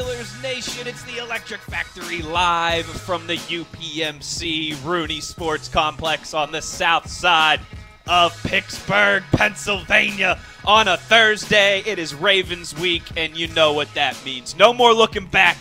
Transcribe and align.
Steelers 0.00 0.42
Nation. 0.42 0.86
It's 0.86 1.02
the 1.02 1.18
Electric 1.18 1.60
Factory 1.60 2.22
live 2.22 2.86
from 2.86 3.26
the 3.26 3.36
UPMC 3.36 4.82
Rooney 4.82 5.20
Sports 5.20 5.68
Complex 5.68 6.32
on 6.32 6.50
the 6.50 6.62
south 6.62 7.06
side 7.06 7.60
of 8.06 8.34
Pittsburgh, 8.42 9.22
Pennsylvania. 9.32 10.38
On 10.64 10.88
a 10.88 10.96
Thursday, 10.96 11.80
it 11.84 11.98
is 11.98 12.14
Ravens 12.14 12.74
week, 12.78 13.02
and 13.14 13.36
you 13.36 13.48
know 13.48 13.74
what 13.74 13.92
that 13.92 14.16
means. 14.24 14.56
No 14.56 14.72
more 14.72 14.94
looking 14.94 15.26
back. 15.26 15.58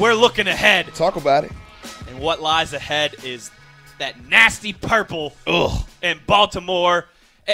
We're 0.00 0.14
looking 0.14 0.48
ahead. 0.48 0.92
Talk 0.96 1.14
about 1.14 1.44
it. 1.44 1.52
And 2.08 2.18
what 2.18 2.42
lies 2.42 2.72
ahead 2.72 3.14
is 3.22 3.52
that 4.00 4.26
nasty 4.28 4.72
purple 4.72 5.32
in 6.02 6.18
Baltimore. 6.26 7.06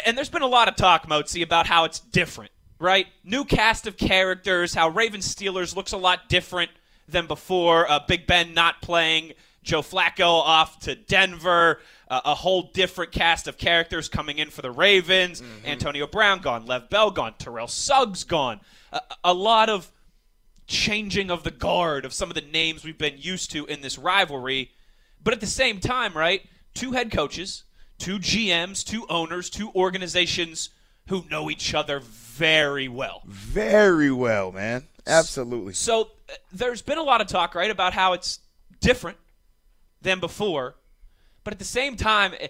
And 0.06 0.16
there's 0.16 0.30
been 0.30 0.40
a 0.40 0.46
lot 0.46 0.68
of 0.68 0.76
talk, 0.76 1.06
Mozi, 1.08 1.42
about 1.42 1.66
how 1.66 1.84
it's 1.84 2.00
different, 2.00 2.52
right? 2.78 3.06
New 3.24 3.44
cast 3.44 3.86
of 3.86 3.96
characters, 3.96 4.74
how 4.74 4.88
Ravens 4.88 5.32
Steelers 5.34 5.74
looks 5.74 5.92
a 5.92 5.96
lot 5.96 6.28
different 6.28 6.70
than 7.08 7.26
before. 7.26 7.90
Uh, 7.90 8.00
Big 8.06 8.26
Ben 8.26 8.54
not 8.54 8.82
playing, 8.82 9.32
Joe 9.62 9.82
Flacco 9.82 10.40
off 10.40 10.78
to 10.80 10.94
Denver, 10.94 11.80
uh, 12.08 12.20
a 12.24 12.34
whole 12.34 12.70
different 12.72 13.12
cast 13.12 13.48
of 13.48 13.58
characters 13.58 14.08
coming 14.08 14.38
in 14.38 14.50
for 14.50 14.62
the 14.62 14.70
Ravens. 14.70 15.42
Antonio 15.64 16.06
Brown 16.06 16.40
gone, 16.40 16.66
Lev 16.66 16.88
Bell 16.90 17.10
gone, 17.10 17.34
Terrell 17.38 17.68
Suggs 17.68 18.24
gone. 18.24 18.60
A, 18.92 19.00
a 19.24 19.34
lot 19.34 19.68
of 19.68 19.90
changing 20.66 21.30
of 21.30 21.44
the 21.44 21.50
guard 21.50 22.04
of 22.04 22.12
some 22.12 22.28
of 22.28 22.34
the 22.34 22.40
names 22.40 22.84
we've 22.84 22.98
been 22.98 23.18
used 23.18 23.50
to 23.52 23.66
in 23.66 23.80
this 23.80 23.98
rivalry. 23.98 24.70
But 25.22 25.34
at 25.34 25.40
the 25.40 25.46
same 25.46 25.80
time, 25.80 26.14
right? 26.14 26.42
Two 26.74 26.92
head 26.92 27.10
coaches, 27.10 27.64
two 27.98 28.18
GMs, 28.18 28.84
two 28.84 29.06
owners, 29.08 29.48
two 29.50 29.70
organizations 29.74 30.70
who 31.08 31.24
know 31.30 31.50
each 31.50 31.74
other 31.74 32.00
very 32.00 32.88
well. 32.88 33.22
Very 33.26 34.10
well, 34.10 34.52
man. 34.52 34.84
Absolutely. 35.06 35.72
So 35.72 36.10
uh, 36.28 36.34
there's 36.52 36.82
been 36.82 36.98
a 36.98 37.02
lot 37.02 37.20
of 37.20 37.26
talk, 37.26 37.54
right, 37.54 37.70
about 37.70 37.92
how 37.92 38.12
it's 38.12 38.40
different 38.80 39.18
than 40.02 40.20
before. 40.20 40.74
But 41.44 41.52
at 41.52 41.58
the 41.58 41.64
same 41.64 41.96
time, 41.96 42.34
eh, 42.40 42.48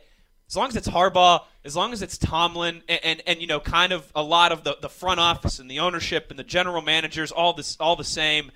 as 0.49 0.57
long 0.57 0.69
as 0.69 0.77
it's 0.77 0.89
Harbaugh, 0.89 1.43
as 1.65 1.77
long 1.77 1.93
as 1.93 2.03
it's 2.03 2.17
Tomlin, 2.17 2.83
and, 2.89 3.01
and, 3.03 3.23
and 3.27 3.41
you 3.41 3.47
know, 3.47 3.61
kind 3.61 3.93
of 3.93 4.11
a 4.15 4.23
lot 4.23 4.53
of 4.53 4.65
the, 4.65 4.77
the 4.81 4.89
front 4.89 5.21
office 5.21 5.59
and 5.59 5.71
the 5.71 5.81
ownership 5.81 6.29
and 6.31 6.39
the 6.39 6.45
general 6.45 6.83
managers, 6.83 7.33
all 7.33 7.53
this, 7.53 7.77
all 7.79 7.97
the 7.97 8.05
same. 8.05 8.51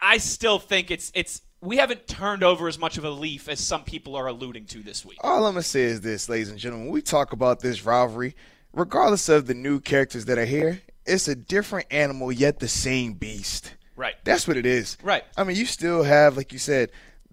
I- 0.00 0.18
still 0.18 0.58
think 0.58 0.90
it's 0.90 1.12
it's 1.14 1.42
we 1.60 1.76
haven't 1.76 2.06
turned 2.06 2.42
over 2.42 2.68
as 2.68 2.78
much 2.78 2.96
of 2.96 3.04
a 3.04 3.10
leaf 3.10 3.48
as 3.48 3.60
some 3.60 3.84
people 3.84 4.16
are 4.16 4.26
alluding 4.26 4.66
to 4.66 4.82
this 4.82 5.04
week. 5.04 5.18
All 5.22 5.44
I'm 5.46 5.52
going 5.52 5.54
to 5.56 5.62
say 5.62 5.82
is 5.82 6.00
this, 6.00 6.28
ladies 6.28 6.50
and 6.50 6.58
gentlemen. 6.58 6.88
We 6.88 7.02
talk 7.02 7.32
about 7.32 7.60
this 7.60 7.84
rivalry, 7.84 8.34
regardless 8.74 9.28
of 9.28 9.46
the 9.46 9.54
new 9.54 9.80
characters 9.80 10.26
that 10.26 10.38
are 10.38 10.44
here, 10.44 10.82
it's 11.06 11.28
a 11.28 11.34
different 11.34 11.86
animal, 11.90 12.32
yet 12.32 12.58
the 12.58 12.68
same 12.68 13.14
beast. 13.14 13.74
Right. 13.96 14.14
That's 14.24 14.48
what 14.48 14.56
it 14.56 14.66
is. 14.66 14.96
Right. 15.02 15.24
I 15.36 15.44
mean, 15.44 15.56
you 15.56 15.66
still 15.66 16.02
have, 16.02 16.36
like 16.36 16.52
you 16.52 16.58
said, 16.58 16.90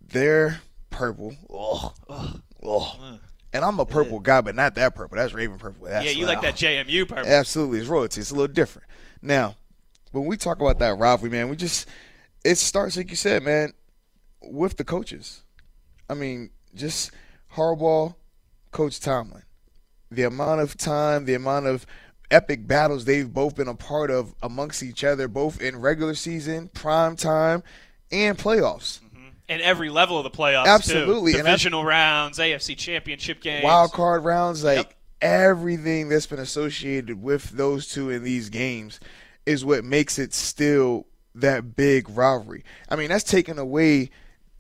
they're 0.08 0.62
purple. 0.90 1.36
Ugh. 1.50 1.92
Ugh. 2.10 2.42
Mm. 2.64 3.20
And 3.54 3.66
I'm 3.66 3.80
a 3.80 3.86
purple 3.86 4.20
guy, 4.20 4.42
but 4.42 4.56
not 4.56 4.76
that 4.76 4.96
purple. 4.96 5.18
That's 5.18 5.34
Raven 5.34 5.58
purple. 5.58 5.88
That's 5.88 6.06
yeah, 6.06 6.12
you 6.12 6.26
like 6.26 6.42
that 6.42 6.56
JMU 6.56 7.08
purple. 7.08 7.30
Absolutely, 7.30 7.80
it's 7.80 7.90
royalty. 7.90 8.22
It's 8.22 8.32
a 8.32 8.36
little 8.36 8.54
different. 8.54 8.88
Now, 9.22 9.56
when 10.12 10.26
we 10.26 10.38
talk 10.38 10.62
about 10.62 10.80
that 10.80 10.98
rivalry, 10.98 11.32
man, 11.32 11.50
we 11.50 11.58
just 11.58 11.88
it 12.46 12.58
starts 12.58 12.96
like 12.96 13.10
you 13.10 13.18
said, 13.18 13.44
man, 13.44 13.74
with 14.42 14.78
the 14.78 14.86
coaches. 14.86 15.44
I 16.10 16.14
mean, 16.14 16.52
just 16.76 17.12
Harbaugh, 17.56 18.16
Coach 18.72 19.02
Tomlin. 19.02 19.44
The 20.12 20.24
amount 20.24 20.62
of 20.62 20.78
time, 20.78 21.26
the 21.26 21.34
amount 21.34 21.68
of 21.68 21.86
epic 22.30 22.68
battles 22.68 23.06
they've 23.06 23.32
both 23.32 23.56
been 23.56 23.68
a 23.68 23.76
part 23.76 24.12
of 24.12 24.34
amongst 24.44 24.84
each 24.84 25.04
other, 25.04 25.28
both 25.28 25.62
in 25.62 25.80
regular 25.80 26.16
season, 26.16 26.70
prime 26.74 27.16
time, 27.16 27.64
and 28.12 28.38
playoffs. 28.38 29.00
Mm-hmm. 29.02 29.28
And 29.50 29.62
every 29.62 29.90
level 29.90 30.18
of 30.18 30.24
the 30.24 30.30
playoffs, 30.30 30.66
Absolutely, 30.68 31.34
too. 31.34 31.40
divisional 31.40 31.84
rounds, 31.84 32.40
AFC 32.40 32.78
Championship 32.78 33.42
games, 33.42 33.64
wild 33.64 33.92
card 33.92 34.24
rounds, 34.24 34.64
like 34.64 34.78
Yep. 34.78 34.94
everything 35.22 36.10
that's 36.10 36.26
been 36.28 36.40
associated 36.40 37.22
with 37.22 37.50
those 37.52 37.88
two 37.88 38.10
in 38.10 38.24
these 38.24 38.50
games 38.50 39.00
is 39.46 39.66
what 39.66 39.84
makes 39.84 40.20
it 40.20 40.34
still 40.34 41.08
that 41.36 41.76
big 41.76 42.10
rivalry. 42.10 42.64
I 42.90 42.96
mean, 42.96 43.10
that's 43.10 43.24
taken 43.24 43.58
away 43.58 44.10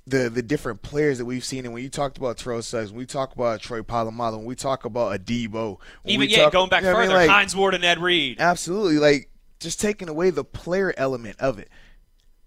the 0.07 0.29
the 0.29 0.41
different 0.41 0.81
players 0.81 1.17
that 1.19 1.25
we've 1.25 1.43
seen. 1.45 1.65
And 1.65 1.73
when 1.73 1.83
you 1.83 1.89
talked 1.89 2.17
about 2.17 2.37
Terrell 2.37 2.61
Suggs, 2.61 2.91
when 2.91 2.97
we 2.99 3.05
talk 3.05 3.33
about 3.35 3.61
Troy 3.61 3.81
Polamalu, 3.81 4.37
when 4.37 4.45
we 4.45 4.55
talk 4.55 4.85
about 4.85 5.19
Adebo, 5.19 5.77
Even 6.05 6.29
yeah, 6.29 6.43
talk- 6.43 6.53
going 6.53 6.69
back 6.69 6.81
you 6.83 6.87
know 6.89 6.93
what 6.95 7.01
I 7.01 7.05
further, 7.05 7.19
mean? 7.19 7.27
Like, 7.27 7.35
Hines 7.35 7.55
Ward 7.55 7.73
and 7.75 7.83
Ed 7.85 7.99
Reed. 7.99 8.37
absolutely, 8.39 8.97
like 8.97 9.29
just 9.59 9.79
taking 9.79 10.09
away 10.09 10.29
the 10.31 10.43
player 10.43 10.93
element 10.97 11.39
of 11.39 11.59
it. 11.59 11.69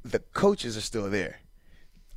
The 0.05 0.19
coaches 0.19 0.77
are 0.77 0.81
still 0.83 1.09
there. 1.09 1.41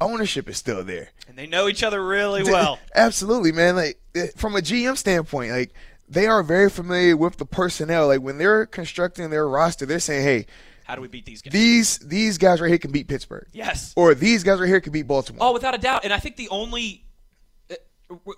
Ownership 0.01 0.47
is 0.49 0.57
still 0.57 0.83
there. 0.83 1.09
And 1.27 1.37
they 1.37 1.47
know 1.47 1.67
each 1.67 1.81
other 1.83 2.05
really 2.05 2.43
well. 2.43 2.77
Absolutely, 2.95 3.51
man. 3.51 3.75
Like 3.75 3.99
eh, 4.15 4.27
from 4.35 4.55
a 4.55 4.59
GM 4.59 4.95
standpoint, 4.97 5.51
like 5.51 5.71
they 6.09 6.27
are 6.27 6.43
very 6.43 6.69
familiar 6.69 7.17
with 7.17 7.37
the 7.37 7.45
personnel. 7.45 8.07
Like 8.07 8.21
when 8.21 8.37
they're 8.37 8.65
constructing 8.65 9.29
their 9.29 9.47
roster, 9.47 9.85
they're 9.85 9.99
saying, 9.99 10.23
"Hey, 10.23 10.45
How 10.87 10.95
do 10.95 11.01
we 11.01 11.09
beat 11.09 11.25
these 11.25 11.41
guys? 11.41 11.51
these 11.51 11.97
these 11.99 12.37
guys 12.37 12.61
right 12.61 12.69
here 12.69 12.77
can 12.77 12.93
beat 12.93 13.09
Pittsburgh, 13.09 13.45
yes. 13.51 13.93
or 13.97 14.15
these 14.15 14.41
guys 14.41 14.57
right 14.57 14.69
here 14.69 14.79
can 14.79 14.93
beat 14.93 15.05
Baltimore." 15.05 15.49
Oh, 15.49 15.51
without 15.51 15.75
a 15.75 15.77
doubt. 15.77 16.05
And 16.05 16.13
I 16.13 16.19
think 16.19 16.37
the 16.37 16.47
only 16.47 17.03
uh, 17.69 17.75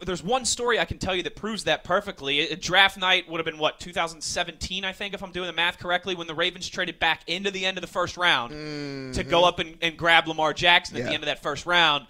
there's 0.04 0.24
one 0.24 0.46
story 0.46 0.80
I 0.80 0.86
can 0.86 0.98
tell 0.98 1.14
you 1.14 1.22
that 1.22 1.36
proves 1.36 1.66
that 1.66 1.84
perfectly. 1.84 2.52
Uh, 2.52 2.56
Draft 2.60 2.98
night 2.98 3.30
would 3.30 3.38
have 3.38 3.46
been 3.46 3.60
what 3.60 3.80
2017, 3.80 4.84
I 4.84 4.94
think, 4.94 5.14
if 5.14 5.22
I'm 5.22 5.32
doing 5.32 5.46
the 5.46 5.54
math 5.54 5.78
correctly, 5.78 6.16
when 6.16 6.26
the 6.26 6.34
Ravens 6.34 6.68
traded 6.68 6.98
back 6.98 7.22
into 7.28 7.52
the 7.52 7.68
end 7.68 7.78
of 7.78 7.82
the 7.82 7.88
first 7.88 8.18
round 8.18 9.14
to 9.14 9.24
go 9.24 9.46
up 9.46 9.60
and, 9.60 9.78
and 9.84 9.96
grab 9.96 10.28
Lamar 10.28 10.52
Jackson 10.52 10.98
at 10.98 11.04
the 11.04 11.14
end 11.14 11.22
of 11.22 11.28
that 11.28 11.44
first 11.44 11.68
round. 11.68 12.08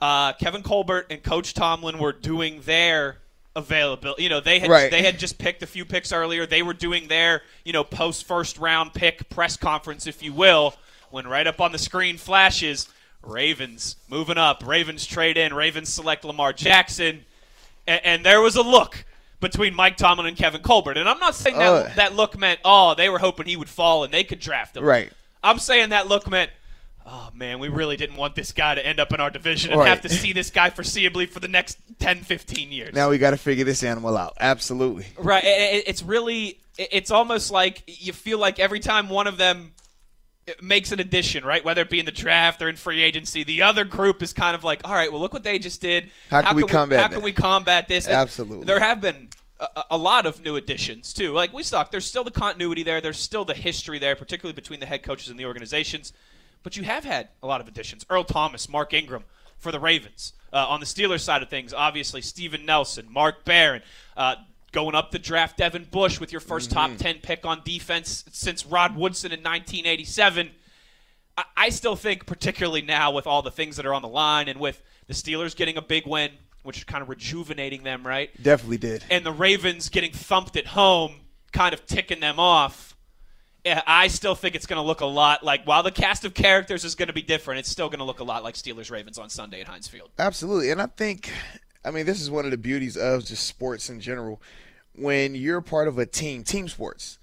Uh, 0.00 0.32
Kevin 0.34 0.62
Colbert 0.62 1.06
and 1.10 1.22
Coach 1.24 1.54
Tomlin 1.54 1.98
were 1.98 2.12
doing 2.12 2.60
their 2.62 3.18
availability. 3.54 4.22
You 4.22 4.28
know, 4.28 4.40
they 4.40 4.58
had 4.58 4.70
Right. 4.70 4.90
they 4.90 5.02
had 5.02 5.18
just 5.18 5.38
picked 5.38 5.62
a 5.62 5.66
few 5.66 5.84
picks 5.84 6.12
earlier. 6.12 6.46
They 6.46 6.62
were 6.62 6.74
doing 6.74 7.08
their 7.08 7.42
you 7.64 7.72
know 7.72 7.84
post 7.84 8.24
first 8.26 8.58
round 8.58 8.94
pick 8.94 9.28
press 9.28 9.56
conference, 9.56 10.06
if 10.06 10.22
you 10.22 10.32
will. 10.32 10.74
When 11.10 11.26
right 11.26 11.46
up 11.46 11.60
on 11.60 11.72
the 11.72 11.78
screen 11.78 12.16
flashes 12.16 12.88
Ravens 13.22 13.96
moving 14.08 14.38
up, 14.38 14.66
Ravens 14.66 15.06
trade 15.06 15.36
in, 15.36 15.54
Ravens 15.54 15.92
select 15.92 16.24
Lamar 16.24 16.52
Jackson, 16.52 17.24
and, 17.86 18.00
and 18.04 18.24
there 18.26 18.40
was 18.40 18.56
a 18.56 18.62
look 18.62 19.04
between 19.40 19.74
Mike 19.74 19.96
Tomlin 19.96 20.26
and 20.26 20.36
Kevin 20.36 20.62
Colbert. 20.62 20.96
And 20.96 21.08
I'm 21.08 21.18
not 21.18 21.34
saying 21.34 21.58
that 21.58 21.68
Uh. 21.72 21.90
that 21.96 22.14
look 22.14 22.38
meant 22.38 22.60
oh 22.64 22.94
they 22.94 23.08
were 23.08 23.18
hoping 23.18 23.46
he 23.46 23.56
would 23.56 23.68
fall 23.68 24.04
and 24.04 24.12
they 24.12 24.24
could 24.24 24.40
draft 24.40 24.76
him. 24.76 24.84
Right. 24.84 25.12
I'm 25.44 25.58
saying 25.58 25.90
that 25.90 26.06
look 26.06 26.28
meant. 26.30 26.50
Oh 27.06 27.30
man, 27.34 27.58
we 27.58 27.68
really 27.68 27.96
didn't 27.96 28.16
want 28.16 28.34
this 28.34 28.52
guy 28.52 28.74
to 28.74 28.84
end 28.86 29.00
up 29.00 29.12
in 29.12 29.20
our 29.20 29.30
division 29.30 29.70
and 29.72 29.80
Right. 29.80 29.88
have 29.88 30.02
to 30.02 30.08
see 30.08 30.32
this 30.32 30.50
guy 30.50 30.70
foreseeably 30.70 31.28
for 31.28 31.40
the 31.40 31.48
next 31.48 31.78
10, 31.98 32.18
15 32.22 32.70
years. 32.72 32.94
Now 32.94 33.10
we 33.10 33.18
got 33.18 33.30
to 33.30 33.36
figure 33.36 33.64
this 33.64 33.82
animal 33.82 34.16
out. 34.16 34.36
Absolutely. 34.40 35.06
Right. 35.18 35.42
It- 35.44 35.74
it- 35.74 35.84
It's 35.88 36.02
really. 36.02 36.58
It's 36.78 37.10
almost 37.10 37.50
like 37.50 37.82
you 37.86 38.12
feel 38.12 38.38
like 38.38 38.58
every 38.58 38.80
time 38.80 39.08
one 39.10 39.26
of 39.26 39.36
them 39.36 39.72
uh, 40.48 40.52
makes 40.62 40.90
an 40.90 41.00
addition, 41.00 41.44
right? 41.44 41.62
Whether 41.64 41.82
it 41.82 41.90
be 41.90 42.00
in 42.00 42.06
the 42.06 42.10
draft 42.12 42.62
or 42.62 42.68
in 42.68 42.76
free 42.76 43.02
agency, 43.02 43.44
the 43.44 43.62
other 43.62 43.84
group 43.84 44.22
is 44.22 44.32
kind 44.32 44.54
of 44.56 44.64
like, 44.64 44.80
all 44.84 44.94
right, 44.94 45.12
well, 45.12 45.20
look 45.20 45.32
what 45.34 45.44
they 45.44 45.58
just 45.58 45.80
did. 45.82 46.10
How 46.30 46.40
can 46.42 46.56
we 46.56 46.62
combat 46.64 47.00
How 47.00 47.08
that?" 47.08 47.14
can 47.14 47.22
we 47.22 47.32
combat 47.32 47.88
this? 47.88 48.06
And 48.06 48.14
Absolutely. 48.16 48.64
There 48.64 48.80
have 48.80 49.00
been 49.02 49.28
a, 49.60 49.84
a 49.92 49.96
lot 49.98 50.24
of 50.26 50.42
new 50.42 50.56
additions 50.56 51.12
too. 51.12 51.32
Like 51.32 51.52
we 51.52 51.62
talked, 51.62 51.92
there's 51.92 52.06
still 52.06 52.24
the 52.24 52.30
continuity 52.32 52.82
there. 52.82 53.00
There's 53.02 53.18
still 53.18 53.44
the 53.44 53.54
history 53.54 53.98
there, 53.98 54.16
particularly 54.16 54.54
between 54.54 54.80
the 54.80 54.86
head 54.86 55.02
coaches 55.02 55.28
and 55.28 55.38
the 55.38 55.44
organizations. 55.44 56.12
But 56.62 56.76
you 56.76 56.84
have 56.84 57.04
had 57.04 57.28
a 57.42 57.46
lot 57.46 57.60
of 57.60 57.68
additions. 57.68 58.06
Earl 58.08 58.24
Thomas, 58.24 58.68
Mark 58.68 58.92
Ingram 58.94 59.24
for 59.58 59.72
the 59.72 59.80
Ravens. 59.80 60.32
Uh, 60.52 60.66
on 60.68 60.80
the 60.80 60.86
Steelers 60.86 61.20
side 61.20 61.42
of 61.42 61.48
things, 61.48 61.72
obviously 61.72 62.20
Steven 62.20 62.66
Nelson, 62.66 63.06
Mark 63.10 63.44
Barron. 63.44 63.82
Uh, 64.16 64.36
going 64.72 64.94
up 64.94 65.10
the 65.10 65.18
draft, 65.18 65.56
Devin 65.58 65.86
Bush 65.90 66.18
with 66.20 66.32
your 66.32 66.40
1st 66.40 66.70
top 66.70 66.96
10 66.96 67.16
pick 67.22 67.44
on 67.44 67.60
defense 67.64 68.24
since 68.32 68.64
Rod 68.66 68.96
Woodson 68.96 69.30
in 69.32 69.40
1987. 69.40 70.50
I, 71.36 71.44
I 71.56 71.68
still 71.70 71.96
think, 71.96 72.26
particularly 72.26 72.82
now 72.82 73.10
with 73.12 73.26
all 73.26 73.42
the 73.42 73.50
things 73.50 73.76
that 73.76 73.86
are 73.86 73.94
on 73.94 74.02
the 74.02 74.08
line 74.08 74.48
and 74.48 74.58
with 74.60 74.82
the 75.06 75.14
Steelers 75.14 75.56
getting 75.56 75.76
a 75.76 75.82
big 75.82 76.06
win, 76.06 76.30
which 76.62 76.78
is 76.78 76.84
kind 76.84 77.02
of 77.02 77.08
rejuvenating 77.08 77.82
them, 77.82 78.06
right? 78.06 78.30
Definitely 78.42 78.78
did. 78.78 79.04
and 79.10 79.24
the 79.26 79.32
Ravens 79.32 79.88
getting 79.88 80.12
thumped 80.12 80.56
at 80.56 80.68
home, 80.68 81.16
kind 81.52 81.74
of 81.74 81.86
ticking 81.86 82.20
them 82.20 82.38
off. 82.38 82.91
I 83.64 84.08
still 84.08 84.34
think 84.34 84.54
it's 84.54 84.66
going 84.66 84.82
to 84.82 84.86
look 84.86 85.02
a 85.02 85.06
lot 85.06 85.44
like 85.44 85.64
while 85.64 85.82
the 85.82 85.92
cast 85.92 86.24
of 86.24 86.34
characters 86.34 86.84
is 86.84 86.94
going 86.94 87.06
to 87.06 87.12
be 87.12 87.22
different, 87.22 87.60
it's 87.60 87.70
still 87.70 87.88
going 87.88 88.00
to 88.00 88.04
look 88.04 88.20
a 88.20 88.24
lot 88.24 88.42
like 88.42 88.56
Steelers 88.56 88.90
Ravens 88.90 89.18
on 89.18 89.30
Sunday 89.30 89.60
at 89.60 89.68
Heinz 89.68 89.86
Field. 89.86 90.10
Absolutely. 90.18 90.70
And 90.70 90.82
I 90.82 90.86
think 90.86 91.30
I 91.84 91.90
mean, 91.90 92.06
this 92.06 92.20
is 92.20 92.30
one 92.30 92.44
of 92.44 92.50
the 92.50 92.58
beauties 92.58 92.96
of 92.96 93.24
just 93.24 93.46
sports 93.46 93.90
in 93.90 94.00
general. 94.00 94.40
When 94.94 95.34
you're 95.34 95.60
part 95.60 95.88
of 95.88 95.98
a 95.98 96.06
team, 96.06 96.44
team 96.44 96.68
sports, 96.68 97.18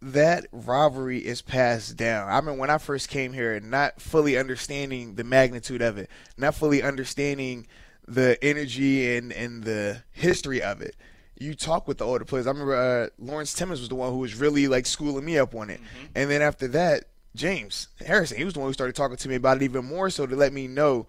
that 0.00 0.46
rivalry 0.52 1.18
is 1.18 1.42
passed 1.42 1.96
down. 1.96 2.28
I 2.28 2.40
mean, 2.40 2.58
when 2.58 2.70
I 2.70 2.78
first 2.78 3.08
came 3.08 3.32
here, 3.32 3.58
not 3.58 4.00
fully 4.00 4.36
understanding 4.36 5.14
the 5.14 5.24
magnitude 5.24 5.82
of 5.82 5.98
it, 5.98 6.10
not 6.36 6.54
fully 6.54 6.82
understanding 6.82 7.66
the 8.06 8.38
energy 8.44 9.16
and, 9.16 9.32
and 9.32 9.64
the 9.64 10.02
history 10.12 10.62
of 10.62 10.82
it. 10.82 10.94
You 11.36 11.54
talk 11.54 11.88
with 11.88 11.98
the 11.98 12.04
older 12.04 12.24
players. 12.24 12.46
I 12.46 12.50
remember 12.50 12.76
uh, 12.76 13.08
Lawrence 13.18 13.54
Timmons 13.54 13.80
was 13.80 13.88
the 13.88 13.94
one 13.94 14.10
who 14.12 14.18
was 14.18 14.34
really 14.34 14.68
like 14.68 14.86
schooling 14.86 15.24
me 15.24 15.38
up 15.38 15.54
on 15.54 15.70
it. 15.70 15.80
Mm-hmm. 15.80 16.06
And 16.14 16.30
then 16.30 16.42
after 16.42 16.68
that, 16.68 17.04
James 17.34 17.88
Harrison, 18.06 18.36
he 18.36 18.44
was 18.44 18.54
the 18.54 18.60
one 18.60 18.68
who 18.68 18.72
started 18.72 18.94
talking 18.94 19.16
to 19.16 19.28
me 19.28 19.34
about 19.34 19.56
it 19.56 19.64
even 19.64 19.84
more 19.84 20.08
so 20.10 20.26
to 20.26 20.36
let 20.36 20.52
me 20.52 20.68
know 20.68 21.08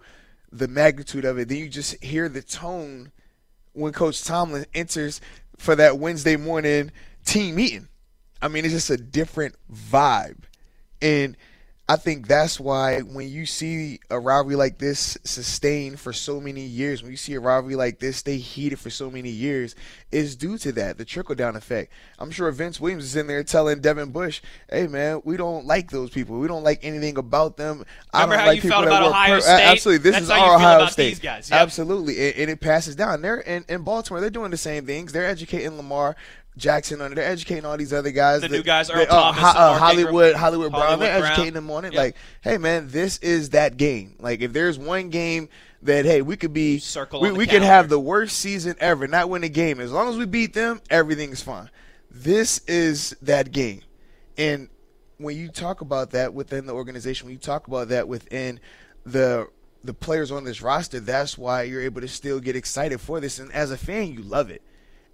the 0.50 0.66
magnitude 0.66 1.24
of 1.24 1.38
it. 1.38 1.48
Then 1.48 1.58
you 1.58 1.68
just 1.68 2.02
hear 2.02 2.28
the 2.28 2.42
tone 2.42 3.12
when 3.72 3.92
Coach 3.92 4.24
Tomlin 4.24 4.66
enters 4.74 5.20
for 5.56 5.76
that 5.76 5.98
Wednesday 5.98 6.36
morning 6.36 6.90
team 7.24 7.54
meeting. 7.54 7.88
I 8.42 8.48
mean, 8.48 8.64
it's 8.64 8.74
just 8.74 8.90
a 8.90 8.96
different 8.96 9.54
vibe. 9.72 10.42
And 11.00 11.36
I 11.88 11.94
think 11.94 12.26
that's 12.26 12.58
why 12.58 12.98
when 13.00 13.28
you 13.28 13.46
see 13.46 14.00
a 14.10 14.18
rivalry 14.18 14.56
like 14.56 14.78
this 14.78 15.16
sustained 15.22 16.00
for 16.00 16.12
so 16.12 16.40
many 16.40 16.62
years, 16.62 17.00
when 17.00 17.12
you 17.12 17.16
see 17.16 17.34
a 17.34 17.40
rivalry 17.40 17.76
like 17.76 18.00
this 18.00 18.16
stay 18.16 18.38
heated 18.38 18.80
for 18.80 18.90
so 18.90 19.08
many 19.08 19.30
years, 19.30 19.76
is 20.10 20.34
due 20.34 20.58
to 20.58 20.72
that, 20.72 20.98
the 20.98 21.04
trickle 21.04 21.36
down 21.36 21.54
effect. 21.54 21.92
I'm 22.18 22.32
sure 22.32 22.50
Vince 22.50 22.80
Williams 22.80 23.04
is 23.04 23.14
in 23.14 23.28
there 23.28 23.44
telling 23.44 23.80
Devin 23.80 24.10
Bush, 24.10 24.42
hey 24.68 24.88
man, 24.88 25.22
we 25.24 25.36
don't 25.36 25.64
like 25.64 25.92
those 25.92 26.10
people. 26.10 26.40
We 26.40 26.48
don't 26.48 26.64
like 26.64 26.80
anything 26.82 27.18
about 27.18 27.56
them. 27.56 27.84
Remember 27.84 27.86
I 28.12 28.20
don't 28.26 28.38
how 28.40 28.46
like 28.46 28.56
you 28.56 28.62
people 28.62 28.78
felt 28.78 28.86
about 28.88 29.02
Ohio 29.04 29.34
per- 29.36 29.40
State? 29.42 29.62
Absolutely. 29.62 30.02
This 30.02 30.12
That's 30.14 30.24
is 30.24 30.30
our 30.30 30.56
Ohio 30.56 30.86
State. 30.86 31.22
guys. 31.22 31.50
Yep. 31.50 31.60
Absolutely. 31.60 32.30
And, 32.30 32.36
and 32.36 32.50
it 32.50 32.60
passes 32.60 32.96
down. 32.96 33.22
They're 33.22 33.38
in, 33.40 33.64
in 33.68 33.82
Baltimore, 33.82 34.20
they're 34.20 34.28
doing 34.30 34.50
the 34.50 34.56
same 34.56 34.86
things. 34.86 35.12
They're 35.12 35.26
educating 35.26 35.76
Lamar. 35.76 36.16
Jackson 36.56 37.00
on 37.00 37.12
it. 37.12 37.14
They're 37.16 37.24
educating 37.30 37.64
all 37.64 37.76
these 37.76 37.92
other 37.92 38.10
guys. 38.10 38.40
The 38.40 38.48
that, 38.48 38.56
new 38.56 38.62
guys, 38.62 38.90
Earl 38.90 38.98
that, 38.98 39.08
Thomas, 39.08 39.42
uh, 39.42 39.46
uh, 39.46 39.78
Hollywood, 39.78 40.24
Ingram, 40.26 40.40
Hollywood 40.40 40.70
Brown. 40.70 40.82
Hollywood 40.82 41.06
They're 41.06 41.20
Brown. 41.20 41.32
educating 41.32 41.54
them 41.54 41.70
on 41.70 41.84
it. 41.84 41.92
Yep. 41.92 41.98
Like, 41.98 42.16
hey 42.40 42.58
man, 42.58 42.88
this 42.88 43.18
is 43.18 43.50
that 43.50 43.76
game. 43.76 44.16
Like, 44.18 44.40
if 44.40 44.52
there's 44.52 44.78
one 44.78 45.10
game 45.10 45.48
that 45.82 46.04
hey, 46.04 46.22
we 46.22 46.36
could 46.36 46.52
be 46.52 46.78
Circle 46.78 47.20
we, 47.20 47.30
we 47.32 47.46
could 47.46 47.62
have 47.62 47.88
the 47.88 48.00
worst 48.00 48.38
season 48.38 48.74
ever, 48.80 49.06
not 49.06 49.28
win 49.28 49.44
a 49.44 49.48
game. 49.48 49.80
As 49.80 49.92
long 49.92 50.08
as 50.08 50.16
we 50.16 50.26
beat 50.26 50.54
them, 50.54 50.80
everything's 50.90 51.42
fine. 51.42 51.70
This 52.10 52.58
is 52.66 53.14
that 53.22 53.52
game, 53.52 53.82
and 54.38 54.68
when 55.18 55.36
you 55.36 55.48
talk 55.48 55.80
about 55.80 56.10
that 56.10 56.34
within 56.34 56.66
the 56.66 56.72
organization, 56.72 57.26
when 57.26 57.32
you 57.34 57.38
talk 57.38 57.66
about 57.68 57.88
that 57.88 58.08
within 58.08 58.60
the 59.04 59.48
the 59.84 59.94
players 59.94 60.30
on 60.30 60.44
this 60.44 60.62
roster, 60.62 61.00
that's 61.00 61.38
why 61.38 61.62
you're 61.62 61.82
able 61.82 62.00
to 62.00 62.08
still 62.08 62.40
get 62.40 62.56
excited 62.56 63.00
for 63.00 63.20
this. 63.20 63.38
And 63.38 63.52
as 63.52 63.70
a 63.70 63.76
fan, 63.76 64.12
you 64.12 64.22
love 64.22 64.50
it. 64.50 64.62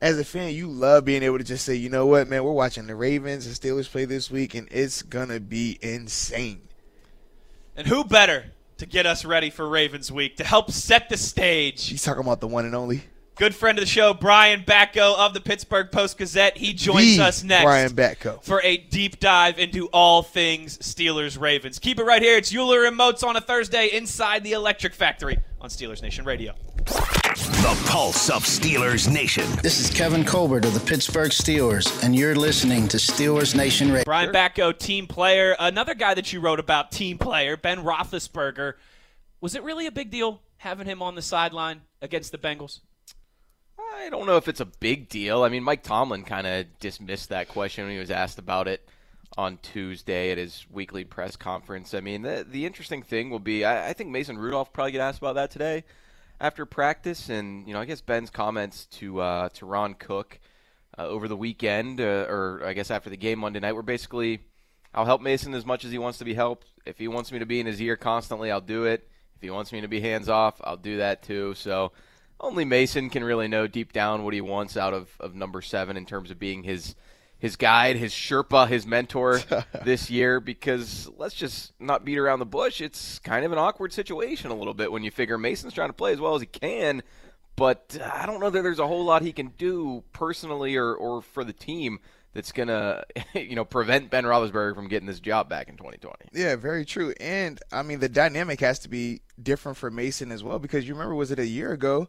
As 0.03 0.19
a 0.19 0.25
fan, 0.25 0.53
you 0.53 0.67
love 0.67 1.05
being 1.05 1.23
able 1.23 1.39
to 1.39 1.45
just 1.45 1.65
say, 1.65 1.77
you 1.77 1.89
know 1.89 2.07
what, 2.07 2.29
man, 2.29 2.43
we're 2.43 2.51
watching 2.51 2.89
the 2.89 2.97
Ravens 2.97 3.47
and 3.47 3.55
Steelers 3.55 3.89
play 3.89 4.05
this 4.05 4.33
week, 4.33 4.57
and 4.57 4.67
it's 4.73 5.01
gonna 5.01 5.39
be 5.39 5.79
insane. 5.81 6.63
And 7.77 7.87
who 7.87 8.03
better 8.03 8.47
to 8.79 8.87
get 8.87 9.07
us 9.07 9.25
ready 9.25 9.49
for 9.49 9.69
Ravens 9.69 10.11
week 10.11 10.39
to 10.39 10.45
help 10.45 10.73
set 10.73 11.09
the 11.09 11.17
stage? 11.17 11.87
He's 11.87 12.03
talking 12.03 12.25
about 12.25 12.41
the 12.41 12.49
one 12.49 12.65
and 12.65 12.75
only 12.75 13.05
Good 13.37 13.55
friend 13.55 13.79
of 13.79 13.83
the 13.83 13.89
show, 13.89 14.13
Brian 14.13 14.63
Batko 14.65 15.17
of 15.17 15.35
the 15.35 15.41
Pittsburgh 15.41 15.93
Post 15.93 16.19
Gazette. 16.19 16.57
He 16.57 16.73
joins 16.73 17.17
the 17.17 17.25
us 17.25 17.45
next. 17.45 17.65
Brian 17.65 17.91
Batko. 17.93 18.43
for 18.43 18.61
a 18.63 18.77
deep 18.77 19.21
dive 19.21 19.61
into 19.61 19.87
all 19.87 20.23
things 20.23 20.79
Steelers 20.79 21.41
Ravens. 21.41 21.79
Keep 21.79 22.01
it 22.01 22.05
right 22.05 22.21
here. 22.21 22.37
It's 22.37 22.53
Euler 22.53 22.85
and 22.85 22.97
Moats 22.97 23.23
on 23.23 23.37
a 23.37 23.41
Thursday 23.41 23.87
inside 23.93 24.43
the 24.43 24.53
Electric 24.53 24.95
Factory 24.95 25.39
on 25.61 25.71
Steelers 25.71 26.03
Nation 26.03 26.25
Radio. 26.25 26.55
The 27.33 27.83
pulse 27.89 28.29
of 28.29 28.45
Steelers 28.45 29.11
Nation. 29.11 29.51
This 29.63 29.81
is 29.81 29.89
Kevin 29.89 30.23
Colbert 30.23 30.67
of 30.67 30.75
the 30.75 30.81
Pittsburgh 30.81 31.31
Steelers, 31.31 32.05
and 32.05 32.15
you're 32.15 32.35
listening 32.35 32.87
to 32.89 32.99
Steelers 32.99 33.57
Nation 33.57 33.89
Radio. 33.89 34.05
Brian 34.05 34.31
Batko, 34.31 34.79
team 34.79 35.07
player. 35.07 35.57
Another 35.59 35.95
guy 35.95 36.13
that 36.13 36.31
you 36.35 36.41
wrote 36.41 36.61
about, 36.61 36.93
team 36.93 37.17
player, 37.17 37.57
Ben 37.57 37.85
Roethlisberger. 37.85 38.75
Was 39.41 39.55
it 39.55 39.63
really 39.63 39.87
a 39.87 39.91
big 39.91 40.11
deal 40.11 40.43
having 40.59 40.87
him 40.87 41.01
on 41.01 41.15
the 41.15 41.23
sideline 41.23 41.81
against 42.03 42.33
the 42.33 42.39
Bengals? 42.39 42.81
I 43.79 44.11
don't 44.11 44.27
know 44.27 44.37
if 44.37 44.47
it's 44.47 44.61
a 44.61 44.67
big 44.67 45.09
deal. 45.09 45.43
I 45.43 45.49
mean, 45.49 45.63
Mike 45.63 45.85
Tomlin 45.85 46.25
kind 46.25 46.47
of 46.47 46.67
dismissed 46.81 47.31
that 47.31 47.49
question 47.49 47.85
when 47.85 47.95
he 47.95 47.99
was 47.99 48.11
asked 48.11 48.39
about 48.39 48.69
it 48.69 48.87
on 49.39 49.57
Tuesday 49.63 50.33
at 50.33 50.37
his 50.37 50.67
weekly 50.71 51.05
press 51.05 51.37
conference. 51.37 51.95
I 51.95 52.01
mean, 52.01 52.21
the 52.21 52.47
the 52.47 52.67
interesting 52.67 53.03
thing 53.03 53.31
will 53.31 53.39
be, 53.39 53.65
I, 53.65 53.89
I 53.89 53.93
think 53.95 54.11
Mason 54.11 54.37
Rudolph 54.37 54.75
probably 54.75 54.93
get 54.93 55.01
asked 55.01 55.19
about 55.19 55.37
that 55.37 55.51
today 55.51 55.85
after 56.43 56.67
practice, 56.67 57.29
and 57.29 57.67
you 57.69 57.73
know, 57.73 57.81
I 57.81 57.85
guess 57.85 58.01
Ben's 58.01 58.29
comments 58.29 58.87
to 58.87 59.21
uh, 59.21 59.49
to 59.51 59.65
Ron 59.65 59.95
Cook 59.95 60.41
uh, 60.99 61.07
over 61.07 61.29
the 61.29 61.37
weekend, 61.37 62.01
uh, 62.01 62.27
or 62.29 62.63
I 62.67 62.73
guess 62.73 62.91
after 62.91 63.09
the 63.09 63.17
game 63.17 63.39
Monday 63.39 63.61
night, 63.61 63.73
were 63.73 63.83
basically, 63.83 64.41
I'll 64.93 65.07
help 65.07 65.23
Mason 65.23 65.55
as 65.55 65.65
much 65.65 65.85
as 65.85 65.93
he 65.93 65.99
wants 65.99 66.19
to 66.19 66.25
be 66.25 66.35
helped. 66.35 66.67
If 66.85 66.99
he 66.99 67.07
wants 67.07 67.31
me 67.31 67.39
to 67.39 67.47
be 67.47 67.61
in 67.61 67.67
his 67.67 67.81
ear 67.81 67.97
constantly, 67.97 68.51
I'll 68.51 68.61
do 68.61 68.85
it. 68.85 69.09
If 69.37 69.43
he 69.43 69.51
wants 69.51 69.73
me 69.73 69.81
to 69.83 69.89
be 69.89 70.01
hands 70.01 70.29
off, 70.29 70.61
I'll 70.65 70.77
do 70.77 70.99
that 70.99 71.23
too. 71.23 71.55
So 71.55 71.93
only 72.41 72.65
Mason 72.65 73.09
can 73.09 73.23
really 73.23 73.47
know 73.47 73.69
deep 73.69 73.93
down 73.93 74.25
what 74.25 74.35
he 74.35 74.41
wants 74.41 74.77
out 74.77 74.93
of, 74.93 75.15
of 75.21 75.37
number 75.37 75.63
seven 75.63 75.97
in 75.97 76.07
terms 76.07 76.33
of 76.33 76.41
being 76.41 76.65
his 76.65 76.97
his 77.43 77.57
guide, 77.57 77.97
his 77.97 78.13
Sherpa, 78.13 78.69
his 78.69 78.87
mentor 78.87 79.41
this 79.85 80.09
year. 80.09 80.39
Because 80.39 81.11
let's 81.17 81.35
just 81.35 81.73
not 81.81 82.05
beat 82.05 82.17
around 82.17 82.39
the 82.39 82.47
bush. 82.47 82.81
It's 82.81 83.19
kind 83.19 83.45
of 83.45 83.51
an 83.51 83.59
awkward 83.59 83.93
situation 83.93 84.53
a 84.53 84.55
little 84.55 84.75
bit 84.75 84.93
when 84.93 85.03
you 85.03 85.11
figure 85.11 85.37
Mason's 85.37 85.75
trying 85.75 85.89
to 85.89 85.93
play 85.93 86.13
as 86.13 86.21
well 86.21 86.37
as 86.37 86.41
he 86.41 86.47
can, 86.47 87.03
but 87.57 87.99
uh, 88.01 88.09
I 88.15 88.27
don't 88.27 88.39
know 88.39 88.49
that 88.49 88.63
there's 88.63 88.79
a 88.79 88.87
whole 88.87 89.05
lot 89.05 89.23
he 89.23 89.33
can 89.33 89.49
do 89.59 90.05
personally 90.13 90.77
or, 90.77 90.95
or 90.95 91.21
for 91.21 91.43
the 91.43 91.53
team 91.53 91.99
that's 92.33 92.53
gonna 92.53 93.03
you 93.35 93.57
know 93.57 93.65
prevent 93.65 94.09
Ben 94.09 94.23
Roethlisberger 94.23 94.77
from 94.77 94.87
getting 94.87 95.09
this 95.09 95.19
job 95.19 95.49
back 95.49 95.69
in 95.69 95.77
2020. 95.77 96.29
Yeah, 96.33 96.55
very 96.55 96.85
true. 96.85 97.13
And 97.21 97.61
I 97.73 97.83
mean, 97.83 97.99
the 97.99 98.09
dynamic 98.09 98.61
has 98.61 98.79
to 98.81 98.89
be 98.89 99.23
different 99.43 99.79
for 99.79 99.91
Mason 99.91 100.31
as 100.31 100.45
well 100.45 100.61
because 100.61 100.87
you 100.87 100.95
remember, 100.95 101.17
was 101.17 101.33
it 101.33 101.41
a 101.41 101.47
year 101.47 101.73
ago? 101.73 102.09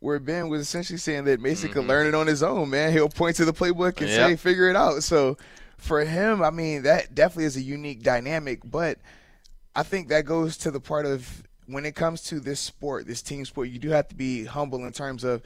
Where 0.00 0.18
Ben 0.18 0.48
was 0.48 0.62
essentially 0.62 0.98
saying 0.98 1.24
that 1.24 1.40
Mason 1.40 1.68
could 1.70 1.82
mm-hmm. 1.82 1.90
learn 1.90 2.06
it 2.06 2.14
on 2.14 2.26
his 2.26 2.42
own, 2.42 2.70
man. 2.70 2.92
He'll 2.92 3.08
point 3.08 3.36
to 3.36 3.44
the 3.44 3.52
playbook 3.52 4.00
and 4.00 4.08
Yep. 4.08 4.30
say, 4.30 4.36
figure 4.36 4.68
it 4.68 4.76
out. 4.76 5.02
So 5.02 5.36
for 5.76 6.04
him, 6.04 6.42
I 6.42 6.50
mean, 6.50 6.82
that 6.82 7.14
definitely 7.14 7.44
is 7.44 7.56
a 7.56 7.62
unique 7.62 8.02
dynamic. 8.02 8.60
But 8.64 8.98
I 9.76 9.82
think 9.82 10.08
that 10.08 10.24
goes 10.24 10.56
to 10.58 10.70
the 10.70 10.80
part 10.80 11.06
of 11.06 11.42
when 11.66 11.84
it 11.84 11.94
comes 11.94 12.22
to 12.22 12.40
this 12.40 12.60
sport, 12.60 13.06
this 13.06 13.22
team 13.22 13.44
sport, 13.44 13.68
you 13.68 13.78
do 13.78 13.90
have 13.90 14.08
to 14.08 14.14
be 14.14 14.44
humble 14.44 14.84
in 14.84 14.92
terms 14.92 15.22
of 15.22 15.42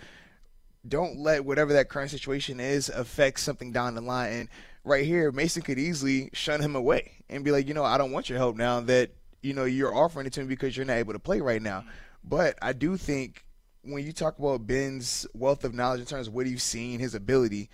don't 0.87 1.19
let 1.19 1.45
whatever 1.45 1.73
that 1.75 1.89
current 1.89 2.11
situation 2.11 2.61
is 2.61 2.89
affect 2.89 3.41
something 3.41 3.73
down 3.73 3.95
the 3.95 4.01
line. 4.01 4.33
And 4.33 4.49
right 4.85 5.05
here, 5.05 5.33
Mason 5.33 5.63
could 5.63 5.79
easily 5.79 6.31
shun 6.33 6.61
him 6.61 6.77
away 6.77 7.13
and 7.29 7.45
be 7.45 7.51
like, 7.51 7.69
you 7.69 7.75
know, 7.75 7.85
I 7.85 7.99
don't 7.99 8.13
want 8.13 8.29
your 8.29 8.39
help 8.39 8.57
now 8.57 8.81
that 8.81 9.11
you 9.43 9.53
know 9.53 9.65
you're 9.65 9.95
offering 9.95 10.27
it 10.27 10.33
to 10.35 10.41
me 10.41 10.47
because 10.47 10.77
you're 10.77 10.87
not 10.87 10.95
able 10.95 11.13
to 11.13 11.19
play 11.19 11.41
right 11.41 11.61
now. 11.63 11.85
But 12.23 12.59
I 12.63 12.73
do 12.73 12.97
think 12.97 13.45
when 13.85 14.05
you 14.05 14.13
talk 14.13 14.39
about 14.39 14.67
Ben's 14.67 15.27
wealth 15.35 15.65
of 15.65 15.75
knowledge 15.75 16.01
in 16.01 16.07
terms 16.07 16.29
of 16.29 16.35
what 16.35 16.47
he's 16.47 16.63
seen, 16.63 17.01
his 17.01 17.15
ability, 17.15 17.71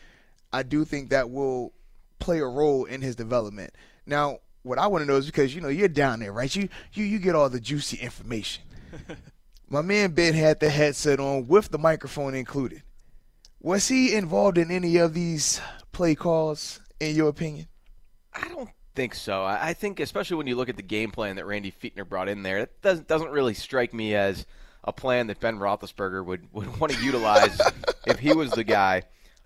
I 0.52 0.62
do 0.62 0.85
think 0.85 1.11
that 1.11 1.31
will 1.31 1.73
play 2.19 2.40
a 2.40 2.47
role 2.47 2.85
in 2.85 3.00
his 3.02 3.17
development. 3.17 3.75
Now, 4.07 4.40
what 4.62 4.79
I 4.79 4.87
want 4.87 5.02
to 5.02 5.07
know 5.07 5.17
is 5.17 5.26
because 5.26 5.55
you 5.55 5.61
know 5.61 5.69
you're 5.69 5.88
down 5.88 6.21
there, 6.21 6.33
right? 6.33 6.55
You 6.55 6.69
you 6.93 7.05
you 7.05 7.19
get 7.19 7.35
all 7.35 7.49
the 7.49 7.61
juicy 7.61 7.97
information. 7.99 8.64
My 9.69 9.83
man 9.83 10.12
Ben 10.12 10.35
had 10.35 10.61
the 10.61 10.69
headset 10.69 11.21
on 11.21 11.47
with 11.47 11.71
the 11.71 11.79
microphone 11.79 12.35
included. 12.35 12.83
Was 13.61 13.88
he 13.88 14.14
involved 14.14 14.59
in 14.59 14.71
any 14.71 14.97
of 14.97 15.14
these 15.14 15.61
play 15.93 16.14
calls, 16.14 16.81
in 16.99 17.14
your 17.14 17.29
opinion? 17.29 17.69
I 18.35 18.49
don't 18.49 18.71
think 18.95 19.14
so. 19.14 19.45
I 19.45 19.69
I 19.69 19.73
think, 19.75 20.00
especially 20.00 20.37
when 20.37 20.47
you 20.47 20.57
look 20.57 20.69
at 20.69 20.76
the 20.76 20.83
game 20.83 21.11
plan 21.11 21.37
that 21.37 21.47
Randy 21.47 21.73
Fichtner 21.73 22.09
brought 22.09 22.29
in 22.29 22.43
there, 22.43 22.59
it 22.59 22.83
doesn't 22.83 23.09
doesn't 23.09 23.31
really 23.31 23.55
strike 23.55 23.95
me 23.95 24.14
as 24.14 24.45
a 24.84 24.92
plan 24.92 25.26
that 25.28 25.40
Ben 25.40 25.58
Roethlisberger 25.58 26.25
would, 26.25 26.49
would 26.52 26.78
want 26.80 26.92
to 26.92 27.04
utilize 27.04 27.60
if 28.06 28.18
he 28.18 28.32
was 28.32 28.50
the 28.52 28.64
guy 28.64 29.02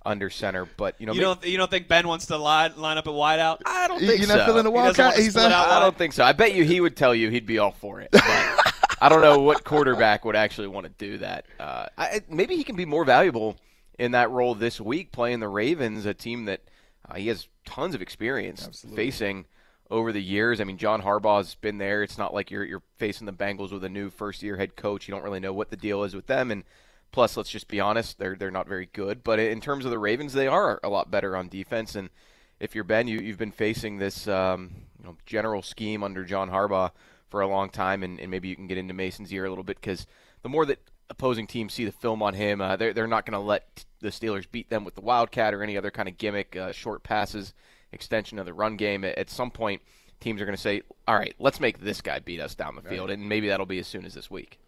under 0.06 0.30
center. 0.30 0.66
But 0.76 1.00
you 1.00 1.06
know, 1.06 1.12
You 1.12 1.20
may- 1.20 1.24
don't 1.24 1.46
you 1.46 1.56
don't 1.58 1.70
think 1.70 1.88
Ben 1.88 2.06
wants 2.06 2.26
to 2.26 2.36
line, 2.36 2.72
line 2.76 2.98
up 2.98 3.06
at 3.06 3.12
wideout? 3.12 3.58
I 3.66 3.88
don't 3.88 3.98
think 4.00 4.18
You're 4.18 4.28
so. 4.28 4.36
not 4.36 4.46
feeling 4.46 4.64
the 4.64 4.70
Wildcat? 4.70 5.16
He's 5.16 5.34
not. 5.34 5.50
I 5.52 5.80
don't 5.80 5.96
think 5.96 6.12
so. 6.12 6.24
I 6.24 6.32
bet 6.32 6.54
you 6.54 6.64
he 6.64 6.80
would 6.80 6.96
tell 6.96 7.14
you 7.14 7.30
he'd 7.30 7.46
be 7.46 7.58
all 7.58 7.72
for 7.72 8.00
it. 8.00 8.10
But 8.12 8.22
I 9.00 9.08
don't 9.08 9.22
know 9.22 9.38
what 9.40 9.64
quarterback 9.64 10.24
would 10.24 10.36
actually 10.36 10.68
want 10.68 10.86
to 10.86 10.92
do 10.98 11.18
that. 11.18 11.46
Uh, 11.58 11.86
I, 11.98 12.22
maybe 12.28 12.56
he 12.56 12.64
can 12.64 12.76
be 12.76 12.84
more 12.86 13.04
valuable 13.04 13.56
in 13.98 14.12
that 14.12 14.30
role 14.30 14.54
this 14.54 14.80
week, 14.80 15.12
playing 15.12 15.40
the 15.40 15.48
Ravens, 15.48 16.06
a 16.06 16.14
team 16.14 16.46
that 16.46 16.60
uh, 17.08 17.14
he 17.14 17.28
has 17.28 17.48
tons 17.64 17.94
of 17.94 18.00
experience 18.02 18.84
facing 18.94 19.44
over 19.90 20.12
the 20.12 20.22
years. 20.22 20.60
I 20.60 20.64
mean, 20.64 20.78
John 20.78 21.02
Harbaugh's 21.02 21.54
been 21.54 21.78
there. 21.78 22.02
It's 22.02 22.18
not 22.18 22.34
like 22.34 22.50
you're 22.50 22.64
you're 22.64 22.82
facing 22.98 23.26
the 23.26 23.32
Bengals 23.32 23.72
with 23.72 23.84
a 23.84 23.88
new 23.88 24.10
first 24.10 24.42
year 24.42 24.56
head 24.56 24.76
coach. 24.76 25.06
You 25.06 25.14
don't 25.14 25.24
really 25.24 25.40
know 25.40 25.52
what 25.52 25.70
the 25.70 25.76
deal 25.76 26.04
is 26.04 26.14
with 26.14 26.26
them, 26.26 26.50
and 26.50 26.64
plus, 27.12 27.36
let's 27.36 27.50
just 27.50 27.68
be 27.68 27.80
honest, 27.80 28.18
they're 28.18 28.34
they're 28.34 28.50
not 28.50 28.68
very 28.68 28.88
good. 28.92 29.22
But 29.22 29.38
in 29.38 29.60
terms 29.60 29.84
of 29.84 29.90
the 29.90 29.98
Ravens, 29.98 30.32
they 30.32 30.48
are 30.48 30.80
a 30.82 30.88
lot 30.88 31.10
better 31.10 31.36
on 31.36 31.48
defense. 31.48 31.94
And 31.94 32.10
if 32.58 32.74
you're 32.74 32.84
Ben, 32.84 33.06
you 33.06 33.20
you've 33.20 33.38
been 33.38 33.52
facing 33.52 33.98
this 33.98 34.26
um, 34.26 34.70
you 34.98 35.04
know 35.04 35.16
general 35.26 35.62
scheme 35.62 36.02
under 36.02 36.24
John 36.24 36.50
Harbaugh 36.50 36.90
for 37.28 37.40
a 37.40 37.46
long 37.46 37.70
time, 37.70 38.02
and, 38.02 38.18
and 38.18 38.30
maybe 38.30 38.48
you 38.48 38.56
can 38.56 38.66
get 38.66 38.78
into 38.78 38.94
Mason's 38.94 39.32
ear 39.32 39.44
a 39.44 39.48
little 39.48 39.64
bit 39.64 39.80
because 39.80 40.06
the 40.42 40.48
more 40.48 40.66
that 40.66 40.78
opposing 41.10 41.46
teams 41.46 41.72
see 41.74 41.84
the 41.84 41.92
film 41.92 42.22
on 42.22 42.34
him, 42.34 42.60
uh, 42.60 42.76
they're 42.76 42.92
they're 42.92 43.06
not 43.06 43.26
going 43.26 43.38
to 43.38 43.46
let 43.46 43.84
the 44.00 44.08
Steelers 44.08 44.50
beat 44.50 44.68
them 44.68 44.84
with 44.84 44.94
the 44.94 45.00
wildcat 45.00 45.54
or 45.54 45.62
any 45.62 45.76
other 45.76 45.90
kind 45.90 46.08
of 46.08 46.18
gimmick, 46.18 46.56
uh, 46.56 46.72
short 46.72 47.02
passes, 47.02 47.54
extension 47.94 48.38
of 48.38 48.46
the 48.46 48.52
run 48.54 48.76
game. 48.76 49.04
At, 49.04 49.16
at 49.18 49.30
some 49.30 49.50
point, 49.50 49.80
teams 50.20 50.40
are 50.40 50.44
going 50.44 50.56
to 50.56 50.60
say, 50.60 50.82
"All 51.08 51.16
right, 51.16 51.34
let's 51.38 51.60
make 51.60 51.78
this 51.80 52.00
guy 52.00 52.18
beat 52.18 52.40
us 52.40 52.54
down 52.54 52.76
the 52.76 52.82
field," 52.82 53.10
and 53.10 53.28
maybe 53.28 53.48
that'll 53.48 53.66
be 53.66 53.78
as 53.78 53.86
soon 53.86 54.04
as 54.04 54.14
this 54.14 54.30
week. 54.30 54.58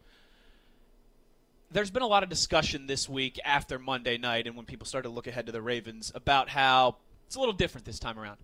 there's 1.70 1.90
been 1.90 2.02
a 2.02 2.06
lot 2.06 2.22
of 2.22 2.28
discussion 2.28 2.86
this 2.86 3.08
week 3.08 3.40
after 3.44 3.78
Monday 3.78 4.16
night 4.16 4.46
and 4.46 4.56
when 4.56 4.64
people 4.64 4.86
started 4.86 5.08
to 5.08 5.14
look 5.14 5.26
ahead 5.26 5.46
to 5.46 5.52
the 5.52 5.60
Ravens 5.60 6.12
about 6.14 6.48
how 6.48 6.96
it's 7.26 7.34
a 7.34 7.40
little 7.40 7.52
different 7.52 7.84
this 7.84 7.98
time 7.98 8.18
around. 8.18 8.38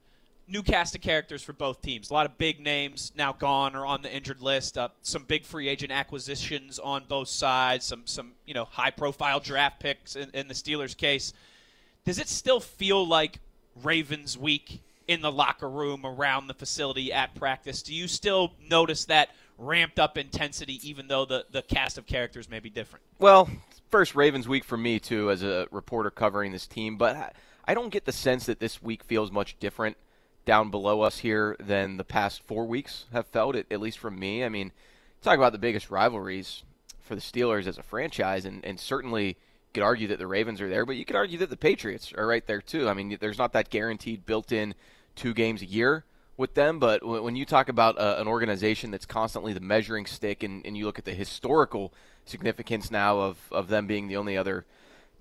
New 0.48 0.62
cast 0.62 0.94
of 0.96 1.00
characters 1.00 1.40
for 1.40 1.52
both 1.52 1.80
teams. 1.80 2.10
A 2.10 2.12
lot 2.12 2.26
of 2.26 2.36
big 2.36 2.58
names 2.58 3.12
now 3.14 3.32
gone 3.32 3.76
or 3.76 3.86
on 3.86 4.02
the 4.02 4.12
injured 4.12 4.40
list. 4.42 4.76
Uh, 4.76 4.88
some 5.00 5.22
big 5.22 5.44
free 5.44 5.68
agent 5.68 5.92
acquisitions 5.92 6.80
on 6.80 7.04
both 7.08 7.28
sides. 7.28 7.86
Some 7.86 8.02
some 8.06 8.32
you 8.44 8.54
know 8.54 8.64
high 8.64 8.90
profile 8.90 9.38
draft 9.38 9.78
picks 9.78 10.16
in, 10.16 10.30
in 10.34 10.48
the 10.48 10.54
Steelers' 10.54 10.96
case. 10.96 11.32
Does 12.04 12.18
it 12.18 12.28
still 12.28 12.58
feel 12.58 13.06
like 13.06 13.38
Ravens 13.82 14.36
week 14.36 14.80
in 15.08 15.20
the 15.20 15.32
locker 15.32 15.68
room, 15.68 16.04
around 16.04 16.46
the 16.46 16.54
facility, 16.54 17.12
at 17.12 17.34
practice? 17.34 17.82
Do 17.82 17.94
you 17.94 18.08
still 18.08 18.52
notice 18.68 19.04
that 19.06 19.30
ramped 19.58 19.98
up 19.98 20.16
intensity, 20.16 20.80
even 20.88 21.08
though 21.08 21.24
the, 21.24 21.44
the 21.50 21.62
cast 21.62 21.98
of 21.98 22.06
characters 22.06 22.48
may 22.48 22.60
be 22.60 22.70
different? 22.70 23.04
Well, 23.18 23.48
first 23.90 24.14
Ravens 24.14 24.48
week 24.48 24.64
for 24.64 24.76
me 24.76 24.98
too, 24.98 25.30
as 25.30 25.42
a 25.42 25.66
reporter 25.70 26.10
covering 26.10 26.52
this 26.52 26.66
team, 26.66 26.96
but 26.96 27.16
I- 27.16 27.32
I 27.64 27.74
don't 27.74 27.90
get 27.90 28.06
the 28.06 28.12
sense 28.12 28.46
that 28.46 28.58
this 28.58 28.82
week 28.82 29.04
feels 29.04 29.30
much 29.30 29.56
different 29.60 29.96
down 30.44 30.70
below 30.70 31.02
us 31.02 31.18
here 31.18 31.56
than 31.60 31.96
the 31.96 32.04
past 32.04 32.42
four 32.42 32.66
weeks 32.66 33.04
have 33.12 33.26
felt. 33.28 33.54
It 33.54 33.66
at 33.70 33.80
least 33.80 33.98
from 33.98 34.18
me. 34.18 34.44
I 34.44 34.48
mean, 34.48 34.72
talk 35.22 35.36
about 35.36 35.52
the 35.52 35.58
biggest 35.58 35.88
rivalries 35.88 36.64
for 37.00 37.14
the 37.14 37.20
Steelers 37.20 37.68
as 37.68 37.78
a 37.78 37.82
franchise, 37.82 38.44
and, 38.44 38.64
and 38.64 38.80
certainly 38.80 39.36
could 39.72 39.82
argue 39.82 40.08
that 40.08 40.18
the 40.18 40.26
Ravens 40.26 40.60
are 40.60 40.68
there, 40.68 40.84
but 40.86 40.96
you 40.96 41.04
could 41.04 41.16
argue 41.16 41.38
that 41.38 41.50
the 41.50 41.56
Patriots 41.56 42.12
are 42.16 42.26
right 42.26 42.46
there 42.46 42.60
too. 42.60 42.88
I 42.88 42.94
mean, 42.94 43.16
there's 43.20 43.38
not 43.38 43.52
that 43.52 43.70
guaranteed 43.70 44.26
built-in 44.26 44.74
two 45.16 45.34
games 45.34 45.62
a 45.62 45.66
year 45.66 46.04
with 46.36 46.54
them, 46.54 46.78
but 46.78 47.04
when 47.04 47.36
you 47.36 47.44
talk 47.44 47.68
about 47.68 47.98
uh, 47.98 48.16
an 48.18 48.26
organization 48.26 48.90
that's 48.90 49.06
constantly 49.06 49.52
the 49.52 49.60
measuring 49.60 50.06
stick, 50.06 50.42
and, 50.42 50.64
and 50.66 50.76
you 50.76 50.84
look 50.84 50.98
at 50.98 51.04
the 51.04 51.14
historical 51.14 51.92
significance 52.24 52.90
now 52.90 53.20
of, 53.20 53.38
of 53.50 53.68
them 53.68 53.86
being 53.86 54.08
the 54.08 54.16
only 54.16 54.36
other 54.36 54.64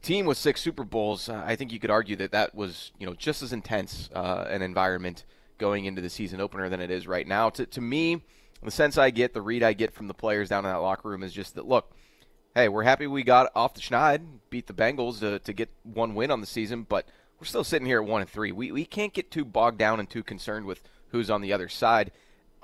team 0.01 0.25
with 0.25 0.38
six 0.38 0.62
Super 0.62 0.84
Bowls, 0.84 1.29
uh, 1.29 1.43
I 1.46 1.55
think 1.55 1.72
you 1.72 1.79
could 1.79 1.91
argue 1.91 2.15
that 2.17 2.31
that 2.31 2.55
was 2.55 2.91
you 3.00 3.05
know 3.05 3.13
just 3.13 3.41
as 3.41 3.53
intense 3.53 4.10
uh, 4.13 4.48
an 4.50 4.62
environment 4.62 5.25
going 5.58 5.86
into 5.86 6.01
the 6.01 6.10
season 6.10 6.41
opener 6.41 6.70
than 6.70 6.81
it 6.81 6.89
is 6.89 7.08
right 7.08 7.27
now. 7.27 7.50
To, 7.51 7.65
to 7.65 7.81
me, 7.81 8.24
the 8.63 8.72
sense 8.72 8.98
I 8.98 9.12
get, 9.12 9.34
the 9.34 9.41
read 9.41 9.63
I 9.63 9.74
get 9.74 9.93
from 9.93 10.08
the 10.08 10.13
players 10.13 10.50
down 10.50 10.65
in 10.65 10.72
that 10.72 10.77
locker 10.77 11.10
room 11.10 11.24
is 11.24 11.34
just 11.34 11.55
that 11.55 11.67
look, 11.67 11.91
hey, 12.55 12.67
we're 12.67 12.84
happy 12.84 13.08
we 13.08 13.24
got 13.24 13.51
off 13.55 13.74
the 13.74 13.81
schneid, 13.81 14.22
beat 14.50 14.67
the 14.67 14.74
Bengals 14.74 15.20
to, 15.20 15.39
to 15.39 15.53
get 15.53 15.70
one 15.84 16.15
win 16.15 16.31
on 16.31 16.41
the 16.41 16.48
season, 16.48 16.86
but 16.88 17.08
we're 17.39 17.46
still 17.46 17.63
sitting 17.63 17.86
here 17.86 18.01
at 18.01 18.08
one 18.08 18.22
and 18.22 18.29
three. 18.29 18.51
We 18.51 18.72
we 18.72 18.86
can't 18.86 19.13
get 19.13 19.31
too 19.31 19.46
bogged 19.46 19.77
down 19.77 20.00
and 20.00 20.10
too 20.10 20.24
concerned 20.24 20.65
with 20.65 20.81
who's 21.10 21.29
on 21.29 21.41
the 21.41 21.53
other 21.53 21.70
side. 21.70 22.12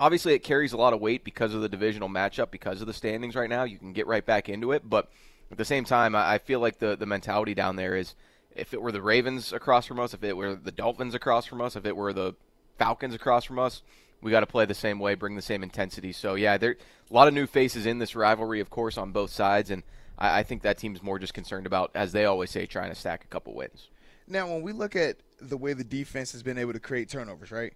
Obviously, 0.00 0.34
it 0.34 0.44
carries 0.44 0.72
a 0.72 0.76
lot 0.76 0.92
of 0.92 1.00
weight 1.00 1.24
because 1.24 1.54
of 1.54 1.60
the 1.60 1.68
divisional 1.68 2.08
matchup, 2.08 2.50
because 2.50 2.80
of 2.80 2.86
the 2.86 2.92
standings 2.92 3.34
right 3.34 3.50
now. 3.50 3.64
You 3.64 3.78
can 3.78 3.92
get 3.92 4.06
right 4.06 4.24
back 4.24 4.48
into 4.48 4.72
it, 4.72 4.88
but 4.88 5.10
at 5.50 5.58
the 5.58 5.64
same 5.64 5.84
time, 5.84 6.14
I 6.14 6.38
feel 6.38 6.60
like 6.60 6.78
the 6.78 6.96
the 6.96 7.06
mentality 7.06 7.54
down 7.54 7.76
there 7.76 7.96
is 7.96 8.14
if 8.54 8.74
it 8.74 8.82
were 8.82 8.92
the 8.92 9.02
Ravens 9.02 9.52
across 9.52 9.86
from 9.86 9.98
us, 9.98 10.14
if 10.14 10.22
it 10.22 10.36
were 10.36 10.54
the 10.54 10.72
Dolphins 10.72 11.14
across 11.14 11.46
from 11.46 11.60
us, 11.60 11.76
if 11.76 11.86
it 11.86 11.96
were 11.96 12.12
the 12.12 12.34
Falcons 12.78 13.14
across 13.14 13.44
from 13.44 13.58
us, 13.58 13.82
we 14.22 14.30
got 14.30 14.40
to 14.40 14.46
play 14.46 14.64
the 14.64 14.74
same 14.74 14.98
way, 14.98 15.14
bring 15.14 15.36
the 15.36 15.42
same 15.42 15.62
intensity. 15.62 16.12
So 16.12 16.34
yeah, 16.34 16.58
there 16.58 16.76
a 17.10 17.14
lot 17.14 17.28
of 17.28 17.34
new 17.34 17.46
faces 17.46 17.86
in 17.86 17.98
this 17.98 18.14
rivalry, 18.14 18.60
of 18.60 18.70
course, 18.70 18.98
on 18.98 19.12
both 19.12 19.30
sides, 19.30 19.70
and 19.70 19.82
I, 20.18 20.40
I 20.40 20.42
think 20.42 20.62
that 20.62 20.78
team's 20.78 21.02
more 21.02 21.18
just 21.18 21.34
concerned 21.34 21.66
about, 21.66 21.90
as 21.94 22.12
they 22.12 22.24
always 22.24 22.50
say, 22.50 22.66
trying 22.66 22.90
to 22.90 22.94
stack 22.94 23.24
a 23.24 23.28
couple 23.28 23.54
wins. 23.54 23.88
Now, 24.26 24.46
when 24.48 24.62
we 24.62 24.72
look 24.72 24.94
at 24.96 25.16
the 25.40 25.56
way 25.56 25.72
the 25.72 25.84
defense 25.84 26.32
has 26.32 26.42
been 26.42 26.58
able 26.58 26.72
to 26.74 26.80
create 26.80 27.08
turnovers, 27.08 27.50
right? 27.50 27.72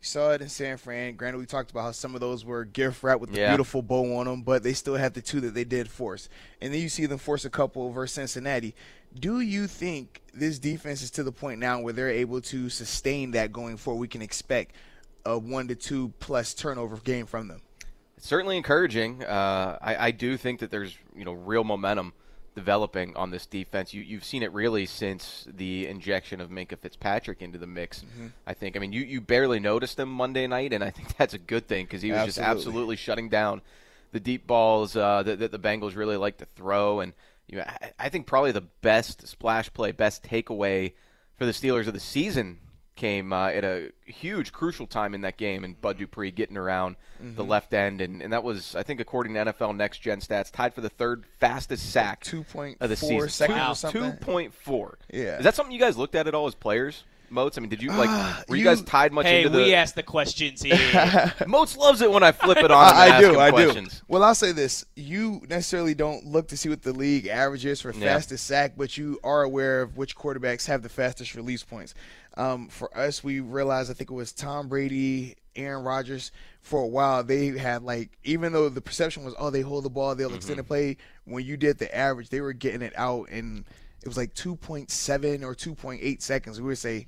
You 0.00 0.04
saw 0.04 0.30
it 0.30 0.40
in 0.42 0.48
San 0.48 0.76
Fran. 0.76 1.16
Granted, 1.16 1.38
we 1.38 1.46
talked 1.46 1.72
about 1.72 1.82
how 1.82 1.90
some 1.90 2.14
of 2.14 2.20
those 2.20 2.44
were 2.44 2.64
gift 2.64 3.02
wrapped 3.02 3.20
with 3.20 3.32
the 3.32 3.40
Yeah. 3.40 3.48
beautiful 3.48 3.82
bow 3.82 4.18
on 4.18 4.26
them, 4.26 4.42
but 4.42 4.62
they 4.62 4.74
still 4.74 4.94
had 4.94 5.14
the 5.14 5.20
two 5.20 5.40
that 5.40 5.54
they 5.54 5.64
did 5.64 5.90
force. 5.90 6.28
And 6.60 6.72
then 6.72 6.80
you 6.80 6.88
see 6.88 7.06
them 7.06 7.18
force 7.18 7.44
a 7.44 7.50
couple 7.50 7.90
versus 7.90 8.14
Cincinnati. 8.14 8.76
Do 9.18 9.40
you 9.40 9.66
think 9.66 10.22
this 10.32 10.60
defense 10.60 11.02
is 11.02 11.10
to 11.12 11.24
the 11.24 11.32
point 11.32 11.58
now 11.58 11.80
where 11.80 11.92
they're 11.92 12.10
able 12.10 12.40
to 12.42 12.68
sustain 12.68 13.32
that 13.32 13.50
going 13.52 13.76
forward? 13.76 14.00
We 14.02 14.06
can 14.06 14.22
expect 14.22 14.76
a 15.24 15.38
one 15.38 15.68
to 15.68 15.74
two 15.74 16.12
plus 16.20 16.54
turnover 16.54 16.96
game 16.98 17.26
from 17.26 17.48
them. 17.48 17.62
It's 18.16 18.26
certainly 18.26 18.56
encouraging. 18.56 19.22
Uh, 19.22 19.78
I, 19.80 20.08
I 20.08 20.10
do 20.10 20.36
think 20.36 20.60
that 20.60 20.70
there's 20.70 20.96
you 21.14 21.24
know 21.24 21.32
real 21.32 21.64
momentum 21.64 22.12
developing 22.54 23.16
on 23.16 23.30
this 23.30 23.46
defense. 23.46 23.94
You, 23.94 24.02
you've 24.02 24.24
seen 24.24 24.42
it 24.42 24.52
really 24.52 24.84
since 24.84 25.46
the 25.48 25.86
injection 25.86 26.40
of 26.40 26.50
Minkah 26.50 26.78
Fitzpatrick 26.78 27.40
into 27.40 27.58
the 27.58 27.68
mix. 27.68 28.04
I 28.46 28.54
think. 28.54 28.76
I 28.76 28.80
mean, 28.80 28.92
you, 28.92 29.02
you 29.02 29.20
barely 29.20 29.60
noticed 29.60 29.98
him 29.98 30.08
Monday 30.08 30.46
night, 30.48 30.72
and 30.72 30.82
I 30.82 30.90
think 30.90 31.16
that's 31.18 31.34
a 31.34 31.38
good 31.38 31.68
thing 31.68 31.84
because 31.84 32.02
he 32.02 32.10
was 32.10 32.24
just 32.24 32.38
Absolutely. 32.38 32.58
absolutely 32.58 32.96
shutting 32.96 33.28
down 33.28 33.62
the 34.10 34.20
deep 34.20 34.46
balls 34.46 34.96
uh, 34.96 35.22
that, 35.22 35.38
that 35.38 35.52
the 35.52 35.58
Bengals 35.58 35.94
really 35.94 36.16
like 36.16 36.38
to 36.38 36.46
throw. 36.56 36.98
And 37.00 37.12
you 37.46 37.58
know, 37.58 37.64
I, 37.66 37.92
I 37.98 38.08
think 38.08 38.26
probably 38.26 38.52
the 38.52 38.62
best 38.82 39.28
splash 39.28 39.72
play, 39.72 39.92
best 39.92 40.24
takeaway 40.24 40.94
for 41.36 41.46
the 41.46 41.52
Steelers 41.52 41.86
of 41.86 41.94
the 41.94 42.00
season 42.00 42.58
came 42.98 43.32
uh, 43.32 43.46
at 43.48 43.64
a 43.64 43.90
huge, 44.04 44.52
crucial 44.52 44.86
time 44.86 45.14
in 45.14 45.22
that 45.22 45.36
game, 45.38 45.64
and 45.64 45.80
Bud 45.80 45.96
Dupree 45.98 46.30
getting 46.30 46.56
around 46.58 46.96
the 47.20 47.44
left 47.44 47.72
end, 47.72 48.00
and, 48.00 48.20
and 48.20 48.32
that 48.32 48.44
was, 48.44 48.74
I 48.76 48.82
think, 48.82 49.00
according 49.00 49.34
to 49.34 49.40
NFL 49.46 49.74
Next 49.76 49.98
Gen 49.98 50.20
stats, 50.20 50.50
tied 50.52 50.74
for 50.74 50.82
the 50.82 50.88
third 50.90 51.24
fastest 51.40 51.90
sack 51.90 52.22
2.4 52.22 52.76
of 52.80 52.90
the 52.90 52.96
season. 52.96 53.28
seconds 53.30 53.58
Wow. 53.58 53.70
or 53.72 53.74
something. 53.74 54.02
Two 54.02 54.16
point 54.18 54.52
four. 54.52 54.98
Yeah. 55.10 55.38
Is 55.38 55.44
that 55.44 55.54
something 55.54 55.72
you 55.72 55.80
guys 55.80 55.96
looked 55.96 56.14
at 56.14 56.26
at 56.26 56.34
all 56.34 56.46
as 56.46 56.54
players? 56.54 57.04
Moats. 57.30 57.58
I 57.58 57.60
mean, 57.60 57.68
did 57.68 57.82
you 57.82 57.90
like? 57.90 58.08
Ah, 58.08 58.42
were 58.48 58.56
you, 58.56 58.60
you- 58.60 58.64
guys 58.68 58.80
tied 58.80 59.12
much 59.12 59.26
Hey, 59.26 59.38
into 59.42 59.50
the? 59.50 59.58
we 59.64 59.74
ask 59.74 59.94
the 59.94 60.02
questions 60.02 60.62
here. 60.62 61.34
Moats 61.46 61.76
loves 61.76 62.00
it 62.00 62.10
when 62.10 62.22
I 62.22 62.32
flip 62.32 62.56
it 62.56 62.70
on. 62.70 62.88
him 62.88 62.94
and 62.94 62.98
I, 62.98 63.04
I 63.04 63.08
ask 63.08 63.20
do, 63.20 63.32
him 63.34 63.38
I 63.38 63.50
questions. 63.50 63.98
do. 63.98 64.04
Well, 64.08 64.22
I'll 64.22 64.34
say 64.34 64.52
this: 64.52 64.86
you 64.96 65.42
necessarily 65.50 65.94
don't 65.94 66.24
look 66.24 66.48
to 66.48 66.56
see 66.56 66.70
what 66.70 66.80
the 66.80 66.92
league 66.94 67.26
averages 67.26 67.82
for 67.82 67.92
Yeah. 67.92 68.14
fastest 68.14 68.46
sack, 68.46 68.72
but 68.78 68.96
you 68.96 69.20
are 69.22 69.42
aware 69.42 69.82
of 69.82 69.98
which 69.98 70.16
quarterbacks 70.16 70.66
have 70.68 70.82
the 70.82 70.88
fastest 70.88 71.34
release 71.34 71.62
points. 71.62 71.92
Um, 72.38 72.68
for 72.68 72.96
us, 72.96 73.22
we 73.22 73.40
realized 73.40 73.90
I 73.90 73.94
think 73.94 74.10
it 74.10 74.14
was 74.14 74.32
Tom 74.32 74.68
Brady, 74.68 75.34
Aaron 75.56 75.84
Rodgers. 75.84 76.30
For 76.62 76.80
a 76.80 76.86
while, 76.86 77.24
they 77.24 77.48
had 77.48 77.82
like 77.82 78.16
even 78.24 78.52
though 78.52 78.68
the 78.68 78.80
perception 78.80 79.24
was 79.24 79.34
oh 79.38 79.50
they 79.50 79.60
hold 79.62 79.84
the 79.84 79.90
ball, 79.90 80.14
they'll 80.14 80.32
extend 80.34 80.58
the 80.58 80.62
Mm-hmm. 80.62 80.68
play. 80.68 80.96
When 81.24 81.44
you 81.44 81.56
did 81.56 81.78
the 81.78 81.94
average, 81.94 82.28
they 82.30 82.40
were 82.40 82.52
getting 82.52 82.80
it 82.82 82.92
out 82.96 83.28
and 83.30 83.64
it 84.02 84.06
was 84.08 84.16
like 84.16 84.32
2.7 84.34 85.42
or 85.42 85.54
2.8 85.54 86.22
seconds. 86.22 86.60
We 86.60 86.68
would 86.68 86.78
say. 86.78 87.06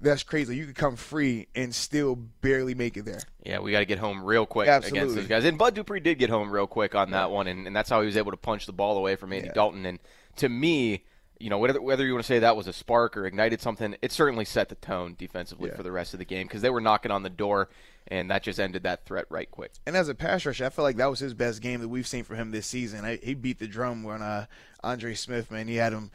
That's 0.00 0.24
crazy. 0.24 0.56
You 0.56 0.66
could 0.66 0.74
come 0.74 0.96
free 0.96 1.46
and 1.54 1.72
still 1.72 2.16
barely 2.16 2.74
make 2.74 2.96
it 2.96 3.04
there. 3.04 3.20
Yeah, 3.46 3.60
we 3.60 3.70
got 3.70 3.78
to 3.78 3.84
get 3.84 4.00
home 4.00 4.24
real 4.24 4.46
quick 4.46 4.66
against 4.66 5.14
those 5.14 5.28
guys. 5.28 5.44
And 5.44 5.56
Bud 5.56 5.76
Dupree 5.76 6.00
did 6.00 6.18
get 6.18 6.28
home 6.28 6.50
real 6.50 6.66
quick 6.66 6.96
on 6.96 7.12
that 7.12 7.30
one, 7.30 7.46
and, 7.46 7.68
and 7.68 7.76
that's 7.76 7.88
how 7.88 8.00
he 8.00 8.06
was 8.06 8.16
able 8.16 8.32
to 8.32 8.36
punch 8.36 8.66
the 8.66 8.72
ball 8.72 8.98
away 8.98 9.14
from 9.14 9.32
Andy 9.32 9.46
Yeah. 9.46 9.52
Dalton. 9.52 9.86
And 9.86 10.00
to 10.38 10.48
me, 10.48 11.04
you 11.42 11.50
know, 11.50 11.58
whether, 11.58 11.80
whether 11.82 12.06
you 12.06 12.12
want 12.12 12.24
to 12.24 12.26
say 12.28 12.38
that 12.38 12.56
was 12.56 12.66
a 12.68 12.72
spark 12.72 13.16
or 13.16 13.26
ignited 13.26 13.60
something, 13.60 13.96
it 14.00 14.12
certainly 14.12 14.44
set 14.44 14.68
the 14.68 14.74
tone 14.76 15.16
defensively 15.18 15.68
Yeah. 15.70 15.76
for 15.76 15.82
the 15.82 15.90
rest 15.92 16.14
of 16.14 16.18
the 16.18 16.24
game 16.24 16.46
because 16.46 16.62
they 16.62 16.70
were 16.70 16.80
knocking 16.80 17.10
on 17.10 17.22
the 17.22 17.30
door, 17.30 17.68
and 18.08 18.30
that 18.30 18.42
just 18.42 18.58
ended 18.60 18.84
that 18.84 19.04
threat 19.04 19.26
right 19.28 19.50
quick. 19.50 19.72
And 19.86 19.96
as 19.96 20.08
a 20.08 20.14
pass 20.14 20.46
rusher, 20.46 20.64
I 20.64 20.68
feel 20.70 20.84
like 20.84 20.96
that 20.96 21.10
was 21.10 21.18
his 21.18 21.34
best 21.34 21.60
game 21.60 21.80
that 21.80 21.88
we've 21.88 22.06
seen 22.06 22.24
from 22.24 22.36
him 22.36 22.50
this 22.52 22.66
season. 22.66 23.04
I, 23.04 23.16
he 23.22 23.34
beat 23.34 23.58
the 23.58 23.66
drum 23.66 24.02
when 24.04 24.22
uh, 24.22 24.46
Andre 24.84 25.14
Smith, 25.14 25.50
man, 25.50 25.66
he 25.68 25.76
had 25.76 25.92
him 25.92 26.10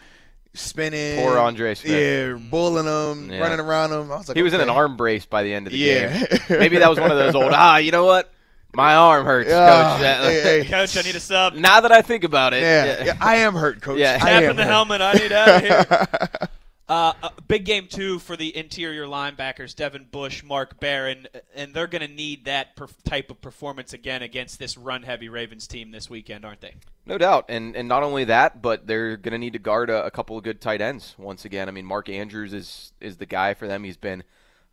spinning. 0.54 1.20
Poor 1.24 1.38
Andre 1.38 1.76
Smith. 1.76 1.92
Yeah, 1.92 2.34
bulling 2.50 2.86
him, 2.86 3.32
Yeah. 3.32 3.40
running 3.40 3.60
around 3.60 3.92
him. 3.92 4.12
I 4.12 4.18
was 4.18 4.28
like, 4.28 4.38
He 4.38 4.44
was 4.44 4.54
in 4.54 4.62
an 4.62 4.70
arm 4.70 4.98
brace 4.98 5.26
by 5.26 5.44
the 5.44 5.54
end 5.54 5.68
of 5.68 5.74
the 5.74 5.80
Yeah. 5.80 6.26
game. 6.26 6.40
Maybe 6.60 6.78
that 6.78 6.90
was 6.90 7.00
one 7.00 7.12
of 7.12 7.18
those 7.18 7.36
old, 7.36 7.52
ah, 7.56 7.78
you 7.78 7.92
know 7.92 8.06
what? 8.06 8.32
My 8.74 8.96
arm 8.96 9.26
hurts, 9.26 9.50
Ah, 9.52 9.94
coach. 9.94 10.02
That- 10.02 10.24
hey, 10.44 10.64
hey. 10.64 10.70
Coach, 10.70 10.98
I 10.98 11.02
need 11.02 11.16
a 11.16 11.20
sub. 11.20 11.54
Now 11.56 11.82
that 11.82 11.92
I 11.92 12.02
think 12.02 12.24
about 12.24 12.54
it, 12.54 12.62
Yeah, 12.62 13.06
yeah, 13.06 13.18
I 13.20 13.38
am 13.38 13.54
hurt, 13.56 13.82
coach. 13.82 13.98
Yeah. 13.98 14.16
I 14.22 14.26
Tap 14.30 14.44
am 14.44 14.50
in 14.52 14.56
the 14.56 14.64
hurt. 14.64 14.70
helmet. 14.70 15.02
I 15.02 15.14
need 15.14 15.32
out 15.32 15.50
of 15.50 15.62
here. 15.62 16.08
Uh, 16.90 17.12
a 17.22 17.42
big 17.50 17.66
game 17.66 17.86
two 17.90 18.18
for 18.18 18.38
the 18.38 18.56
interior 18.56 19.06
linebackers, 19.08 19.76
Devin 19.76 20.08
Bush, 20.10 20.42
Mark 20.42 20.80
Barron, 20.80 21.28
and 21.54 21.74
they're 21.74 21.86
going 21.86 22.02
to 22.02 22.08
need 22.08 22.46
that 22.46 22.78
per- 22.78 22.88
type 23.04 23.30
of 23.30 23.42
performance 23.42 23.92
again 23.92 24.22
against 24.22 24.58
this 24.58 24.78
run-heavy 24.78 25.28
Ravens 25.28 25.68
team 25.68 25.92
this 25.92 26.10
weekend, 26.10 26.46
aren't 26.46 26.62
they? 26.62 26.76
No 27.06 27.18
doubt, 27.18 27.44
and 27.50 27.76
and 27.76 27.90
not 27.90 28.04
only 28.04 28.24
that, 28.24 28.62
but 28.62 28.88
they're 28.88 29.18
going 29.18 29.34
to 29.34 29.38
need 29.38 29.52
to 29.52 29.60
guard 29.60 29.90
a, 29.90 30.06
a 30.06 30.12
couple 30.12 30.38
of 30.38 30.46
good 30.46 30.62
tight 30.62 30.80
ends 30.80 31.14
once 31.18 31.44
again. 31.44 31.68
I 31.68 31.72
mean, 31.74 31.86
Mark 31.86 32.08
Andrews 32.08 32.54
is 32.54 32.94
is 33.02 33.18
the 33.18 33.26
guy 33.26 33.54
for 33.54 33.68
them. 33.68 33.84
He's 33.84 33.98
been 33.98 34.24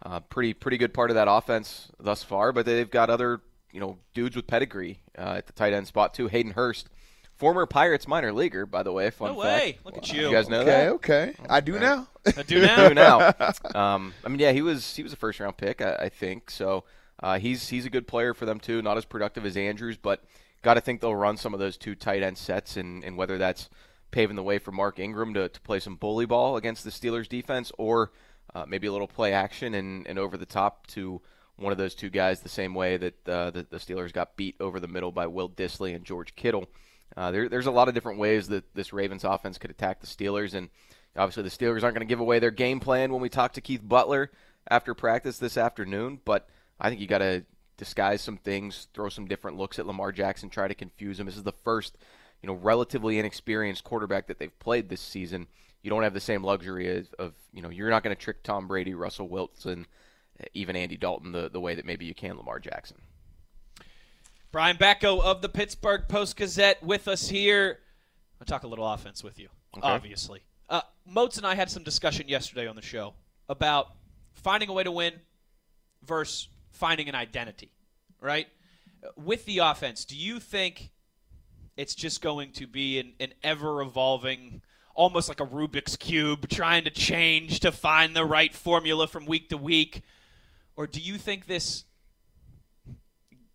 uh, 0.05 0.21
pretty 0.21 0.55
pretty 0.55 0.77
good 0.79 0.95
part 0.95 1.11
of 1.11 1.17
that 1.17 1.27
offense 1.29 1.89
thus 1.99 2.23
far, 2.23 2.53
but 2.53 2.65
they've 2.65 2.89
got 2.89 3.11
other 3.11 3.41
you 3.75 3.81
know 3.81 3.99
dudes 4.15 4.37
with 4.37 4.47
pedigree 4.47 5.01
uh, 5.19 5.35
at 5.39 5.47
the 5.47 5.53
tight 5.53 5.73
end 5.75 5.87
spot 5.87 6.15
too. 6.15 6.29
Hayden 6.29 6.53
Hurst, 6.53 6.89
former 7.37 7.67
Pirates 7.67 8.09
minor 8.09 8.33
leaguer, 8.33 8.65
by 8.65 8.83
the 8.83 8.93
way. 8.93 9.11
Fun 9.11 9.35
No 9.35 9.43
fact. 9.43 9.63
way. 9.65 9.79
Look 9.85 9.99
at 9.99 10.13
you. 10.13 10.29
You 10.29 10.33
guys 10.33 10.49
know 10.49 10.61
Okay, 10.61 10.71
that? 10.71 10.89
okay. 10.93 11.35
I 11.51 11.61
do 11.61 11.79
now. 11.79 12.09
I 12.37 12.43
do 12.43 12.61
now. 12.61 12.77
I 12.85 12.89
do 12.89 12.95
now. 12.95 13.35
Um, 13.75 14.15
I 14.25 14.29
mean, 14.29 14.39
yeah, 14.39 14.53
he 14.53 14.63
was 14.63 14.95
he 14.97 15.03
was 15.03 15.13
a 15.13 15.17
first 15.17 15.41
round 15.41 15.57
pick, 15.57 15.83
I, 15.83 15.95
I 15.97 16.09
think. 16.09 16.51
So 16.51 16.85
uh, 17.21 17.39
he's 17.39 17.69
he's 17.69 17.85
a 17.87 17.91
good 17.91 18.07
player 18.07 18.33
for 18.35 18.47
them 18.47 18.61
too. 18.61 18.81
Not 18.81 18.97
as 18.97 19.05
productive 19.05 19.45
as 19.45 19.57
Andrews, 19.57 19.97
but 19.97 20.23
got 20.63 20.75
to 20.75 20.81
think 20.81 21.01
they'll 21.01 21.15
run 21.15 21.37
some 21.37 21.53
of 21.53 21.61
those 21.61 21.77
two 21.77 21.95
tight 21.95 22.23
end 22.23 22.39
sets, 22.39 22.77
and, 22.77 23.05
and 23.05 23.17
whether 23.19 23.37
that's 23.37 23.69
paving 24.13 24.37
the 24.37 24.43
way 24.45 24.59
for 24.59 24.71
Mark 24.71 24.99
Ingram 25.01 25.35
to, 25.35 25.49
to 25.49 25.61
play 25.63 25.81
some 25.81 25.97
bully 25.97 26.25
ball 26.25 26.57
against 26.57 26.85
the 26.85 26.91
Steelers 26.91 27.29
defense, 27.29 27.73
or 27.79 28.13
uh, 28.55 28.65
maybe 28.69 28.87
a 28.87 28.93
little 28.93 29.09
play 29.09 29.33
action 29.33 29.75
and, 29.75 30.07
and 30.07 30.19
over 30.21 30.37
the 30.37 30.47
top 30.47 30.87
to 30.87 31.21
one 31.57 31.73
of 31.73 31.79
those 31.79 31.95
two 31.95 32.11
guys, 32.11 32.41
the 32.41 32.49
same 32.49 32.75
way 32.75 32.97
that 32.97 33.29
uh, 33.29 33.51
the, 33.51 33.67
the 33.71 33.79
Steelers 33.79 34.13
got 34.13 34.37
beat 34.37 34.57
over 34.61 34.81
the 34.81 34.89
middle 34.89 35.13
by 35.13 35.27
Will 35.27 35.49
Disley 35.49 35.95
and 35.95 36.05
George 36.05 36.35
Kittle. 36.35 36.67
Uh, 37.17 37.31
there, 37.31 37.49
there's 37.49 37.67
a 37.67 37.71
lot 37.71 37.89
of 37.89 37.95
different 37.95 38.19
ways 38.19 38.49
that 38.49 38.75
this 38.75 38.93
Ravens 38.93 39.25
offense 39.25 39.59
could 39.59 39.71
attack 39.71 40.01
the 40.01 40.07
Steelers, 40.07 40.55
and 40.55 40.69
obviously 41.17 41.45
the 41.45 41.49
Steelers 41.51 41.83
aren't 41.83 41.95
going 41.95 42.07
to 42.07 42.13
give 42.13 42.21
away 42.21 42.39
their 42.39 42.51
game 42.51 42.81
plan 42.81 43.13
when 43.13 43.23
we 43.23 43.29
talk 43.29 43.53
to 43.53 43.61
Keith 43.61 43.83
Butler 43.87 44.31
after 44.69 44.95
practice 44.95 45.39
this 45.39 45.57
afternoon. 45.57 46.21
But 46.25 46.49
I 46.81 46.89
think 46.89 47.01
you 47.01 47.07
got 47.07 47.19
to 47.19 47.45
disguise 47.77 48.21
some 48.21 48.37
things, 48.37 48.89
throw 48.95 49.09
some 49.09 49.27
different 49.27 49.57
looks 49.57 49.79
at 49.79 49.87
Lamar 49.87 50.13
Jackson, 50.13 50.51
try 50.51 50.67
to 50.67 50.75
confuse 50.75 51.21
him. 51.21 51.27
This 51.27 51.37
is 51.37 51.43
the 51.43 51.53
first, 51.53 51.97
you 52.43 52.49
know, 52.49 52.55
relatively 52.55 53.19
inexperienced 53.19 53.85
quarterback 53.85 54.27
that 54.27 54.39
they've 54.39 54.59
played 54.59 54.89
this 54.89 55.01
season. 55.01 55.47
You 55.83 55.91
don't 55.91 56.03
have 56.03 56.15
the 56.15 56.21
same 56.21 56.43
luxury 56.43 56.99
of, 56.99 57.15
of 57.19 57.35
you 57.53 57.63
know, 57.63 57.69
you're 57.69 57.91
not 57.91 58.03
going 58.03 58.15
to 58.15 58.21
trick 58.21 58.43
Tom 58.43 58.67
Brady, 58.67 58.95
Russell 58.95 59.29
Wilson, 59.29 59.87
even 60.53 60.77
Andy 60.77 60.97
Dalton 60.97 61.33
the, 61.33 61.49
the 61.49 61.61
way 61.61 61.75
that 61.75 61.85
maybe 61.85 62.05
you 62.05 62.15
can 62.15 62.37
Lamar 62.37 62.59
Jackson. 62.59 62.99
Brian 64.53 64.77
Batko 64.77 65.21
of 65.21 65.43
the 65.43 65.49
Pittsburgh 65.49 66.07
Post 66.07 66.37
Gazette 66.37 66.83
with 66.83 67.09
us 67.09 67.29
here. 67.29 67.81
I'll 68.41 68.47
talk 68.47 68.63
a 68.63 68.69
little 68.69 68.87
offense 68.87 69.25
with 69.25 69.39
you, 69.39 69.49
okay. 69.77 69.87
obviously. 69.87 70.43
Uh, 70.69 70.83
Moats 71.07 71.39
and 71.39 71.47
I 71.47 71.55
had 71.55 71.71
some 71.71 71.83
discussion 71.83 72.29
yesterday 72.29 72.67
on 72.67 72.77
the 72.77 72.83
show 72.83 73.15
about 73.49 73.89
finding 74.33 74.69
a 74.69 74.73
way 74.73 74.85
to 74.85 74.93
win 74.93 75.15
versus 76.05 76.49
finding 76.71 77.09
an 77.09 77.15
identity, 77.15 77.73
right? 78.21 78.47
With 79.17 79.45
the 79.45 79.59
offense, 79.59 80.05
do 80.05 80.17
you 80.17 80.41
think 80.41 80.91
it's 81.77 81.95
just 81.95 82.23
going 82.23 82.53
to 82.53 82.67
be 82.67 83.01
an, 83.01 83.13
an 83.21 83.33
ever 83.43 83.83
evolving, 83.83 84.63
almost 84.95 85.29
like 85.29 85.41
a 85.41 85.47
Rubik's 85.47 85.97
Cube, 85.97 86.49
trying 86.49 86.85
to 86.85 86.91
change 86.91 87.61
to 87.61 87.73
find 87.73 88.15
the 88.15 88.25
right 88.25 88.55
formula 88.55 89.07
from 89.07 89.27
week 89.27 89.49
to 89.49 89.57
week? 89.57 90.03
Or 90.77 90.87
do 90.87 91.01
you 91.01 91.19
think 91.19 91.47
this 91.47 91.85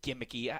gimmicky, 0.03 0.57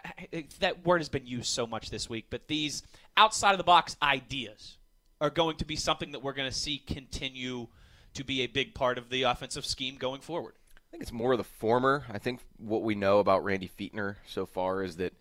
that 0.60 0.86
word 0.86 1.00
has 1.00 1.10
been 1.10 1.26
used 1.26 1.48
so 1.48 1.66
much 1.66 1.90
this 1.90 2.10
week, 2.10 2.26
but 2.30 2.48
these 2.48 2.84
outside 3.18 3.52
of 3.52 3.58
the 3.58 3.64
box 3.64 3.96
ideas 4.02 4.78
are 5.22 5.30
going 5.30 5.58
to 5.58 5.66
be 5.66 5.76
something 5.76 6.12
that 6.12 6.24
we're 6.24 6.34
going 6.34 6.50
to 6.50 6.56
see 6.56 6.78
continue 6.78 7.68
to 8.14 8.24
be 8.24 8.42
a 8.42 8.48
big 8.48 8.74
part 8.74 8.98
of 8.98 9.10
the 9.10 9.24
offensive 9.24 9.66
scheme 9.66 9.96
going 9.96 10.22
forward? 10.22 10.56
I 10.76 10.92
think 10.92 11.04
it's 11.04 11.12
more 11.12 11.34
of 11.34 11.38
the 11.38 11.44
former. 11.44 12.06
I 12.10 12.18
think 12.18 12.40
what 12.58 12.82
we 12.82 12.96
know 12.96 13.20
about 13.20 13.44
Randy 13.44 13.70
Fichtner 13.70 14.16
so 14.26 14.46
far 14.46 14.84
is 14.84 14.98
that 14.98 15.14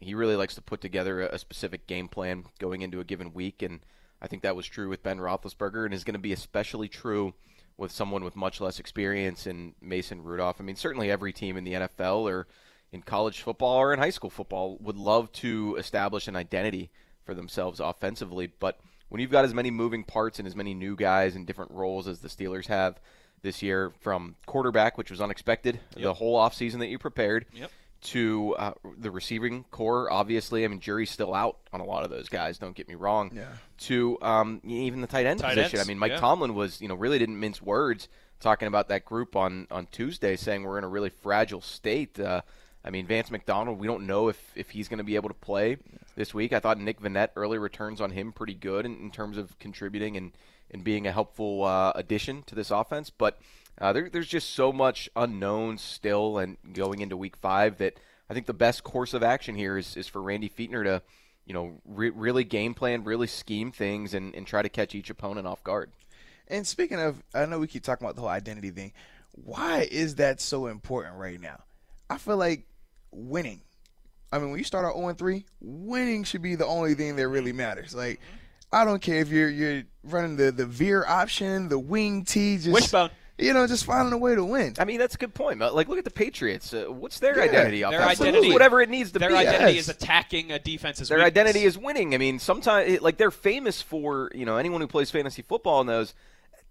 he 0.00 0.14
really 0.14 0.36
likes 0.36 0.56
to 0.56 0.62
put 0.62 0.80
together 0.80 1.20
a, 1.20 1.38
specific 1.38 1.86
game 1.86 2.08
plan 2.08 2.44
going 2.58 2.82
into 2.82 2.98
a 2.98 3.04
given 3.04 3.32
week, 3.32 3.62
and 3.62 3.80
I 4.20 4.26
think 4.26 4.42
that 4.42 4.56
was 4.56 4.66
true 4.66 4.88
with 4.88 5.02
Ben 5.02 5.18
Roethlisberger, 5.18 5.84
and 5.84 5.94
is 5.94 6.02
going 6.02 6.14
to 6.14 6.20
be 6.20 6.32
especially 6.32 6.88
true 6.88 7.34
with 7.76 7.90
someone 7.90 8.24
with 8.24 8.36
much 8.36 8.60
less 8.60 8.78
experience 8.78 9.46
in 9.46 9.74
Mason 9.80 10.22
Rudolph. 10.22 10.56
I 10.60 10.64
mean, 10.64 10.76
certainly 10.76 11.10
every 11.10 11.32
team 11.32 11.56
in 11.56 11.64
the 11.64 11.72
NFL 11.72 12.22
or 12.22 12.46
in 12.92 13.02
college 13.02 13.40
football 13.40 13.78
or 13.78 13.92
in 13.92 13.98
high 13.98 14.10
school 14.10 14.30
football 14.30 14.76
would 14.80 14.96
love 14.96 15.32
to 15.32 15.76
establish 15.76 16.28
an 16.28 16.36
identity 16.36 16.90
for 17.24 17.34
themselves 17.34 17.80
offensively, 17.80 18.52
but 18.58 18.78
when 19.08 19.20
you've 19.20 19.30
got 19.30 19.44
as 19.44 19.52
many 19.52 19.70
moving 19.70 20.04
parts 20.04 20.38
and 20.38 20.48
as 20.48 20.56
many 20.56 20.72
new 20.72 20.96
guys 20.96 21.36
in 21.36 21.44
different 21.44 21.70
roles 21.70 22.08
as 22.08 22.20
the 22.20 22.28
Steelers 22.28 22.66
have 22.66 22.98
this 23.42 23.60
year, 23.60 23.92
from 24.00 24.36
quarterback, 24.46 24.96
which 24.96 25.10
was 25.10 25.20
unexpected, 25.20 25.78
yep. 25.94 26.04
the 26.04 26.14
whole 26.14 26.38
offseason 26.38 26.78
that 26.78 26.88
you 26.88 26.98
prepared, 26.98 27.44
yep. 27.52 27.70
To 28.02 28.54
uh, 28.58 28.72
the 28.98 29.10
receiving 29.10 29.64
core, 29.70 30.12
obviously. 30.12 30.64
I 30.64 30.68
mean, 30.68 30.80
jury's 30.80 31.10
still 31.10 31.34
out 31.34 31.58
on 31.72 31.80
a 31.80 31.84
lot 31.84 32.04
of 32.04 32.10
those 32.10 32.28
guys, 32.28 32.58
don't 32.58 32.74
get 32.74 32.88
me 32.88 32.94
wrong. 32.94 33.30
Yeah. 33.34 33.46
To 33.78 34.18
um, 34.22 34.60
even 34.64 35.00
the 35.00 35.06
tight 35.06 35.26
end 35.26 35.40
tight 35.40 35.54
position. 35.54 35.78
Ends. 35.78 35.88
I 35.88 35.90
mean, 35.90 35.98
Mike 35.98 36.12
yeah. 36.12 36.20
Tomlin 36.20 36.54
was, 36.54 36.80
you 36.80 36.88
know, 36.88 36.94
really 36.94 37.18
didn't 37.18 37.38
mince 37.38 37.62
words 37.62 38.08
talking 38.40 38.68
about 38.68 38.88
that 38.88 39.04
group 39.04 39.36
on, 39.36 39.68
on 39.70 39.86
Tuesday, 39.86 40.36
saying 40.36 40.64
we're 40.64 40.78
in 40.78 40.84
a 40.84 40.88
really 40.88 41.10
fragile 41.10 41.60
state. 41.60 42.18
Uh, 42.18 42.42
I 42.84 42.90
mean, 42.90 43.06
Vance 43.06 43.30
McDonald, 43.30 43.78
we 43.78 43.86
don't 43.86 44.06
know 44.06 44.28
if, 44.28 44.52
if 44.56 44.70
he's 44.70 44.88
going 44.88 44.98
to 44.98 45.04
be 45.04 45.14
able 45.14 45.28
to 45.28 45.34
play 45.34 45.76
this 46.16 46.34
week. 46.34 46.52
I 46.52 46.58
thought 46.58 46.78
Nick 46.78 47.00
Vannett 47.00 47.28
early 47.36 47.58
returns 47.58 48.00
on 48.00 48.10
him 48.10 48.32
pretty 48.32 48.54
good 48.54 48.84
in, 48.84 48.96
in 48.98 49.10
terms 49.12 49.38
of 49.38 49.56
contributing 49.60 50.16
and, 50.16 50.32
and 50.72 50.82
being 50.82 51.06
a 51.06 51.12
helpful 51.12 51.62
uh, 51.62 51.92
addition 51.94 52.42
to 52.44 52.56
this 52.56 52.72
offense. 52.72 53.10
But 53.10 53.38
uh, 53.78 53.92
there, 53.92 54.08
there's 54.08 54.28
just 54.28 54.50
so 54.50 54.72
much 54.72 55.08
unknown 55.16 55.78
still 55.78 56.38
and 56.38 56.56
going 56.72 57.00
into 57.00 57.16
week 57.16 57.36
five 57.36 57.78
that 57.78 57.98
I 58.28 58.34
think 58.34 58.46
the 58.46 58.54
best 58.54 58.84
course 58.84 59.14
of 59.14 59.22
action 59.22 59.54
here 59.54 59.76
is, 59.76 59.96
is 59.96 60.08
for 60.08 60.22
Randy 60.22 60.48
Fichtner 60.48 60.84
to, 60.84 61.02
you 61.44 61.54
know, 61.54 61.80
re- 61.84 62.10
really 62.10 62.44
game 62.44 62.74
plan, 62.74 63.04
really 63.04 63.26
scheme 63.26 63.72
things 63.72 64.14
and, 64.14 64.34
and 64.34 64.46
try 64.46 64.62
to 64.62 64.68
catch 64.68 64.94
each 64.94 65.10
opponent 65.10 65.46
off 65.46 65.64
guard. 65.64 65.90
And 66.48 66.66
speaking 66.66 67.00
of, 67.00 67.22
I 67.34 67.46
know 67.46 67.58
we 67.58 67.66
keep 67.66 67.82
talking 67.82 68.04
about 68.04 68.14
the 68.14 68.22
whole 68.22 68.30
identity 68.30 68.70
thing. 68.70 68.92
Why 69.32 69.88
is 69.90 70.16
that 70.16 70.40
so 70.40 70.66
important 70.66 71.16
right 71.16 71.40
now? 71.40 71.62
I 72.10 72.18
feel 72.18 72.36
like 72.36 72.66
winning. 73.10 73.62
I 74.30 74.38
mean, 74.38 74.50
when 74.50 74.58
you 74.58 74.64
start 74.64 74.84
out 74.84 74.96
0 74.96 75.12
3, 75.14 75.44
winning 75.60 76.24
should 76.24 76.42
be 76.42 76.54
the 76.54 76.66
only 76.66 76.94
thing 76.94 77.16
that 77.16 77.28
really 77.28 77.52
matters. 77.52 77.94
Like, 77.94 78.20
I 78.72 78.84
don't 78.84 79.02
care 79.02 79.20
if 79.20 79.28
you're 79.28 79.50
you're 79.50 79.82
running 80.04 80.36
the, 80.36 80.50
the 80.50 80.64
veer 80.64 81.04
option, 81.06 81.68
the 81.68 81.78
wing 81.78 82.24
T, 82.24 82.56
just 82.56 82.70
wishbone. 82.70 83.10
You 83.38 83.54
know, 83.54 83.66
just 83.66 83.84
finding 83.86 84.12
a 84.12 84.18
way 84.18 84.34
to 84.34 84.44
win. 84.44 84.74
I 84.78 84.84
mean, 84.84 84.98
that's 84.98 85.14
a 85.14 85.18
good 85.18 85.34
point. 85.34 85.58
Like, 85.58 85.88
look 85.88 85.98
at 85.98 86.04
the 86.04 86.10
Patriots. 86.10 86.72
Uh, 86.74 86.84
what's 86.88 87.18
their 87.18 87.36
Yeah. 87.38 87.44
identity? 87.44 87.80
Their 87.80 88.00
offensively? 88.00 88.28
identity- 88.28 88.52
whatever 88.52 88.80
it 88.82 88.90
needs 88.90 89.10
to 89.12 89.18
Their 89.18 89.30
be. 89.30 89.36
identity 89.36 89.72
Yes. 89.74 89.84
is 89.84 89.88
attacking 89.88 90.52
a 90.52 90.58
defense's 90.58 91.08
Their 91.08 91.18
weakness. 91.18 91.30
identity 91.32 91.64
is 91.64 91.78
winning. 91.78 92.14
I 92.14 92.18
mean, 92.18 92.38
sometimes 92.38 93.00
like 93.00 93.16
they're 93.16 93.30
famous 93.30 93.80
for 93.82 94.30
you 94.34 94.44
know 94.44 94.58
anyone 94.58 94.80
who 94.80 94.86
plays 94.86 95.10
fantasy 95.10 95.42
football 95.42 95.82
knows 95.82 96.14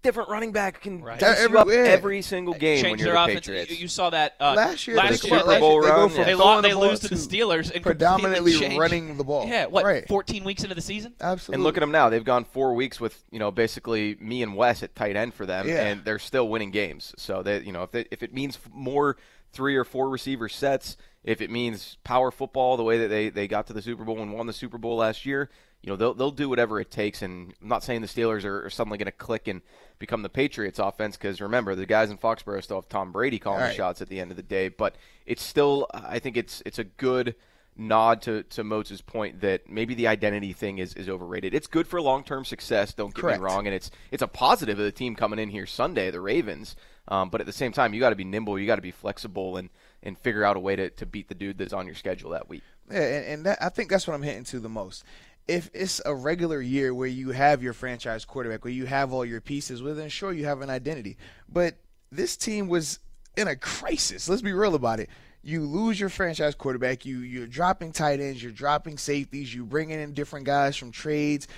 different 0.02 0.28
running 0.28 0.52
back 0.52 0.80
can 0.80 1.02
Right. 1.02 1.18
dose 1.18 1.38
you 1.38 1.44
Every- 1.44 1.58
up 1.58 1.68
yeah. 1.68 1.74
every 1.74 2.22
single 2.22 2.54
game 2.54 2.82
when 2.82 2.98
you're 2.98 3.06
their 3.06 3.14
the 3.14 3.22
offense. 3.22 3.40
Patriots. 3.46 3.70
You, 3.70 3.76
you 3.78 3.88
saw 3.88 4.10
that 4.10 4.34
uh, 4.40 4.54
last 4.56 4.86
year, 4.86 4.96
Last 4.96 5.22
they, 5.22 5.28
year, 5.30 5.38
Super 5.40 5.58
Bowl 5.60 5.72
year, 5.74 5.82
they 5.82 5.88
go 5.88 5.96
run, 6.02 6.08
from 6.10 6.18
yeah. 6.18 6.24
they, 6.24 6.34
lost, 6.34 6.62
the 6.62 6.68
they 6.68 6.74
lose 6.74 7.00
to 7.00 7.08
the 7.08 7.14
Steelers 7.14 7.70
and 7.74 7.82
predominantly 7.82 8.76
running 8.76 9.16
the 9.16 9.24
ball. 9.24 9.46
Yeah, 9.46 9.66
what? 9.66 9.84
Right. 9.84 10.06
14 10.08 10.44
weeks 10.44 10.62
into 10.62 10.74
the 10.74 10.80
season. 10.80 11.14
Absolutely. 11.20 11.54
and 11.54 11.64
look 11.64 11.76
at 11.76 11.80
them 11.80 11.92
now; 11.92 12.08
they've 12.08 12.24
gone 12.24 12.44
four 12.44 12.74
weeks 12.74 13.00
with 13.00 13.22
you 13.30 13.38
know 13.38 13.50
basically 13.50 14.16
me 14.20 14.42
and 14.42 14.56
Wes 14.56 14.82
at 14.82 14.94
tight 14.94 15.16
end 15.16 15.34
for 15.34 15.46
them, 15.46 15.68
Yeah. 15.68 15.86
and 15.86 16.04
they're 16.04 16.18
still 16.18 16.48
winning 16.48 16.70
games. 16.70 17.14
So 17.16 17.42
that 17.42 17.64
you 17.64 17.72
know 17.72 17.82
if 17.84 17.92
they, 17.92 18.06
if 18.10 18.22
it 18.22 18.34
means 18.34 18.58
more 18.72 19.16
three 19.52 19.76
or 19.76 19.84
four 19.84 20.08
receiver 20.08 20.48
sets, 20.48 20.96
if 21.24 21.40
it 21.40 21.50
means 21.50 21.98
power 22.04 22.30
football 22.30 22.76
the 22.76 22.82
way 22.82 22.98
that 22.98 23.08
they, 23.08 23.28
they 23.28 23.46
got 23.46 23.66
to 23.66 23.72
the 23.74 23.82
Super 23.82 24.02
Bowl 24.02 24.20
and 24.20 24.32
won 24.32 24.46
the 24.46 24.52
Super 24.52 24.78
Bowl 24.78 24.96
last 24.96 25.26
year, 25.26 25.50
you 25.82 25.90
know 25.90 25.96
they'll 25.96 26.14
they'll 26.14 26.30
do 26.30 26.48
whatever 26.48 26.80
it 26.80 26.90
takes. 26.90 27.22
And 27.22 27.54
I'm 27.60 27.68
not 27.68 27.82
saying 27.82 28.00
the 28.00 28.06
Steelers 28.06 28.44
are, 28.44 28.66
are 28.66 28.70
suddenly 28.70 28.98
going 28.98 29.06
to 29.06 29.12
click 29.12 29.48
and 29.48 29.62
become 29.98 30.22
the 30.22 30.28
Patriots 30.28 30.78
offense 30.78 31.16
because 31.16 31.40
remember 31.40 31.74
the 31.74 31.86
guys 31.86 32.10
in 32.10 32.18
Foxborough 32.18 32.62
still 32.62 32.78
have 32.78 32.88
Tom 32.88 33.12
Brady 33.12 33.38
calling 33.38 33.60
the 33.60 33.74
shots 33.74 34.00
at 34.00 34.08
the 34.08 34.20
end 34.20 34.30
of 34.30 34.36
the 34.36 34.42
day. 34.42 34.68
But 34.68 34.96
it's 35.26 35.42
still 35.42 35.86
I 35.92 36.18
think 36.18 36.36
it's 36.36 36.62
it's 36.64 36.78
a 36.78 36.84
good 36.84 37.34
nod 37.76 38.22
to 38.22 38.42
to 38.44 38.64
Moats' 38.64 39.00
point 39.00 39.40
that 39.40 39.68
maybe 39.68 39.94
the 39.94 40.06
identity 40.06 40.52
thing 40.52 40.78
is, 40.78 40.94
is 40.94 41.08
overrated. 41.08 41.54
It's 41.54 41.66
good 41.66 41.86
for 41.86 42.00
long 42.00 42.24
term 42.24 42.44
success. 42.44 42.94
Don't 42.94 43.14
get 43.14 43.22
Correct. 43.22 43.40
me 43.40 43.44
wrong, 43.44 43.66
and 43.66 43.74
it's 43.74 43.90
it's 44.10 44.22
a 44.22 44.28
positive 44.28 44.78
of 44.78 44.84
the 44.84 44.92
team 44.92 45.14
coming 45.16 45.38
in 45.38 45.50
here 45.50 45.66
Sunday, 45.66 46.10
the 46.10 46.20
Ravens. 46.20 46.76
Um, 47.08 47.30
but 47.30 47.40
at 47.40 47.46
the 47.46 47.52
same 47.52 47.72
time, 47.72 47.94
you 47.94 48.00
got 48.00 48.10
to 48.10 48.16
be 48.16 48.24
nimble. 48.24 48.58
You 48.58 48.66
got 48.66 48.76
to 48.76 48.82
be 48.82 48.92
flexible 48.92 49.56
and 49.56 49.70
and 50.02 50.18
figure 50.18 50.44
out 50.44 50.56
a 50.56 50.60
way 50.60 50.76
to, 50.76 50.90
to 50.90 51.06
beat 51.06 51.28
the 51.28 51.34
dude 51.34 51.58
that's 51.58 51.72
on 51.72 51.86
your 51.86 51.94
schedule 51.94 52.30
that 52.30 52.48
week. 52.48 52.62
Yeah, 52.90 53.00
and, 53.00 53.26
and 53.26 53.46
that, 53.46 53.58
I 53.62 53.68
think 53.68 53.90
that's 53.90 54.06
what 54.06 54.14
I'm 54.14 54.22
hitting 54.22 54.44
to 54.44 54.58
the 54.58 54.68
most. 54.68 55.04
If 55.48 55.70
it's 55.74 56.00
a 56.06 56.14
regular 56.14 56.60
year 56.60 56.94
where 56.94 57.08
you 57.08 57.30
have 57.32 57.62
your 57.62 57.72
franchise 57.72 58.24
quarterback, 58.24 58.64
where 58.64 58.72
you 58.72 58.86
have 58.86 59.12
all 59.12 59.24
your 59.24 59.40
pieces, 59.40 59.82
well, 59.82 59.94
then 59.94 60.08
sure 60.08 60.32
you 60.32 60.44
have 60.46 60.60
an 60.62 60.70
identity. 60.70 61.16
But 61.48 61.76
this 62.10 62.36
team 62.36 62.68
was 62.68 63.00
in 63.36 63.48
a 63.48 63.56
crisis. 63.56 64.28
Let's 64.28 64.42
be 64.42 64.52
real 64.52 64.74
about 64.74 65.00
it. 65.00 65.08
You 65.42 65.62
lose 65.64 65.98
your 65.98 66.08
franchise 66.10 66.54
quarterback. 66.54 67.04
You 67.04 67.18
you're 67.18 67.48
dropping 67.48 67.90
tight 67.92 68.20
ends. 68.20 68.40
You're 68.42 68.52
dropping 68.52 68.98
safeties. 68.98 69.52
You're 69.52 69.64
bringing 69.64 69.98
in 69.98 70.14
different 70.14 70.46
guys 70.46 70.76
from 70.76 70.92
trades, 70.92 71.48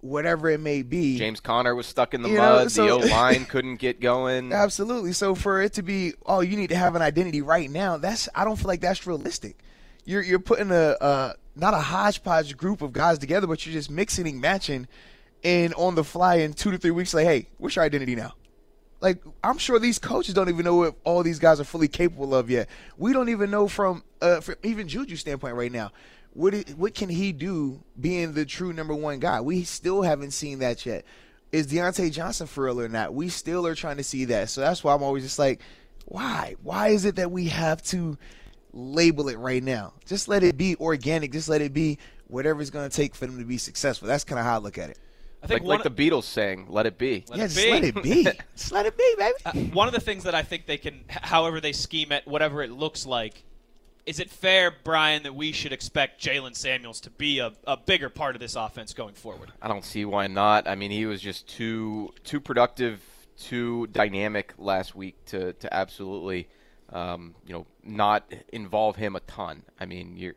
whatever 0.00 0.48
it 0.48 0.60
may 0.60 0.80
be. 0.80 1.18
James 1.18 1.40
Conner 1.40 1.74
was 1.74 1.86
stuck 1.86 2.14
in 2.14 2.22
the 2.22 2.30
You 2.30 2.36
know, 2.36 2.40
mud. 2.56 2.72
so- 2.72 2.84
the 2.86 2.90
O 2.92 2.96
line 3.10 3.44
couldn't 3.48 3.76
get 3.76 4.00
going. 4.00 4.52
Absolutely. 4.54 5.12
So 5.12 5.34
for 5.34 5.60
it 5.60 5.74
to 5.74 5.82
be, 5.82 6.14
oh, 6.24 6.40
you 6.40 6.56
need 6.56 6.68
to 6.70 6.76
have 6.76 6.94
an 6.94 7.02
identity 7.02 7.42
right 7.42 7.70
now. 7.70 7.98
That's 7.98 8.30
I 8.34 8.44
don't 8.44 8.56
feel 8.56 8.68
like 8.68 8.80
that's 8.80 9.06
realistic. 9.06 9.58
You're 10.06 10.22
you're 10.22 10.38
putting 10.38 10.70
a 10.70 10.96
uh, 11.00 11.32
not 11.56 11.74
a 11.74 11.78
hodgepodge 11.78 12.56
group 12.56 12.82
of 12.82 12.92
guys 12.92 13.18
together, 13.18 13.46
but 13.46 13.64
you're 13.64 13.72
just 13.72 13.90
mixing 13.90 14.26
and 14.26 14.40
matching, 14.40 14.88
and 15.42 15.74
on 15.74 15.94
the 15.94 16.04
fly 16.04 16.36
in 16.36 16.52
two 16.52 16.70
to 16.70 16.78
three 16.78 16.90
weeks, 16.90 17.14
like, 17.14 17.26
hey, 17.26 17.48
what's 17.58 17.76
your 17.76 17.84
identity 17.84 18.14
now? 18.14 18.34
Like 19.00 19.22
I'm 19.42 19.58
sure 19.58 19.78
these 19.78 19.98
coaches 19.98 20.32
don't 20.34 20.48
even 20.48 20.64
know 20.64 20.76
what 20.76 20.94
all 21.04 21.22
these 21.22 21.38
guys 21.38 21.60
are 21.60 21.64
fully 21.64 21.88
capable 21.88 22.34
of 22.34 22.48
yet. 22.48 22.70
We 22.96 23.12
don't 23.12 23.28
even 23.28 23.50
know 23.50 23.68
from 23.68 24.02
uh, 24.22 24.40
from 24.40 24.54
even 24.62 24.88
Juju's 24.88 25.20
standpoint 25.20 25.56
right 25.56 25.70
now. 25.70 25.92
What 26.32 26.54
what 26.70 26.94
can 26.94 27.10
he 27.10 27.32
do 27.32 27.82
being 28.00 28.32
the 28.32 28.46
true 28.46 28.72
number 28.72 28.94
one 28.94 29.18
guy? 29.18 29.42
We 29.42 29.64
still 29.64 30.00
haven't 30.00 30.30
seen 30.30 30.60
that 30.60 30.86
yet. 30.86 31.04
Is 31.52 31.66
Diontae 31.66 32.12
Johnson 32.12 32.46
for 32.46 32.64
real 32.64 32.80
or 32.80 32.88
not? 32.88 33.12
We 33.12 33.28
still 33.28 33.66
are 33.66 33.74
trying 33.74 33.98
to 33.98 34.02
see 34.02 34.24
that. 34.24 34.48
So 34.48 34.62
that's 34.62 34.82
why 34.82 34.94
I'm 34.94 35.02
always 35.02 35.22
just 35.22 35.38
like, 35.38 35.60
why? 36.06 36.56
Why 36.62 36.88
is 36.88 37.04
it 37.04 37.16
that 37.16 37.30
we 37.30 37.48
have 37.48 37.82
to 37.84 38.16
label 38.74 39.28
it 39.28 39.38
right 39.38 39.62
now. 39.62 39.94
Just 40.04 40.28
let 40.28 40.42
it 40.42 40.56
be 40.58 40.76
organic. 40.76 41.32
Just 41.32 41.48
let 41.48 41.62
it 41.62 41.72
be 41.72 41.98
whatever 42.26 42.60
it's 42.60 42.70
going 42.70 42.88
to 42.88 42.94
take 42.94 43.14
for 43.14 43.26
them 43.26 43.38
to 43.38 43.44
be 43.44 43.56
successful. 43.58 44.08
That's 44.08 44.24
kind 44.24 44.38
of 44.38 44.44
how 44.44 44.56
I 44.56 44.58
look 44.58 44.76
at 44.78 44.90
it. 44.90 44.98
I 45.42 45.46
think 45.46 45.60
Like, 45.60 45.68
one, 45.68 45.78
like 45.80 45.96
the 45.96 46.10
Beatles 46.10 46.24
saying, 46.24 46.66
"Let 46.70 46.86
it 46.86 46.96
be." 46.96 47.24
Let 47.28 47.38
yeah, 47.38 47.44
it 47.44 47.48
just 47.48 47.64
be. 47.64 47.70
let 47.70 47.84
it 47.84 48.02
be. 48.02 48.24
just 48.56 48.72
let 48.72 48.86
it 48.86 48.96
be, 48.96 49.14
baby. 49.18 49.34
uh, 49.44 49.52
one 49.74 49.88
of 49.88 49.94
the 49.94 50.00
things 50.00 50.24
that 50.24 50.34
I 50.34 50.42
think 50.42 50.64
they 50.66 50.78
can, 50.78 51.04
however 51.08 51.60
they 51.60 51.72
scheme 51.72 52.12
it, 52.12 52.26
whatever 52.26 52.62
it 52.62 52.70
looks 52.70 53.04
like, 53.04 53.44
is 54.06 54.20
it 54.20 54.30
fair, 54.30 54.72
Brian, 54.84 55.22
that 55.24 55.34
we 55.34 55.52
should 55.52 55.72
expect 55.72 56.22
Jaylen 56.22 56.56
Samuels 56.56 57.00
to 57.02 57.10
be 57.10 57.40
a, 57.40 57.52
a 57.66 57.76
bigger 57.76 58.08
part 58.08 58.34
of 58.36 58.40
this 58.40 58.56
offense 58.56 58.94
going 58.94 59.14
forward? 59.14 59.52
I 59.60 59.68
don't 59.68 59.84
see 59.84 60.04
why 60.06 60.26
not. 60.28 60.66
I 60.66 60.74
mean, 60.74 60.90
he 60.90 61.04
was 61.04 61.20
just 61.20 61.46
too 61.46 62.12
too 62.24 62.40
productive, 62.40 63.02
too 63.38 63.86
dynamic 63.88 64.54
last 64.56 64.94
week 64.94 65.22
to 65.26 65.52
to 65.52 65.74
absolutely, 65.74 66.48
um, 66.90 67.34
you 67.46 67.54
know, 67.54 67.66
not 67.82 68.32
involve 68.52 68.96
him 68.96 69.16
a 69.16 69.20
ton. 69.20 69.62
I 69.78 69.86
mean, 69.86 70.16
you're. 70.16 70.34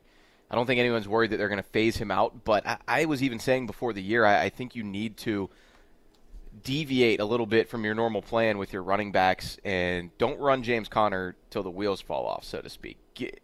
I 0.50 0.56
don't 0.56 0.66
think 0.66 0.80
anyone's 0.80 1.10
worried 1.10 1.32
that 1.32 1.38
they're 1.38 1.50
going 1.50 1.62
to 1.62 1.70
phase 1.70 1.98
him 1.98 2.10
out, 2.10 2.46
but 2.46 2.66
I, 2.66 2.78
I 2.88 3.06
was 3.06 3.22
even 3.22 3.38
saying 3.38 3.68
before 3.68 3.92
the 3.92 4.02
year, 4.02 4.24
I, 4.24 4.44
I 4.46 4.50
think 4.50 4.76
you 4.76 4.84
need 4.84 5.18
to 5.18 5.50
deviate 6.64 7.20
a 7.20 7.26
little 7.26 7.46
bit 7.46 7.70
from 7.70 7.84
your 7.84 7.94
normal 7.94 8.22
plan 8.22 8.58
with 8.58 8.72
your 8.74 8.82
running 8.82 9.12
backs 9.12 9.58
and 9.64 10.10
don't 10.18 10.40
run 10.40 10.64
James 10.64 10.88
Conner 10.88 11.36
till 11.50 11.64
the 11.64 11.70
wheels 11.70 12.02
fall 12.02 12.26
off, 12.26 12.44
so 12.44 12.62
to 12.62 12.70
speak. 12.70 12.98
Get, 13.14 13.40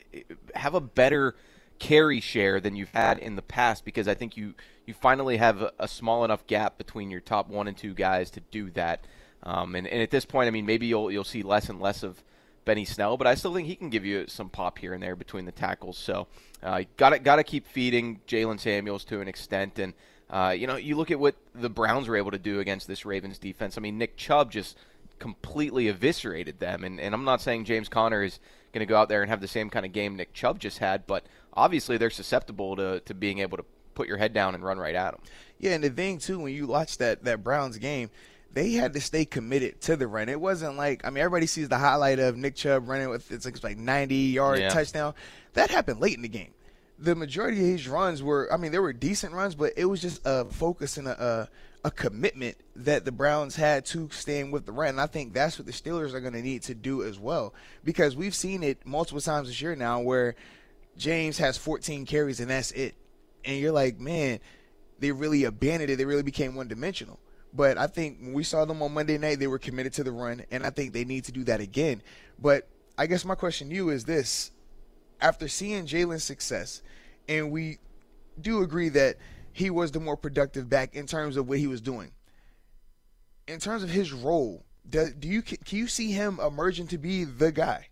have 0.56 0.74
a 0.74 0.82
better 0.82 1.36
carry 1.80 2.22
share 2.22 2.60
than 2.60 2.76
you've 2.76 2.92
had 2.92 3.20
in 3.20 3.36
the 3.36 3.42
past 3.42 3.84
because 3.84 4.08
I 4.08 4.14
think 4.14 4.38
you 4.38 4.54
you 4.86 4.94
finally 4.94 5.38
have 5.38 5.62
a, 5.62 5.72
a 5.80 5.88
small 5.88 6.24
enough 6.26 6.46
gap 6.48 6.78
between 6.78 7.10
your 7.10 7.22
top 7.22 7.50
one 7.50 7.68
and 7.68 7.78
two 7.78 7.94
guys 7.94 8.30
to 8.32 8.42
do 8.52 8.70
that. 8.72 9.06
Um, 9.44 9.76
and, 9.76 9.88
and 9.88 10.02
at 10.02 10.12
this 10.12 10.26
point, 10.26 10.48
I 10.48 10.52
mean, 10.52 10.66
maybe 10.66 10.88
you'll 10.88 11.12
you'll 11.12 11.24
see 11.24 11.44
less 11.44 11.70
and 11.70 11.82
less 11.82 12.04
of 12.04 12.24
Benny 12.66 12.86
Snell, 12.86 13.18
but 13.18 13.28
I 13.28 13.36
still 13.36 13.54
think 13.54 13.68
he 13.68 13.76
can 13.76 13.90
give 13.90 14.06
you 14.06 14.26
some 14.28 14.50
pop 14.50 14.80
here 14.80 14.94
and 14.94 15.04
there 15.04 15.16
between 15.16 15.46
the 15.46 15.52
tackles. 15.52 15.98
So, 15.98 16.28
got 16.98 17.10
to 17.10 17.20
got 17.20 17.38
to 17.38 17.44
keep 17.44 17.68
feeding 17.68 18.22
Jaylen 18.28 18.60
Samuels 18.60 19.04
to 19.06 19.22
an 19.22 19.28
extent, 19.28 19.80
and 19.80 19.94
uh, 20.30 20.50
you 20.50 20.66
know, 20.66 20.76
you 20.76 20.96
look 20.96 21.12
at 21.12 21.20
what 21.20 21.36
the 21.54 21.70
Browns 21.70 22.08
were 22.08 22.18
able 22.18 22.32
to 22.32 22.40
do 22.40 22.60
against 22.60 22.88
this 22.88 23.06
Ravens 23.06 23.38
defense. 23.38 23.78
I 23.78 23.82
mean, 23.82 23.98
Nick 23.98 24.18
Chubb 24.18 24.52
just 24.52 24.78
completely 25.20 25.88
eviscerated 25.88 26.60
them, 26.60 26.84
and, 26.84 27.00
and 27.00 27.14
I'm 27.14 27.24
not 27.24 27.42
saying 27.42 27.66
James 27.66 27.88
Conner 27.88 28.24
is 28.24 28.40
going 28.74 28.80
to 28.80 28.90
go 28.90 28.98
out 28.98 29.10
there 29.10 29.22
and 29.22 29.30
have 29.30 29.42
the 29.42 29.48
same 29.48 29.70
kind 29.70 29.86
of 29.86 29.92
game 29.92 30.16
Nick 30.16 30.34
Chubb 30.34 30.60
just 30.60 30.80
had, 30.80 31.06
but 31.06 31.24
obviously 31.54 31.98
they're 31.98 32.10
susceptible 32.10 32.76
to, 32.76 33.00
to 33.02 33.14
being 33.14 33.40
able 33.40 33.58
to 33.58 33.66
put 33.94 34.08
your 34.08 34.18
head 34.18 34.34
down 34.34 34.56
and 34.56 34.64
run 34.64 34.80
right 34.80 34.96
at 34.96 35.12
them. 35.12 35.22
Yeah, 35.60 35.74
and 35.74 35.84
the 35.84 35.92
thing 35.92 36.18
too, 36.18 36.40
when 36.40 36.54
you 36.54 36.68
watch 36.68 36.98
that 36.98 37.24
that 37.24 37.44
Browns 37.44 37.78
game, 37.78 38.10
they 38.54 38.72
had 38.74 38.94
to 38.94 39.02
stay 39.02 39.26
committed 39.26 39.82
to 39.82 39.96
the 39.96 40.08
run. 40.08 40.30
It 40.30 40.40
wasn't 40.40 40.78
like 40.78 41.06
I 41.06 41.10
mean, 41.10 41.24
everybody 41.24 41.48
sees 41.48 41.70
the 41.70 41.78
highlight 41.78 42.20
of 42.20 42.38
Nick 42.38 42.56
Chubb 42.56 42.88
running 42.88 43.10
with 43.10 43.32
it's 43.32 43.46
like, 43.46 43.56
it's 43.56 43.64
like 43.64 43.78
90 43.78 44.16
yard 44.16 44.60
Yeah. 44.60 44.70
touchdown. 44.70 45.14
That 45.54 45.70
happened 45.70 46.00
late 46.00 46.16
in 46.16 46.22
the 46.22 46.30
game. 46.30 46.54
The 47.00 47.16
majority 47.16 47.58
of 47.60 47.66
his 47.66 47.88
runs 47.88 48.22
were, 48.24 48.48
I 48.54 48.58
mean, 48.58 48.72
they 48.72 48.80
were 48.80 48.94
decent 48.94 49.34
runs, 49.34 49.56
but 49.56 49.74
it 49.76 49.86
was 49.86 50.02
just 50.02 50.22
a 50.26 50.46
focus 50.46 50.98
and 50.98 51.08
a, 51.08 51.24
a 51.24 51.50
a 51.86 51.92
commitment 51.92 52.56
that 52.78 53.04
the 53.04 53.12
Browns 53.12 53.58
had 53.58 53.86
to 53.88 54.10
staying 54.12 54.52
with 54.52 54.66
the 54.66 54.72
run. 54.72 54.90
And 54.90 55.02
I 55.02 55.06
think 55.08 55.34
that's 55.34 55.60
what 55.60 55.66
the 55.66 55.74
Steelers 55.74 56.14
are 56.14 56.22
going 56.22 56.32
to 56.32 56.42
need 56.42 56.62
to 56.64 56.74
do 56.74 57.04
as 57.04 57.20
well, 57.20 57.54
because 57.84 58.16
we've 58.16 58.34
seen 58.36 58.64
it 58.64 58.86
multiple 58.86 59.20
times 59.20 59.50
this 59.50 59.62
year 59.62 59.76
now 59.76 60.00
where 60.00 60.36
James 60.96 61.40
has 61.40 61.58
14 61.58 62.06
carries 62.06 62.40
and 62.40 62.50
that's 62.50 62.72
it, 62.72 62.96
and 63.44 63.58
you're 63.60 63.74
like, 63.74 64.00
man, 64.00 64.40
they 65.00 65.12
really 65.12 65.44
abandoned 65.44 65.90
it. 65.90 65.98
They 65.98 66.06
really 66.06 66.24
became 66.24 66.56
one 66.56 66.70
dimensional. 66.70 67.20
But 67.54 67.78
I 67.78 67.88
think 67.88 68.20
when 68.20 68.34
we 68.34 68.44
saw 68.44 68.66
them 68.66 68.82
on 68.82 68.94
Monday 68.94 69.18
night, 69.18 69.40
they 69.40 69.48
were 69.48 69.60
committed 69.60 69.94
to 69.94 70.04
the 70.04 70.12
run, 70.12 70.44
and 70.50 70.66
I 70.66 70.72
think 70.72 70.92
they 70.92 71.06
need 71.06 71.26
to 71.26 71.32
do 71.32 71.44
that 71.44 71.60
again. 71.60 72.02
But 72.40 72.68
I 72.98 73.06
guess 73.06 73.26
my 73.26 73.36
question 73.36 73.70
to 73.70 73.76
you 73.76 73.90
is 73.90 74.06
this: 74.06 74.52
After 75.22 75.48
seeing 75.48 75.86
Jaylen's 75.86 76.24
success, 76.24 76.82
and 77.30 77.52
we 77.52 77.78
do 78.42 78.64
agree 78.64 78.90
that 78.90 79.18
he 79.52 79.70
was 79.70 79.92
the 79.92 80.00
more 80.00 80.18
productive 80.18 80.68
back 80.68 80.96
in 80.96 81.06
terms 81.06 81.38
of 81.38 81.48
what 81.48 81.60
he 81.60 81.68
was 81.68 81.82
doing, 81.82 82.12
in 83.48 83.60
terms 83.60 83.84
of 83.84 83.90
his 83.90 84.12
role, 84.12 84.66
do, 84.90 85.12
do 85.12 85.28
you 85.28 85.44
can 85.44 85.78
you 85.78 85.88
see 85.88 86.12
him 86.12 86.40
emerging 86.40 86.88
to 86.88 86.98
be 86.98 87.24
the 87.24 87.52
guy? 87.52 87.88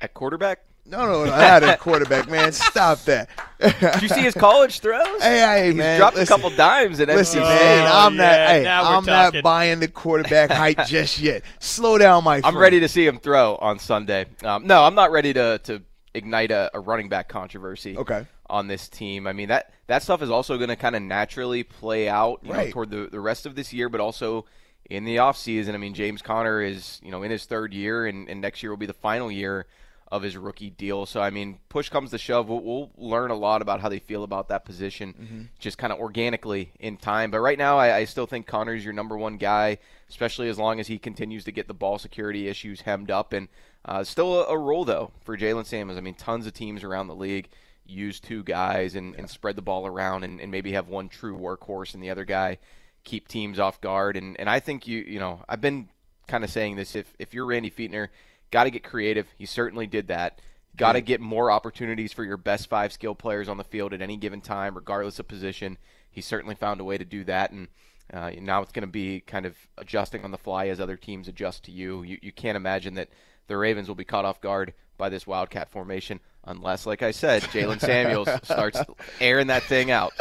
At 0.00 0.14
quarterback, 0.14 0.64
No, 0.86 1.06
no, 1.06 1.24
no, 1.24 1.30
not 1.30 1.62
a 1.62 1.76
quarterback, 1.76 2.28
man. 2.28 2.50
Stop 2.52 2.98
that. 3.04 3.28
did 3.60 4.02
you 4.02 4.08
see 4.08 4.22
his 4.22 4.34
college 4.34 4.80
throws? 4.80 5.22
Hey, 5.22 5.38
hey, 5.38 5.66
He's 5.68 5.74
man. 5.76 5.98
dropped 6.00 6.16
listen. 6.16 6.32
a 6.34 6.36
couple 6.36 6.50
dimes 6.56 6.98
at 6.98 7.08
Listen, 7.08 7.40
NC 7.42 7.44
man, 7.44 7.56
State. 7.58 7.86
I'm 7.94 8.12
Oh, 8.12 8.16
not. 8.16 8.32
Hey, 8.32 8.66
I'm 8.66 9.04
not 9.04 9.42
buying 9.42 9.78
the 9.78 9.86
quarterback 9.88 10.50
hype 10.50 10.84
just 10.86 11.20
yet. 11.20 11.42
Slow 11.60 11.96
down, 11.98 12.24
my 12.24 12.40
friend. 12.40 12.56
I'm 12.56 12.60
ready 12.60 12.80
to 12.80 12.88
see 12.88 13.06
him 13.06 13.18
throw 13.18 13.56
on 13.56 13.78
Sunday. 13.78 14.26
Um, 14.42 14.66
no, 14.66 14.82
I'm 14.82 14.94
not 14.96 15.12
ready 15.12 15.32
to, 15.34 15.58
to 15.64 15.82
ignite 16.14 16.50
a, 16.50 16.70
a 16.74 16.80
running 16.80 17.08
back 17.08 17.28
controversy 17.28 17.96
Okay. 17.96 18.26
on 18.48 18.66
this 18.66 18.88
team. 18.88 19.26
I 19.28 19.32
mean 19.32 19.48
that 19.48 19.72
that 19.86 20.02
stuff 20.02 20.22
is 20.22 20.30
also 20.30 20.56
going 20.56 20.70
to 20.70 20.76
kind 20.76 20.96
of 20.96 21.02
naturally 21.02 21.62
play 21.62 22.08
out 22.08 22.40
you 22.42 22.52
know, 22.52 22.70
toward 22.70 22.90
the, 22.90 23.08
the 23.12 23.20
rest 23.20 23.46
of 23.46 23.54
this 23.54 23.72
year, 23.72 23.88
but 23.88 24.00
also 24.00 24.44
in 24.88 25.04
the 25.04 25.16
offseason. 25.16 25.74
I 25.74 25.76
mean, 25.76 25.94
James 25.94 26.20
Conner 26.22 26.60
is 26.60 26.98
you 27.04 27.12
know 27.12 27.22
in 27.22 27.30
his 27.30 27.44
third 27.44 27.72
year, 27.74 28.06
and, 28.06 28.28
and 28.28 28.40
next 28.40 28.62
year 28.62 28.70
will 28.70 28.76
be 28.76 28.86
the 28.86 28.92
final 28.92 29.30
year 29.30 29.66
of 30.10 30.22
his 30.22 30.36
rookie 30.36 30.70
deal. 30.70 31.06
So 31.06 31.20
I 31.20 31.30
mean, 31.30 31.58
push 31.68 31.88
comes 31.88 32.10
to 32.10 32.18
shove, 32.18 32.48
we'll, 32.48 32.60
we'll 32.62 32.90
learn 32.96 33.30
a 33.30 33.36
lot 33.36 33.62
about 33.62 33.80
how 33.80 33.88
they 33.88 34.00
feel 34.00 34.24
about 34.24 34.48
that 34.48 34.64
position, 34.64 35.14
Mm-hmm. 35.14 35.42
just 35.60 35.78
kind 35.78 35.92
of 35.92 36.00
organically 36.00 36.72
in 36.80 36.96
time. 36.96 37.30
But 37.30 37.40
right 37.40 37.58
now, 37.58 37.78
I, 37.78 37.96
I 37.98 38.04
still 38.06 38.26
think 38.26 38.46
Conner's 38.46 38.84
your 38.84 38.92
number 38.92 39.16
one 39.16 39.36
guy, 39.36 39.78
especially 40.08 40.48
as 40.48 40.58
long 40.58 40.80
as 40.80 40.88
he 40.88 40.98
continues 40.98 41.44
to 41.44 41.52
get 41.52 41.68
the 41.68 41.74
ball 41.74 41.98
security 41.98 42.48
issues 42.48 42.80
hemmed 42.80 43.10
up. 43.10 43.32
And 43.32 43.48
uh, 43.84 44.02
still 44.04 44.42
a, 44.42 44.46
a 44.52 44.58
role 44.58 44.84
though 44.84 45.12
for 45.22 45.36
Jaylen 45.36 45.64
Samuels. 45.66 45.96
I 45.98 46.00
mean, 46.00 46.14
tons 46.14 46.46
of 46.46 46.54
teams 46.54 46.82
around 46.82 47.06
the 47.06 47.14
league 47.14 47.48
use 47.86 48.20
two 48.20 48.42
guys 48.42 48.94
and, 48.94 49.14
and 49.16 49.28
spread 49.30 49.56
the 49.56 49.62
ball 49.62 49.86
around 49.86 50.24
and, 50.24 50.40
and 50.40 50.50
maybe 50.50 50.72
have 50.72 50.88
one 50.88 51.08
true 51.08 51.36
workhorse 51.36 51.94
and 51.94 52.02
the 52.02 52.10
other 52.10 52.24
guy 52.24 52.58
keep 53.04 53.26
teams 53.28 53.58
off 53.58 53.80
guard. 53.80 54.16
And, 54.16 54.38
and 54.38 54.48
I 54.50 54.60
think 54.60 54.86
you 54.86 54.98
you 54.98 55.18
know 55.20 55.42
I've 55.48 55.60
been 55.60 55.88
kind 56.28 56.44
of 56.44 56.50
saying 56.50 56.76
this 56.76 56.94
if 56.94 57.12
if 57.18 57.32
you're 57.32 57.46
Randy 57.46 57.70
Fichtner, 57.70 58.08
got 58.50 58.64
to 58.64 58.70
get 58.70 58.82
creative. 58.82 59.26
He 59.36 59.46
certainly 59.46 59.86
did 59.86 60.08
that. 60.08 60.40
Got 60.76 60.92
to 60.92 61.00
get 61.00 61.20
more 61.20 61.50
opportunities 61.50 62.12
for 62.12 62.24
your 62.24 62.36
best 62.36 62.68
five 62.68 62.92
skill 62.92 63.14
players 63.14 63.48
on 63.48 63.56
the 63.56 63.64
field 63.64 63.92
at 63.92 64.00
any 64.00 64.16
given 64.16 64.40
time, 64.40 64.74
regardless 64.74 65.18
of 65.18 65.28
position. 65.28 65.78
He 66.10 66.20
certainly 66.20 66.54
found 66.54 66.80
a 66.80 66.84
way 66.84 66.96
to 66.96 67.04
do 67.04 67.24
that, 67.24 67.50
and 67.50 67.68
uh, 68.12 68.30
now 68.40 68.62
it's 68.62 68.72
going 68.72 68.86
to 68.86 68.90
be 68.90 69.20
kind 69.20 69.46
of 69.46 69.56
adjusting 69.78 70.24
on 70.24 70.30
the 70.30 70.38
fly 70.38 70.68
as 70.68 70.80
other 70.80 70.96
teams 70.96 71.28
adjust 71.28 71.64
to 71.64 71.72
you. 71.72 72.02
You, 72.02 72.18
you 72.22 72.32
can't 72.32 72.56
imagine 72.56 72.94
that 72.94 73.08
the 73.46 73.56
Ravens 73.56 73.88
will 73.88 73.96
be 73.96 74.04
caught 74.04 74.24
off 74.24 74.40
guard 74.40 74.74
by 75.00 75.08
this 75.08 75.26
Wildcat 75.26 75.68
formation 75.70 76.20
unless, 76.44 76.86
like 76.86 77.02
I 77.02 77.10
said, 77.10 77.42
Jaylen 77.42 77.78
Samuels 77.80 78.28
starts 78.44 78.80
airing 79.20 79.48
that 79.48 79.62
thing 79.64 79.90
out. 79.90 80.12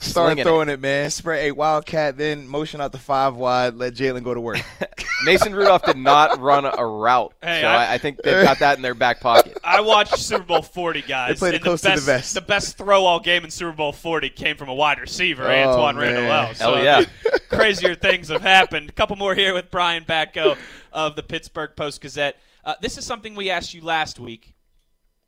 Start 0.00 0.26
slinging 0.26 0.38
it. 0.38 0.42
throwing 0.44 0.68
it. 0.68 0.80
man. 0.80 1.10
Spread 1.10 1.44
a 1.44 1.52
wildcat, 1.52 2.18
then 2.18 2.46
motion 2.46 2.80
out 2.80 2.92
the 2.92 2.98
five 2.98 3.36
wide. 3.36 3.74
Let 3.74 3.94
Jaylen 3.94 4.22
go 4.22 4.34
to 4.34 4.40
work. 4.40 4.60
Mason 5.24 5.54
Rudolph 5.54 5.84
did 5.84 5.96
not 5.96 6.38
run 6.40 6.64
a 6.66 6.84
route, 6.86 7.32
Hey, 7.42 7.60
so 7.62 7.68
I- 7.68 7.84
I, 7.84 7.92
I 7.94 7.98
think 7.98 8.20
they've 8.22 8.44
got 8.44 8.58
that 8.58 8.76
in 8.76 8.82
their 8.82 8.94
back 8.94 9.20
pocket. 9.20 9.56
I 9.64 9.80
watched 9.80 10.18
Super 10.18 10.44
Bowl 10.44 10.62
40, 10.62 11.02
guys. 11.02 11.30
They 11.30 11.38
played 11.38 11.54
it 11.54 11.56
and 11.56 11.64
close 11.64 11.80
to 11.82 11.90
the 11.90 12.00
the 12.00 12.06
best. 12.06 12.34
The 12.34 12.40
best 12.42 12.76
throw 12.76 13.04
all 13.04 13.20
game 13.20 13.44
in 13.44 13.50
Super 13.50 13.72
Bowl 13.72 13.92
40 13.92 14.30
came 14.30 14.56
from 14.56 14.68
a 14.68 14.74
wide 14.74 14.98
receiver, 15.00 15.44
Oh, 15.44 15.50
Antoine. 15.70 15.96
Randle 15.96 16.24
El. 16.30 16.46
Hell 16.46 16.54
So, 16.54 16.82
yeah. 16.82 17.04
crazier 17.48 17.94
things 17.94 18.28
have 18.28 18.42
happened. 18.42 18.88
A 18.90 18.92
couple 18.92 19.16
more 19.16 19.34
here 19.34 19.54
with 19.54 19.70
Brian 19.70 20.04
Batko 20.04 20.56
of 20.92 21.16
the 21.16 21.22
Pittsburgh 21.22 21.70
Post 21.76 22.00
Gazette. 22.02 22.36
Uh, 22.64 22.74
this 22.80 22.96
is 22.98 23.04
something 23.04 23.34
we 23.34 23.50
asked 23.50 23.74
you 23.74 23.82
last 23.82 24.20
week, 24.20 24.54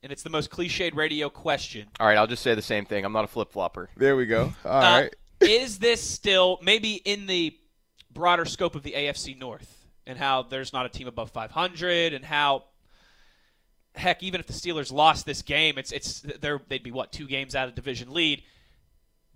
and 0.03 0.13
it's 0.13 0.23
the 0.23 0.31
most 0.31 0.51
cliched 0.51 0.95
radio 0.95 1.29
question. 1.29 1.89
All 1.99 2.07
right, 2.07 2.17
I'll 2.17 2.27
just 2.27 2.43
say 2.43 2.55
the 2.55 2.63
same 2.63 2.85
thing. 2.85 3.05
I'm 3.05 3.13
not 3.13 3.25
a 3.25 3.29
flip 3.29 3.51
flopper. 3.53 3.89
there 3.97 4.17
we 4.17 4.27
go. 4.27 4.53
All 4.65 4.71
Uh, 4.83 5.01
right. 5.03 5.15
is 5.41 5.79
this 5.79 6.01
still 6.01 6.59
maybe 6.63 6.95
in 6.95 7.27
the 7.27 7.57
broader 8.13 8.45
scope 8.45 8.77
of 8.77 8.83
the 8.85 8.93
AFC 8.93 9.37
North 9.39 9.85
and 10.07 10.17
how 10.17 10.43
there's 10.43 10.73
not 10.73 10.87
a 10.87 10.89
team 10.89 11.09
above 11.09 11.31
500 11.33 12.13
and 12.15 12.25
how 12.25 12.65
heck 13.97 14.23
even 14.23 14.39
if 14.41 14.47
the 14.47 14.53
Steelers 14.53 14.93
lost 14.93 15.27
this 15.27 15.43
game 15.43 15.77
it's 15.77 15.91
it's 15.93 16.21
they're, 16.41 16.61
they'd 16.69 16.83
be 16.85 16.93
what 16.93 17.11
two 17.13 17.27
games 17.27 17.55
out 17.57 17.69
of 17.69 17.75
division 17.75 18.13
lead 18.15 18.43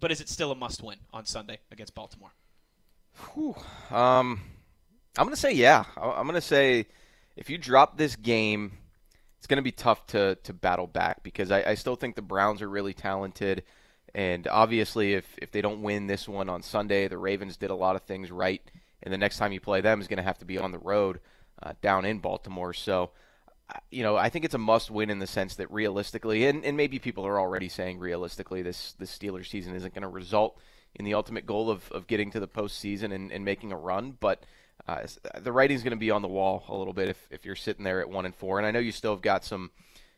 but 0.01 0.13
is 0.13 0.21
it 0.21 0.29
still 0.29 0.53
a 0.53 0.55
must 0.55 0.83
win 0.83 0.97
on 1.13 1.27
Sunday 1.27 1.59
against 1.73 1.95
Baltimore 1.95 2.31
Um, 3.91 4.41
I'm 5.17 5.25
going 5.25 5.31
to 5.31 5.37
say 5.37 5.53
yeah. 5.53 5.85
I- 5.97 6.11
I'm 6.13 6.25
going 6.27 6.35
to 6.35 6.41
say 6.41 6.87
if 7.39 7.49
you 7.49 7.57
drop 7.59 7.97
this 7.97 8.17
game, 8.17 8.73
it's 9.39 9.47
going 9.47 9.57
to 9.57 9.63
be 9.63 9.73
tough 9.73 10.07
to 10.09 10.35
to 10.43 10.53
battle 10.53 10.87
back 10.87 11.23
because 11.23 11.51
I, 11.51 11.71
I 11.73 11.75
still 11.77 11.97
think 11.97 12.17
the 12.17 12.23
Browns 12.23 12.61
are 12.61 12.69
really 12.69 12.95
talented, 12.95 13.63
and 14.15 14.47
obviously 14.49 15.15
if 15.15 15.25
if 15.41 15.51
they 15.51 15.63
don't 15.63 15.83
win 15.83 16.07
this 16.07 16.29
one 16.29 16.49
on 16.51 16.63
Sunday, 16.63 17.09
the 17.09 17.17
Ravens 17.19 17.57
did 17.57 17.71
a 17.71 17.75
lot 17.75 17.97
of 17.97 18.03
things 18.03 18.31
right, 18.31 18.63
and 19.03 19.13
the 19.15 19.19
next 19.19 19.39
time 19.39 19.53
you 19.53 19.61
play 19.61 19.81
them 19.81 20.01
is 20.01 20.09
going 20.09 20.23
to 20.23 20.31
have 20.31 20.39
to 20.39 20.45
be 20.45 20.59
on 20.59 20.73
the 20.73 20.79
road 20.79 21.21
uh, 21.63 21.73
down 21.81 22.05
in 22.05 22.19
Baltimore. 22.19 22.75
So. 22.75 23.11
uh, 23.71 23.79
You 23.91 24.03
know, 24.03 24.17
I 24.27 24.31
think 24.31 24.45
it's 24.45 24.55
a 24.55 24.59
must-win 24.73 25.11
in 25.11 25.19
the 25.21 25.27
sense 25.27 25.57
that 25.57 25.71
realistically, 25.71 26.49
and, 26.49 26.65
and 26.65 26.77
maybe 26.77 26.99
people 26.99 27.25
are 27.27 27.39
already 27.39 27.69
saying 27.69 28.01
realistically, 28.01 28.63
this 28.63 28.95
this 28.99 29.17
Steelers 29.17 29.49
season 29.49 29.75
isn't 29.75 29.95
going 29.95 30.09
to 30.11 30.19
result 30.21 30.59
in 30.95 31.05
the 31.05 31.15
ultimate 31.15 31.47
goal 31.47 31.69
of, 31.71 31.93
of 31.93 32.07
getting 32.07 32.31
to 32.33 32.41
the 32.41 32.49
postseason 32.49 33.13
and, 33.13 33.33
and 33.33 33.45
making 33.45 33.73
a 33.73 33.77
run. 33.77 34.17
But 34.19 34.39
uh, 34.89 35.07
the 35.41 35.53
writing's 35.53 35.83
going 35.83 35.93
to 35.93 35.97
be 35.97 36.11
on 36.11 36.23
the 36.23 36.29
wall 36.29 36.65
a 36.69 36.77
little 36.77 36.95
bit 36.95 37.09
if, 37.09 37.29
if 37.31 37.45
you're 37.45 37.55
sitting 37.55 37.85
there 37.85 38.01
at 38.01 38.09
one 38.09 38.25
and 38.25 38.35
four. 38.35 38.59
And 38.59 38.67
I 38.67 38.71
know 38.71 38.79
you 38.79 38.93
still 38.93 39.13
have 39.13 39.23
got 39.23 39.45
some 39.45 39.71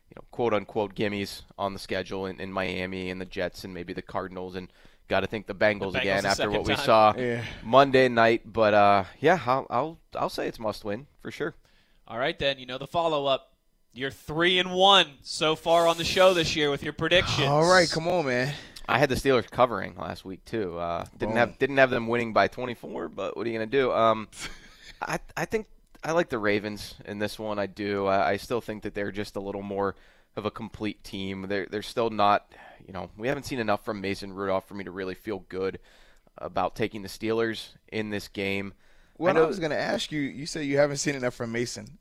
you 0.09 0.15
know, 0.15 0.23
quote 0.31 0.53
unquote 0.53 0.95
gimmies 0.95 1.41
on 1.57 1.73
the 1.73 1.79
schedule 1.79 2.25
in, 2.25 2.39
in 2.39 2.51
Miami 2.51 3.09
and 3.09 3.19
the 3.19 3.25
Jets 3.25 3.63
and 3.63 3.73
maybe 3.73 3.93
the 3.93 4.01
Cardinals 4.01 4.55
and 4.55 4.69
got 5.07 5.19
to 5.19 5.27
think 5.27 5.45
the 5.45 5.53
Bengals, 5.53 5.93
Bengals 5.93 6.01
again 6.01 6.25
after 6.25 6.43
second 6.43 6.53
what 6.53 6.65
we 6.65 6.75
time. 6.75 6.85
saw 6.85 7.13
Yeah. 7.17 7.43
Monday 7.63 8.07
night. 8.07 8.41
But 8.51 8.73
uh, 8.73 9.03
yeah, 9.19 9.39
I'll, 9.45 9.67
I'll 9.69 9.97
I'll 10.15 10.29
say 10.29 10.47
it's 10.47 10.59
must 10.59 10.83
win 10.85 11.07
for 11.21 11.31
sure. 11.31 11.53
All 12.07 12.17
right, 12.17 12.37
then 12.37 12.57
you 12.59 12.65
know 12.65 12.77
the 12.77 12.87
follow 12.87 13.25
up. 13.25 13.49
You're 13.93 14.11
three 14.11 14.57
and 14.59 14.71
one 14.71 15.05
so 15.21 15.57
far 15.57 15.85
on 15.85 15.97
the 15.97 16.05
show 16.05 16.33
this 16.33 16.55
year 16.55 16.71
with 16.71 16.81
your 16.81 16.93
predictions. 16.93 17.47
All 17.49 17.69
right, 17.69 17.89
come 17.89 18.07
on, 18.07 18.25
man. 18.25 18.53
I 18.87 18.97
had 18.99 19.09
the 19.09 19.15
Steelers 19.15 19.49
covering 19.49 19.95
last 19.97 20.25
week 20.25 20.43
too. 20.45 20.77
Uh, 20.77 21.05
didn't 21.17 21.31
Boom. 21.31 21.37
have 21.37 21.59
didn't 21.59 21.77
have 21.77 21.89
them 21.89 22.07
winning 22.07 22.33
by 22.33 22.47
24, 22.47 23.09
but 23.09 23.35
what 23.37 23.45
are 23.45 23.49
you 23.49 23.57
gonna 23.57 23.65
do? 23.65 23.91
Um, 23.91 24.27
I 25.01 25.19
I 25.35 25.45
think 25.45 25.67
I 26.03 26.11
like 26.13 26.29
the 26.29 26.39
Ravens 26.39 26.95
in 27.05 27.19
this 27.19 27.37
one. 27.37 27.59
I 27.59 27.67
do. 27.67 28.07
I, 28.07 28.31
I 28.31 28.37
still 28.37 28.61
think 28.61 28.83
that 28.83 28.93
they're 28.93 29.11
just 29.11 29.35
a 29.35 29.39
little 29.39 29.61
more 29.61 29.95
of 30.35 30.45
a 30.45 30.51
complete 30.51 31.03
team. 31.03 31.47
They're 31.47 31.67
they're 31.69 31.81
still 31.81 32.09
not. 32.09 32.51
You 32.85 32.93
know, 32.93 33.09
we 33.17 33.27
haven't 33.27 33.43
seen 33.43 33.59
enough 33.59 33.85
from 33.85 34.01
Mason 34.01 34.33
Rudolph 34.33 34.67
for 34.67 34.73
me 34.73 34.83
to 34.83 34.91
really 34.91 35.13
feel 35.15 35.45
good 35.49 35.79
about 36.37 36.75
taking 36.75 37.03
the 37.03 37.07
Steelers 37.07 37.69
in 37.91 38.09
this 38.09 38.27
game. 38.27 38.73
What 39.17 39.37
I 39.37 39.41
I, 39.41 39.45
was 39.45 39.59
going 39.59 39.71
to 39.71 39.79
ask 39.79 40.11
you, 40.11 40.19
you 40.21 40.47
said 40.47 40.65
you 40.65 40.77
haven't 40.77 40.97
seen 40.97 41.13
enough 41.13 41.35
from 41.35 41.51
Mason. 41.51 41.99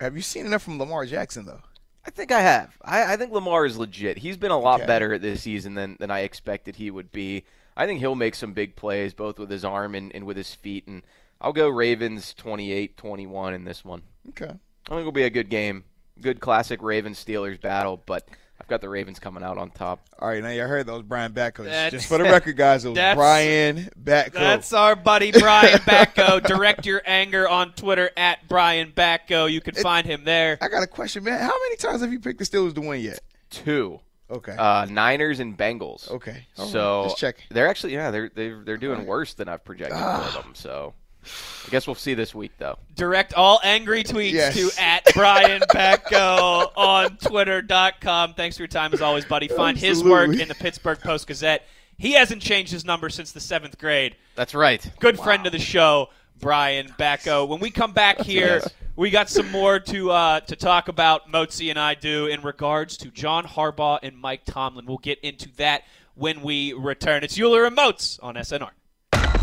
Have 0.00 0.16
you 0.16 0.22
seen 0.22 0.44
enough 0.46 0.62
from 0.62 0.78
Lamar 0.78 1.06
Jackson 1.06 1.46
though? 1.46 1.60
I 2.04 2.10
think 2.10 2.32
I 2.32 2.40
have. 2.40 2.76
I, 2.82 3.12
I 3.12 3.16
think 3.16 3.32
Lamar 3.32 3.66
is 3.66 3.76
legit. 3.76 4.18
He's 4.18 4.36
been 4.36 4.50
a 4.50 4.58
lot 4.58 4.80
Okay. 4.80 4.86
better 4.86 5.18
this 5.18 5.42
season 5.42 5.74
than, 5.74 5.96
than 6.00 6.10
I 6.10 6.20
expected 6.20 6.76
he 6.76 6.90
would 6.90 7.12
be. 7.12 7.44
I 7.76 7.86
think 7.86 8.00
he'll 8.00 8.14
make 8.14 8.34
some 8.34 8.54
big 8.54 8.74
plays, 8.76 9.12
both 9.14 9.38
with 9.38 9.50
his 9.50 9.64
arm 9.64 9.94
and, 9.94 10.12
and 10.14 10.24
with 10.24 10.36
his 10.36 10.54
feet. 10.54 10.86
And 10.88 11.02
I'll 11.40 11.52
go 11.52 11.68
Ravens 11.68 12.34
28 12.34 12.96
21 12.96 13.54
in 13.54 13.64
this 13.64 13.84
one. 13.84 14.02
Okay. 14.30 14.46
I 14.46 14.48
think 14.90 15.00
it'll 15.00 15.12
be 15.12 15.22
a 15.24 15.30
good 15.30 15.48
game. 15.50 15.84
Good 16.20 16.40
classic 16.40 16.82
Ravens 16.82 17.22
Steelers 17.24 17.60
battle, 17.60 18.02
but 18.04 18.28
I've 18.60 18.66
got 18.66 18.80
the 18.80 18.88
Ravens 18.88 19.20
coming 19.20 19.44
out 19.44 19.56
on 19.56 19.70
top. 19.70 20.00
All 20.18 20.28
right, 20.28 20.42
now 20.42 20.48
you 20.50 20.62
heard 20.62 20.84
those 20.86 21.02
Brian 21.04 21.32
Batko. 21.32 21.90
Just 21.92 22.08
for 22.08 22.18
the 22.18 22.24
record, 22.30 22.56
guys, 22.56 22.84
it 22.84 22.88
was 22.88 22.98
Brian 23.14 23.88
Batko. 24.02 24.32
That's 24.32 24.72
our 24.72 24.96
buddy 24.96 25.30
Brian 25.30 25.78
Batko. 25.80 26.42
Direct 26.44 26.84
your 26.86 27.00
anger 27.06 27.48
on 27.48 27.72
Twitter 27.74 28.10
at 28.16 28.48
Brian 28.48 28.90
Batko. 28.90 29.50
You 29.50 29.60
can 29.60 29.76
find 29.76 30.04
him 30.06 30.24
there. 30.24 30.58
I 30.60 30.66
got 30.68 30.82
a 30.82 30.88
question, 30.88 31.22
man. 31.22 31.38
How 31.40 31.54
many 31.64 31.76
times 31.76 32.00
have 32.00 32.12
you 32.12 32.18
picked 32.18 32.40
the 32.40 32.44
Steelers 32.44 32.74
to 32.74 32.80
win 32.80 33.00
yet? 33.00 33.20
Two. 33.50 34.00
Okay. 34.30 34.56
Uh, 34.58 34.86
Niners 34.86 35.38
and 35.40 35.56
Bengals. 35.56 36.10
okay. 36.10 36.46
All 36.58 36.64
right, 36.64 36.72
So 36.72 37.02
just 37.04 37.16
check. 37.18 37.36
they're 37.50 37.68
actually 37.68 37.94
yeah 37.94 38.10
they're 38.10 38.28
they're, 38.34 38.62
they're 38.64 38.76
doing 38.76 38.94
All 38.96 38.98
right. 39.02 39.08
worse 39.08 39.34
than 39.34 39.48
I've 39.48 39.64
projected 39.64 39.96
Ah. 39.98 40.28
for 40.34 40.42
them. 40.42 40.54
So 40.54 40.92
I 41.24 41.70
guess 41.70 41.86
we'll 41.86 41.94
see 41.96 42.14
this 42.14 42.34
week 42.34 42.52
though. 42.58 42.78
Direct 42.94 43.34
all 43.34 43.60
angry 43.62 44.02
tweets 44.04 44.32
Yes. 44.32 44.54
to 44.54 44.70
at 44.82 45.04
Brian 45.14 45.60
Batko 45.62 46.70
on 46.76 47.16
Twitter.com. 47.18 48.34
Thanks 48.34 48.56
for 48.56 48.62
your 48.62 48.68
time 48.68 48.94
as 48.94 49.02
always, 49.02 49.24
buddy. 49.24 49.48
Find 49.48 49.76
his 49.76 50.02
work 50.02 50.30
in 50.30 50.48
the 50.48 50.54
Pittsburgh 50.54 50.98
Post 51.00 51.26
Gazette. 51.26 51.66
He 51.98 52.12
hasn't 52.12 52.40
changed 52.40 52.72
his 52.72 52.84
number 52.84 53.08
since 53.10 53.32
the 53.32 53.40
seventh 53.40 53.76
grade. 53.78 54.16
That's 54.36 54.54
right. 54.54 54.88
good 55.00 55.18
friend 55.18 55.44
of 55.46 55.52
the 55.52 55.58
show, 55.58 56.08
Brian 56.38 56.88
Batko. 56.98 57.46
When 57.48 57.58
we 57.60 57.70
come 57.70 57.92
back 57.92 58.20
here, 58.20 58.60
Yes. 58.62 58.70
we 58.96 59.10
got 59.10 59.28
some 59.28 59.50
more 59.50 59.80
to 59.80 60.10
uh, 60.12 60.40
to 60.40 60.56
talk 60.56 60.88
about. 60.88 61.30
Motzi 61.30 61.70
and 61.70 61.78
I 61.78 61.94
do 61.94 62.26
in 62.26 62.40
regards 62.42 62.96
to 62.98 63.08
John 63.08 63.44
Harbaugh 63.44 63.98
and 64.02 64.16
Mike 64.16 64.44
Tomlin. 64.46 64.86
We'll 64.86 64.98
get 64.98 65.18
into 65.20 65.48
that 65.56 65.82
when 66.14 66.40
we 66.40 66.72
return. 66.72 67.24
It's 67.24 67.38
Euler 67.38 67.64
and 67.64 67.74
Moats 67.74 68.18
on 68.22 68.36
SNR. 68.36 68.70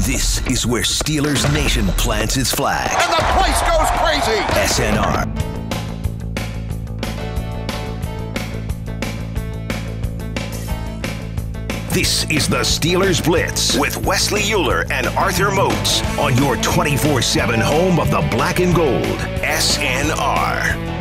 This 0.05 0.45
is 0.45 0.67
where 0.67 0.83
Steelers 0.83 1.51
Nation 1.51 1.87
plants 1.87 2.37
its 2.37 2.51
flag. 2.51 2.91
And 2.91 3.11
the 3.11 3.23
place 3.33 3.59
goes 3.63 3.89
crazy. 3.97 4.39
SNR. 4.53 5.25
This 11.89 12.29
is 12.29 12.47
the 12.47 12.57
Steelers 12.57 13.23
Blitz 13.25 13.75
with 13.79 13.97
Wesley 14.05 14.43
Euler 14.53 14.85
and 14.91 15.07
Arthur 15.07 15.49
Moats 15.49 16.03
on 16.19 16.37
your 16.37 16.55
24 16.57 17.23
7 17.23 17.59
home 17.59 17.99
of 17.99 18.11
the 18.11 18.21
black 18.29 18.59
and 18.59 18.75
gold. 18.75 19.17
SNR. 19.41 20.94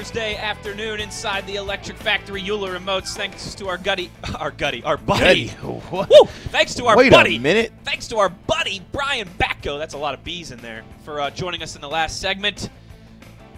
Thursday 0.00 0.34
afternoon 0.36 0.98
inside 0.98 1.46
the 1.46 1.56
Electric 1.56 1.98
Factory, 1.98 2.42
Euler 2.48 2.74
and 2.74 2.86
Moats. 2.86 3.14
Thanks 3.14 3.54
to 3.54 3.68
our 3.68 3.76
gutty, 3.76 4.10
our 4.38 4.50
gutty, 4.50 4.82
our 4.82 4.96
buddy. 4.96 5.48
What? 5.48 6.08
Woo! 6.08 6.24
Thanks 6.48 6.74
to 6.76 6.86
our 6.86 6.96
Wait 6.96 7.10
buddy. 7.10 7.32
Wait 7.32 7.36
a 7.36 7.40
minute. 7.40 7.72
Thanks 7.84 8.08
to 8.08 8.16
our 8.16 8.30
buddy 8.30 8.80
Brian 8.92 9.28
Batko. 9.38 9.78
That's 9.78 9.92
a 9.92 9.98
lot 9.98 10.14
of 10.14 10.24
B's 10.24 10.52
in 10.52 10.58
there 10.60 10.84
for 11.04 11.20
uh, 11.20 11.28
joining 11.28 11.62
us 11.62 11.74
in 11.74 11.82
the 11.82 11.88
last 11.88 12.18
segment. 12.18 12.70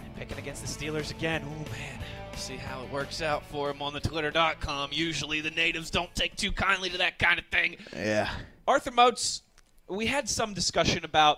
And 0.03 0.15
picking 0.17 0.37
against 0.37 0.61
the 0.61 0.67
Steelers 0.67 1.11
again. 1.11 1.43
Oh 1.45 1.71
man, 1.71 1.99
we'll 2.29 2.37
see 2.37 2.57
how 2.57 2.83
it 2.83 2.91
works 2.91 3.21
out 3.21 3.45
for 3.45 3.69
him 3.69 3.81
on 3.81 3.93
the 3.93 4.01
Twitter.com. 4.01 4.89
Usually 4.91 5.39
the 5.39 5.51
natives 5.51 5.89
don't 5.89 6.13
take 6.13 6.35
too 6.35 6.51
kindly 6.51 6.89
to 6.89 6.97
that 6.97 7.19
kind 7.19 7.39
of 7.39 7.45
thing. 7.45 7.77
Yeah. 7.95 8.29
Arthur 8.67 8.91
Moats, 8.91 9.43
we 9.87 10.07
had 10.07 10.27
some 10.27 10.53
discussion 10.53 11.05
about 11.05 11.37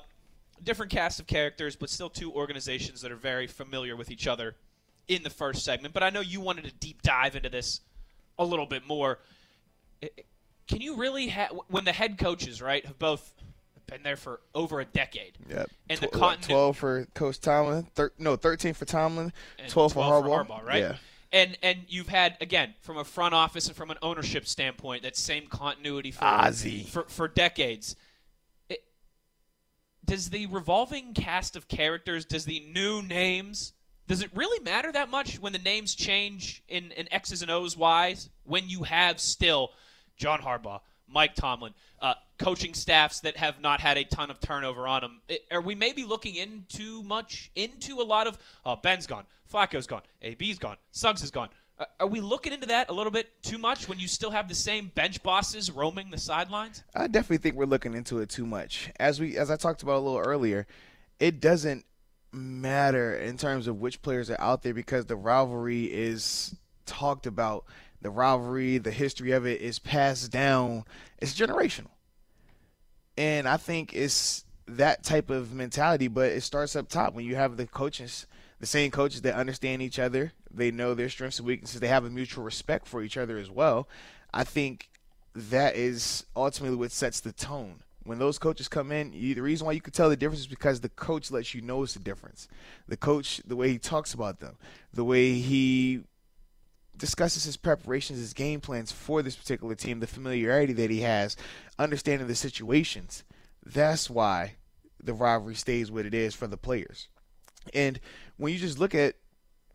different 0.63 0.91
casts 0.91 1.19
of 1.19 1.27
characters, 1.27 1.75
but 1.75 1.91
still 1.91 2.09
two 2.09 2.33
organizations 2.33 3.01
that 3.01 3.11
are 3.11 3.17
very 3.17 3.45
familiar 3.45 3.95
with 3.95 4.09
each 4.09 4.25
other 4.25 4.55
in 5.07 5.23
the 5.23 5.29
first 5.29 5.63
segment. 5.63 5.93
But 5.93 6.03
I 6.03 6.09
know 6.09 6.21
you 6.21 6.41
wanted 6.41 6.65
to 6.65 6.71
deep 6.73 7.01
dive 7.01 7.35
into 7.35 7.49
this 7.49 7.81
a 8.37 8.45
little 8.45 8.65
bit 8.65 8.85
more. 8.87 9.19
Can 10.67 10.81
you 10.81 10.95
really 10.97 11.27
have 11.27 11.51
when 11.67 11.85
the 11.85 11.91
head 11.91 12.17
coaches, 12.17 12.61
right, 12.61 12.85
have 12.85 12.97
both 12.99 13.33
been 13.87 14.03
there 14.03 14.15
for 14.17 14.41
over 14.53 14.79
a 14.79 14.85
decade? 14.85 15.37
Yep. 15.49 15.69
And 15.89 15.99
the 15.99 16.07
continu- 16.07 16.41
12 16.47 16.77
for 16.77 17.05
Coach 17.13 17.39
Tomlin. 17.39 17.83
Thir- 17.95 18.13
no, 18.17 18.35
13 18.35 18.73
for 18.73 18.85
Tomlin. 18.85 19.31
and 19.59 19.69
12 19.71 19.93
for 19.93 19.99
Harbaugh. 19.99 20.63
right? 20.63 20.81
Yeah. 20.81 20.95
And 21.31 21.57
and 21.61 21.79
you've 21.87 22.07
had 22.07 22.37
again 22.41 22.73
from 22.81 22.97
a 22.97 23.03
front 23.03 23.33
office 23.33 23.67
and 23.67 23.75
from 23.75 23.91
an 23.91 23.97
ownership 24.01 24.47
standpoint 24.47 25.03
that 25.03 25.15
same 25.17 25.47
continuity 25.47 26.11
for 26.11 26.23
Ozzie. 26.23 26.83
for, 26.83 27.03
for 27.03 27.27
decades. 27.27 27.95
Does 30.03 30.29
the 30.29 30.45
revolving 30.47 31.13
cast 31.15 31.55
of 31.55 31.67
characters, 31.67 32.25
does 32.25 32.45
the 32.45 32.59
new 32.71 33.01
names, 33.01 33.73
does 34.07 34.21
it 34.21 34.29
really 34.35 34.63
matter 34.63 34.91
that 34.91 35.09
much 35.09 35.39
when 35.39 35.53
the 35.53 35.59
names 35.59 35.95
change 35.95 36.63
in, 36.67 36.91
in 36.91 37.11
X's 37.11 37.41
and 37.41 37.49
O's, 37.51 37.75
Y's, 37.75 38.29
when 38.43 38.69
you 38.69 38.83
have 38.83 39.19
still 39.19 39.71
John 40.17 40.39
Harbaugh, 40.41 40.81
Mike 41.07 41.35
Tomlin, 41.35 41.73
uh, 42.01 42.13
coaching 42.37 42.73
staffs 42.73 43.21
that 43.21 43.37
have 43.37 43.61
not 43.61 43.79
had 43.79 43.97
a 43.97 44.03
ton 44.03 44.29
of 44.29 44.39
turnover 44.39 44.87
on 44.87 45.01
them? 45.01 45.21
It- 45.27 45.45
are 45.51 45.61
we 45.61 45.75
maybe 45.75 46.03
looking 46.03 46.35
in 46.35 46.65
too 46.69 47.03
much 47.03 47.51
into 47.55 48.01
a 48.01 48.03
lot 48.03 48.27
of, 48.27 48.37
oh, 48.65 48.75
Ben's 48.75 49.07
gone, 49.07 49.25
Flacco's 49.51 49.87
gone, 49.87 50.01
AB's 50.21 50.59
gone, 50.59 50.77
Suggs 50.91 51.23
is 51.23 51.31
gone. 51.31 51.49
Uh, 51.77 51.85
are 51.99 52.07
we 52.07 52.21
looking 52.21 52.53
into 52.53 52.67
that 52.67 52.89
a 52.89 52.93
little 52.93 53.11
bit 53.11 53.27
too 53.43 53.57
much 53.57 53.89
when 53.89 53.99
you 53.99 54.07
still 54.07 54.31
have 54.31 54.47
the 54.47 54.55
same 54.55 54.89
bench 54.95 55.21
bosses 55.21 55.69
roaming 55.69 56.09
the 56.09 56.17
sidelines? 56.17 56.83
I 56.95 57.07
definitely 57.07 57.39
think 57.39 57.55
we're 57.55 57.65
looking 57.65 57.93
into 57.93 58.19
it 58.19 58.29
too 58.29 58.45
much. 58.45 58.91
As 58.97 59.19
we 59.19 59.35
as 59.35 59.51
I 59.51 59.57
talked 59.57 59.83
about 59.83 59.97
a 59.97 59.99
little 59.99 60.19
earlier, 60.19 60.67
it 61.19 61.41
doesn't 61.41 61.85
matter 62.35 63.15
in 63.15 63.37
terms 63.37 63.67
of 63.67 63.79
which 63.79 64.01
players 64.01 64.29
are 64.29 64.39
out 64.39 64.63
there 64.63 64.73
because 64.73 65.05
the 65.05 65.15
rivalry 65.15 65.85
is 65.85 66.55
talked 66.85 67.25
about. 67.25 67.65
The 68.01 68.09
rivalry, 68.09 68.77
the 68.77 68.91
history 68.91 69.31
of 69.31 69.45
it 69.47 69.61
is 69.61 69.79
passed 69.79 70.31
down. 70.31 70.83
It's 71.17 71.33
generational. 71.33 71.89
And 73.17 73.47
I 73.47 73.57
think 73.57 73.93
it's 73.93 74.45
that 74.67 75.03
type 75.03 75.29
of 75.29 75.53
mentality, 75.53 76.07
but 76.07 76.31
it 76.31 76.41
starts 76.41 76.75
up 76.75 76.87
top 76.87 77.13
when 77.13 77.25
you 77.25 77.35
have 77.35 77.57
the 77.57 77.65
coaches, 77.65 78.27
the 78.59 78.65
same 78.65 78.91
coaches 78.91 79.21
that 79.21 79.35
understand 79.35 79.81
each 79.81 79.99
other. 79.99 80.33
They 80.51 80.71
know 80.71 80.93
their 80.93 81.09
strengths 81.09 81.39
and 81.39 81.47
weaknesses. 81.47 81.79
They 81.79 81.87
have 81.87 82.05
a 82.05 82.09
mutual 82.09 82.43
respect 82.43 82.87
for 82.87 83.01
each 83.01 83.17
other 83.17 83.37
as 83.37 83.49
well. 83.49 83.87
I 84.33 84.43
think 84.43 84.89
that 85.33 85.75
is 85.75 86.25
ultimately 86.35 86.77
what 86.77 86.91
sets 86.91 87.19
the 87.19 87.31
tone. 87.31 87.81
When 88.05 88.19
those 88.19 88.37
coaches 88.37 88.67
come 88.67 88.91
in, 88.91 89.13
you, 89.13 89.33
the 89.33 89.41
reason 89.41 89.65
why 89.65 89.73
you 89.73 89.81
can 89.81 89.91
tell 89.91 90.09
the 90.09 90.15
difference 90.15 90.41
is 90.41 90.47
because 90.47 90.79
the 90.79 90.89
coach 90.89 91.31
lets 91.31 91.55
you 91.55 91.61
know 91.61 91.81
it's 91.81 91.93
the 91.93 91.99
difference. 91.99 92.47
The 92.87 92.97
coach, 92.97 93.41
the 93.45 93.55
way 93.55 93.69
he 93.69 93.79
talks 93.79 94.13
about 94.13 94.39
them, 94.39 94.57
the 94.93 95.03
way 95.03 95.33
he 95.33 96.03
discusses 96.95 97.43
his 97.43 97.57
preparations, 97.57 98.19
his 98.19 98.33
game 98.33 98.61
plans 98.61 98.91
for 98.91 99.23
this 99.23 99.35
particular 99.35 99.73
team, 99.73 99.99
the 99.99 100.07
familiarity 100.07 100.73
that 100.73 100.91
he 100.91 101.01
has, 101.01 101.35
understanding 101.79 102.27
the 102.27 102.35
situations. 102.35 103.23
That's 103.65 104.07
why 104.07 104.53
the 105.03 105.13
rivalry 105.13 105.55
stays 105.55 105.91
what 105.91 106.05
it 106.05 106.13
is 106.13 106.35
for 106.35 106.45
the 106.45 106.57
players. 106.57 107.09
And 107.73 107.99
when 108.37 108.53
you 108.53 108.59
just 108.59 108.77
look 108.77 108.93
at 108.93 109.15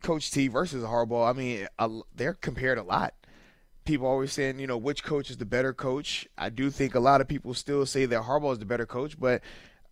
Coach 0.03 0.31
T 0.31 0.47
versus 0.47 0.85
Harbaugh, 0.85 1.29
I 1.29 1.33
mean, 1.33 1.67
they're 2.15 2.35
compared 2.35 2.79
a 2.79 2.83
lot. 2.85 3.15
People 3.85 4.07
always 4.07 4.33
saying, 4.33 4.59
you 4.61 4.67
know, 4.67 4.77
which 4.79 5.03
coach 5.03 5.31
is 5.31 5.37
the 5.39 5.45
better 5.47 5.73
coach. 5.73 6.29
I 6.39 6.49
do 6.51 6.71
think 6.71 6.95
a 6.95 7.01
lot 7.01 7.21
of 7.21 7.29
people 7.29 7.55
still 7.55 7.85
say 7.87 8.07
that 8.07 8.23
Harbaugh 8.23 8.53
is 8.53 8.59
the 8.59 8.65
better 8.67 8.87
coach, 8.87 9.19
but 9.19 9.43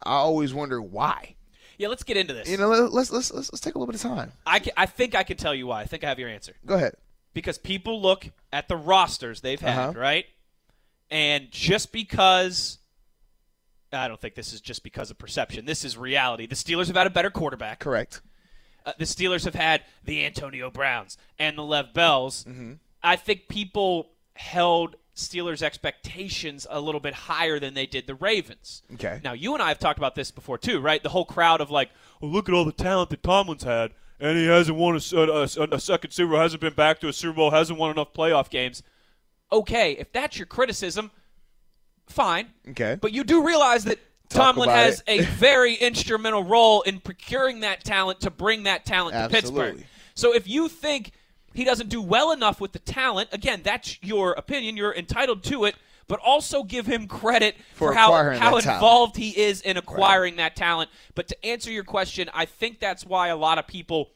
I 0.04 0.12
always 0.12 0.52
wonder 0.54 0.80
why. 0.80 1.34
Yeah, 1.78 1.88
let's 1.88 2.02
get 2.02 2.16
into 2.16 2.34
this. 2.34 2.48
You 2.48 2.58
know, 2.58 2.68
let- 2.68 2.92
let's 2.92 3.10
let's 3.10 3.32
let's, 3.32 3.52
let's 3.52 3.60
take 3.60 3.74
a 3.74 3.78
little 3.78 3.90
bit 3.92 4.02
of 4.04 4.08
time. 4.08 4.32
I, 4.46 4.58
ca- 4.60 4.72
I 4.76 4.86
think 4.86 5.14
I 5.14 5.22
can 5.22 5.36
tell 5.36 5.54
you 5.54 5.66
why. 5.68 5.80
I 5.80 5.84
think 5.86 6.04
I 6.04 6.08
have 6.08 6.18
your 6.18 6.28
answer. 6.28 6.54
Go 6.66 6.74
ahead. 6.74 6.94
Because 7.34 7.56
people 7.58 8.00
look 8.02 8.28
at 8.52 8.68
the 8.68 8.76
rosters 8.76 9.40
they've 9.40 9.60
had, 9.60 9.78
Uh-huh. 9.90 9.98
right? 9.98 10.26
And 11.10 11.50
just 11.50 11.90
because. 11.92 12.78
I 13.90 14.06
don't 14.06 14.20
think 14.20 14.34
this 14.34 14.52
is 14.52 14.60
just 14.60 14.82
because 14.82 15.10
of 15.10 15.16
perception. 15.16 15.64
This 15.64 15.82
is 15.82 15.96
reality. 15.96 16.46
The 16.46 16.56
Steelers 16.56 16.88
have 16.88 16.96
had 16.96 17.06
a 17.06 17.10
better 17.10 17.30
quarterback. 17.30 17.78
Correct. 17.80 18.20
Uh, 18.84 18.92
the 18.98 19.06
Steelers 19.06 19.44
have 19.46 19.54
had 19.54 19.82
the 20.04 20.26
Antonio 20.26 20.70
Browns 20.70 21.16
and 21.38 21.56
the 21.56 21.62
Lev 21.62 21.94
Bells. 21.94 22.44
I 23.02 23.16
think 23.16 23.48
people 23.48 24.10
held 24.34 24.96
Steelers 25.16 25.62
expectations 25.62 26.66
a 26.70 26.80
little 26.80 27.00
bit 27.00 27.12
higher 27.14 27.58
than 27.58 27.74
they 27.74 27.86
did 27.86 28.06
the 28.06 28.14
Ravens. 28.14 28.82
Okay. 28.94 29.20
Now, 29.24 29.32
you 29.32 29.52
and 29.54 29.62
I 29.62 29.68
have 29.68 29.78
talked 29.78 29.98
about 29.98 30.14
this 30.14 30.30
before 30.30 30.58
too, 30.58 30.80
right? 30.80 31.02
The 31.02 31.08
whole 31.08 31.24
crowd 31.24 31.60
of 31.60 31.70
like, 31.70 31.90
well, 32.20 32.30
look 32.30 32.48
at 32.48 32.54
all 32.54 32.64
the 32.64 32.72
talent 32.72 33.10
that 33.10 33.22
Tomlin's 33.22 33.64
had, 33.64 33.92
and 34.20 34.38
he 34.38 34.46
hasn't 34.46 34.76
won 34.76 34.94
a, 34.96 35.16
a, 35.16 35.42
a- 35.42 35.74
a 35.76 35.80
second 35.80 36.12
Super 36.12 36.32
Bowl, 36.32 36.40
hasn't 36.40 36.60
been 36.60 36.74
back 36.74 37.00
to 37.00 37.08
a 37.08 37.12
Super 37.12 37.34
Bowl, 37.34 37.50
hasn't 37.50 37.78
won 37.78 37.90
enough 37.90 38.12
playoff 38.12 38.48
games. 38.48 38.82
Okay, 39.50 39.92
if 39.92 40.12
that's 40.12 40.36
your 40.38 40.46
criticism, 40.46 41.10
fine. 42.06 42.48
Okay. 42.70 42.96
But 43.00 43.12
you 43.12 43.24
do 43.24 43.44
realize 43.44 43.84
that 43.84 43.98
Talk 44.28 44.54
Tomlin 44.56 44.68
has 44.68 45.02
a 45.08 45.20
very 45.22 45.74
instrumental 45.74 46.44
role 46.44 46.82
in 46.82 47.00
procuring 47.00 47.60
that 47.60 47.82
talent 47.82 48.20
to 48.20 48.30
bring 48.30 48.64
that 48.64 48.84
talent 48.84 49.14
to 49.16 49.28
Pittsburgh. 49.34 49.58
Absolutely. 49.68 49.86
So 50.14 50.34
if 50.34 50.46
you 50.46 50.68
think 50.68 51.12
he 51.58 51.64
doesn't 51.64 51.88
do 51.90 52.00
well 52.00 52.32
enough 52.32 52.60
with 52.60 52.72
the 52.72 52.78
talent, 52.78 53.28
again, 53.32 53.60
that's 53.62 53.98
your 54.02 54.32
opinion. 54.32 54.76
You're 54.76 54.94
entitled 54.94 55.42
to 55.44 55.64
it. 55.66 55.74
But 56.06 56.20
also 56.24 56.62
give 56.62 56.86
him 56.86 57.06
credit 57.06 57.54
For 57.74 57.88
for, 57.88 57.94
how, 57.94 58.12
how 58.14 58.22
that 58.22 58.38
talent. 58.38 58.64
involved 58.64 59.16
he 59.18 59.28
is 59.38 59.60
in 59.60 59.76
acquiring 59.76 60.36
that 60.36 60.56
talent. 60.56 60.88
But 61.14 61.28
to 61.28 61.44
answer 61.44 61.70
your 61.70 61.84
question, 61.84 62.30
I 62.32 62.46
think 62.46 62.80
that's 62.80 63.04
why 63.04 63.28
a 63.28 63.36
lot 63.36 63.58
of 63.58 63.66
people 63.66 64.08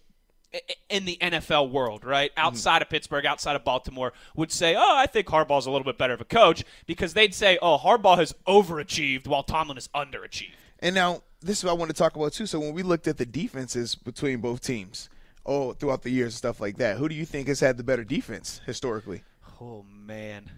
in 0.88 1.04
the 1.04 1.18
NFL 1.20 1.70
world, 1.70 2.02
right, 2.06 2.30
Mm-hmm. 2.34 2.46
outside 2.46 2.80
of 2.80 2.88
Pittsburgh, 2.88 3.26
outside 3.26 3.56
of 3.56 3.64
Baltimore, 3.64 4.14
would 4.34 4.50
say, 4.50 4.74
"Oh, 4.74 4.96
I 4.96 5.04
think 5.06 5.26
Harbaugh's 5.26 5.66
a 5.66 5.70
little 5.70 5.84
bit 5.84 5.98
better 5.98 6.14
of 6.14 6.20
a 6.22 6.24
coach," 6.24 6.64
because 6.86 7.12
they'd 7.12 7.34
say, 7.34 7.58
"Oh, 7.60 7.76
Harbaugh 7.76 8.16
has 8.16 8.34
overachieved 8.46 9.26
while 9.26 9.42
Tomlin 9.42 9.76
has 9.76 9.88
underachieved." 9.88 10.52
And 10.78 10.94
now 10.94 11.22
this 11.42 11.58
is 11.58 11.64
what 11.64 11.72
I 11.72 11.74
want 11.74 11.90
to 11.90 11.96
talk 11.96 12.16
about 12.16 12.32
too. 12.32 12.46
So 12.46 12.58
when 12.58 12.72
we 12.72 12.82
looked 12.82 13.06
at 13.06 13.18
the 13.18 13.26
defenses 13.26 13.94
between 13.96 14.38
both 14.40 14.62
teams, 14.62 15.10
oh, 15.44 15.72
throughout 15.72 16.02
the 16.02 16.10
years 16.10 16.34
and 16.34 16.38
stuff 16.38 16.60
like 16.60 16.78
that, 16.78 16.96
who 16.96 17.08
do 17.08 17.14
you 17.14 17.24
think 17.24 17.48
has 17.48 17.60
had 17.60 17.76
the 17.76 17.84
better 17.84 18.04
defense 18.04 18.60
historically? 18.66 19.22
Oh 19.60 19.84
man, 19.88 20.50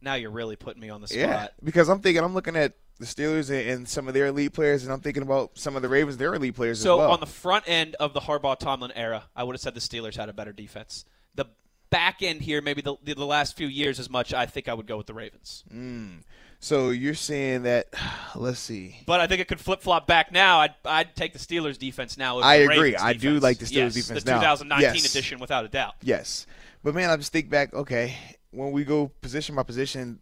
now 0.00 0.14
you're 0.14 0.30
really 0.30 0.56
putting 0.56 0.80
me 0.80 0.90
on 0.90 1.00
the 1.00 1.08
spot. 1.08 1.18
Yeah, 1.18 1.48
because 1.62 1.88
I'm 1.88 2.00
thinking 2.00 2.22
I'm 2.22 2.34
looking 2.34 2.56
at 2.56 2.74
the 2.98 3.06
Steelers 3.06 3.50
and, 3.50 3.88
some 3.88 4.06
of 4.06 4.14
their 4.14 4.26
elite 4.26 4.52
players, 4.52 4.84
and 4.84 4.92
I'm 4.92 5.00
thinking 5.00 5.22
about 5.22 5.58
some 5.58 5.74
of 5.74 5.82
the 5.82 5.88
Ravens, 5.88 6.16
their 6.18 6.34
elite 6.34 6.54
players 6.54 6.80
So 6.80 6.94
as 6.94 6.98
well. 6.98 7.10
on 7.12 7.20
the 7.20 7.26
front 7.26 7.64
end 7.66 7.96
of 7.96 8.14
the 8.14 8.20
Harbaugh 8.20 8.58
Tomlin 8.58 8.92
era, 8.94 9.24
I 9.34 9.42
would 9.44 9.54
have 9.54 9.60
said 9.60 9.74
the 9.74 9.80
Steelers 9.80 10.14
had 10.14 10.28
a 10.28 10.32
better 10.32 10.52
defense. 10.52 11.04
The 11.34 11.46
back 11.90 12.22
end 12.22 12.42
here, 12.42 12.62
maybe 12.62 12.80
the, 12.80 12.94
the, 13.02 13.14
the 13.14 13.26
last 13.26 13.56
few 13.56 13.66
years 13.66 13.98
as 13.98 14.08
much, 14.08 14.32
I 14.32 14.46
think 14.46 14.68
I 14.68 14.74
would 14.74 14.86
go 14.86 14.96
with 14.96 15.06
the 15.06 15.14
Ravens. 15.14 15.64
Hmm. 15.68 16.18
So 16.64 16.88
you're 16.90 17.12
saying 17.14 17.64
that? 17.64 17.88
Let's 18.36 18.58
see. 18.60 18.96
But 19.04 19.20
I 19.20 19.26
think 19.26 19.40
it 19.40 19.48
could 19.48 19.60
flip 19.60 19.82
flop 19.82 20.06
back 20.06 20.32
now. 20.32 20.60
I'd, 20.60 20.74
I'd 20.84 21.14
take 21.16 21.32
the 21.34 21.38
Steelers 21.38 21.76
defense 21.76 22.16
now. 22.16 22.38
I 22.38 22.54
agree. 22.56 22.96
I 22.96 23.12
do 23.12 23.38
like 23.40 23.58
the 23.58 23.66
Steelers 23.66 23.72
Yes, 23.72 23.94
defense 23.94 24.24
the 24.24 24.30
now. 24.30 24.38
2019 24.38 24.94
Yes. 24.94 25.10
edition, 25.14 25.38
without 25.40 25.64
a 25.64 25.68
doubt. 25.68 25.96
Yes, 26.02 26.46
but 26.82 26.94
man, 26.94 27.10
I 27.10 27.16
just 27.16 27.32
think 27.32 27.50
back. 27.50 27.74
Okay, 27.74 28.14
when 28.52 28.72
we 28.72 28.84
go 28.84 29.08
position 29.20 29.54
by 29.56 29.62
position, 29.64 30.20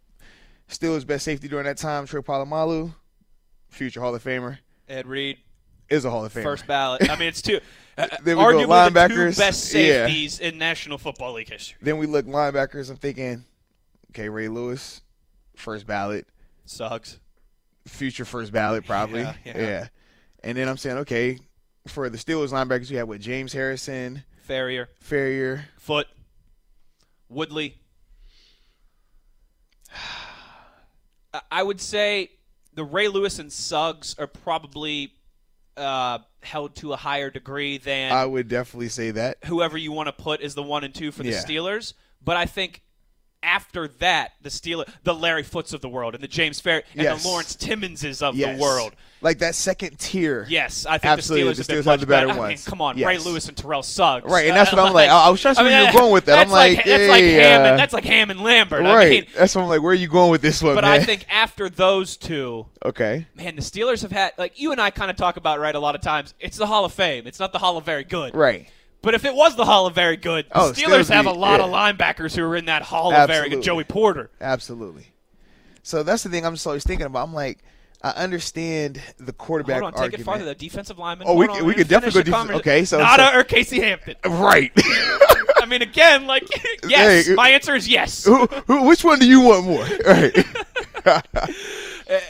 Steelers 0.69 1.05
best 1.05 1.23
safety 1.25 1.47
during 1.47 1.65
that 1.65 1.77
time, 1.77 2.05
Troy 2.05 2.21
Polamalu, 2.21 2.93
future 3.69 4.01
Hall 4.01 4.13
of 4.15 4.23
Famer, 4.23 4.57
Ed 4.89 5.05
Reed, 5.07 5.37
is 5.89 6.05
a 6.05 6.09
Hall 6.09 6.25
of 6.25 6.33
Famer. 6.33 6.43
first 6.43 6.67
ballot. 6.67 7.09
I 7.09 7.15
mean, 7.17 7.27
it's 7.29 7.41
two. 7.41 7.59
Uh, 7.97 8.07
Then 8.23 8.37
we 8.37 8.43
go 8.43 8.49
arguably 8.49 8.61
the 8.93 8.99
linebackers. 8.99 9.35
two 9.35 9.39
best 9.41 9.73
Yeah. 9.75 10.05
safeties 10.07 10.39
in 10.39 10.57
National 10.57 10.97
Football 10.97 11.33
League 11.33 11.49
history. 11.49 11.77
Then 11.81 11.97
we 11.97 12.05
look 12.07 12.25
linebackers. 12.25 12.89
I'm 12.89 12.95
thinking, 12.95 13.43
okay, 14.11 14.29
Ray 14.29 14.47
Lewis, 14.47 15.01
first 15.61 15.87
ballot, 15.87 16.27
Suggs. 16.65 17.19
future 17.87 18.25
first 18.25 18.51
ballot 18.51 18.85
probably. 18.85 19.21
Yeah, 19.21 19.33
yeah. 19.45 19.87
And 20.43 20.57
then 20.57 20.67
I'm 20.67 20.77
saying, 20.77 20.97
okay, 20.99 21.39
for 21.87 22.09
the 22.09 22.17
Steelers 22.17 22.49
linebackers, 22.51 22.89
we 22.89 22.97
have 22.97 23.07
what 23.07 23.21
James 23.21 23.53
Harrison, 23.53 24.23
Farrior, 24.47 24.87
Farrior. 25.07 25.63
Foote, 25.77 26.07
Woodley. 27.29 27.77
I- 31.33 31.41
I 31.51 31.63
would 31.63 31.79
say 31.81 32.31
the 32.73 32.83
Ray 32.83 33.07
Lewis 33.07 33.39
and 33.39 33.51
Suggs 33.51 34.15
are 34.19 34.27
probably 34.27 35.13
uh, 35.77 36.19
held 36.43 36.75
to 36.77 36.93
a 36.93 36.97
higher 36.97 37.29
degree 37.29 37.77
than 37.77 38.11
I 38.11 38.25
would 38.25 38.47
definitely 38.47 38.89
say 38.89 39.11
that. 39.11 39.37
whoever 39.45 39.77
you 39.77 39.91
want 39.91 40.07
to 40.07 40.13
put 40.13 40.41
is 40.41 40.55
the 40.55 40.63
one 40.63 40.83
and 40.83 40.93
two 40.93 41.11
for 41.11 41.23
the 41.23 41.29
Yeah. 41.29 41.43
Steelers. 41.43 41.93
But 42.23 42.37
I 42.37 42.45
think 42.45 42.81
after 43.43 43.87
that, 43.99 44.33
the 44.41 44.49
Steelers, 44.49 44.87
the 45.03 45.13
Larry 45.15 45.43
Footes 45.43 45.73
of 45.73 45.81
the 45.81 45.89
world, 45.89 46.13
and 46.15 46.23
the 46.23 46.27
James 46.27 46.59
Fair 46.59 46.83
and 46.93 47.03
Yes. 47.03 47.23
the 47.23 47.27
Lawrence 47.29 47.55
Timmonses 47.55 48.21
of 48.21 48.35
Yes. 48.35 48.55
the 48.57 48.61
world. 48.61 48.93
Like 49.23 49.37
that 49.39 49.53
second 49.53 49.99
tier. 49.99 50.47
Yes, 50.49 50.85
I 50.87 50.97
think 50.97 51.11
Absolutely, 51.13 51.53
the 51.53 51.61
Steelers 51.61 51.65
the 51.67 51.73
have 51.73 51.85
been 51.85 51.91
have 51.91 51.99
the 51.99 52.05
better 52.07 52.29
I 52.41 52.47
mean, 52.49 52.57
come 52.65 52.81
on, 52.81 52.97
Ray 52.99 53.19
Lewis 53.19 53.47
and 53.47 53.55
Terrell 53.55 53.83
Suggs. 53.83 54.25
Right, 54.29 54.47
and 54.47 54.57
that's 54.57 54.73
Uh, 54.73 54.77
what 54.77 54.87
I'm 54.87 54.93
like. 54.93 55.09
I- 55.11 55.25
I 55.27 55.29
was 55.29 55.39
trying 55.41 55.53
to 55.55 55.59
see 55.59 55.63
where 55.65 55.83
you're 55.83 55.91
going 55.93 56.11
with 56.11 56.25
that. 56.25 56.39
I'm 56.39 56.49
like, 56.51 56.77
like, 56.77 56.85
that's 56.85 57.07
like 57.09 57.23
Ham. 57.23 57.61
uh, 57.61 57.65
And, 57.65 57.79
that's 57.79 57.93
like 57.93 58.05
Ham 58.05 58.31
and 58.31 58.41
Lambert. 58.41 58.81
Right. 58.81 59.05
I 59.07 59.09
mean, 59.09 59.25
that's 59.37 59.53
what 59.55 59.61
I'm 59.61 59.67
like. 59.69 59.81
Where 59.83 59.91
are 59.91 59.95
you 59.95 60.07
going 60.07 60.31
with 60.31 60.41
this 60.41 60.63
one, 60.63 60.73
but 60.73 60.83
man? 60.83 60.93
I 60.93 61.03
think 61.03 61.25
after 61.29 61.69
those 61.69 62.17
two, 62.17 62.65
okay. 62.83 63.27
man, 63.35 63.55
the 63.55 63.61
Steelers 63.61 64.01
have 64.01 64.11
had 64.11 64.33
like 64.39 64.59
you 64.59 64.71
and 64.71 64.81
I 64.81 64.89
kind 64.89 65.11
of 65.11 65.17
talk 65.17 65.37
about 65.37 65.59
right 65.59 65.75
a 65.75 65.79
lot 65.79 65.93
of 65.93 66.01
times. 66.01 66.33
It's 66.39 66.57
the 66.57 66.65
Hall 66.67 66.83
of 66.85 66.91
Fame. 66.93 67.27
It's 67.27 67.39
not 67.39 67.53
the 67.53 67.59
Hall 67.59 67.77
of 67.77 67.85
Very 67.85 68.03
Good. 68.03 68.33
Right. 68.35 68.69
But 69.01 69.15
if 69.15 69.25
it 69.25 69.33
was 69.33 69.55
the 69.55 69.65
Hall 69.65 69.87
of 69.87 69.95
Very 69.95 70.15
Good, 70.17 70.45
the 70.45 70.57
Oh, 70.59 70.71
Steelers 70.71 70.83
Steelers 71.05 71.09
have 71.09 71.25
a 71.27 71.33
be- 71.33 71.37
lot 71.39 71.59
of 71.59 71.69
linebackers 71.71 72.35
who 72.35 72.43
are 72.43 72.55
in 72.55 72.65
that 72.65 72.83
Hall 72.83 73.13
of 73.13 73.27
Very 73.27 73.49
Good. 73.49 73.63
Joey 73.63 73.83
Porter. 73.83 74.29
Absolutely. 74.39 75.07
So 75.83 76.03
that's 76.03 76.21
the 76.23 76.29
thing 76.29 76.45
I'm 76.45 76.53
just 76.53 76.67
always 76.67 76.83
thinking 76.83 77.07
about. 77.07 77.23
I'm 77.27 77.33
like, 77.33 77.59
I 78.03 78.11
understand 78.11 79.01
the 79.19 79.33
quarterback 79.33 79.81
Hold 79.81 79.85
on, 79.85 79.93
take 79.93 80.01
argument. 80.03 80.21
it 80.21 80.25
farther. 80.25 80.45
The 80.45 80.55
defensive 80.55 80.99
lineman. 80.99 81.27
Oh, 81.27 81.35
we 81.35 81.47
Hold 81.47 81.59
on, 81.61 81.65
we 81.65 81.73
could 81.73 81.87
definitely 81.87 82.23
go 82.23 82.39
the 82.43 82.47
def- 82.47 82.55
okay, 82.61 82.85
so- 82.85 82.99
Ngata 82.99 83.31
so- 83.31 83.39
or 83.39 83.43
Casey 83.43 83.79
Hampton. 83.81 84.15
Right. 84.25 84.71
I 85.61 85.65
mean, 85.67 85.81
again, 85.83 86.25
like 86.27 86.43
yes. 86.87 87.27
Hey, 87.27 87.33
my 87.35 87.49
answer 87.49 87.75
is 87.75 87.87
yes. 87.87 88.23
who, 88.25 88.45
who, 88.67 88.83
which 88.83 89.03
one 89.03 89.19
do 89.19 89.27
you 89.27 89.41
want 89.41 89.65
more? 89.65 89.85
Right. 90.05 90.45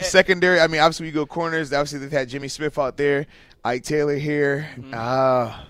Secondary. 0.00 0.60
I 0.60 0.66
mean, 0.66 0.80
obviously 0.80 1.06
we 1.06 1.12
go 1.12 1.26
corners. 1.26 1.72
Obviously 1.72 1.98
they've 2.00 2.12
had 2.12 2.28
Jimmy 2.28 2.48
Smith 2.48 2.78
out 2.78 2.96
there, 2.96 3.26
Ike 3.64 3.82
Taylor 3.84 4.16
here. 4.16 4.68
Mm-hmm. 4.76 4.92
Ah, 4.94 5.66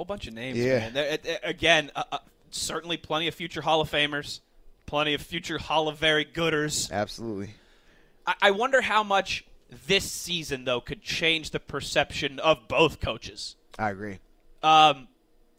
whole 0.00 0.06
bunch 0.06 0.26
of 0.26 0.32
names, 0.32 0.56
Yeah. 0.56 0.88
There- 0.88 1.18
again, 1.42 1.90
uh, 1.94 2.04
uh, 2.10 2.18
certainly 2.50 2.96
plenty 2.96 3.28
of 3.28 3.34
future 3.34 3.60
Hall 3.60 3.82
of 3.82 3.90
Famers, 3.90 4.40
plenty 4.86 5.12
of 5.12 5.20
future 5.20 5.58
Hall 5.58 5.88
of 5.88 5.98
Very 5.98 6.24
Gooders. 6.24 6.90
absolutely. 6.90 7.52
I, 8.26 8.34
I 8.40 8.50
wonder 8.52 8.80
how 8.80 9.02
much 9.02 9.44
this 9.86 10.10
season, 10.10 10.64
though, 10.64 10.80
could 10.80 11.02
change 11.02 11.50
the 11.50 11.60
perception 11.60 12.38
of 12.38 12.66
both 12.66 12.98
coaches. 13.00 13.56
I 13.78 13.90
agree. 13.90 14.20
Um, 14.62 15.06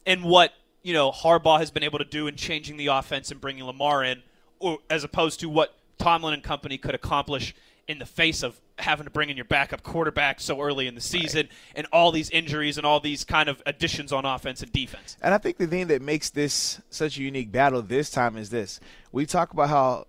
and 0.06 0.24
what 0.24 0.52
you 0.82 0.92
know 0.92 1.12
Harbaugh 1.12 1.60
has 1.60 1.70
been 1.70 1.84
able 1.84 2.00
to 2.00 2.04
do 2.04 2.26
in 2.26 2.34
changing 2.34 2.76
the 2.78 2.88
offense 2.88 3.30
and 3.30 3.40
bringing 3.40 3.62
Lamar 3.62 4.02
in, 4.02 4.24
or 4.58 4.78
as 4.90 5.04
opposed 5.04 5.38
to 5.40 5.48
what 5.48 5.72
Tomlin 5.98 6.34
and 6.34 6.42
company 6.42 6.78
could 6.78 6.96
accomplish 6.96 7.54
in 7.88 7.98
the 7.98 8.06
face 8.06 8.42
of 8.42 8.60
having 8.78 9.04
to 9.04 9.10
bring 9.10 9.30
in 9.30 9.36
your 9.36 9.44
backup 9.44 9.82
quarterback 9.82 10.40
so 10.40 10.60
early 10.60 10.86
in 10.86 10.94
the 10.94 11.00
season 11.00 11.48
and 11.74 11.86
all 11.92 12.12
these 12.12 12.30
injuries 12.30 12.78
and 12.78 12.86
all 12.86 13.00
these 13.00 13.24
kind 13.24 13.48
of 13.48 13.62
additions 13.66 14.12
on 14.12 14.24
offense 14.24 14.62
and 14.62 14.72
defense. 14.72 15.16
And 15.20 15.34
I 15.34 15.38
think 15.38 15.56
the 15.56 15.66
thing 15.66 15.88
that 15.88 16.02
makes 16.02 16.30
this 16.30 16.80
such 16.90 17.18
a 17.18 17.22
unique 17.22 17.52
battle 17.52 17.82
this 17.82 18.10
time 18.10 18.36
is 18.36 18.50
this. 18.50 18.80
We 19.10 19.26
talk 19.26 19.52
about 19.52 19.68
how 19.68 20.06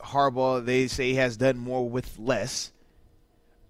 Harbaugh, 0.00 0.64
they 0.64 0.88
say, 0.88 1.10
he 1.10 1.14
has 1.16 1.36
done 1.36 1.58
more 1.58 1.88
with 1.88 2.18
less. 2.18 2.72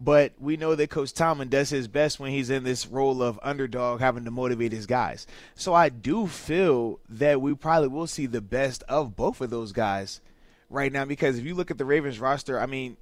But 0.02 0.32
we 0.40 0.56
know 0.56 0.74
that 0.74 0.88
Coach 0.88 1.12
Tomlin 1.12 1.50
does 1.50 1.68
his 1.68 1.86
best 1.86 2.18
when 2.18 2.30
he's 2.30 2.48
in 2.48 2.64
this 2.64 2.86
role 2.86 3.22
of 3.22 3.38
underdog, 3.42 4.00
having 4.00 4.24
to 4.24 4.30
motivate 4.30 4.72
his 4.72 4.86
guys. 4.86 5.26
So 5.54 5.74
I 5.74 5.90
do 5.90 6.26
feel 6.26 7.00
that 7.10 7.42
we 7.42 7.54
probably 7.54 7.88
will 7.88 8.06
see 8.06 8.24
the 8.24 8.40
best 8.40 8.82
of 8.88 9.14
both 9.14 9.42
of 9.42 9.50
those 9.50 9.72
guys 9.72 10.22
right 10.70 10.90
now. 10.90 11.04
Because 11.04 11.38
if 11.38 11.44
you 11.44 11.54
look 11.54 11.70
at 11.70 11.76
the 11.76 11.84
Ravens 11.84 12.18
roster, 12.18 12.58
I 12.58 12.64
mean, 12.64 12.96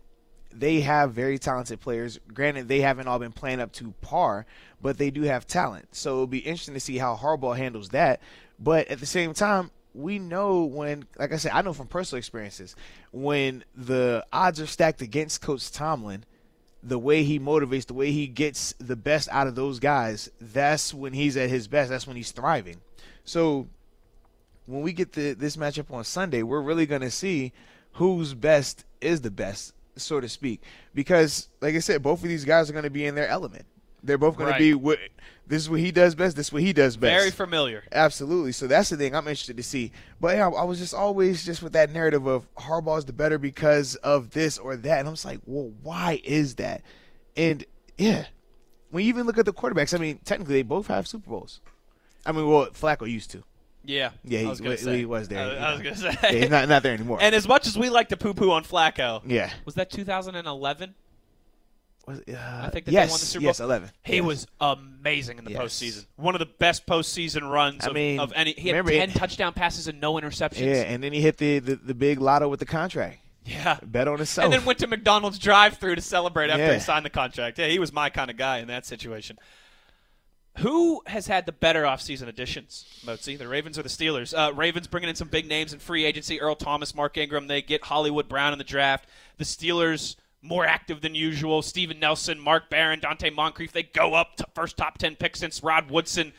they 0.52 0.80
have 0.80 1.12
very 1.12 1.38
talented 1.38 1.80
players. 1.80 2.18
Granted, 2.32 2.68
they 2.68 2.80
haven't 2.80 3.08
all 3.08 3.18
been 3.18 3.32
playing 3.32 3.60
up 3.60 3.72
to 3.72 3.92
par, 4.00 4.46
but 4.80 4.98
they 4.98 5.10
do 5.10 5.22
have 5.22 5.46
talent. 5.46 5.88
So 5.92 6.12
it'll 6.12 6.26
be 6.26 6.38
interesting 6.38 6.74
to 6.74 6.80
see 6.80 6.98
how 6.98 7.16
Harbaugh 7.16 7.56
handles 7.56 7.90
that. 7.90 8.20
But 8.58 8.88
at 8.88 9.00
the 9.00 9.06
same 9.06 9.34
time, 9.34 9.70
we 9.94 10.18
know 10.18 10.64
when, 10.64 11.04
like 11.18 11.32
I 11.32 11.36
said, 11.36 11.52
I 11.52 11.62
know 11.62 11.72
from 11.72 11.86
personal 11.86 12.18
experiences, 12.18 12.76
when 13.12 13.64
the 13.74 14.24
odds 14.32 14.60
are 14.60 14.66
stacked 14.66 15.02
against 15.02 15.42
Coach 15.42 15.70
Tomlin, 15.70 16.24
the 16.82 16.98
way 16.98 17.24
he 17.24 17.40
motivates, 17.40 17.86
the 17.86 17.94
way 17.94 18.12
he 18.12 18.26
gets 18.26 18.74
the 18.78 18.96
best 18.96 19.28
out 19.32 19.46
of 19.46 19.54
those 19.54 19.80
guys, 19.80 20.30
that's 20.40 20.94
when 20.94 21.12
he's 21.12 21.36
at 21.36 21.50
his 21.50 21.66
best. 21.66 21.90
That's 21.90 22.06
when 22.06 22.16
he's 22.16 22.30
thriving. 22.30 22.76
So 23.24 23.68
when 24.66 24.82
we 24.82 24.92
get 24.92 25.12
the, 25.12 25.32
this 25.32 25.56
matchup 25.56 25.92
on 25.92 26.04
Sunday, 26.04 26.42
we're 26.42 26.60
really 26.60 26.86
going 26.86 27.00
to 27.00 27.10
see 27.10 27.52
whose 27.94 28.34
best 28.34 28.84
is 29.00 29.22
the 29.22 29.30
best, 29.30 29.72
so 29.98 30.20
to 30.20 30.28
speak. 30.28 30.62
Because, 30.94 31.48
like 31.60 31.74
I 31.74 31.78
said, 31.80 32.02
both 32.02 32.22
of 32.22 32.28
these 32.28 32.44
guys 32.44 32.68
are 32.68 32.72
going 32.72 32.84
to 32.84 32.90
be 32.90 33.06
in 33.06 33.14
their 33.14 33.28
element. 33.28 33.64
They're 34.02 34.18
both 34.18 34.36
going 34.36 34.50
Right. 34.50 34.58
to 34.58 34.64
be 34.64 34.74
what 34.74 34.98
this 35.48 35.62
is 35.62 35.70
what 35.70 35.80
he 35.80 35.90
does 35.90 36.14
best. 36.14 36.36
This 36.36 36.48
is 36.48 36.52
what 36.52 36.62
he 36.62 36.72
does 36.72 36.96
best. 36.96 37.18
Very 37.18 37.30
familiar. 37.32 37.82
Absolutely. 37.90 38.52
So 38.52 38.66
that's 38.68 38.90
the 38.90 38.96
thing 38.96 39.14
I'm 39.14 39.26
interested 39.26 39.56
to 39.56 39.62
see. 39.62 39.90
But 40.20 40.36
yeah, 40.36 40.48
I 40.48 40.62
was 40.64 40.78
just 40.78 40.94
always 40.94 41.44
just 41.44 41.62
with 41.62 41.72
that 41.72 41.90
narrative 41.90 42.26
of 42.26 42.46
Harbaugh's 42.54 43.06
the 43.06 43.12
better 43.12 43.38
because 43.38 43.96
of 43.96 44.30
this 44.30 44.56
or 44.58 44.76
that, 44.76 44.98
and 45.00 45.08
I'm 45.08 45.14
just 45.14 45.24
like, 45.24 45.40
well, 45.46 45.72
why 45.82 46.20
is 46.22 46.54
that? 46.56 46.82
And 47.36 47.64
yeah, 47.96 48.26
when 48.90 49.04
you 49.04 49.08
even 49.08 49.26
look 49.26 49.38
at 49.38 49.46
the 49.46 49.52
quarterbacks, 49.52 49.92
I 49.94 49.98
mean, 49.98 50.18
technically 50.24 50.54
they 50.54 50.62
both 50.62 50.86
have 50.86 51.08
Super 51.08 51.30
Bowls. 51.30 51.60
I 52.24 52.32
mean, 52.32 52.46
well, 52.48 52.66
Flacco 52.66 53.10
used 53.10 53.30
to. 53.32 53.42
Yeah, 53.88 54.10
Yeah, 54.22 54.40
he, 54.40 54.46
was 54.46 54.60
gonna 54.60 54.76
say. 54.76 54.98
he 54.98 55.04
was 55.06 55.28
there. 55.28 55.38
I, 55.46 55.52
you 55.52 55.58
I 55.58 55.72
was 55.72 55.80
gonna 55.82 55.96
say. 56.12 56.16
Yeah, 56.22 56.30
he's 56.40 56.50
not, 56.50 56.68
not 56.68 56.82
there 56.82 56.92
anymore. 56.92 57.18
and 57.22 57.34
as 57.34 57.48
much 57.48 57.66
as 57.66 57.76
we 57.78 57.88
like 57.88 58.10
to 58.10 58.16
poo-poo 58.18 58.50
on 58.50 58.62
Flacco, 58.62 59.22
yeah. 59.26 59.50
was 59.64 59.76
that 59.76 59.90
2011? 59.90 60.94
Was, 62.06 62.20
uh, 62.20 62.32
I 62.62 62.68
think 62.70 62.84
that 62.86 62.92
yes, 62.92 63.08
they 63.08 63.10
won 63.12 63.20
the 63.20 63.26
Super 63.26 63.40
Bowl. 63.42 63.46
yes, 63.48 63.58
Bowl. 63.58 63.66
11. 63.66 63.90
He 64.02 64.16
Yes. 64.16 64.24
was 64.24 64.46
amazing 64.60 65.38
in 65.38 65.44
the 65.44 65.52
Yes. 65.52 65.60
postseason. 65.62 66.06
One 66.16 66.34
of 66.34 66.38
the 66.38 66.46
best 66.46 66.86
postseason 66.86 67.50
runs 67.50 67.84
I 67.84 67.88
of, 67.88 67.94
mean, 67.94 68.20
of 68.20 68.32
any. 68.34 68.52
He 68.52 68.68
had 68.68 68.84
ten 68.86 69.10
it- 69.10 69.14
touchdown 69.14 69.52
passes 69.54 69.88
and 69.88 70.00
no 70.00 70.14
interceptions. 70.14 70.60
Yeah, 70.66 70.82
and 70.82 71.02
then 71.02 71.12
he 71.14 71.20
hit 71.22 71.38
the, 71.38 71.58
the, 71.58 71.76
the 71.76 71.94
big 71.94 72.20
lotto 72.20 72.48
with 72.48 72.60
the 72.60 72.66
contract. 72.66 73.18
Yeah. 73.44 73.78
Bet 73.82 74.06
on 74.08 74.18
himself. 74.18 74.44
And 74.44 74.52
then 74.52 74.64
went 74.66 74.78
to 74.80 74.86
McDonald's 74.86 75.38
drive-through 75.38 75.94
to 75.94 76.02
celebrate 76.02 76.50
after 76.50 76.74
he 76.74 76.80
signed 76.80 77.06
the 77.06 77.10
contract. 77.10 77.58
Yeah, 77.58 77.68
he 77.68 77.78
was 77.78 77.92
my 77.94 78.10
kind 78.10 78.30
of 78.30 78.36
guy 78.36 78.58
in 78.58 78.68
that 78.68 78.84
situation. 78.84 79.38
Who 80.58 81.02
has 81.06 81.28
had 81.28 81.46
the 81.46 81.52
better 81.52 81.84
offseason 81.84 82.26
additions, 82.26 82.84
Mozi? 83.04 83.38
The 83.38 83.46
Ravens 83.46 83.78
or 83.78 83.84
the 83.84 83.88
Steelers? 83.88 84.34
Uh, 84.36 84.52
Ravens 84.52 84.88
bringing 84.88 85.08
in 85.08 85.14
some 85.14 85.28
big 85.28 85.46
names 85.46 85.72
in 85.72 85.78
free 85.78 86.04
agency. 86.04 86.40
Earl 86.40 86.56
Thomas, 86.56 86.96
Mark 86.96 87.16
Ingram. 87.16 87.46
They 87.46 87.62
get 87.62 87.84
Hollywood 87.84 88.28
Brown 88.28 88.52
in 88.52 88.58
the 88.58 88.64
draft. 88.64 89.08
The 89.36 89.44
Steelers 89.44 90.16
more 90.42 90.66
active 90.66 91.00
than 91.00 91.14
usual. 91.14 91.62
Steven 91.62 92.00
Nelson, 92.00 92.40
Mark 92.40 92.70
Barron, 92.70 93.00
Donte 93.00 93.32
Moncrief. 93.32 93.70
They 93.70 93.84
go 93.84 94.14
up 94.14 94.36
to 94.36 94.46
first 94.54 94.76
top 94.76 94.98
ten 94.98 95.14
pick 95.14 95.36
since 95.36 95.62
Rod 95.62 95.90
Woodson. 95.90 96.32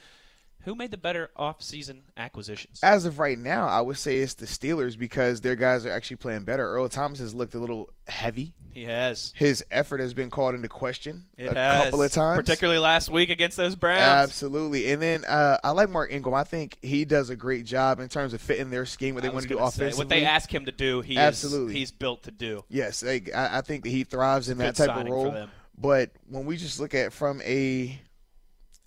Who 0.64 0.76
made 0.76 0.92
the 0.92 0.98
better 0.98 1.30
offseason 1.38 2.02
acquisitions? 2.18 2.80
As 2.84 3.06
of 3.06 3.18
right 3.18 3.40
now, 3.40 3.68
I 3.68 3.80
would 3.82 3.98
say 3.98 4.18
it's 4.18 4.34
the 4.34 4.46
Steelers 4.46 4.98
because 4.98 5.42
their 5.42 5.56
guys 5.56 5.86
are 5.86 5.92
actually 5.92 6.18
playing 6.18 6.44
better. 6.44 6.68
Earl 6.68 6.90
Thomas 6.90 7.20
has 7.20 7.34
looked 7.34 7.56
a 7.56 7.60
little 7.60 7.90
heavy. 8.08 8.54
He 8.72 8.84
has. 8.84 9.34
His 9.36 9.64
effort 9.72 10.00
has 10.00 10.14
been 10.14 10.30
called 10.30 10.56
into 10.56 10.68
question 10.68 11.26
It 11.38 11.48
a 11.48 11.54
has. 11.56 11.84
couple 11.86 12.04
of 12.04 12.12
times. 12.12 12.38
Particularly 12.38 12.80
last 12.80 13.10
week 13.10 13.30
against 13.30 13.58
those 13.58 13.76
Browns. 13.76 14.02
Absolutely. 14.02 14.92
And 14.92 15.02
then 15.02 15.26
uh, 15.26 15.58
I 15.64 15.72
like 15.72 15.90
Mark 15.90 16.12
Ingram. 16.12 16.36
I 16.36 16.44
think 16.44 16.78
he 16.82 17.04
does 17.06 17.30
a 17.30 17.36
great 17.36 17.66
job 17.66 18.00
in 18.00 18.10
terms 18.10 18.34
of 18.34 18.42
fitting 18.42 18.70
their 18.70 18.86
scheme, 18.86 19.16
what 19.16 19.24
they 19.24 19.30
want 19.30 19.44
to 19.44 19.50
do 19.50 19.56
say, 19.58 19.64
offensively. 19.64 19.98
What 19.98 20.10
they 20.10 20.26
ask 20.26 20.54
him 20.54 20.66
to 20.66 20.72
do, 20.72 21.02
he 21.02 21.18
Absolutely. 21.18 21.74
Is, 21.74 21.80
he's 21.80 21.92
built 21.92 22.24
to 22.24 22.32
do. 22.32 22.64
Yes, 22.70 23.04
I, 23.04 23.22
I 23.34 23.62
think 23.62 23.84
that 23.86 23.90
he 23.90 24.04
thrives 24.04 24.50
in 24.50 24.58
that 24.60 24.76
type 24.76 24.96
of 24.96 25.08
role. 25.08 25.48
But 25.78 26.12
when 26.28 26.46
we 26.46 26.58
just 26.58 26.80
look 26.80 26.94
at 26.94 27.14
from 27.14 27.42
a 27.42 28.00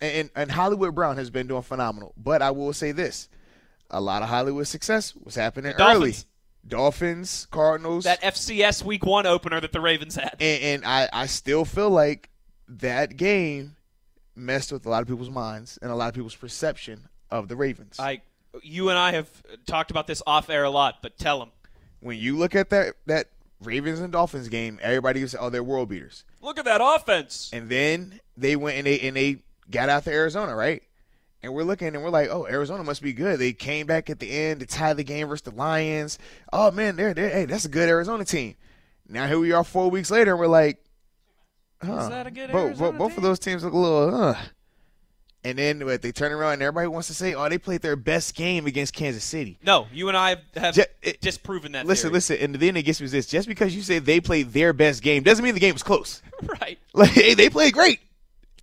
and 0.01 0.29
and 0.35 0.51
Hollywood 0.51 0.93
Brown 0.95 1.17
has 1.17 1.29
been 1.29 1.47
doing 1.47 1.61
phenomenal. 1.63 2.13
But 2.17 2.41
I 2.41 2.51
will 2.51 2.73
say 2.73 2.91
this: 2.91 3.29
a 3.89 4.01
lot 4.01 4.21
of 4.21 4.29
Hollywood 4.29 4.67
success 4.67 5.13
was 5.15 5.35
happening 5.35 5.73
The 5.77 5.83
early. 5.83 5.93
Dolphins. 6.11 6.25
Dolphins, 6.65 7.47
Cardinals, 7.51 8.05
That 8.05 8.21
FCS 8.21 8.83
Week 8.85 9.05
One 9.05 9.25
opener 9.25 9.59
that 9.59 9.73
the 9.73 9.81
Ravens 9.81 10.15
had. 10.15 10.37
and, 10.39 10.63
and 10.63 10.85
I, 10.85 11.09
I 11.11 11.25
still 11.25 11.65
feel 11.65 11.89
like 11.89 12.29
that 12.69 13.17
game 13.17 13.75
messed 14.35 14.71
with 14.71 14.85
a 14.85 14.89
lot 14.89 15.01
of 15.01 15.07
people's 15.09 15.29
minds 15.29 15.77
and 15.81 15.91
a 15.91 15.95
lot 15.95 16.07
of 16.07 16.15
people's 16.15 16.35
perception 16.35 17.09
of 17.29 17.49
the 17.49 17.57
Ravens. 17.57 17.97
I, 17.99 18.21
you 18.61 18.87
and 18.89 18.97
I 18.97 19.11
have 19.11 19.29
talked 19.67 19.91
about 19.91 20.07
this 20.07 20.21
off 20.25 20.49
air 20.49 20.63
a 20.63 20.69
lot, 20.69 20.99
but 21.01 21.17
tell 21.17 21.39
them 21.39 21.51
when 21.99 22.17
you 22.17 22.37
look 22.37 22.55
at 22.55 22.69
that 22.69 22.93
that 23.07 23.27
Ravens 23.61 23.99
and 23.99 24.13
Dolphins 24.13 24.47
game, 24.47 24.79
everybody 24.81 25.21
was 25.21 25.35
oh 25.37 25.49
they're 25.49 25.63
world 25.63 25.89
beaters. 25.89 26.23
Look 26.41 26.57
at 26.59 26.65
that 26.65 26.79
offense. 26.81 27.49
And 27.51 27.67
then 27.69 28.21
they 28.37 28.55
went 28.55 28.77
and 28.77 28.87
they 28.87 28.99
and 29.01 29.17
they 29.17 29.43
got 29.69 29.89
out 29.89 30.03
to 30.05 30.11
Arizona, 30.11 30.55
right? 30.55 30.83
And 31.41 31.53
we're 31.53 31.63
looking 31.63 31.89
and 31.89 32.01
we're 32.03 32.09
like, 32.09 32.29
oh, 32.29 32.47
Arizona 32.47 32.83
must 32.83 33.01
be 33.01 33.11
good. 33.11 33.37
They 33.39 33.51
came 33.51 33.85
back 33.85 34.09
at 34.09 34.19
the 34.19 34.29
end 34.31 34.61
to 34.61 34.65
tie 34.65 34.93
the 34.93 35.03
game 35.03 35.27
versus 35.27 35.41
the 35.43 35.51
Lions. 35.51 36.17
Oh 36.53 36.71
man, 36.71 36.95
they're, 36.95 37.13
they're 37.13 37.29
hey, 37.29 37.45
that's 37.45 37.65
a 37.65 37.69
good 37.69 37.89
Arizona 37.89 38.23
team. 38.23 38.55
Now 39.09 39.27
here 39.27 39.39
we 39.39 39.51
are 39.51 39.63
four 39.65 39.89
weeks 39.91 40.09
later, 40.09 40.31
and 40.31 40.39
we're 40.39 40.47
like, 40.47 40.81
huh, 41.83 41.97
Is 41.97 42.09
that 42.09 42.27
a 42.27 42.31
good 42.31 42.47
bo- 42.51 42.53
bo- 42.53 42.67
Arizona 42.67 42.97
both 42.97 43.17
of 43.17 43.23
those 43.23 43.39
teams 43.39 43.63
look 43.63 43.73
a 43.73 43.77
little, 43.77 44.11
huh. 44.11 44.35
And 45.45 45.57
then 45.57 45.85
what, 45.85 46.01
they 46.01 46.13
turn 46.13 46.31
around 46.31 46.53
and 46.53 46.61
everybody 46.61 46.87
wants 46.87 47.09
to 47.09 47.13
say, 47.13 47.33
oh, 47.33 47.49
they 47.49 47.57
played 47.57 47.81
their 47.81 47.97
best 47.97 48.33
game 48.33 48.65
against 48.65 48.93
Kansas 48.93 49.25
City. 49.25 49.59
No, 49.61 49.87
you 49.91 50.07
and 50.07 50.15
I 50.15 50.37
have, 50.55 50.73
just, 50.73 50.87
it- 51.01 51.19
disproven 51.19 51.73
that. 51.73 51.85
Listen, 51.85 52.07
theory. 52.07 52.13
listen, 52.13 52.37
and 52.39 52.55
then 52.55 52.77
it 52.77 52.83
gets 52.83 53.01
me 53.01 53.07
this: 53.07 53.25
just 53.25 53.49
because 53.49 53.75
you 53.75 53.81
say 53.81 53.99
they 53.99 54.21
played 54.21 54.53
their 54.53 54.71
best 54.71 55.03
game 55.03 55.21
doesn't 55.23 55.43
mean 55.43 55.53
the 55.53 55.59
game 55.59 55.73
was 55.73 55.83
close. 55.83 56.21
right. 56.61 56.79
Like 56.93 57.09
hey, 57.09 57.33
they 57.33 57.49
played 57.49 57.73
great, 57.73 57.99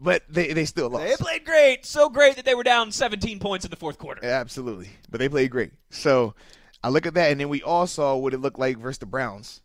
but 0.01 0.23
they 0.29 0.53
they 0.53 0.65
still 0.65 0.89
lost. 0.89 1.07
They 1.07 1.17
played 1.17 1.45
great, 1.45 1.85
so 1.85 2.09
great 2.09 2.37
that 2.37 2.45
they 2.45 2.55
were 2.55 2.63
down 2.63 2.91
17 2.91 3.39
points 3.39 3.65
in 3.65 3.71
the 3.71 3.77
fourth 3.77 3.99
quarter. 3.99 4.25
Absolutely, 4.25 4.91
but 5.11 5.19
they 5.19 5.29
played 5.29 5.51
great. 5.51 5.73
So 5.91 6.35
I 6.83 6.89
look 6.89 7.07
at 7.07 7.15
that, 7.15 7.31
and 7.31 7.41
then 7.41 7.49
we 7.49 7.63
all 7.63 7.87
saw 7.87 8.17
what 8.17 8.33
it 8.33 8.39
looked 8.39 8.59
like 8.59 8.79
versus 8.79 8.99
the 8.99 9.07
Browns, 9.07 9.61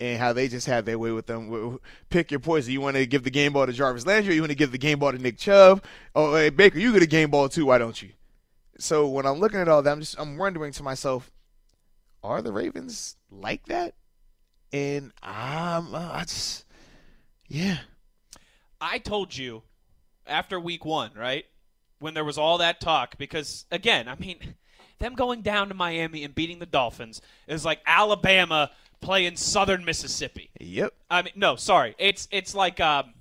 and 0.00 0.18
how 0.18 0.32
they 0.32 0.48
just 0.48 0.66
had 0.66 0.86
their 0.86 0.98
way 0.98 1.12
with 1.12 1.26
them. 1.26 1.78
Pick 2.08 2.30
your 2.30 2.40
poison. 2.40 2.72
You 2.72 2.80
want 2.80 2.96
to 2.96 3.06
give 3.06 3.22
the 3.22 3.30
game 3.30 3.52
ball 3.52 3.66
to 3.66 3.72
Jarvis 3.72 4.06
Landry, 4.06 4.34
you 4.34 4.42
want 4.42 4.50
to 4.50 4.56
give 4.56 4.72
the 4.72 4.78
game 4.78 4.98
ball 4.98 5.12
to 5.12 5.18
Nick 5.18 5.38
Chubb? 5.38 5.84
Oh, 6.14 6.34
hey, 6.34 6.50
Baker, 6.50 6.78
you 6.78 6.92
get 6.92 7.02
a 7.02 7.06
game 7.06 7.30
ball 7.30 7.48
too. 7.48 7.66
Why 7.66 7.78
don't 7.78 8.00
you? 8.02 8.10
So 8.78 9.06
when 9.08 9.26
I'm 9.26 9.38
looking 9.38 9.60
at 9.60 9.68
all 9.68 9.82
that, 9.82 9.92
I'm 9.92 10.00
just 10.00 10.18
I'm 10.18 10.36
wondering 10.36 10.72
to 10.72 10.82
myself, 10.82 11.30
are 12.22 12.42
the 12.42 12.52
Ravens 12.52 13.16
like 13.30 13.66
that? 13.66 13.94
And 14.72 15.12
I'm 15.22 15.94
uh, 15.94 16.10
I 16.12 16.20
just 16.22 16.64
yeah. 17.46 17.78
I 18.80 18.98
told 18.98 19.36
you 19.36 19.62
after 20.26 20.58
week 20.58 20.84
one, 20.84 21.10
right? 21.14 21.44
When 21.98 22.14
there 22.14 22.24
was 22.24 22.38
all 22.38 22.58
that 22.58 22.80
talk, 22.80 23.18
because 23.18 23.66
again, 23.70 24.08
I 24.08 24.14
mean, 24.14 24.54
them 24.98 25.14
going 25.14 25.42
down 25.42 25.68
to 25.68 25.74
Miami 25.74 26.24
and 26.24 26.34
beating 26.34 26.58
the 26.58 26.66
Dolphins 26.66 27.20
is 27.46 27.64
like 27.64 27.80
Alabama 27.86 28.70
playing 29.00 29.36
Southern 29.36 29.84
Mississippi. 29.84 30.50
Yep. 30.60 30.94
I 31.10 31.22
mean, 31.22 31.32
no, 31.36 31.56
sorry, 31.56 31.94
it's 31.98 32.28
it's 32.30 32.54
like 32.54 32.80
um, 32.80 33.14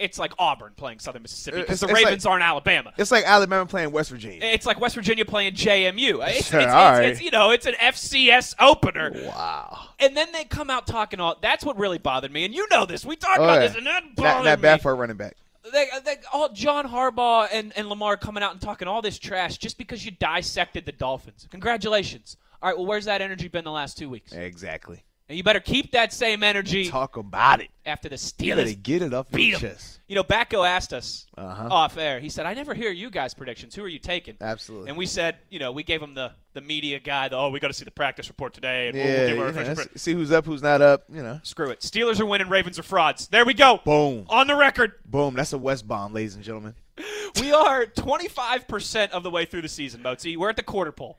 it's 0.00 0.18
like 0.18 0.32
Auburn 0.38 0.72
playing 0.76 0.98
Southern 0.98 1.22
Mississippi 1.22 1.60
because 1.60 1.78
the 1.80 1.86
Ravens 1.86 2.24
like- 2.24 2.30
aren't 2.32 2.42
Alabama. 2.42 2.92
It's 2.96 3.10
like 3.10 3.24
Alabama 3.24 3.66
playing 3.66 3.92
West 3.92 4.10
Virginia. 4.10 4.40
It's 4.42 4.66
like 4.66 4.80
West 4.80 4.94
Virginia 4.96 5.24
playing 5.24 5.52
JMU. 5.54 6.26
It's, 6.30 6.52
it's, 6.52 6.54
All 6.54 6.60
it's, 6.62 6.72
right. 6.74 7.04
it's, 7.04 7.20
you 7.22 7.30
know, 7.30 7.50
it's 7.50 7.66
an 7.66 7.74
FCS 7.74 8.54
opener. 8.58 9.12
Wow. 9.14 9.78
And 10.00 10.16
then 10.16 10.32
they 10.32 10.44
come 10.44 10.70
out 10.70 10.86
talking 10.86 11.20
all. 11.20 11.36
That's 11.40 11.64
what 11.64 11.78
really 11.78 11.98
bothered 11.98 12.32
me. 12.32 12.44
And 12.44 12.54
you 12.54 12.66
know 12.70 12.86
this. 12.86 13.04
We 13.04 13.14
talked 13.16 13.38
Oh, 13.40 13.44
about 13.44 13.60
yeah. 13.60 13.68
this, 13.68 13.76
and 13.76 13.86
that 13.86 14.02
bothered 14.16 14.44
not 14.44 14.58
me. 14.58 14.62
bad 14.62 14.80
for 14.82 14.90
a 14.90 14.94
running 14.94 15.16
back. 15.16 15.36
They, 15.70 15.86
they, 16.04 16.16
all 16.32 16.48
John 16.48 16.86
Harbaugh 16.88 17.48
and, 17.52 17.72
and 17.76 17.88
Lamar 17.88 18.16
coming 18.16 18.42
out 18.42 18.52
and 18.52 18.60
talking 18.60 18.88
all 18.88 19.02
this 19.02 19.18
trash 19.18 19.58
just 19.58 19.76
because 19.76 20.04
you 20.04 20.10
dissected 20.12 20.86
the 20.86 20.92
Dolphins. 20.92 21.46
Congratulations. 21.50 22.38
All 22.62 22.70
right, 22.70 22.76
well, 22.76 22.86
where's 22.86 23.04
that 23.04 23.20
energy 23.20 23.48
been 23.48 23.64
the 23.64 23.70
last 23.70 23.98
two 23.98 24.08
weeks? 24.08 24.32
Exactly. 24.32 25.02
And 25.30 25.36
you 25.36 25.44
better 25.44 25.60
keep 25.60 25.92
that 25.92 26.12
same 26.12 26.42
energy 26.42 26.88
Talk 26.88 27.16
about 27.16 27.60
it. 27.60 27.68
after 27.86 28.08
the 28.08 28.16
Steelers. 28.16 28.66
You 28.70 28.74
get 28.74 29.00
it 29.00 29.14
off 29.14 29.30
beat 29.30 29.50
your 29.50 29.60
chest. 29.60 30.00
You 30.08 30.16
know, 30.16 30.24
Batko 30.24 30.66
asked 30.66 30.92
us 30.92 31.26
Uh-huh. 31.38 31.68
off 31.70 31.96
air. 31.96 32.18
He 32.18 32.28
said, 32.28 32.46
"I 32.46 32.54
never 32.54 32.74
hear 32.74 32.90
you 32.90 33.10
guys' 33.10 33.32
predictions. 33.32 33.76
Who 33.76 33.84
are 33.84 33.88
you 33.88 34.00
taking?" 34.00 34.36
Absolutely. 34.40 34.88
And 34.88 34.98
we 34.98 35.06
said, 35.06 35.36
you 35.48 35.60
know, 35.60 35.70
we 35.70 35.84
gave 35.84 36.02
him 36.02 36.14
the 36.14 36.32
the 36.52 36.60
media 36.60 36.98
guy. 36.98 37.28
The, 37.28 37.36
oh, 37.36 37.50
we 37.50 37.60
got 37.60 37.68
to 37.68 37.72
see 37.74 37.84
the 37.84 37.92
practice 37.92 38.26
report 38.26 38.54
today, 38.54 38.88
and 38.88 38.96
yeah, 38.96 39.04
we'll, 39.04 39.14
we'll 39.14 39.26
give 39.28 39.36
you 39.36 39.42
our 39.44 39.52
know, 39.52 39.60
official 39.60 39.74
let's 39.76 39.88
pre- 39.92 39.98
see 40.00 40.12
who's 40.14 40.32
up, 40.32 40.46
who's 40.46 40.62
not 40.62 40.82
up. 40.82 41.04
You 41.08 41.22
know, 41.22 41.38
Screw 41.44 41.70
it. 41.70 41.78
Steelers 41.78 42.18
are 42.18 42.26
winning. 42.26 42.48
Ravens 42.48 42.76
are 42.80 42.82
frauds. 42.82 43.28
There 43.28 43.44
we 43.44 43.54
go. 43.54 43.80
boom, 43.84 44.26
On 44.28 44.48
the 44.48 44.56
record. 44.56 44.94
boom. 45.06 45.34
That's 45.34 45.52
a 45.52 45.58
West 45.58 45.86
bomb, 45.86 46.12
ladies 46.12 46.34
and 46.34 46.42
gentlemen. 46.42 46.74
We 47.40 47.52
are 47.52 47.86
25% 47.86 49.10
of 49.10 49.22
the 49.22 49.30
way 49.30 49.44
through 49.44 49.62
the 49.62 49.68
season, 49.68 50.02
Mozi. 50.02 50.36
We're 50.36 50.50
at 50.50 50.56
the 50.56 50.64
quarter 50.64 50.90
pole. 50.90 51.16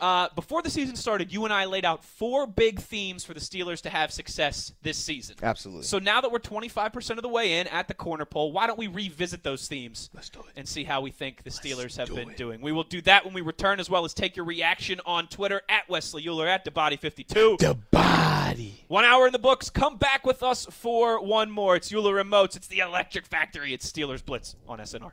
Uh, 0.00 0.28
before 0.34 0.62
the 0.62 0.70
season 0.70 0.96
started, 0.96 1.32
you 1.32 1.44
and 1.44 1.52
I 1.52 1.64
laid 1.64 1.84
out 1.84 2.04
four 2.04 2.46
big 2.46 2.80
themes 2.80 3.24
for 3.24 3.32
the 3.34 3.40
Steelers 3.40 3.80
to 3.82 3.90
have 3.90 4.10
success 4.12 4.72
this 4.82 4.98
season. 4.98 5.36
Absolutely. 5.42 5.84
So 5.84 5.98
now 5.98 6.20
that 6.20 6.30
we're 6.30 6.38
25% 6.40 7.10
of 7.16 7.22
the 7.22 7.28
way 7.28 7.58
in 7.60 7.66
at 7.68 7.88
the 7.88 7.94
corner 7.94 8.24
pole, 8.24 8.52
why 8.52 8.66
don't 8.66 8.78
we 8.78 8.86
revisit 8.88 9.42
those 9.42 9.66
themes 9.68 10.10
Let's 10.14 10.28
do 10.30 10.40
it. 10.40 10.46
and 10.56 10.68
see 10.68 10.84
how 10.84 11.00
we 11.00 11.10
think 11.10 11.42
the 11.42 11.50
Steelers 11.50 11.96
have 11.96 12.08
do 12.08 12.14
been 12.16 12.30
it. 12.30 12.36
doing? 12.36 12.60
We 12.60 12.72
will 12.72 12.82
do 12.84 13.00
that 13.02 13.24
when 13.24 13.34
we 13.34 13.40
return, 13.40 13.80
as 13.80 13.88
well 13.88 14.04
as 14.04 14.12
take 14.14 14.36
your 14.36 14.44
reaction 14.46 15.00
on 15.06 15.28
Twitter 15.28 15.62
at 15.68 15.88
Wesley 15.88 16.26
Euler 16.28 16.46
at 16.48 16.64
DeBody52. 16.64 17.58
The 17.58 17.76
body. 17.90 18.84
One 18.88 19.04
hour 19.04 19.26
in 19.26 19.32
the 19.32 19.38
books. 19.38 19.70
Come 19.70 19.96
back 19.96 20.26
with 20.26 20.42
us 20.42 20.66
for 20.70 21.22
one 21.24 21.50
more. 21.50 21.76
It's 21.76 21.92
Euler 21.92 22.22
Remotes. 22.22 22.56
It's 22.56 22.66
the 22.66 22.80
Electric 22.80 23.26
Factory. 23.26 23.72
It's 23.72 23.90
Steelers 23.90 24.24
Blitz 24.24 24.56
on 24.68 24.78
SNR. 24.78 25.12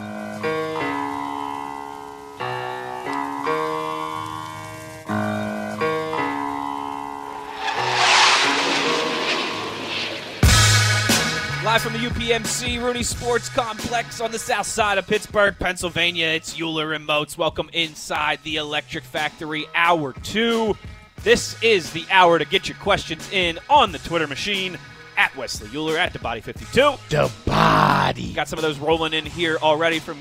Live 11.63 11.83
from 11.83 11.93
the 11.93 11.99
UPMC 11.99 12.81
Rooney 12.81 13.03
Sports 13.03 13.47
Complex 13.47 14.19
on 14.19 14.31
the 14.31 14.39
south 14.39 14.65
side 14.65 14.97
of 14.97 15.05
Pittsburgh, 15.05 15.55
Pennsylvania, 15.59 16.25
it's 16.25 16.59
Euler 16.59 16.93
and 16.93 17.05
Moats. 17.05 17.37
Welcome 17.37 17.69
inside 17.71 18.39
the 18.41 18.55
Electric 18.55 19.03
Factory, 19.03 19.67
hour 19.75 20.13
two. 20.23 20.75
This 21.21 21.61
is 21.61 21.91
the 21.91 22.03
hour 22.09 22.39
to 22.39 22.45
get 22.45 22.67
your 22.67 22.77
questions 22.79 23.31
in 23.31 23.59
on 23.69 23.91
the 23.91 23.99
Twitter 23.99 24.25
machine 24.25 24.75
at 25.17 25.37
Wesley 25.37 25.69
Euler, 25.71 25.97
at 25.97 26.13
DeBody52. 26.13 27.09
The 27.09 27.31
body. 27.45 28.33
Got 28.33 28.47
some 28.47 28.57
of 28.57 28.63
those 28.63 28.79
rolling 28.79 29.13
in 29.13 29.27
here 29.27 29.57
already 29.61 29.99
from 29.99 30.17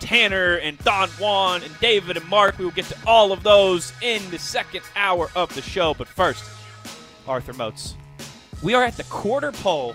Tanner 0.00 0.54
and 0.56 0.78
Don 0.78 1.10
Juan 1.10 1.62
and 1.62 1.78
David 1.78 2.16
and 2.16 2.26
Mark. 2.26 2.58
We 2.58 2.64
will 2.64 2.72
get 2.72 2.86
to 2.86 2.96
all 3.06 3.32
of 3.32 3.42
those 3.42 3.92
in 4.00 4.22
the 4.30 4.38
second 4.38 4.80
hour 4.96 5.30
of 5.36 5.54
the 5.54 5.60
show. 5.60 5.92
But 5.92 6.08
first, 6.08 6.42
Arthur 7.26 7.52
Moats. 7.52 7.96
We 8.62 8.72
are 8.72 8.82
at 8.82 8.96
the 8.96 9.04
quarter 9.04 9.52
pole 9.52 9.94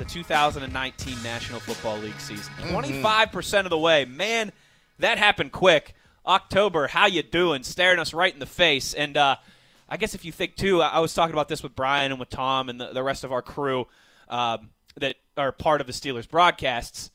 of 0.00 0.06
the 0.06 0.12
2019 0.12 1.22
National 1.22 1.60
Football 1.60 1.98
League 1.98 2.18
season. 2.20 2.52
25% 2.62 3.60
of 3.64 3.70
the 3.70 3.78
way. 3.78 4.04
Man, 4.04 4.52
that 4.98 5.18
happened 5.18 5.52
quick. 5.52 5.94
October, 6.26 6.88
how 6.88 7.06
you 7.06 7.22
doing? 7.22 7.62
Staring 7.62 7.98
us 7.98 8.12
right 8.12 8.32
in 8.32 8.40
the 8.40 8.46
face. 8.46 8.92
And 8.94 9.16
uh, 9.16 9.36
I 9.88 9.96
guess 9.96 10.14
if 10.14 10.24
you 10.24 10.32
think, 10.32 10.56
too, 10.56 10.82
I 10.82 10.98
was 10.98 11.14
talking 11.14 11.32
about 11.32 11.48
this 11.48 11.62
with 11.62 11.76
Brian 11.76 12.10
and 12.10 12.18
with 12.18 12.30
Tom 12.30 12.68
and 12.68 12.80
the, 12.80 12.88
the 12.92 13.02
rest 13.02 13.22
of 13.24 13.32
our 13.32 13.42
crew 13.42 13.86
um, 14.28 14.70
that 14.96 15.16
are 15.36 15.52
part 15.52 15.80
of 15.80 15.86
the 15.86 15.92
Steelers 15.92 16.28
broadcasts 16.28 17.10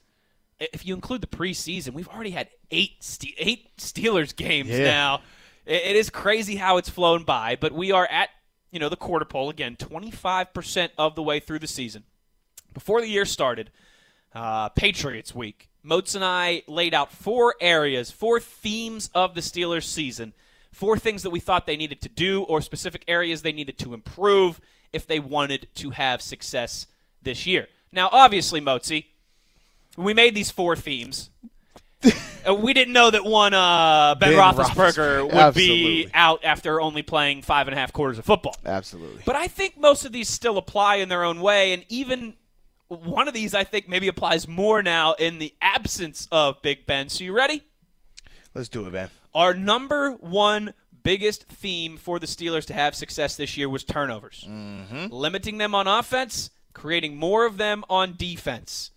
if 0.73 0.85
you 0.85 0.93
include 0.93 1.21
the 1.21 1.27
preseason, 1.27 1.93
we've 1.93 2.09
already 2.09 2.31
had 2.31 2.49
eight 2.69 3.01
Ste- 3.01 3.33
eight 3.37 3.77
Steelers 3.77 4.35
games 4.35 4.67
Yeah. 4.69 4.83
now. 4.83 5.21
It, 5.65 5.83
it 5.85 5.95
is 5.95 6.09
crazy 6.09 6.57
how 6.57 6.75
it's 6.75 6.89
flown 6.89 7.23
by, 7.23 7.55
but 7.55 7.71
we 7.71 7.93
are 7.93 8.05
at 8.05 8.29
you 8.69 8.77
know 8.77 8.89
the 8.89 8.97
quarter 8.97 9.23
pole 9.23 9.49
again, 9.49 9.77
twenty 9.77 10.11
five 10.11 10.53
percent 10.53 10.91
of 10.97 11.15
the 11.15 11.23
way 11.23 11.39
through 11.39 11.59
the 11.59 11.67
season. 11.67 12.03
Before 12.73 13.01
the 13.01 13.07
year 13.07 13.25
started, 13.25 13.71
uh, 14.33 14.69
Patriots 14.69 15.33
week, 15.33 15.69
Moats 15.83 16.15
and 16.15 16.23
I 16.23 16.63
laid 16.67 16.93
out 16.93 17.11
four 17.11 17.55
areas, 17.61 18.11
four 18.11 18.39
themes 18.39 19.09
of 19.15 19.33
the 19.35 19.41
Steelers 19.41 19.83
season, 19.83 20.33
four 20.71 20.97
things 20.97 21.23
that 21.23 21.29
we 21.29 21.39
thought 21.39 21.65
they 21.65 21.77
needed 21.77 22.01
to 22.01 22.09
do, 22.09 22.43
or 22.43 22.61
specific 22.61 23.03
areas 23.07 23.41
they 23.41 23.51
needed 23.51 23.77
to 23.79 23.93
improve 23.93 24.59
if 24.91 25.07
they 25.07 25.19
wanted 25.19 25.67
to 25.75 25.91
have 25.91 26.21
success 26.21 26.87
this 27.21 27.45
year. 27.45 27.67
Now, 27.91 28.09
obviously, 28.11 28.61
Moatsy, 28.61 29.05
we 29.97 30.13
made 30.13 30.35
these 30.35 30.51
four 30.51 30.75
themes, 30.75 31.29
we 32.61 32.73
didn't 32.73 32.93
know 32.93 33.11
that 33.11 33.25
one 33.25 33.53
uh, 33.53 34.15
Ben, 34.15 34.31
Ben 34.31 34.39
Roethlisberger 34.39 35.23
would 35.25 35.33
Absolutely. 35.33 36.05
be 36.05 36.09
out 36.13 36.43
after 36.43 36.79
only 36.79 37.01
playing 37.01 37.41
five 37.41 37.67
and 37.67 37.75
a 37.75 37.79
half 37.79 37.91
quarters 37.91 38.17
of 38.17 38.25
football. 38.25 38.55
Absolutely. 38.65 39.21
But 39.25 39.35
I 39.35 39.47
think 39.47 39.77
most 39.77 40.05
of 40.05 40.11
these 40.11 40.29
still 40.29 40.57
apply 40.57 40.95
in 40.95 41.09
their 41.09 41.23
own 41.23 41.41
way, 41.41 41.73
and 41.73 41.83
even 41.89 42.35
one 42.89 43.27
of 43.27 43.33
these 43.33 43.53
I 43.53 43.63
think 43.63 43.87
maybe 43.87 44.07
applies 44.07 44.47
more 44.47 44.83
now 44.83 45.13
in 45.13 45.39
the 45.39 45.53
absence 45.61 46.27
of 46.31 46.61
Big 46.61 46.85
Ben. 46.85 47.07
So 47.09 47.23
you 47.23 47.33
ready? 47.33 47.63
Let's 48.53 48.69
do 48.69 48.85
it, 48.85 48.93
man. 48.93 49.09
Our 49.33 49.53
number 49.53 50.11
one 50.13 50.73
biggest 51.03 51.43
theme 51.45 51.97
for 51.97 52.19
the 52.19 52.25
Steelers 52.25 52.65
to 52.65 52.73
have 52.73 52.95
success 52.95 53.35
this 53.35 53.55
year 53.55 53.69
was 53.69 53.83
turnovers. 53.83 54.45
Mm-hmm. 54.47 55.13
Limiting 55.13 55.59
them 55.59 55.75
on 55.75 55.87
offense, 55.87 56.49
creating 56.73 57.15
more 57.15 57.45
of 57.45 57.57
them 57.57 57.83
on 57.89 58.15
defense. 58.17 58.91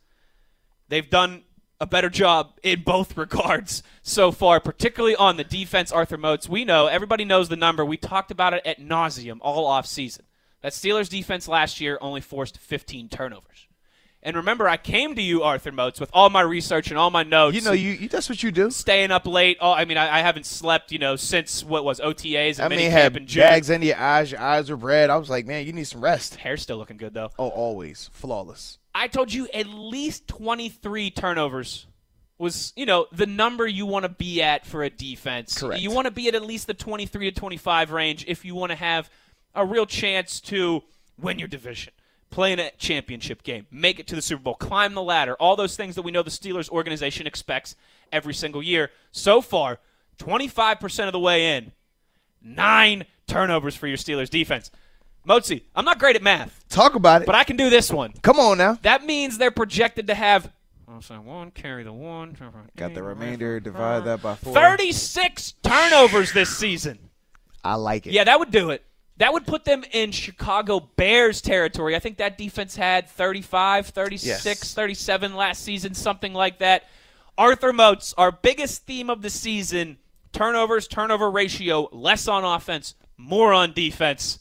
They've 0.89 1.09
done 1.09 1.45
a 1.81 1.87
better 1.87 2.09
job 2.09 2.59
in 2.63 2.83
both 2.83 3.17
regards 3.17 3.83
so 4.03 4.33
far, 4.33 4.59
particularly 4.59 5.17
on 5.17 5.37
the 5.37 5.45
defense, 5.45 5.93
Arthur 5.93 6.17
Moats. 6.17 6.49
We 6.49 6.65
know, 6.65 6.87
everybody 6.87 7.25
knows 7.25 7.49
the 7.49 7.57
number. 7.57 7.85
We 7.85 7.99
talked 7.99 8.31
about 8.31 8.55
it 8.55 8.63
at 8.65 8.81
nauseum 8.81 9.39
all 9.43 9.69
offseason. 9.69 10.21
That 10.63 10.73
Steelers 10.73 11.09
defense 11.09 11.49
last 11.49 11.81
year 11.81 11.99
only 12.01 12.21
forced 12.21 12.57
15 12.57 13.09
turnovers. 13.09 13.67
And 14.25 14.37
remember, 14.37 14.69
I 14.69 14.77
came 14.77 15.17
to 15.17 15.23
you, 15.23 15.43
Arthur 15.43 15.73
Moats, 15.73 15.99
with 15.99 16.09
all 16.13 16.31
my 16.31 16.43
research 16.43 16.91
and 16.91 16.99
all 16.99 17.11
my 17.11 17.25
notes. 17.25 17.57
You 17.57 17.63
know, 17.63 17.73
you, 17.73 17.91
you 17.91 18.09
that's 18.09 18.29
what 18.29 18.41
you 18.43 18.53
do. 18.53 18.71
staying 18.71 19.11
up 19.11 19.27
late. 19.27 19.59
Oh, 19.61 19.73
I 19.73 19.85
mean, 19.85 19.99
I, 19.99 20.19
I 20.19 20.21
haven't 20.21 20.47
slept, 20.47 20.93
you 20.93 21.01
know, 21.01 21.17
since 21.17 21.65
what 21.65 21.85
was 21.85 21.99
OTAs 21.99 22.61
and 22.61 22.73
I 22.73 22.77
mean, 22.77 22.89
had 22.91 23.17
in 23.17 23.27
June. 23.27 23.43
bags 23.43 23.69
under 23.69 23.87
your 23.87 23.97
eyes, 23.97 24.31
your 24.31 24.41
eyes 24.41 24.71
were 24.71 24.77
red. 24.77 25.11
I 25.11 25.17
was 25.17 25.29
like, 25.29 25.47
man, 25.47 25.67
you 25.67 25.73
need 25.73 25.85
some 25.85 26.01
rest. 26.01 26.37
Hair's 26.37 26.63
still 26.63 26.77
looking 26.77 26.99
good 26.99 27.15
though. 27.15 27.31
Oh, 27.39 27.49
always 27.49 28.11
flawless. 28.13 28.79
I 28.95 29.09
told 29.09 29.33
you 29.33 29.49
at 29.53 29.67
least 29.67 30.29
23 30.29 31.11
turnovers 31.11 31.87
was, 32.39 32.73
you 32.77 32.87
know, 32.87 33.07
the 33.13 33.27
number 33.27 33.67
you 33.67 33.87
want 33.87 34.05
to 34.05 34.09
be 34.09 34.43
at 34.43 34.67
for 34.67 34.83
a 34.83 34.91
defense. 34.91 35.59
Correct. 35.59 35.81
You 35.81 35.91
want 35.91 36.07
to 36.07 36.11
be 36.11 36.29
at 36.29 36.35
at 36.35 36.43
least 36.43 36.67
the 36.67 36.75
23 36.75 37.31
to 37.31 37.41
25 37.41 37.91
range 37.91 38.25
if 38.29 38.45
you 38.45 38.55
want 38.55 38.71
to 38.71 38.77
have 38.77 39.11
a 39.55 39.65
real 39.65 39.87
chance 39.87 40.41
to 40.41 40.83
win 41.21 41.39
your 41.39 41.49
division, 41.49 41.93
play 42.33 42.53
in 42.53 42.59
a 42.59 42.71
championship 42.79 43.45
game, 43.45 43.67
make 43.71 44.01
it 44.01 44.09
to 44.09 44.17
the 44.17 44.23
Super 44.23 44.43
Bowl, 44.43 44.55
climb 44.55 44.95
the 44.95 45.03
ladder, 45.03 45.35
all 45.35 45.55
those 45.55 45.77
things 45.77 45.95
that 45.95 46.03
we 46.03 46.11
know 46.11 46.23
the 46.23 46.31
Steelers 46.31 46.69
organization 46.71 47.27
expects 47.27 47.77
every 48.11 48.35
single 48.35 48.63
year. 48.63 48.91
So 49.13 49.41
far, 49.41 49.79
25% 50.19 51.07
of 51.07 51.13
the 51.13 51.21
way 51.21 51.57
in, 51.57 51.73
nine 52.43 53.05
turnovers 53.29 53.77
for 53.77 53.87
your 53.87 53.97
Steelers 53.97 54.31
defense. 54.31 54.71
Mozi, 55.29 55.63
I'm 55.77 55.85
not 55.85 56.01
great 56.01 56.17
at 56.17 56.23
math, 56.23 56.65
Talk 56.69 56.97
about 56.97 57.23
it. 57.23 57.27
but 57.27 57.37
I 57.37 57.45
can 57.45 57.57
do 57.57 57.71
this 57.71 57.93
one. 57.93 58.13
Come 58.23 58.41
on 58.41 58.59
now. 58.59 58.79
That 58.83 59.05
means 59.05 59.39
they're 59.39 59.53
projected 59.53 60.09
to 60.09 60.15
have. 60.15 60.51
So 61.01 61.15
one, 61.17 61.51
carry 61.53 61.85
the 61.85 61.93
one. 61.93 62.37
Got 62.77 62.95
the 62.95 63.03
remainder. 63.03 63.61
Divide 63.61 64.05
that 64.05 64.21
by 64.21 64.35
four. 64.35 64.53
36 64.53 65.55
turnovers 65.63 66.33
this 66.33 66.55
season. 66.55 66.99
I 67.65 67.77
like 67.77 68.07
it. 68.07 68.13
Yeah, 68.13 68.25
that 68.25 68.39
would 68.39 68.51
do 68.51 68.71
it. 68.71 68.85
That 69.23 69.33
would 69.33 69.47
put 69.47 69.65
them 69.65 69.85
in 69.93 70.11
Chicago 70.11 70.81
Bears 70.81 71.41
territory. 71.41 71.95
I 71.95 72.01
think 72.01 72.17
that 72.17 72.37
defense 72.37 72.75
had 72.75 73.09
35, 73.09 73.87
36, 73.87 74.45
Yes. 74.45 74.75
37 74.75 75.37
last 75.37 75.63
season, 75.63 75.95
something 75.95 76.35
like 76.35 76.59
that. 76.59 76.89
Arthur 77.39 77.73
Moats, 77.73 78.15
our 78.19 78.33
biggest 78.33 78.85
theme 78.85 79.09
of 79.09 79.23
the 79.23 79.31
season 79.31 79.99
turnovers, 80.33 80.89
turnover 80.89 81.31
ratio, 81.31 81.89
less 81.93 82.27
on 82.27 82.43
offense, 82.43 82.97
more 83.17 83.53
on 83.53 83.73
defense. 83.73 84.41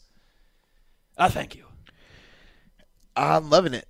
Uh, 1.16 1.28
thank 1.28 1.54
you. 1.54 1.64
I'm 3.14 3.50
loving 3.50 3.74
it. 3.74 3.86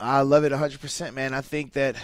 I 0.00 0.22
love 0.22 0.44
it 0.44 0.52
100%, 0.52 1.12
man. 1.12 1.34
I 1.34 1.42
think 1.42 1.74
that 1.74 1.96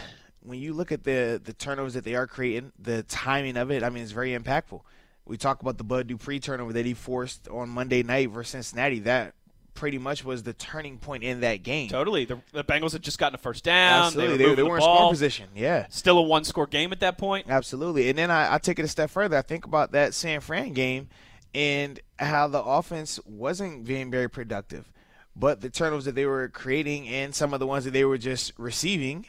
when 0.42 0.58
you 0.58 0.74
look 0.74 0.92
at 0.92 1.04
the 1.04 1.40
the 1.42 1.54
turnovers 1.54 1.94
that 1.94 2.04
they 2.04 2.14
are 2.14 2.26
creating, 2.26 2.72
the 2.78 3.02
timing 3.04 3.56
of 3.56 3.70
it, 3.70 3.82
I 3.82 3.88
mean, 3.88 4.02
it's 4.02 4.12
very 4.12 4.36
impactful. 4.38 4.82
We 5.26 5.36
talk 5.36 5.60
about 5.60 5.76
the 5.78 5.84
Bud 5.84 6.06
Dupree 6.06 6.38
turnover 6.40 6.72
that 6.74 6.86
he 6.86 6.94
forced 6.94 7.48
on 7.48 7.68
Monday 7.68 8.02
night 8.02 8.30
versus 8.30 8.50
Cincinnati. 8.50 9.00
That 9.00 9.34
pretty 9.74 9.98
much 9.98 10.24
was 10.24 10.42
the 10.44 10.52
turning 10.52 10.98
point 10.98 11.22
in 11.22 11.40
that 11.40 11.62
game. 11.62 11.88
Totally. 11.88 12.24
The, 12.24 12.38
the 12.52 12.64
Bengals 12.64 12.92
had 12.92 13.02
just 13.02 13.18
gotten 13.18 13.34
a 13.34 13.38
first 13.38 13.64
down. 13.64 14.06
Absolutely, 14.06 14.36
They 14.38 14.44
they, 14.44 14.50
were, 14.50 14.56
they, 14.56 14.62
moving 14.62 14.72
were 14.72 14.78
the 14.80 14.84
in 14.86 14.94
scoring 14.96 15.10
position. 15.10 15.48
Yeah, 15.54 15.86
Still 15.90 16.18
a 16.18 16.22
one 16.22 16.44
score 16.44 16.66
game 16.66 16.92
at 16.92 17.00
that 17.00 17.18
point. 17.18 17.46
absolutely. 17.48 18.08
And 18.08 18.16
then 18.16 18.30
I, 18.30 18.54
I 18.54 18.58
take 18.58 18.78
it 18.78 18.84
a 18.84 18.88
step 18.88 19.10
further. 19.10 19.36
I 19.36 19.42
think 19.42 19.66
about 19.66 19.92
that 19.92 20.14
San 20.14 20.40
Fran 20.40 20.72
game 20.72 21.08
and 21.54 21.98
how 22.18 22.48
the 22.48 22.62
offense 22.62 23.18
wasn't 23.26 23.84
being 23.84 24.10
very 24.10 24.28
productive, 24.30 24.90
but 25.34 25.60
the 25.60 25.70
turnovers 25.70 26.04
that 26.06 26.14
they 26.14 26.26
were 26.26 26.48
creating 26.48 27.08
and 27.08 27.34
some 27.34 27.52
of 27.52 27.60
the 27.60 27.66
ones 27.66 27.84
that 27.84 27.90
they 27.92 28.04
were 28.04 28.18
just 28.18 28.52
receiving, 28.58 29.26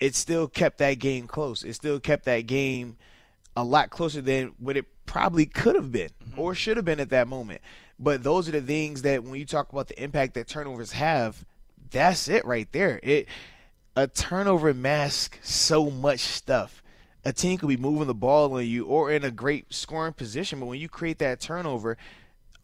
it 0.00 0.14
still 0.14 0.46
kept 0.48 0.78
that 0.78 0.94
game 0.98 1.26
close. 1.26 1.62
It 1.64 1.74
still 1.74 2.00
kept 2.00 2.24
that 2.24 2.46
game 2.46 2.96
a 3.56 3.64
lot 3.64 3.90
closer 3.90 4.20
than 4.20 4.52
what 4.58 4.76
it 4.76 4.86
probably 5.06 5.46
could 5.46 5.74
have 5.74 5.92
been 5.92 6.10
mm-hmm. 6.24 6.40
or 6.40 6.54
should 6.54 6.76
have 6.76 6.86
been 6.86 7.00
at 7.00 7.10
that 7.10 7.28
moment. 7.28 7.60
But 7.98 8.22
those 8.22 8.48
are 8.48 8.52
the 8.52 8.62
things 8.62 9.02
that 9.02 9.22
when 9.22 9.38
you 9.38 9.46
talk 9.46 9.72
about 9.72 9.88
the 9.88 10.02
impact 10.02 10.34
that 10.34 10.48
turnovers 10.48 10.92
have, 10.92 11.44
that's 11.90 12.28
it 12.28 12.44
right 12.44 12.70
there. 12.72 12.98
It 13.02 13.28
a 13.94 14.06
turnover 14.06 14.72
masks 14.72 15.38
so 15.48 15.90
much 15.90 16.20
stuff. 16.20 16.82
A 17.24 17.32
team 17.32 17.58
could 17.58 17.68
be 17.68 17.76
moving 17.76 18.06
the 18.06 18.14
ball 18.14 18.54
on 18.54 18.66
you 18.66 18.86
or 18.86 19.12
in 19.12 19.22
a 19.22 19.30
great 19.30 19.72
scoring 19.72 20.14
position, 20.14 20.58
but 20.58 20.66
when 20.66 20.80
you 20.80 20.88
create 20.88 21.18
that 21.18 21.40
turnover, 21.40 21.96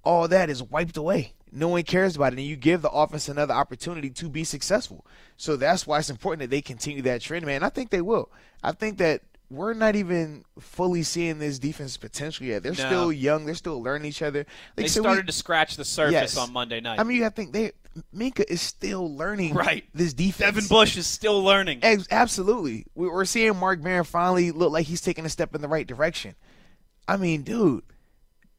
all 0.03 0.27
that 0.29 0.51
is 0.51 0.63
wiped 0.63 0.97
away. 0.97 1.35
No 1.53 1.69
one 1.69 1.83
cares 1.83 2.17
about 2.17 2.33
it, 2.33 2.39
and 2.39 2.49
you 2.49 2.57
give 2.57 2.83
the 2.83 2.91
offense 2.91 3.29
another 3.29 3.55
opportunity 3.55 4.11
to 4.11 4.29
be 4.29 4.45
successful. 4.45 5.07
So 5.37 5.57
that's 5.57 5.87
why 5.87 5.99
it's 5.99 6.11
important 6.11 6.41
that 6.41 6.51
they 6.51 6.61
continue 6.61 7.03
that 7.03 7.21
trend, 7.21 7.47
man. 7.47 7.63
I 7.63 7.69
think 7.69 7.91
they 7.91 8.01
will. 8.01 8.31
I 8.63 8.73
think 8.73 8.99
that 8.99 9.23
we're 9.51 9.73
not 9.75 9.97
even 9.97 10.45
fully 10.61 11.03
seeing 11.03 11.39
this 11.39 11.59
defense 11.59 11.97
potential 11.97 12.45
yet. 12.47 12.63
They're 12.63 12.73
No. 12.73 12.87
still 12.87 13.13
young. 13.13 13.47
They're 13.47 13.55
still 13.55 13.83
learning 13.83 14.09
each 14.09 14.21
other. 14.23 14.41
Like 14.41 14.47
They 14.77 14.85
I 14.85 14.87
said, 14.89 15.01
we- 15.01 15.05
started 15.05 15.27
to 15.27 15.33
scratch 15.33 15.77
the 15.77 15.85
surface 15.85 16.13
Yes. 16.13 16.37
on 16.37 16.53
Monday 16.53 16.81
night. 16.81 17.01
I 17.01 17.05
mean, 17.05 17.17
you 17.17 17.23
got 17.23 17.31
to 17.31 17.35
think 17.37 17.53
they 17.53 17.73
Minkah 18.15 18.45
is 18.49 18.61
still 18.61 19.13
learning 19.17 19.55
Right. 19.55 19.85
this 19.93 20.13
defense. 20.13 20.55
Devin 20.55 20.69
Bush 20.69 20.97
is 20.97 21.07
still 21.07 21.43
learning. 21.43 21.81
Absolutely. 22.11 22.85
We- 22.95 23.09
We're 23.09 23.25
seeing 23.25 23.57
Mark 23.57 23.83
Barron 23.83 24.05
finally 24.05 24.53
look 24.53 24.71
like 24.71 24.87
he's 24.87 25.01
taking 25.01 25.25
a 25.25 25.29
step 25.29 25.53
in 25.55 25.63
the 25.63 25.69
right 25.69 25.87
direction. 25.87 26.35
I 27.09 27.17
mean, 27.17 27.43
dude, 27.43 27.83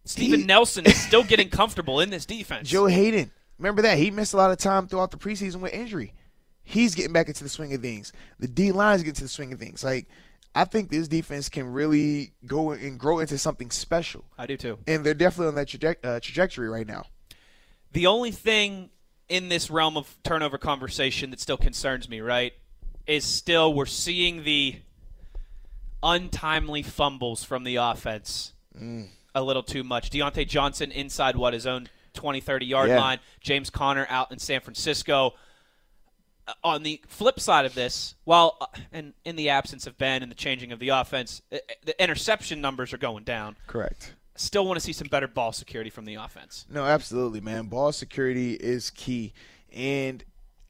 Steven 0.06 0.42
he- 0.42 0.46
Nelson 0.46 0.86
is 0.86 1.00
still 1.00 1.24
getting 1.28 1.50
comfortable 1.50 2.00
in 2.02 2.10
this 2.10 2.26
defense. 2.26 2.68
Joe 2.68 2.88
Haden. 2.88 3.32
Remember 3.58 3.82
that 3.84 3.98
he 3.98 4.10
missed 4.12 4.34
a 4.34 4.38
lot 4.38 4.52
of 4.52 4.58
time 4.58 4.88
throughout 4.88 5.12
the 5.12 5.18
preseason 5.18 5.58
with 5.58 5.74
injury. 5.74 6.14
He's 6.64 6.96
getting 6.96 7.14
back 7.14 7.28
into 7.28 7.44
the 7.44 7.50
swing 7.50 7.74
of 7.74 7.82
things. 7.82 8.12
The 8.40 8.48
D 8.48 8.72
line's 8.72 9.02
getting 9.04 9.16
to 9.16 9.24
the 9.24 9.28
swing 9.30 9.54
of 9.54 9.60
things. 9.60 9.84
Like, 9.84 10.08
I 10.56 10.66
think 10.66 10.90
this 10.90 11.08
defense 11.08 11.48
can 11.50 11.72
really 11.72 12.34
go 12.46 12.72
and 12.72 13.00
grow 13.00 13.20
into 13.20 13.38
something 13.38 13.70
special, 13.72 14.26
I 14.38 14.46
do 14.48 14.58
too. 14.58 14.80
and 14.88 15.06
they're 15.06 15.14
definitely 15.14 15.48
on 15.50 15.56
that 15.56 15.68
traje- 15.68 15.96
uh, 16.04 16.20
trajectory 16.20 16.68
right 16.70 16.88
now. 16.88 17.06
The 17.94 18.08
only 18.08 18.32
thing 18.32 18.90
in 19.30 19.50
this 19.50 19.70
realm 19.70 19.96
of 19.96 20.18
turnover 20.24 20.58
conversation 20.58 21.30
that 21.32 21.40
still 21.40 21.58
concerns 21.58 22.10
me, 22.10 22.20
right, 22.20 22.54
is 23.06 23.24
still 23.26 23.74
we're 23.74 23.86
seeing 23.86 24.44
the 24.44 24.78
untimely 26.02 26.82
fumbles 26.84 27.44
from 27.44 27.64
the 27.64 27.76
offense 27.76 28.54
Mm. 28.80 29.10
a 29.36 29.44
little 29.44 29.64
too 29.64 29.84
much. 29.84 30.10
Diontae 30.10 30.48
Johnson 30.48 30.92
inside 30.92 31.36
what 31.36 31.54
his 31.54 31.68
own 31.68 31.90
20, 32.14 32.40
30 32.40 32.66
yard 32.66 32.90
Yeah. 32.90 33.00
line. 33.00 33.20
James 33.42 33.70
Conner 33.70 34.08
out 34.10 34.32
in 34.32 34.40
San 34.40 34.62
Francisco. 34.62 35.34
Uh, 36.50 36.54
On 36.64 36.84
the 36.84 37.02
flip 37.08 37.40
side 37.40 37.66
of 37.66 37.76
this, 37.76 38.16
while 38.24 38.58
uh, 38.60 38.66
and 38.92 39.14
in 39.24 39.36
the 39.36 39.50
absence 39.50 39.86
of 39.88 39.98
Ben 39.98 40.24
and 40.24 40.32
the 40.32 40.36
changing 40.36 40.72
of 40.72 40.80
the 40.80 40.90
offense, 40.90 41.42
uh, 41.52 41.56
uh, 41.58 41.74
the 41.86 42.02
interception 42.02 42.60
numbers 42.62 42.92
are 42.94 42.98
going 42.98 43.24
down. 43.24 43.56
Correct. 43.68 44.16
Still 44.36 44.66
want 44.66 44.78
to 44.80 44.86
see 44.86 44.94
some 44.94 45.08
better 45.10 45.28
ball 45.28 45.52
security 45.52 45.90
from 45.90 46.06
the 46.06 46.16
offense. 46.16 46.66
No, 46.72 46.86
absolutely, 46.86 47.42
man. 47.42 47.66
Ball 47.68 47.92
security 47.92 48.54
is 48.54 48.90
key. 48.90 49.34
And 49.72 50.24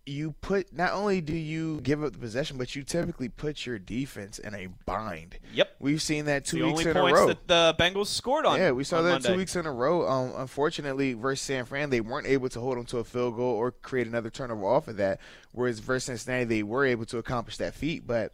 you 0.09 0.33
put 0.41 0.73
not 0.73 0.93
only 0.93 1.21
do 1.21 1.35
you 1.35 1.79
give 1.81 2.03
up 2.03 2.13
the 2.13 2.17
possession, 2.17 2.57
but 2.57 2.75
you 2.75 2.83
typically 2.83 3.29
put 3.29 3.65
your 3.65 3.77
defense 3.77 4.39
in 4.39 4.55
a 4.55 4.67
bind. 4.85 5.37
Yep. 5.53 5.75
We've 5.79 6.01
seen 6.01 6.25
that 6.25 6.45
two 6.45 6.59
the 6.59 6.67
weeks 6.67 6.85
in 6.85 6.97
a 6.97 6.99
points 6.99 7.19
row. 7.19 7.27
that 7.27 7.47
the 7.47 7.75
Bengals 7.79 8.07
scored 8.07 8.45
on. 8.45 8.59
yeah, 8.59 8.71
we 8.71 8.83
saw 8.83 9.01
that 9.03 9.11
Monday. 9.11 9.29
two 9.29 9.37
weeks 9.37 9.55
in 9.55 9.65
a 9.65 9.71
row. 9.71 10.07
Um, 10.07 10.33
unfortunately, 10.35 11.13
versus 11.13 11.41
San 11.45 11.65
Fran, 11.65 11.89
they 11.89 12.01
weren't 12.01 12.27
able 12.27 12.49
to 12.49 12.59
hold 12.59 12.77
them 12.77 12.85
to 12.85 12.97
a 12.97 13.03
field 13.03 13.35
goal 13.35 13.53
or 13.55 13.71
create 13.71 14.07
another 14.07 14.29
turnover 14.29 14.65
off 14.65 14.87
of 14.87 14.97
that. 14.97 15.19
Whereas 15.51 15.79
versus 15.79 16.05
Cincinnati, 16.05 16.45
they 16.45 16.63
were 16.63 16.85
able 16.85 17.05
to 17.05 17.17
accomplish 17.19 17.57
that 17.57 17.75
feat. 17.75 18.07
But 18.07 18.33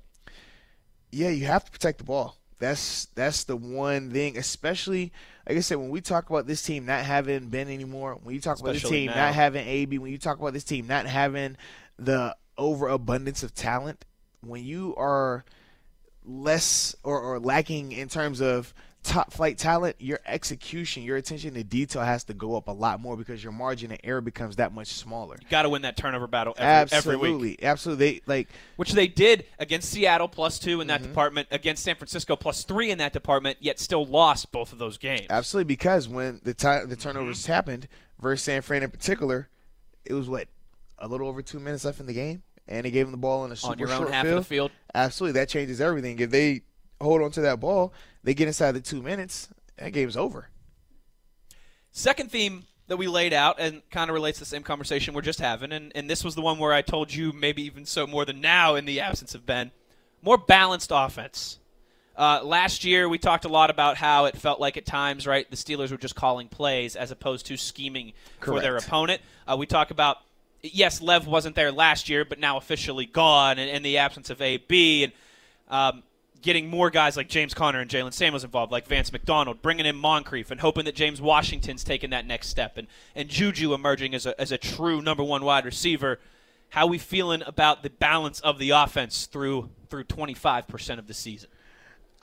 yeah, 1.12 1.30
you 1.30 1.46
have 1.46 1.66
to 1.66 1.72
protect 1.72 2.00
the 2.00 2.04
ball. 2.06 2.38
That's 2.60 3.06
that's 3.16 3.44
the 3.44 3.56
one 3.56 4.12
thing, 4.12 4.38
especially 4.38 5.12
like 5.48 5.58
I 5.58 5.62
said, 5.62 5.78
when 5.78 5.90
we 5.90 6.02
talk 6.02 6.30
about 6.30 6.48
this 6.48 6.64
team 6.64 6.86
not 6.86 7.06
having 7.06 7.50
Ben 7.50 7.70
anymore, 7.70 8.18
when 8.24 8.34
you 8.34 8.42
talk 8.42 8.60
about 8.60 8.74
this 8.74 8.84
team 8.84 9.08
now. 9.08 9.26
not 9.26 9.34
having 9.34 9.68
AB, 9.68 9.98
when 10.00 10.12
you 10.12 10.18
talk 10.18 10.40
about 10.40 10.54
this 10.54 10.64
team 10.64 10.88
not 10.88 11.06
having 11.06 11.58
the 11.98 12.36
overabundance 12.58 13.44
of 13.44 13.54
talent, 13.54 14.06
when 14.42 14.64
you 14.64 14.96
are 14.96 15.44
less 16.26 16.96
or, 17.04 17.20
or 17.20 17.40
lacking 17.40 17.92
in 17.92 18.08
terms 18.10 18.42
of 18.42 18.74
top 19.06 19.32
flight 19.32 19.58
talent, 19.58 19.96
your 20.00 20.20
execution, 20.26 21.04
your 21.04 21.16
attention 21.18 21.54
to 21.54 21.64
detail 21.64 22.02
has 22.02 22.24
to 22.26 22.34
go 22.34 22.58
up 22.58 22.68
a 22.68 22.72
lot 22.72 23.00
more 23.00 23.16
because 23.16 23.44
your 23.44 23.54
margin 23.54 23.92
of 23.92 24.00
error 24.04 24.20
becomes 24.22 24.56
that 24.58 24.74
much 24.74 24.88
smaller. 24.88 25.38
You 25.42 25.48
got 25.50 25.62
to 25.62 25.70
win 25.70 25.84
that 25.84 25.96
turnover 25.96 26.28
battle 26.28 26.54
every, 26.58 26.98
every 26.98 27.16
week. 27.16 27.26
absolutely, 27.26 27.64
absolutely. 27.64 28.06
They, 28.06 28.22
like 28.26 28.48
which 28.76 28.92
they 28.94 29.08
did 29.08 29.46
against 29.60 29.90
Seattle 29.92 30.28
plus 30.28 30.60
two 30.60 30.82
in 30.82 30.88
that 30.88 31.00
Mm-hmm. 31.02 31.10
department, 31.10 31.48
against 31.52 31.84
San 31.84 31.96
Francisco 31.96 32.36
plus 32.36 32.64
three 32.64 32.90
in 32.92 32.98
that 32.98 33.14
department, 33.14 33.58
yet 33.62 33.80
still 33.80 34.06
lost 34.06 34.52
both 34.52 34.74
of 34.74 34.80
those 34.80 34.98
games. 34.98 35.28
Absolutely, 35.30 35.68
because 35.68 36.08
when 36.10 36.42
the 36.44 36.54
time 36.54 36.90
the 36.90 36.96
Mm-hmm. 36.96 37.02
turnovers 37.10 37.46
happened 37.46 37.88
versus 38.20 38.44
San 38.44 38.62
Fran 38.62 38.82
in 38.84 38.90
particular, 38.92 39.48
it 40.04 40.14
was 40.14 40.28
what 40.28 40.48
a 40.98 41.08
little 41.08 41.28
over 41.28 41.42
two 41.42 41.60
minutes 41.60 41.86
left 41.86 42.00
in 42.00 42.06
the 42.06 42.14
game, 42.14 42.42
and 42.68 42.86
they 42.86 42.92
gave 42.92 43.06
them 43.06 43.12
the 43.12 43.18
ball 43.18 43.46
in 43.46 43.52
a 43.52 43.56
super 43.56 43.74
On 43.74 43.80
your 43.80 43.92
own 43.92 43.98
short 44.00 44.12
half 44.12 44.26
field. 44.26 44.38
of 44.40 44.44
the 44.44 44.48
field. 44.48 44.72
Absolutely, 44.94 45.40
that 45.40 45.50
changes 45.50 45.80
everything. 45.82 46.18
If 46.20 46.30
they 46.32 46.62
hold 47.02 47.22
on 47.22 47.30
to 47.32 47.42
that 47.42 47.60
ball, 47.60 47.92
they 48.26 48.34
get 48.34 48.48
inside 48.48 48.72
the 48.72 48.82
two 48.82 49.02
minutes, 49.02 49.48
that 49.78 49.94
game's 49.94 50.18
over. 50.18 50.50
Second 51.92 52.32
theme 52.32 52.64
that 52.88 52.98
we 52.98 53.08
laid 53.08 53.34
out 53.34 53.58
and 53.60 53.88
kind 53.92 54.10
of 54.10 54.16
relates 54.16 54.40
to 54.40 54.42
the 54.42 54.50
same 54.50 54.64
conversation 54.64 55.14
we're 55.14 55.22
just 55.22 55.40
having, 55.40 55.72
and, 55.72 55.92
and 55.96 56.10
this 56.10 56.24
was 56.24 56.34
the 56.34 56.42
one 56.42 56.58
where 56.58 56.74
I 56.74 56.82
told 56.82 57.14
you 57.14 57.32
maybe 57.32 57.64
even 57.64 57.86
so 57.86 58.06
more 58.06 58.26
than 58.26 58.42
now 58.42 58.76
in 58.76 58.86
the 58.86 59.00
absence 59.00 59.36
of 59.36 59.46
Ben, 59.46 59.72
more 60.24 60.40
balanced 60.40 60.92
offense. 60.94 61.60
Uh, 62.18 62.42
last 62.44 62.84
year, 62.84 63.08
we 63.08 63.20
talked 63.20 63.46
a 63.46 63.50
lot 63.50 63.70
about 63.70 63.96
how 63.96 64.26
it 64.26 64.36
felt 64.36 64.60
like 64.60 64.76
at 64.76 64.86
times, 64.86 65.28
right, 65.28 65.50
the 65.50 65.56
Steelers 65.56 65.92
were 65.92 65.98
just 65.98 66.16
calling 66.16 66.48
plays 66.48 66.96
as 66.96 67.12
opposed 67.12 67.46
to 67.46 67.58
scheming 67.58 68.14
for 68.40 68.60
their 68.60 68.78
opponent. 68.78 69.22
Uh, 69.48 69.56
we 69.58 69.68
talk 69.68 69.92
about, 69.92 70.18
yes, 70.64 71.00
Lev 71.00 71.28
wasn't 71.28 71.56
there 71.56 71.72
last 71.72 72.10
year, 72.10 72.26
but 72.26 72.40
now 72.40 72.58
officially 72.58 73.06
gone, 73.06 73.60
and 73.60 73.70
in 73.70 73.84
the 73.84 74.00
absence 74.00 74.32
of 74.32 74.42
AB, 74.42 75.04
and 75.04 75.14
um, 75.70 76.04
getting 76.46 76.70
more 76.70 76.90
guys 76.90 77.18
like 77.18 77.28
James 77.28 77.54
Conner 77.54 77.80
and 77.80 77.90
Jaylen 77.90 78.14
Samuels 78.14 78.44
involved, 78.46 78.72
like 78.72 78.88
Vance 78.88 79.12
McDonald, 79.12 79.62
bringing 79.62 79.86
in 79.86 79.96
Moncrief, 79.98 80.52
and 80.52 80.62
hoping 80.62 80.86
that 80.86 80.96
James 80.96 81.20
Washington's 81.20 81.84
taking 81.84 82.12
that 82.12 82.26
next 82.26 82.48
step, 82.48 82.78
and, 82.78 82.88
and 83.16 83.28
Juju 83.28 83.74
emerging 83.74 84.14
as 84.16 84.26
a, 84.26 84.40
as 84.40 84.52
a 84.54 84.58
true 84.58 85.02
number 85.02 85.24
one 85.24 85.44
wide 85.44 85.66
receiver. 85.66 86.20
How 86.70 86.88
we 86.88 86.98
feeling 86.98 87.42
about 87.46 87.84
the 87.84 87.90
balance 87.90 88.40
of 88.42 88.60
the 88.60 88.70
offense 88.70 89.26
through 89.26 89.70
through 89.90 90.06
25% 90.06 91.00
of 91.00 91.08
the 91.08 91.14
season? 91.14 91.50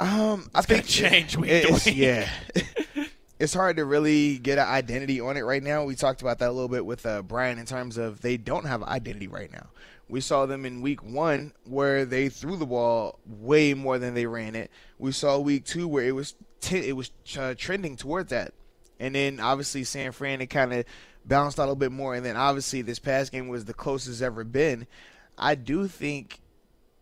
Um, 0.00 0.48
I 0.54 0.62
think 0.62 0.86
change 0.86 1.36
week 1.36 1.50
it's- 1.50 1.86
week. 1.86 1.96
Yeah, 1.96 2.28
it's 3.38 3.54
hard 3.54 3.76
to 3.76 3.84
really 3.84 4.38
get 4.38 4.58
an 4.58 4.68
identity 4.68 5.20
on 5.20 5.36
it 5.36 5.42
right 5.42 5.62
now. 5.62 5.84
We 5.84 5.94
talked 5.96 6.22
about 6.22 6.38
that 6.38 6.48
a 6.48 6.52
little 6.52 6.68
bit 6.68 6.86
with 6.86 7.04
uh, 7.06 7.22
Brian 7.22 7.58
in 7.58 7.66
terms 7.66 7.98
of 7.98 8.20
they 8.20 8.36
don't 8.36 8.66
have 8.66 8.82
an 8.82 8.88
identity 8.88 9.26
right 9.28 9.50
now. 9.50 9.66
We 10.12 10.20
saw 10.20 10.44
them 10.44 10.66
in 10.66 10.82
week 10.82 11.02
one 11.02 11.54
where 11.64 12.04
they 12.04 12.28
threw 12.28 12.58
the 12.58 12.66
ball 12.66 13.18
way 13.24 13.72
more 13.72 13.98
than 13.98 14.12
they 14.12 14.26
ran 14.26 14.54
it. 14.54 14.70
We 14.98 15.10
saw 15.10 15.38
week 15.38 15.64
two 15.64 15.88
where 15.88 16.04
it 16.04 16.14
was 16.14 16.34
t- 16.60 16.86
it 16.86 16.94
was 16.94 17.10
uh, 17.38 17.54
trending 17.56 17.96
towards 17.96 18.28
that, 18.28 18.52
and 19.00 19.14
then 19.14 19.40
obviously 19.40 19.84
San 19.84 20.12
Fran 20.12 20.42
it 20.42 20.48
kind 20.48 20.74
of 20.74 20.84
bounced 21.24 21.58
out 21.58 21.62
a 21.62 21.64
little 21.64 21.76
bit 21.76 21.92
more, 21.92 22.14
and 22.14 22.26
then 22.26 22.36
obviously 22.36 22.82
this 22.82 22.98
past 22.98 23.32
game 23.32 23.48
was 23.48 23.64
the 23.64 23.72
closest 23.72 24.20
ever 24.20 24.44
been. 24.44 24.86
I 25.38 25.54
do 25.54 25.88
think 25.88 26.40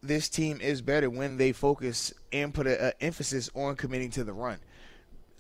this 0.00 0.28
team 0.28 0.61
is 0.61 0.80
better 0.80 1.11
when 1.11 1.36
they 1.36 1.50
focus 1.50 2.14
and 2.32 2.54
put 2.54 2.68
a, 2.68 2.90
a 2.90 3.02
emphasis 3.02 3.50
on 3.56 3.74
committing 3.74 4.11
to 4.11 4.22
the 4.22 4.32
run. 4.32 4.58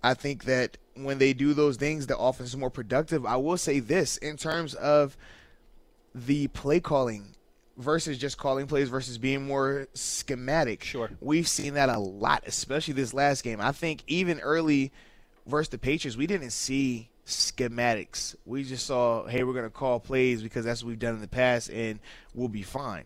I 0.02 0.14
think 0.14 0.42
that 0.46 0.76
when 0.94 1.18
they 1.18 1.32
do 1.34 1.54
those 1.54 1.76
things, 1.76 2.08
the 2.08 2.18
offense 2.18 2.48
is 2.48 2.56
more 2.56 2.68
productive. 2.68 3.24
I 3.24 3.36
will 3.36 3.56
say 3.56 3.78
this 3.78 4.16
in 4.16 4.36
terms 4.36 4.74
of 4.74 5.16
the 6.12 6.48
play 6.48 6.80
calling 6.80 7.36
versus 7.80 8.18
just 8.18 8.38
calling 8.38 8.66
plays 8.66 8.88
versus 8.88 9.18
being 9.18 9.46
more 9.46 9.88
schematic. 9.94 10.84
Sure. 10.84 11.10
We've 11.20 11.48
seen 11.48 11.74
that 11.74 11.88
a 11.88 11.98
lot, 11.98 12.44
especially 12.46 12.94
this 12.94 13.14
last 13.14 13.42
game. 13.42 13.60
I 13.60 13.72
think 13.72 14.02
even 14.06 14.40
early 14.40 14.92
versus 15.46 15.70
the 15.70 15.78
Patriots, 15.78 16.16
we 16.16 16.26
didn't 16.26 16.50
see 16.50 17.08
schematics. 17.26 18.36
We 18.44 18.64
just 18.64 18.86
saw, 18.86 19.26
hey, 19.26 19.44
we're 19.44 19.54
going 19.54 19.64
to 19.64 19.70
call 19.70 20.00
plays 20.00 20.42
because 20.42 20.64
that's 20.64 20.82
what 20.82 20.88
we've 20.88 20.98
done 20.98 21.14
in 21.14 21.20
the 21.20 21.28
past 21.28 21.70
and 21.70 21.98
we'll 22.34 22.48
be 22.48 22.62
fine. 22.62 23.04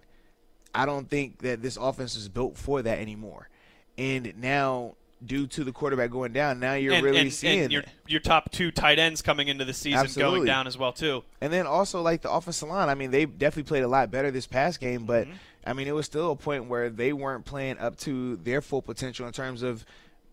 I 0.75 0.87
don't 0.87 1.09
think 1.09 1.39
that 1.43 1.63
this 1.63 1.77
offense 1.77 2.17
is 2.17 2.29
built 2.29 2.59
for 2.59 2.83
that 2.83 2.99
anymore. 2.99 3.49
And 3.97 4.35
now, 4.39 4.97
due 5.25 5.47
to 5.47 5.65
the 5.65 5.73
quarterback 5.73 6.11
going 6.11 6.33
down, 6.33 6.61
now 6.61 6.75
you're 6.75 6.95
and, 6.95 7.05
really 7.05 7.21
and, 7.21 7.33
seeing 7.33 7.61
and 7.61 7.73
your 7.73 7.83
your 8.07 8.21
top 8.21 8.51
two 8.51 8.71
tight 8.71 8.99
ends 8.99 9.23
coming 9.23 9.49
into 9.49 9.65
the 9.65 9.73
season 9.73 10.07
going 10.17 10.45
down 10.45 10.67
as 10.67 10.77
well 10.77 10.93
too. 10.93 11.25
And 11.41 11.53
then 11.53 11.67
also 11.67 12.03
like 12.03 12.23
the 12.23 12.31
offensive 12.31 12.69
line. 12.69 12.89
I 12.89 12.95
mean, 12.95 13.11
they 13.11 13.25
definitely 13.25 13.69
played 13.69 13.85
a 13.85 13.89
lot 13.89 14.11
better 14.11 14.31
this 14.31 14.47
past 14.47 14.81
game, 14.81 15.05
but 15.05 15.27
Mm-hmm. 15.27 15.37
I 15.67 15.73
mean, 15.73 15.89
it 15.89 15.95
was 15.95 16.07
still 16.07 16.33
a 16.33 16.37
point 16.37 16.67
where 16.67 16.91
they 16.91 17.13
weren't 17.13 17.45
playing 17.45 17.79
up 17.79 17.97
to 18.01 18.37
their 18.37 18.61
full 18.61 18.83
potential 18.83 19.27
in 19.27 19.33
terms 19.33 19.63
of 19.63 19.85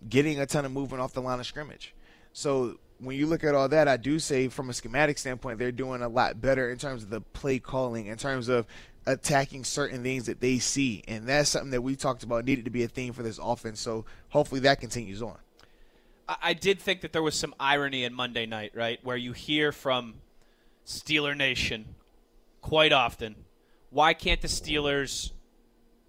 getting 0.07 0.39
a 0.39 0.45
ton 0.45 0.65
of 0.65 0.71
movement 0.71 1.01
off 1.01 1.13
the 1.13 1.21
line 1.21 1.39
of 1.39 1.45
scrimmage. 1.45 1.93
So 2.33 2.77
when 2.99 3.15
you 3.15 3.27
look 3.27 3.43
at 3.43 3.55
all 3.55 3.69
that, 3.69 3.87
I 3.87 3.97
do 3.97 4.19
say 4.19 4.47
from 4.47 4.69
a 4.69 4.73
schematic 4.73 5.17
standpoint, 5.17 5.59
they're 5.59 5.71
doing 5.71 6.01
a 6.01 6.09
lot 6.09 6.41
better 6.41 6.69
in 6.69 6.77
terms 6.77 7.03
of 7.03 7.09
the 7.09 7.21
play 7.21 7.59
calling, 7.59 8.07
in 8.07 8.17
terms 8.17 8.49
of 8.49 8.65
attacking 9.05 9.63
certain 9.63 10.03
things 10.03 10.25
that 10.27 10.39
they 10.39 10.59
see, 10.59 11.03
and 11.07 11.27
that's 11.27 11.49
something 11.49 11.71
that 11.71 11.81
we 11.81 11.95
talked 11.95 12.23
about 12.23 12.45
needed 12.45 12.65
to 12.65 12.71
be 12.71 12.83
a 12.83 12.87
theme 12.87 13.13
for 13.13 13.23
this 13.23 13.39
offense. 13.41 13.79
So 13.79 14.05
hopefully 14.29 14.61
that 14.61 14.79
continues 14.79 15.21
on. 15.21 15.37
I, 16.41 16.53
did 16.53 16.79
think 16.79 17.01
that 17.01 17.11
there 17.11 17.21
was 17.21 17.35
some 17.35 17.53
irony 17.59 18.05
in 18.05 18.13
Monday 18.13 18.45
night, 18.45 18.71
right, 18.73 18.99
where 19.03 19.17
you 19.17 19.33
hear 19.33 19.73
from 19.73 20.15
Steeler 20.85 21.35
Nation 21.35 21.95
quite 22.61 22.93
often, 22.93 23.35
why 23.89 24.13
can't 24.13 24.41
the 24.41 24.47
Steelers 24.47 25.31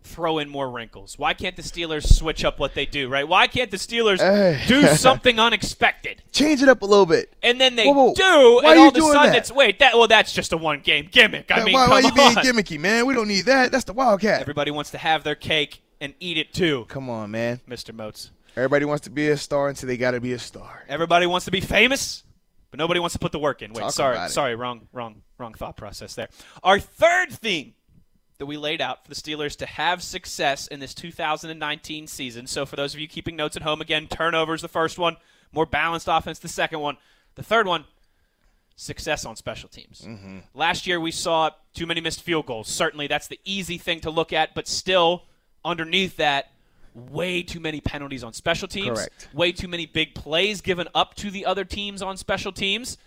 throw 0.03 0.39
in 0.39 0.49
more 0.49 0.71
wrinkles? 0.71 1.19
Why 1.19 1.35
can't 1.35 1.57
the 1.57 1.63
Steelers 1.63 2.13
switch 2.13 2.45
up 2.45 2.59
what 2.59 2.75
they 2.75 2.87
do, 2.87 3.09
right? 3.09 3.27
Why 3.27 3.47
can't 3.47 3.71
the 3.71 3.77
Steelers 3.77 4.19
do 4.67 4.87
something 4.97 5.39
unexpected? 5.39 6.23
Change 6.33 6.63
it 6.63 6.69
up 6.69 6.83
a 6.83 6.87
little 6.87 7.07
bit. 7.07 7.33
And 7.43 7.61
then 7.61 7.77
they 7.77 7.87
Whoa, 7.87 7.93
whoa. 7.93 8.15
do, 8.15 8.23
Why 8.63 8.73
and 8.73 8.81
are 8.81 8.83
all 8.83 8.89
of 8.89 8.97
a 8.97 9.01
sudden 9.01 9.33
that? 9.33 9.37
it's 9.37 9.53
wait, 9.53 9.79
that 9.79 9.95
well 9.95 10.09
that's 10.09 10.33
just 10.33 10.53
a 10.53 10.57
one 10.57 10.81
game 10.81 11.09
gimmick. 11.11 11.51
I 11.51 11.65
mean, 11.65 11.75
why, 11.75 11.89
why 11.89 12.01
you 12.01 12.13
being 12.13 12.33
gimmicky, 12.33 12.79
man? 12.79 13.07
We 13.07 13.15
don't 13.15 13.29
need 13.29 13.47
that. 13.47 13.73
That's 13.73 13.85
the 13.85 13.93
Wildcat. 13.93 14.41
Everybody 14.41 14.71
wants 14.71 14.91
to 14.93 14.99
have 14.99 15.25
their 15.25 15.35
cake 15.35 15.83
and 16.01 16.15
eat 16.19 16.37
it 16.37 16.53
too, 16.53 16.85
Come 16.89 17.09
on, 17.09 17.31
man. 17.31 17.61
Mr. 17.69 17.95
Moats. 17.95 18.31
Everybody 18.57 18.85
wants 18.85 19.05
to 19.05 19.11
be 19.11 19.29
a 19.29 19.37
star 19.37 19.69
until 19.69 19.87
they 19.87 19.97
got 19.97 20.11
to 20.11 20.21
be 20.21 20.33
a 20.33 20.39
star. 20.39 20.85
Everybody 20.89 21.27
wants 21.27 21.47
to 21.47 21.51
be 21.51 21.61
famous, 21.61 22.23
but 22.71 22.79
nobody 22.79 23.01
wants 23.01 23.15
to 23.15 23.19
put 23.19 23.33
the 23.33 23.39
work 23.39 23.63
in. 23.63 23.73
Wait, 23.73 23.81
Talk 23.81 23.93
sorry, 23.93 24.29
sorry, 24.29 24.57
wrong, 24.57 24.89
wrong, 24.93 25.23
wrong 25.39 25.55
thought 25.55 25.77
process 25.77 26.15
there. 26.15 26.29
Our 26.63 26.79
third 26.79 27.31
theme 27.33 27.75
that 28.39 28.47
we 28.47 28.57
laid 28.57 28.81
out 28.81 29.05
for 29.05 29.09
the 29.09 29.15
Steelers 29.15 29.57
to 29.57 29.67
have 29.67 30.03
success 30.03 30.67
in 30.67 30.81
this 30.81 30.95
2019 30.95 32.07
season. 32.07 32.47
So, 32.47 32.67
for 32.67 32.77
those 32.77 32.95
of 32.95 33.01
you 33.01 33.09
keeping 33.09 33.37
notes 33.37 33.57
at 33.57 33.63
home, 33.63 33.81
again, 33.81 34.09
turnovers 34.09 34.63
the 34.63 34.69
first 34.69 34.99
one, 34.99 35.17
more 35.53 35.67
balanced 35.67 36.09
offense 36.11 36.39
the 36.39 36.49
second 36.49 36.81
one, 36.81 36.97
the 37.35 37.43
third 37.43 37.67
one. 37.67 37.85
Success 38.75 39.27
on 39.27 39.37
special 39.37 39.69
teams. 39.69 40.01
Mm-hmm. 40.01 40.39
Last 40.55 40.87
year 40.87 40.99
we 40.99 41.11
saw 41.11 41.51
too 41.75 41.87
many 41.87 42.01
missed 42.01 42.23
field 42.23 42.47
goals. 42.47 42.69
Certainly, 42.69 43.07
that's 43.07 43.29
the 43.29 43.39
easy 43.45 43.79
thing 43.79 44.01
to 44.01 44.11
look 44.11 44.33
at, 44.33 44.55
but 44.55 44.67
still, 44.67 45.25
underneath 45.65 46.17
that, 46.17 46.53
way 46.95 47.43
too 47.43 47.61
many 47.61 47.81
penalties 47.81 48.25
on 48.25 48.33
special 48.33 48.69
teams. 48.69 48.99
Correct. 48.99 49.29
Way 49.33 49.53
too 49.53 49.69
many 49.69 49.87
big 49.87 50.15
plays 50.15 50.61
given 50.61 50.89
up 50.95 51.15
to 51.17 51.31
the 51.31 51.47
other 51.47 51.65
teams 51.65 52.03
on 52.03 52.17
special 52.17 52.53
teams. 52.53 52.99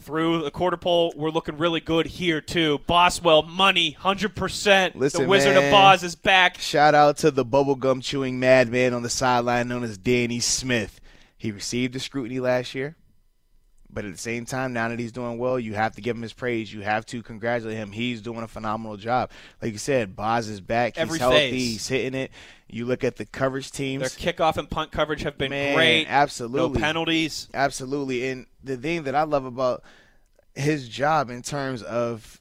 Through 0.00 0.44
the 0.44 0.50
quarter 0.50 0.76
pole, 0.76 1.12
we're 1.16 1.30
looking 1.30 1.56
really 1.56 1.80
good 1.80 2.06
here 2.06 2.40
too. 2.40 2.80
Boswell, 2.86 3.42
money, 3.42 3.92
hundred 3.92 4.36
percent. 4.36 4.92
The 4.94 5.26
Wizard 5.26 5.56
of 5.56 5.72
Oz 5.72 6.02
is 6.04 6.14
back. 6.14 6.58
Shout 6.58 6.94
out 6.94 7.16
to 7.18 7.30
the 7.30 7.44
bubblegum 7.44 8.02
chewing 8.02 8.38
madman 8.38 8.92
on 8.92 9.02
the 9.02 9.10
sideline 9.10 9.68
known 9.68 9.82
as 9.82 9.98
Danny 9.98 10.38
Smith. 10.38 11.00
He 11.36 11.50
received 11.50 11.94
the 11.94 12.00
scrutiny 12.00 12.38
last 12.40 12.74
year. 12.74 12.96
But 13.88 14.04
at 14.04 14.12
the 14.12 14.18
same 14.18 14.44
time, 14.44 14.72
now 14.72 14.88
that 14.88 14.98
he's 14.98 15.12
doing 15.12 15.38
well, 15.38 15.58
you 15.58 15.74
have 15.74 15.94
to 15.94 16.02
give 16.02 16.16
him 16.16 16.22
his 16.22 16.32
praise. 16.32 16.72
You 16.72 16.82
have 16.82 17.06
to 17.06 17.22
congratulate 17.22 17.76
him. 17.76 17.92
He's 17.92 18.20
doing 18.20 18.42
a 18.42 18.48
phenomenal 18.48 18.96
job. 18.96 19.30
Like 19.62 19.72
you 19.72 19.78
said, 19.78 20.14
Boz 20.14 20.48
is 20.48 20.60
back. 20.60 20.96
He's 20.96 21.02
Every 21.02 21.18
healthy. 21.18 21.36
phase. 21.36 21.52
He's 21.52 21.88
hitting 21.88 22.20
it. 22.20 22.30
You 22.68 22.84
look 22.84 23.04
at 23.04 23.16
the 23.16 23.24
coverage 23.24 23.70
teams. 23.70 24.14
Their 24.14 24.32
kickoff 24.34 24.56
and 24.56 24.68
punt 24.68 24.90
coverage 24.92 25.22
have 25.22 25.38
been 25.38 25.50
Man, 25.50 25.74
great. 25.74 26.06
absolutely. 26.08 26.78
No 26.80 26.84
penalties. 26.86 27.48
Absolutely. 27.54 28.28
And 28.28 28.46
the 28.62 28.76
thing 28.76 29.04
that 29.04 29.14
I 29.14 29.22
love 29.22 29.44
about 29.44 29.82
his 30.54 30.88
job 30.88 31.30
in 31.30 31.42
terms 31.42 31.82
of, 31.82 32.40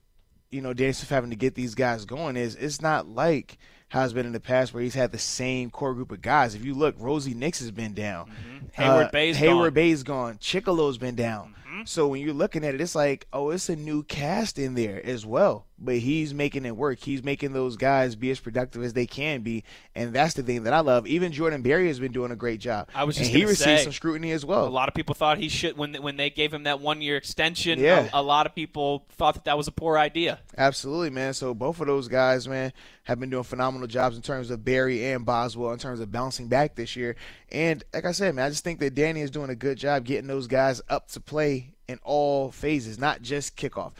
you 0.52 0.62
know, 0.62 0.74
Dan 0.74 0.94
Smith 0.94 1.10
having 1.10 1.30
to 1.30 1.36
get 1.36 1.54
these 1.56 1.76
guys 1.76 2.06
going 2.06 2.38
is 2.38 2.56
it's 2.56 2.82
not 2.82 3.08
like 3.08 3.58
it's 4.04 4.14
been 4.14 4.26
in 4.26 4.34
the 4.34 4.40
past 4.40 4.74
where 4.74 4.84
he's 4.84 4.94
had 4.96 5.12
the 5.12 5.18
same 5.18 5.70
core 5.70 5.94
group 5.94 6.12
of 6.12 6.22
guys. 6.22 6.56
If 6.56 6.66
you 6.66 6.74
look, 6.74 6.96
Rosie 7.00 7.34
Nix 7.34 7.60
has 7.60 7.72
been 7.72 7.94
down. 7.94 8.32
Hayward 8.74 9.06
Uh, 9.08 9.10
Bay's 9.12 9.38
Hayward 9.38 9.74
gone. 9.74 9.74
Bay's 9.74 10.04
gone. 10.04 10.38
Chickillo's 10.38 10.98
been 10.98 11.16
down. 11.16 11.56
So 11.86 12.08
when 12.08 12.22
you're 12.22 12.34
looking 12.34 12.64
at 12.64 12.74
it, 12.74 12.82
it's 12.82 12.96
like, 12.96 13.28
oh, 13.34 13.50
it's 13.50 13.70
a 13.70 13.76
new 13.76 14.04
cast 14.04 14.58
in 14.58 14.76
there 14.76 15.06
as 15.06 15.26
well. 15.26 15.66
But 15.78 15.98
he's 15.98 16.34
making 16.34 16.66
it 16.66 16.78
work. 16.78 17.00
He's 17.00 17.22
making 17.22 17.52
those 17.52 17.76
guys 17.76 18.16
be 18.16 18.32
as 18.32 18.40
productive 18.40 18.82
as 18.84 18.94
they 18.94 19.06
can 19.06 19.42
be, 19.42 19.66
and 19.94 20.14
that's 20.14 20.34
the 20.34 20.42
thing 20.42 20.64
that 20.64 20.74
I 20.74 20.80
love. 20.80 21.06
Even 21.06 21.34
Jordan 21.34 21.62
Berry 21.64 21.88
has 21.88 22.00
been 22.00 22.14
doing 22.14 22.32
a 22.32 22.36
great 22.36 22.62
job. 22.62 22.88
I 22.96 23.04
was 23.04 23.18
just 23.18 23.30
and 23.30 23.38
he 23.38 23.44
received 23.44 23.80
say, 23.80 23.84
some 23.84 23.92
scrutiny 23.92 24.32
as 24.32 24.46
well. 24.46 24.66
A 24.66 24.70
lot 24.70 24.88
of 24.88 24.96
people 24.96 25.16
thought 25.16 25.38
he 25.38 25.50
should 25.50 25.78
when 25.78 25.94
when 25.96 26.16
they 26.16 26.30
gave 26.30 26.54
him 26.54 26.64
that 26.64 26.80
one 26.80 27.02
year 27.02 27.18
extension. 27.18 27.80
Yeah. 27.80 28.10
a, 28.14 28.22
a 28.22 28.24
lot 28.24 28.46
of 28.46 28.56
people 28.56 29.06
thought 29.12 29.34
that 29.34 29.46
that 29.46 29.58
was 29.58 29.68
a 29.68 29.72
poor 29.72 29.98
idea. 29.98 30.40
Absolutely, 30.58 31.10
man. 31.10 31.34
So 31.34 31.54
both 31.54 31.82
of 31.82 31.88
those 31.88 32.08
guys, 32.08 32.48
man, 32.48 32.72
have 33.04 33.20
been 33.20 33.30
doing 33.30 33.44
phenomenal 33.44 33.88
jobs 33.88 34.16
in 34.16 34.22
terms 34.22 34.50
of 34.52 34.64
Berry 34.64 35.06
and 35.06 35.26
Boswell 35.26 35.74
in 35.74 35.80
terms 35.80 36.00
of 36.00 36.12
bouncing 36.12 36.48
back 36.48 36.76
this 36.76 36.96
year. 36.96 37.16
And 37.52 37.84
like 37.94 38.06
I 38.06 38.14
said, 38.14 38.34
man, 38.34 38.46
I 38.46 38.50
just 38.50 38.64
think 38.64 38.80
that 38.80 38.96
Danny 38.96 39.22
is 39.22 39.32
doing 39.32 39.50
a 39.50 39.56
good 39.56 39.78
job 39.78 40.06
getting 40.06 40.28
those 40.28 40.48
guys 40.48 40.82
up 40.90 41.10
to 41.10 41.20
play 41.20 41.74
in 41.88 42.00
all 42.04 42.52
phases, 42.52 42.98
not 42.98 43.22
just 43.22 43.56
kickoff. 43.56 43.92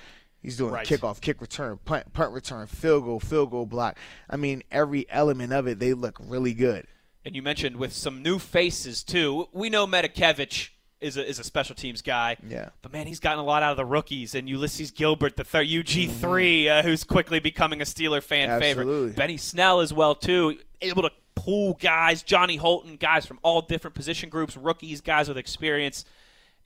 He's 0.46 0.58
doing 0.58 0.72
Right. 0.74 0.88
kickoff, 0.88 1.20
kick 1.22 1.42
return, 1.42 1.80
punt, 1.84 2.14
punt 2.14 2.32
return, 2.32 2.68
field 2.68 3.04
goal, 3.06 3.20
field 3.20 3.52
goal 3.52 3.66
block. 3.66 3.98
I 4.30 4.38
mean, 4.38 4.64
every 4.72 5.06
element 5.10 5.52
of 5.52 5.68
it, 5.68 5.80
they 5.80 5.94
look 5.94 6.18
really 6.20 6.54
good. 6.54 6.88
And 7.26 7.36
you 7.36 7.42
mentioned 7.42 7.78
with 7.78 7.92
some 7.92 8.22
new 8.22 8.38
faces 8.40 9.04
too. 9.04 9.48
We 9.52 9.70
know 9.70 9.88
Matakevich 9.88 10.70
is 11.02 11.18
a 11.18 11.28
is 11.28 11.40
a 11.40 11.44
special 11.44 11.76
teams 11.76 12.02
guy. 12.02 12.38
Yeah. 12.48 12.70
But 12.84 12.94
man, 12.94 13.08
he's 13.08 13.20
gotten 13.20 13.40
a 13.40 13.44
lot 13.44 13.64
out 13.64 13.72
of 13.72 13.78
the 13.78 13.86
rookies. 13.86 14.36
And 14.36 14.48
Ulysses 14.48 14.92
Gilbert, 14.92 15.36
the 15.36 15.44
third 15.44 15.68
UG 15.68 16.10
3 16.12 16.70
uh, 16.70 16.84
who's 16.84 17.04
quickly 17.04 17.40
becoming 17.40 17.82
a 17.82 17.84
Steeler 17.84 18.22
fan 18.24 18.50
Absolutely. 18.50 18.84
favorite. 19.10 19.16
Benny 19.16 19.38
Snell 19.38 19.82
as 19.82 19.92
well 19.92 20.14
too, 20.16 20.58
able 20.82 21.02
to 21.02 21.12
pull 21.36 21.74
guys. 21.74 22.22
Johnny 22.24 22.56
Holton, 22.58 22.96
guys 22.96 23.26
from 23.26 23.40
all 23.42 23.62
different 23.62 23.96
position 23.96 24.30
groups, 24.30 24.56
rookies, 24.56 25.02
guys 25.02 25.28
with 25.28 25.38
experience. 25.38 26.06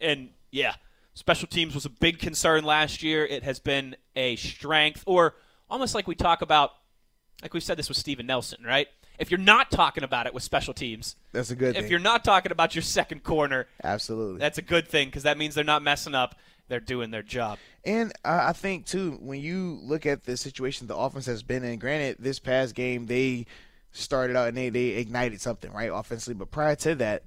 And 0.02 0.30
yeah, 0.52 0.76
special 1.14 1.48
teams 1.48 1.76
was 1.76 1.86
a 1.86 1.90
big 1.90 2.20
concern 2.20 2.64
last 2.64 3.04
year. 3.04 3.26
It 3.26 3.44
has 3.44 3.60
been 3.60 3.96
a 4.16 4.36
strength, 4.38 5.04
or 5.06 5.36
almost 5.70 5.96
like 5.96 6.08
we 6.08 6.16
talk 6.16 6.42
about, 6.42 6.72
like 7.42 7.54
we've 7.54 7.64
said 7.64 7.78
this 7.78 7.90
with 7.90 7.98
Steven 7.98 8.26
Nelson, 8.26 8.64
right? 8.66 8.88
If 9.18 9.30
you're 9.32 9.38
not 9.38 9.70
talking 9.70 10.04
about 10.06 10.28
it 10.28 10.34
with 10.34 10.44
special 10.44 10.74
teams, 10.74 11.18
That's 11.34 11.52
a 11.52 11.56
good 11.56 11.76
if 11.76 11.82
thing. 11.84 11.92
you're 11.92 12.00
not 12.00 12.24
talking 12.24 12.54
about 12.54 12.74
your 12.74 12.82
second 12.82 13.24
corner, 13.24 13.68
Absolutely. 13.84 14.40
that's 14.40 14.58
a 14.58 14.62
good 14.62 14.88
thing 14.88 15.10
because 15.10 15.24
that 15.24 15.38
means 15.38 15.56
they're 15.56 15.64
not 15.66 15.84
messing 15.84 16.16
up. 16.16 16.36
They're 16.70 16.80
doing 16.80 17.12
their 17.12 17.24
job. 17.24 17.58
And 17.84 18.14
I 18.24 18.50
I 18.50 18.54
think 18.54 18.86
too, 18.86 19.18
when 19.22 19.42
you 19.42 19.80
look 19.84 20.06
at 20.06 20.24
the 20.24 20.38
situation 20.38 20.88
the 20.88 20.96
offense 20.96 21.26
has 21.26 21.44
been 21.44 21.64
in, 21.66 21.80
granted, 21.80 22.18
this 22.20 22.40
past 22.40 22.76
game 22.76 23.08
they 23.08 23.46
started 23.92 24.38
out 24.38 24.48
and 24.48 24.56
they, 24.56 24.70
they 24.70 24.90
ignited 24.90 25.42
something 25.42 25.74
right 25.74 25.90
offensively, 25.94 26.36
but 26.36 26.52
prior 26.52 26.76
to 26.76 26.96
that, 26.96 27.24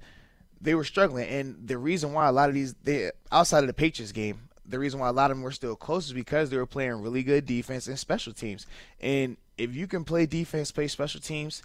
they 0.63 0.75
were 0.75 0.83
struggling. 0.83 1.27
And 1.27 1.67
the 1.67 1.77
reason 1.77 2.13
why 2.13 2.27
a 2.27 2.31
lot 2.31 2.49
of 2.49 2.55
these, 2.55 2.73
they 2.83 3.11
outside 3.31 3.59
of 3.59 3.67
the 3.67 3.73
Patriots 3.73 4.11
game, 4.11 4.49
the 4.65 4.79
reason 4.79 4.99
why 4.99 5.09
a 5.09 5.13
lot 5.13 5.29
of 5.29 5.37
them 5.37 5.43
were 5.43 5.51
still 5.51 5.75
close 5.75 6.07
is 6.07 6.13
because 6.13 6.49
they 6.49 6.57
were 6.57 6.65
playing 6.65 7.01
really 7.01 7.21
good 7.21 7.45
defense 7.45 7.87
and 7.87 7.99
special 7.99 8.33
teams. 8.33 8.65
And 9.01 9.37
if 9.57 9.75
you 9.75 9.87
can 9.87 10.05
play 10.05 10.25
defense, 10.25 10.71
play 10.71 10.87
special 10.87 11.19
teams, 11.19 11.61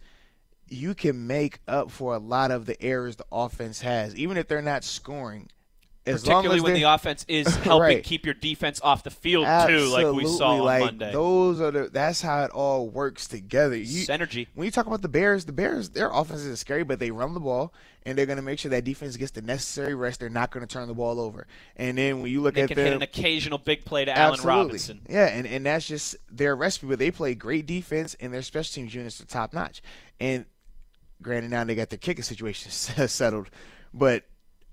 you 0.69 0.95
can 0.95 1.27
make 1.27 1.61
up 1.69 1.91
for 1.91 2.15
a 2.15 2.19
lot 2.19 2.51
of 2.51 2.67
the 2.67 2.81
errors 2.83 3.17
the 3.17 3.25
offense 3.31 3.81
has, 3.81 4.15
even 4.17 4.37
if 4.37 4.49
they're 4.49 4.61
not 4.61 4.85
scoring. 4.85 5.49
As 6.07 6.27
long 6.27 6.43
Particularly 6.43 6.59
as 6.59 6.63
when 6.63 6.75
the 6.75 6.83
offense 6.85 7.25
is 7.29 7.55
helping 7.57 7.81
Right. 7.83 8.03
keep 8.05 8.25
your 8.25 8.35
defense 8.35 8.81
off 8.83 9.03
the 9.03 9.11
field 9.11 9.47
too, 9.69 9.87
like 9.89 10.11
we 10.15 10.25
saw 10.25 10.53
on 10.53 10.61
like, 10.61 10.81
Monday. 10.81 11.13
Those 11.13 11.61
are 11.61 11.71
the 11.71 11.91
that's 11.91 12.23
how 12.23 12.45
it 12.45 12.51
all 12.51 12.89
works 12.89 13.27
together. 13.27 13.77
You, 13.77 14.07
Synergy. 14.07 14.47
When 14.55 14.65
you 14.65 14.71
talk 14.71 14.87
about 14.87 15.03
the 15.03 15.09
Bears, 15.09 15.45
the 15.45 15.53
Bears, 15.53 15.91
their 15.91 16.09
offense 16.11 16.41
is 16.41 16.61
scary, 16.61 16.83
but 16.83 16.99
they 16.99 17.11
run 17.11 17.35
the 17.35 17.41
ball 17.41 17.75
and 18.07 18.17
they're 18.17 18.25
going 18.25 18.37
to 18.37 18.43
make 18.43 18.59
sure 18.59 18.71
that 18.71 18.85
defense 18.85 19.19
gets 19.19 19.33
the 19.33 19.43
necessary 19.43 19.95
rest. 19.95 20.21
They're 20.21 20.31
not 20.31 20.51
going 20.51 20.67
to 20.67 20.73
turn 20.73 20.89
the 20.89 20.95
ball 20.95 21.21
over. 21.21 21.47
And 21.77 21.99
then 21.99 22.23
when 22.23 22.33
you 22.33 22.41
look 22.41 22.55
they 22.55 22.63
at 22.63 22.69
can 22.69 22.77
them, 22.79 22.87
hit 22.87 22.95
an 22.95 23.03
occasional 23.03 23.59
big 23.59 23.85
play 23.85 24.07
to 24.07 24.17
Allen 24.17 24.41
Robinson. 24.43 25.03
yeah, 25.11 25.27
and 25.27 25.47
and 25.47 25.67
that's 25.67 25.87
just 25.87 26.17
their 26.31 26.57
recipe. 26.57 26.87
But 26.87 27.01
they 27.01 27.11
play 27.11 27.35
great 27.35 27.67
defense 27.67 28.17
and 28.19 28.33
their 28.33 28.41
special 28.43 28.73
teams 28.73 28.95
units 28.95 29.21
are 29.21 29.27
top 29.27 29.53
notch. 29.53 29.83
And 30.19 30.47
granted, 31.21 31.51
now 31.51 31.65
they 31.65 31.75
got 31.75 31.91
their 31.91 31.99
kicking 31.99 32.23
situation 32.25 32.71
settled, 33.09 33.51
but 33.93 34.25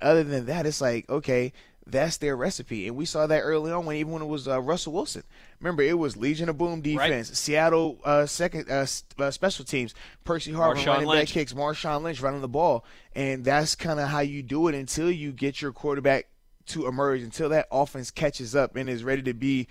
other 0.06 0.24
than 0.24 0.46
that, 0.46 0.66
it's 0.66 0.82
like 0.82 1.10
okay, 1.10 1.52
that's 1.88 2.18
their 2.18 2.36
recipe, 2.36 2.88
and 2.88 2.96
we 2.96 3.06
saw 3.06 3.28
that 3.28 3.42
early 3.42 3.72
on 3.72 3.86
when 3.86 3.96
even 3.98 4.12
when 4.14 4.22
it 4.22 4.28
was 4.28 4.48
uh, 4.48 4.60
Russell 4.62 4.94
Wilson. 4.94 5.24
Remember, 5.60 5.84
it 5.84 5.98
was 5.98 6.18
Legion 6.18 6.50
of 6.50 6.58
Boom 6.58 6.82
defense, 6.82 7.38
Seattle 7.38 8.00
uh, 8.04 8.26
second 8.26 8.70
uh, 8.70 8.86
uh, 9.20 9.32
special 9.32 9.66
teams, 9.66 9.94
Percy 10.24 10.52
Harvin 10.52 10.78
Marshawn 10.78 10.88
running 10.88 11.08
Lynch. 11.08 11.30
back 11.30 11.34
kicks, 11.34 11.54
Marshawn 11.54 12.02
Lynch 12.02 12.22
running 12.22 12.42
the 12.42 12.48
ball, 12.48 12.86
and 13.14 13.46
that's 13.46 13.76
kind 13.76 14.00
of 14.00 14.10
how 14.10 14.20
you 14.22 14.42
do 14.42 14.68
it 14.68 14.76
until 14.76 15.12
you 15.12 15.32
get 15.32 15.62
your 15.62 15.72
quarterback 15.72 16.28
to 16.68 16.88
emerge, 16.88 17.22
until 17.22 17.50
that 17.50 17.68
offense 17.72 18.10
catches 18.10 18.56
up 18.56 18.76
and 18.76 18.90
is 18.90 19.04
ready 19.04 19.22
to 19.22 19.34
be 19.34 19.68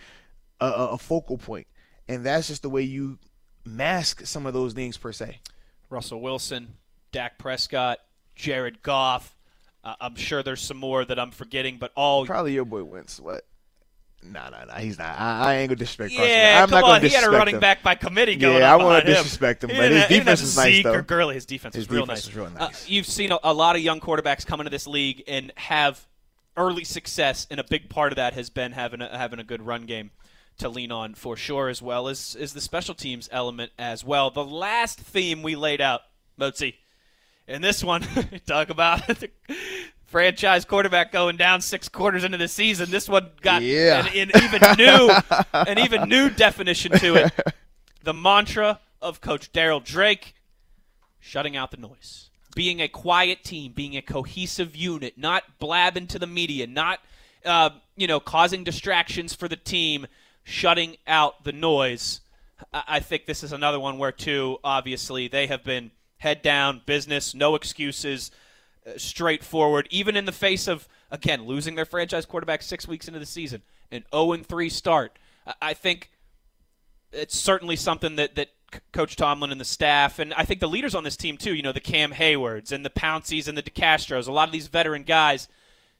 a, 0.60 0.66
a 0.66 0.86
a 0.90 0.98
focal 0.98 1.36
point, 1.38 1.66
and 2.06 2.24
that's 2.24 2.46
just 2.48 2.62
the 2.62 2.70
way 2.70 2.82
you 2.82 3.18
mask 3.64 4.24
some 4.26 4.46
of 4.46 4.54
those 4.54 4.72
things 4.72 4.96
per 4.96 5.10
se. 5.12 5.40
Russell 5.90 6.20
Wilson, 6.20 6.74
Dak 7.12 7.38
Prescott, 7.38 7.98
Jared 8.36 8.82
Goff. 8.82 9.33
Uh, 9.84 9.94
I'm 10.00 10.16
sure 10.16 10.42
there's 10.42 10.62
some 10.62 10.78
more 10.78 11.04
that 11.04 11.18
I'm 11.18 11.30
forgetting, 11.30 11.76
but 11.78 11.92
all 11.94 12.24
Probably 12.26 12.54
your 12.54 12.64
boy 12.64 12.82
Wentz. 12.84 13.20
What? 13.20 13.44
Nah, 14.22 14.48
nah, 14.48 14.64
nah. 14.64 14.76
He's 14.76 14.98
not. 14.98 15.18
I, 15.18 15.40
I 15.40 15.54
ain't 15.56 15.68
gonna 15.68 15.76
disrespect. 15.76 16.14
Carson. 16.14 16.30
Yeah, 16.30 16.62
I'm 16.62 16.70
come 16.70 16.80
not 16.80 16.90
on. 16.90 17.02
He 17.02 17.10
had 17.10 17.24
a 17.24 17.30
running 17.30 17.56
him. 17.56 17.60
back 17.60 17.82
by 17.82 17.94
committee 17.94 18.36
going 18.36 18.56
Yeah, 18.58 18.72
I 18.72 18.76
wanna 18.76 18.88
behind 19.00 19.08
him. 19.08 19.14
disrespect 19.16 19.64
him, 19.64 19.68
but 19.76 19.90
his 19.92 20.00
have- 20.00 20.08
he 20.08 20.14
didn't 20.14 20.24
defense 20.24 20.40
was 20.40 20.56
nice, 20.56 20.72
Zeke 20.76 20.84
though. 20.84 20.94
Or 20.94 21.02
Gurley. 21.02 21.34
His 21.34 21.44
defense 21.44 21.74
His 21.74 21.86
was 21.88 21.96
real 21.96 22.06
nice. 22.06 22.34
real 22.34 22.50
Uh, 22.58 22.70
you've 22.86 23.06
seen 23.06 23.32
a, 23.32 23.38
a 23.44 23.52
lot 23.52 23.76
of 23.76 23.82
young 23.82 24.00
quarterbacks 24.00 24.46
come 24.46 24.60
into 24.60 24.70
this 24.70 24.86
league 24.86 25.22
and 25.28 25.52
have 25.56 26.06
early 26.56 26.84
success, 26.84 27.46
and 27.50 27.60
a 27.60 27.64
big 27.64 27.90
part 27.90 28.12
of 28.12 28.16
that 28.16 28.32
has 28.32 28.48
been 28.48 28.72
having 28.72 29.02
a, 29.02 29.18
having 29.18 29.38
a 29.40 29.44
good 29.44 29.60
run 29.60 29.82
game 29.82 30.10
to 30.56 30.70
lean 30.70 30.90
on 30.92 31.12
for 31.14 31.36
sure, 31.36 31.68
as 31.68 31.82
well 31.82 32.08
as 32.08 32.34
is 32.36 32.54
the 32.54 32.60
special 32.62 32.94
teams 32.94 33.28
element 33.30 33.72
as 33.78 34.04
well. 34.04 34.30
The 34.30 34.44
last 34.44 34.98
theme 35.00 35.42
we 35.42 35.54
laid 35.56 35.82
out, 35.82 36.00
Mozi, 36.40 36.76
in 37.48 37.62
this 37.62 37.82
one, 37.84 38.02
talk 38.46 38.70
about 38.70 39.06
the 39.06 39.30
franchise 40.06 40.64
quarterback 40.64 41.12
going 41.12 41.36
down 41.36 41.60
six 41.60 41.88
quarters 41.88 42.24
into 42.24 42.38
the 42.38 42.48
season. 42.48 42.90
This 42.90 43.08
one 43.08 43.30
got 43.40 43.62
Yeah. 43.62 44.06
an, 44.06 44.30
an 44.30 44.42
even 44.42 44.60
new, 44.78 45.10
an 45.52 45.78
even 45.78 46.08
new 46.08 46.30
definition 46.30 46.92
to 46.98 47.14
it. 47.16 47.32
The 48.02 48.14
mantra 48.14 48.80
of 49.02 49.20
Coach 49.20 49.52
Darryl 49.52 49.82
Drake: 49.82 50.34
shutting 51.20 51.56
out 51.56 51.70
the 51.70 51.76
noise, 51.78 52.30
being 52.54 52.80
a 52.80 52.88
quiet 52.88 53.44
team, 53.44 53.72
being 53.72 53.96
a 53.96 54.02
cohesive 54.02 54.76
unit, 54.76 55.16
not 55.18 55.42
blabbing 55.58 56.06
to 56.08 56.18
the 56.18 56.26
media, 56.26 56.66
not 56.66 57.00
uh, 57.44 57.70
you 57.96 58.06
know 58.06 58.20
causing 58.20 58.62
distractions 58.64 59.34
for 59.34 59.48
the 59.48 59.56
team, 59.56 60.06
shutting 60.44 60.96
out 61.06 61.44
the 61.44 61.52
noise. 61.52 62.20
I, 62.72 62.82
I 62.88 63.00
think 63.00 63.26
this 63.26 63.42
is 63.42 63.52
another 63.52 63.80
one 63.80 63.98
where 63.98 64.12
too 64.12 64.58
obviously 64.62 65.28
they 65.28 65.46
have 65.46 65.64
been 65.64 65.90
head 66.24 66.42
down, 66.42 66.80
business, 66.86 67.34
no 67.34 67.54
excuses, 67.54 68.30
uh, 68.86 68.92
straightforward, 68.96 69.86
even 69.90 70.16
in 70.16 70.24
the 70.24 70.32
face 70.32 70.66
of 70.66 70.88
again 71.10 71.44
losing 71.44 71.74
their 71.76 71.84
franchise 71.84 72.26
quarterback 72.26 72.62
six 72.62 72.88
weeks 72.88 73.06
into 73.06 73.20
the 73.20 73.26
season, 73.26 73.62
an 73.92 74.04
0 74.12 74.36
3 74.38 74.68
start. 74.70 75.18
I, 75.46 75.52
I 75.62 75.74
think 75.74 76.10
it's 77.12 77.38
certainly 77.38 77.76
something 77.76 78.16
that 78.16 78.34
that 78.34 78.48
Coach 78.92 79.14
Tomlin 79.14 79.52
and 79.52 79.60
the 79.60 79.64
staff, 79.66 80.18
and 80.18 80.34
I 80.34 80.44
think 80.44 80.58
the 80.60 80.66
leaders 80.68 80.94
on 80.96 81.04
this 81.04 81.16
team 81.16 81.36
too. 81.36 81.54
You 81.54 81.62
know, 81.62 81.72
the 81.72 81.78
Cam 81.80 82.10
Haywards 82.12 82.72
and 82.72 82.84
the 82.84 82.90
Pounceys 82.90 83.46
and 83.46 83.56
the 83.56 83.62
DeCastros. 83.62 84.26
A 84.26 84.32
lot 84.32 84.48
of 84.48 84.52
these 84.52 84.66
veteran 84.66 85.04
guys, 85.04 85.46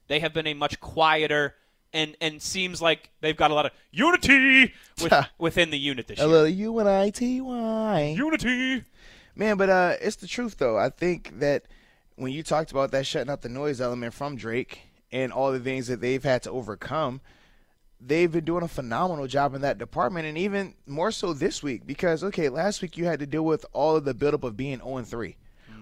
they 0.07 0.19
have 0.19 0.33
been 0.33 0.47
a 0.47 0.53
much 0.53 0.79
quieter. 0.81 1.55
And, 1.93 2.17
and 2.19 2.41
seems 2.41 2.81
like 2.81 3.09
they've 3.21 3.37
got 3.37 3.51
a 3.51 3.53
lot 3.53 3.65
of 3.65 3.71
unity 3.89 4.73
with, 5.01 5.13
within 5.37 5.69
the 5.69 5.77
unit 5.77 6.07
this 6.07 6.19
A 6.19 6.23
year. 6.23 6.29
little 6.29 6.49
U 6.49 6.79
N 6.79 6.87
I 6.87 7.09
T 7.09 7.39
Y. 7.39 8.15
Unity. 8.17 8.83
Man, 9.35 9.57
but 9.57 9.69
uh, 9.69 9.95
it's 10.01 10.15
the 10.15 10.27
truth 10.27 10.57
though. 10.57 10.77
I 10.77 10.89
think 10.89 11.39
that 11.39 11.65
when 12.15 12.31
you 12.31 12.43
talked 12.43 12.71
about 12.71 12.91
that 12.91 13.05
shutting 13.05 13.29
out 13.29 13.41
the 13.41 13.49
noise 13.49 13.81
element 13.81 14.13
from 14.13 14.37
Drake 14.37 14.81
and 15.11 15.33
all 15.33 15.51
the 15.51 15.59
things 15.59 15.87
that 15.87 15.99
they've 15.99 16.23
had 16.23 16.43
to 16.43 16.51
overcome, 16.51 17.19
they've 17.99 18.31
been 18.31 18.45
doing 18.45 18.63
a 18.63 18.69
phenomenal 18.69 19.27
job 19.27 19.53
in 19.53 19.61
that 19.61 19.77
department, 19.77 20.25
and 20.25 20.37
even 20.37 20.75
more 20.87 21.11
so 21.11 21.33
this 21.33 21.61
week 21.61 21.85
because 21.85 22.23
okay, 22.23 22.47
last 22.47 22.81
week 22.81 22.97
you 22.97 23.05
had 23.05 23.19
to 23.19 23.25
deal 23.25 23.43
with 23.43 23.65
all 23.73 23.95
of 23.97 24.05
the 24.05 24.13
buildup 24.13 24.43
of 24.43 24.55
being 24.55 24.77
0 24.77 25.03
3. 25.03 25.35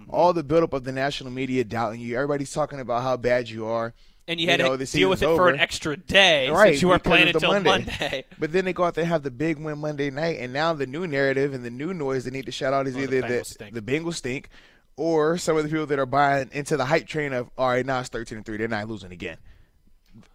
all 0.08 0.32
the 0.32 0.42
buildup 0.42 0.72
of 0.72 0.84
the 0.84 0.92
national 0.92 1.30
media 1.30 1.64
doubting 1.64 2.00
you. 2.00 2.16
Everybody's 2.16 2.52
talking 2.52 2.80
about 2.80 3.02
how 3.02 3.16
bad 3.16 3.48
you 3.48 3.66
are. 3.66 3.94
And 4.26 4.40
you 4.40 4.48
had 4.48 4.60
know, 4.60 4.76
to 4.76 4.86
deal 4.86 5.10
with 5.10 5.22
it 5.22 5.26
season's 5.26 5.36
for 5.36 5.48
an 5.50 5.60
extra 5.60 5.96
day 5.96 6.48
Right, 6.48 6.70
since 6.70 6.82
you 6.82 6.88
weren't 6.88 7.04
playing 7.04 7.28
until 7.28 7.52
Monday. 7.52 7.70
Monday. 7.70 8.24
But 8.38 8.52
then 8.52 8.64
they 8.64 8.72
go 8.72 8.84
out 8.84 8.94
there 8.94 9.04
have 9.04 9.22
the 9.22 9.30
big 9.30 9.58
win 9.58 9.78
Monday 9.78 10.10
night, 10.10 10.38
and 10.40 10.52
now 10.52 10.72
the 10.72 10.86
new 10.86 11.06
narrative 11.06 11.52
and 11.52 11.64
the 11.64 11.70
new 11.70 11.92
noise 11.92 12.24
they 12.24 12.30
need 12.30 12.46
to 12.46 12.52
shout 12.52 12.72
out 12.72 12.86
is 12.86 12.96
oh, 12.96 13.00
the 13.00 13.04
either 13.04 13.22
Bengals 13.22 13.28
the, 13.28 13.44
stink. 13.44 13.74
the 13.74 13.82
Bengals 13.82 14.14
stink, 14.14 14.48
or 14.96 15.36
some 15.36 15.56
of 15.56 15.62
the 15.64 15.68
people 15.68 15.86
that 15.86 15.98
are 15.98 16.06
buying 16.06 16.48
into 16.52 16.76
the 16.76 16.86
hype 16.86 17.06
train 17.06 17.32
of 17.32 17.50
all 17.58 17.68
right, 17.68 17.84
now 17.84 18.00
it's 18.00 18.08
thirteen 18.08 18.38
and 18.38 18.46
three, 18.46 18.56
they're 18.56 18.68
not 18.68 18.88
losing 18.88 19.12
again. 19.12 19.36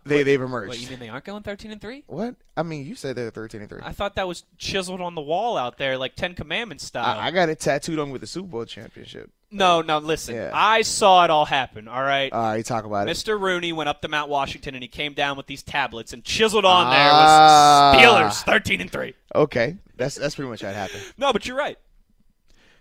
They 0.06 0.24
they've 0.24 0.42
emerged. 0.42 0.72
Wait, 0.72 0.80
you 0.82 0.90
mean 0.90 1.00
they 1.00 1.10
aren't 1.10 1.26
going 1.26 1.44
13 1.44 1.72
and 1.72 1.80
3? 1.80 2.04
what? 2.08 2.36
I 2.58 2.64
mean, 2.64 2.86
you 2.86 2.96
said 2.96 3.16
they're 3.16 3.30
thirteen 3.32 3.62
and 3.62 3.70
three. 3.70 3.80
I 3.84 3.94
thought 3.94 4.16
that 4.16 4.28
was 4.28 4.44
chiseled 4.58 5.00
on 5.00 5.16
the 5.16 5.22
wall 5.22 5.56
out 5.58 5.78
there, 5.78 5.98
like 5.98 6.16
Ten 6.16 6.36
Commandments 6.36 6.84
style. 6.84 7.18
I, 7.18 7.28
I 7.28 7.32
got 7.32 7.48
it 7.48 7.60
tattooed 7.60 8.00
on 8.00 8.08
me 8.08 8.12
with 8.14 8.22
the 8.22 8.28
Super 8.28 8.48
Bowl 8.50 8.66
championship. 8.66 9.30
no, 9.52 9.82
no, 9.82 10.00
listen. 10.00 10.36
Yeah. 10.36 10.52
I 10.54 10.82
saw 10.82 11.24
it 11.24 11.30
all 11.30 11.46
happen, 11.46 11.88
all 11.88 12.02
right? 12.04 12.32
All 12.34 12.42
right, 12.44 12.66
talk 12.66 12.84
about 12.84 13.08
it. 13.08 13.12
Mr. 13.12 13.40
Rooney 13.40 13.72
went 13.72 13.88
up 13.88 14.02
to 14.02 14.08
Mount 14.10 14.30
Washington 14.30 14.76
and 14.76 14.84
he 14.84 14.88
came 14.90 15.14
down 15.14 15.38
with 15.38 15.48
these 15.48 15.64
tablets 15.64 16.12
and 16.12 16.24
chiseled 16.24 16.66
on 16.66 16.88
Ah. 16.90 17.94
there 17.98 18.24
was 18.26 18.36
Steelers 18.36 18.44
13 18.46 18.82
and 18.82 18.92
3. 18.92 19.14
Okay, 19.36 19.78
that's 19.96 20.16
that's 20.16 20.36
pretty 20.36 20.50
much 20.50 20.62
how 20.62 20.70
it 20.70 20.76
happened. 20.76 21.02
No, 21.18 21.32
but 21.32 21.46
you're 21.48 21.58
right. 21.58 21.78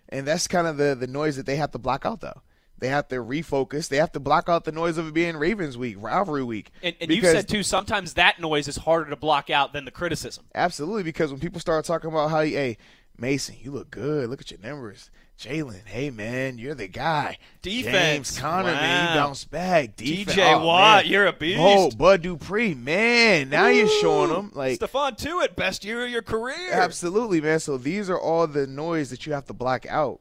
And 0.09 0.27
that's 0.27 0.49
kind 0.49 0.67
of 0.67 0.77
the 0.77 0.97
the 0.99 1.07
noise 1.07 1.37
that 1.37 1.47
they 1.47 1.57
have 1.57 1.71
to 1.73 1.79
block 1.79 2.05
out, 2.07 2.21
though. 2.21 2.43
They 2.79 2.89
have 2.89 3.09
to 3.09 3.16
refocus. 3.16 3.89
They 3.89 3.97
have 3.97 4.12
to 4.12 4.20
block 4.20 4.49
out 4.49 4.64
the 4.64 4.72
noise 4.72 4.99
of 4.99 5.09
it 5.09 5.14
being 5.14 5.37
Ravens 5.37 5.76
week, 5.76 5.97
rivalry 5.99 6.45
week. 6.45 6.70
And, 6.83 6.95
and 7.01 7.11
you 7.11 7.22
said 7.22 7.49
too, 7.49 7.62
sometimes 7.62 8.14
that 8.14 8.41
noise 8.41 8.68
is 8.68 8.76
harder 8.76 9.11
to 9.11 9.16
block 9.16 9.51
out 9.51 9.72
than 9.72 9.85
the 9.85 9.91
criticism. 9.91 10.45
Absolutely, 10.55 11.03
because 11.03 11.31
when 11.31 11.41
people 11.41 11.61
start 11.61 11.85
talking 11.85 12.11
about 12.11 12.31
how, 12.31 12.43
hey, 12.43 12.79
Mason, 13.18 13.57
you 13.61 13.72
look 13.72 13.91
good. 13.91 14.31
Look 14.31 14.41
at 14.41 14.51
your 14.51 14.61
numbers. 14.61 15.11
Jalen, 15.39 15.87
hey 15.87 16.11
man, 16.11 16.59
you're 16.59 16.74
the 16.74 16.89
guy. 16.89 17.39
Defense. 17.62 17.93
James 17.93 18.39
Conner, 18.41 18.72
man, 18.72 19.14
you 19.14 19.20
bounce 19.20 19.45
back. 19.45 19.95
Defense. 19.95 20.37
DJ 20.37 20.55
oh, 20.55 20.66
Watt, 20.66 21.05
man. 21.05 21.12
you're 21.12 21.26
a 21.26 21.33
beast. 21.33 21.61
Oh, 21.62 21.91
Bud 21.93 22.22
Dupree, 22.22 22.74
man, 22.74 23.49
now 23.49 23.68
you're 23.68 23.89
showing 24.01 24.33
them 24.33 24.51
like 24.53 24.81
Stephon 24.81 25.16
Tuitt, 25.16 25.55
best 25.55 25.85
year 25.85 26.05
of 26.05 26.11
your 26.11 26.22
career. 26.22 26.72
absolutely, 26.72 27.41
man. 27.41 27.61
So 27.61 27.76
these 27.76 28.11
are 28.11 28.18
all 28.18 28.49
the 28.49 28.66
noise 28.66 29.11
that 29.11 29.26
you 29.26 29.33
have 29.33 29.47
to 29.47 29.53
block 29.53 29.87
out 29.87 30.20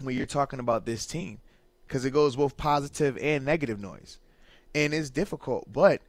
when 0.00 0.16
you're 0.16 0.24
talking 0.24 0.60
about 0.60 0.86
this 0.86 1.04
team, 1.04 1.38
because 1.92 2.06
it 2.06 2.10
goes 2.10 2.36
both 2.36 2.56
positive 2.56 3.18
and 3.20 3.44
negative 3.44 3.78
noise, 3.78 4.18
and 4.74 4.94
it's 4.94 5.10
difficult. 5.10 5.70
But 5.70 6.00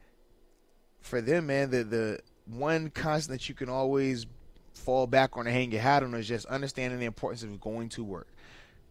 for 1.02 1.20
them, 1.20 1.48
man, 1.48 1.70
the 1.70 1.84
the 1.84 2.20
one 2.46 2.88
constant 2.88 3.38
that 3.38 3.48
you 3.50 3.54
can 3.54 3.68
always 3.68 4.24
fall 4.72 5.06
back 5.06 5.36
on 5.36 5.46
and 5.46 5.54
hang 5.54 5.72
your 5.72 5.82
hat 5.82 6.02
on 6.02 6.14
is 6.14 6.26
just 6.26 6.46
understanding 6.46 6.98
the 7.00 7.04
importance 7.04 7.42
of 7.42 7.60
going 7.60 7.90
to 7.90 8.02
work. 8.02 8.28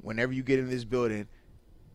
Whenever 0.04 0.34
you 0.34 0.44
get 0.44 0.60
in 0.60 0.70
this 0.70 0.84
building, 0.84 1.28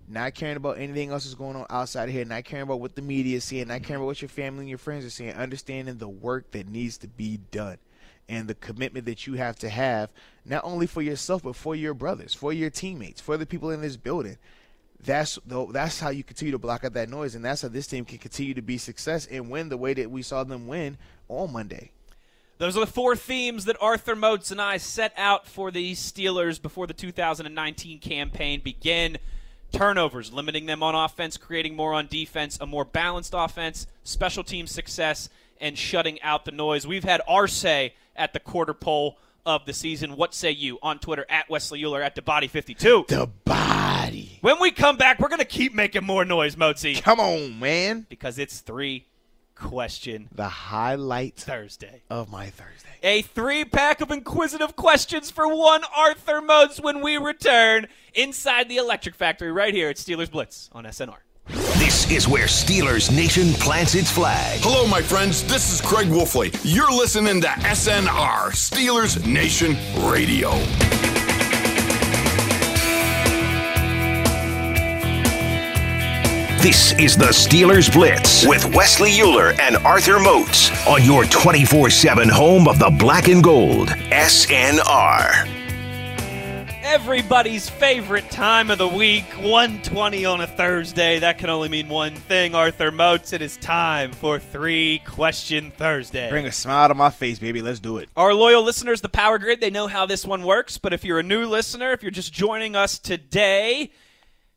not 0.09 0.35
caring 0.35 0.57
about 0.57 0.79
anything 0.79 1.13
else 1.13 1.23
that's 1.23 1.35
going 1.37 1.55
on 1.55 1.67
outside 1.71 2.09
of 2.09 2.15
here, 2.15 2.25
not 2.25 2.43
caring 2.43 2.65
about 2.65 2.81
what 2.81 2.97
the 2.97 3.03
media 3.03 3.37
is 3.37 3.45
seeing, 3.45 3.69
not 3.69 3.85
caring 3.85 4.01
about 4.01 4.07
what 4.07 4.21
your 4.21 4.29
family 4.29 4.63
and 4.63 4.69
your 4.69 4.79
friends 4.79 5.05
are 5.05 5.11
seeing, 5.11 5.33
understanding 5.33 5.99
the 5.99 6.09
work 6.09 6.51
that 6.51 6.69
needs 6.69 6.99
to 6.99 7.07
be 7.07 7.39
done 7.53 7.79
and 8.29 8.49
the 8.49 8.55
commitment 8.57 9.07
that 9.07 9.29
you 9.29 9.35
have 9.35 9.57
to 9.61 9.69
have, 9.69 10.11
not 10.45 10.65
only 10.65 10.89
for 10.89 11.03
yourself, 11.03 11.45
but 11.45 11.55
for 11.55 11.77
your 11.77 11.95
brothers, 11.95 12.35
for 12.35 12.53
your 12.53 12.69
teammates, 12.69 13.21
for 13.21 13.37
the 13.37 13.47
people 13.47 13.71
in 13.71 13.81
this 13.81 13.97
building. 13.97 14.39
That's 15.05 15.39
the, 15.47 15.67
that's 15.67 16.01
how 16.01 16.11
you 16.11 16.25
continue 16.25 16.53
to 16.53 16.59
block 16.59 16.85
out 16.85 16.95
that 16.95 17.09
noise, 17.09 17.35
and 17.35 17.45
that's 17.45 17.63
how 17.63 17.69
this 17.69 17.87
team 17.87 18.05
can 18.05 18.19
continue 18.19 18.55
to 18.55 18.63
be 18.63 18.79
success 18.79 19.27
and 19.27 19.49
win 19.49 19.69
the 19.69 19.77
way 19.77 19.95
that 19.95 20.11
we 20.11 20.23
saw 20.23 20.43
them 20.45 20.67
win 20.67 20.99
on 21.29 21.53
Monday. 21.53 21.93
Those 22.59 22.77
are 22.77 22.81
the 22.81 22.91
four 22.91 23.15
themes 23.15 23.67
that 23.67 23.77
Arthur 23.81 24.17
Moats 24.17 24.51
and 24.51 24.61
I 24.61 24.79
set 24.79 25.13
out 25.17 25.47
for 25.47 25.71
the 25.71 25.93
Steelers 25.93 26.61
before 26.61 26.89
the 26.89 26.95
2019 26.95 28.01
campaign 28.01 28.61
begin. 28.65 29.19
Turnovers, 29.71 30.33
limiting 30.33 30.67
them 30.67 30.83
on 30.83 30.97
offense, 30.97 31.37
creating 31.37 31.77
more 31.77 31.95
on 31.95 32.09
defense, 32.09 32.59
a 32.61 32.67
more 32.67 32.85
balanced 32.85 33.33
offense, 33.37 33.87
special 34.03 34.43
team 34.43 34.67
success, 34.67 35.29
and 35.61 35.79
shutting 35.79 36.21
out 36.23 36.45
the 36.45 36.51
noise. 36.51 36.85
We've 36.85 37.05
had 37.05 37.21
our 37.29 37.47
say 37.47 37.95
at 38.17 38.33
the 38.33 38.41
quarter 38.41 38.75
pole 38.75 39.19
of 39.49 39.65
the 39.65 39.73
season. 39.73 40.15
What 40.15 40.35
say 40.35 40.51
you 40.51 40.79
on 40.83 40.99
Twitter 40.99 41.25
at 41.29 41.49
Wesley 41.49 41.83
Euler 41.83 42.03
at 42.03 42.15
DeBody52? 42.15 43.07
The 43.09 43.29
body. 43.45 44.39
When 44.43 44.61
we 44.61 44.71
come 44.71 44.97
back, 44.99 45.19
we're 45.19 45.29
going 45.29 45.39
to 45.41 45.45
keep 45.47 45.75
making 45.75 46.05
more 46.05 46.25
noise, 46.25 46.55
Moatsy, 46.55 47.01
Come 47.03 47.19
on, 47.19 47.59
man. 47.59 48.07
because 48.11 48.39
it's 48.39 48.61
three 48.61 49.07
question 49.55 50.29
The 50.33 50.49
highlight 50.49 51.37
Thursday. 51.37 52.03
of 52.11 52.31
my 52.31 52.47
Thursday. 52.51 52.89
A 53.03 53.23
three 53.23 53.65
pack 53.65 54.01
of 54.03 54.11
inquisitive 54.11 54.77
questions 54.77 55.31
for 55.31 55.49
one 55.53 55.83
Arthur 55.97 56.41
Moats 56.43 56.79
when 56.79 57.01
we 57.01 57.17
return 57.17 57.89
inside 58.15 58.69
the 58.69 58.77
Electric 58.77 59.15
Factory 59.15 59.51
right 59.51 59.73
here 59.75 59.89
at 59.89 59.97
Steelers 59.97 60.31
Blitz 60.31 60.69
on 60.73 60.85
SNR. 60.85 61.17
This 61.49 62.11
is 62.11 62.29
where 62.29 62.47
Steelers 62.47 63.15
Nation 63.15 63.53
plants 63.55 63.95
its 63.95 64.11
flag. 64.11 64.61
Hello, 64.61 64.87
my 64.87 65.01
friends. 65.01 65.43
This 65.45 65.73
is 65.73 65.81
Craig 65.81 66.09
Wolfley. 66.09 66.55
You're 66.63 66.91
listening 66.93 67.41
to 67.41 67.49
SNR, 67.49 68.51
Steelers 68.53 69.25
Nation 69.27 69.77
Radio. 70.11 70.51
This 76.61 76.93
is 76.99 77.17
the 77.17 77.27
Steelers 77.27 77.91
Blitz 77.91 78.47
with 78.47 78.75
Wesley 78.75 79.19
Euler 79.21 79.53
and 79.61 79.77
Arthur 79.79 80.19
Moats 80.19 80.71
on 80.87 81.03
your 81.03 81.25
24 81.25 81.89
7 81.89 82.29
home 82.29 82.69
of 82.69 82.79
the 82.79 82.91
black 82.91 83.29
and 83.29 83.43
gold, 83.43 83.89
SNR. 84.11 85.58
Everybody's 86.91 87.68
favorite 87.68 88.30
time 88.30 88.70
of 88.70 88.78
the 88.78 88.89
week, 88.89 89.26
120 89.34 90.24
on 90.24 90.41
a 90.41 90.47
Thursday. 90.47 91.18
That 91.18 91.36
can 91.36 91.51
only 91.51 91.68
mean 91.68 91.91
one 91.91 92.14
thing, 92.14 92.55
Arthur 92.55 92.91
Moats. 92.91 93.34
It 93.34 93.43
is 93.43 93.59
time 93.59 94.11
for 94.11 94.39
Three 94.39 95.03
Question 95.05 95.70
Thursday. 95.70 96.30
Bring 96.30 96.47
a 96.47 96.51
smile 96.51 96.89
to 96.89 96.95
my 96.95 97.11
face, 97.11 97.39
baby. 97.39 97.61
Let's 97.61 97.78
do 97.78 97.99
it. 97.99 98.09
Our 98.16 98.32
loyal 98.32 98.62
listeners, 98.62 99.03
the 99.03 99.11
Power 99.11 99.39
Grid, 99.39 99.61
they 99.61 99.68
know 99.68 99.86
how 99.86 100.07
this 100.07 100.24
one 100.24 100.45
works. 100.45 100.78
But 100.78 100.95
if 100.95 101.05
you're 101.05 101.18
a 101.18 101.22
new 101.22 101.45
listener, 101.45 101.93
if 101.93 102.03
you're 102.03 102.11
just 102.11 102.32
joining 102.32 102.74
us 102.74 102.99
today, 102.99 103.93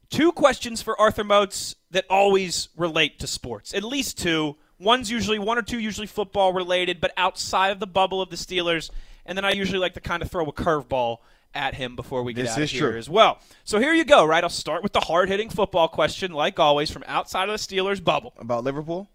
two 0.09 0.31
questions 0.31 0.81
for 0.81 0.99
Arthur 0.99 1.25
Moats 1.25 1.75
that 1.91 2.05
always 2.09 2.69
relate 2.77 3.19
to 3.19 3.27
sports. 3.27 3.73
At 3.73 3.83
least 3.83 4.17
two. 4.17 4.55
One's 4.79 5.11
usually 5.11 5.37
one 5.37 5.57
or 5.57 5.63
two 5.63 5.79
usually 5.79 6.07
football 6.07 6.53
related, 6.53 7.01
but 7.01 7.11
outside 7.17 7.71
of 7.71 7.81
the 7.81 7.87
bubble 7.87 8.21
of 8.21 8.29
the 8.29 8.37
Steelers. 8.37 8.89
And 9.25 9.37
then 9.37 9.43
I 9.43 9.51
usually 9.51 9.79
like 9.79 9.95
to 9.95 10.01
kind 10.01 10.23
of 10.23 10.31
throw 10.31 10.45
a 10.45 10.53
curveball 10.53 11.17
at 11.53 11.75
him 11.75 11.95
before 11.95 12.23
we 12.23 12.33
get 12.33 12.43
This 12.43 12.51
out 12.51 12.61
of 12.61 12.69
here 12.69 12.91
true. 12.91 12.97
as 12.97 13.09
well. 13.09 13.39
So 13.63 13.79
here 13.79 13.93
you 13.93 14.05
go, 14.05 14.25
right? 14.25 14.43
I'll 14.43 14.49
start 14.49 14.83
with 14.83 14.93
the 14.93 14.99
hard 15.01 15.29
hitting 15.29 15.49
football 15.49 15.87
question, 15.87 16.31
like 16.31 16.59
always, 16.59 16.89
from 16.89 17.03
outside 17.07 17.49
of 17.49 17.53
the 17.53 17.75
Steelers 17.75 18.03
bubble. 18.03 18.33
About 18.37 18.63
Liverpool? 18.63 19.09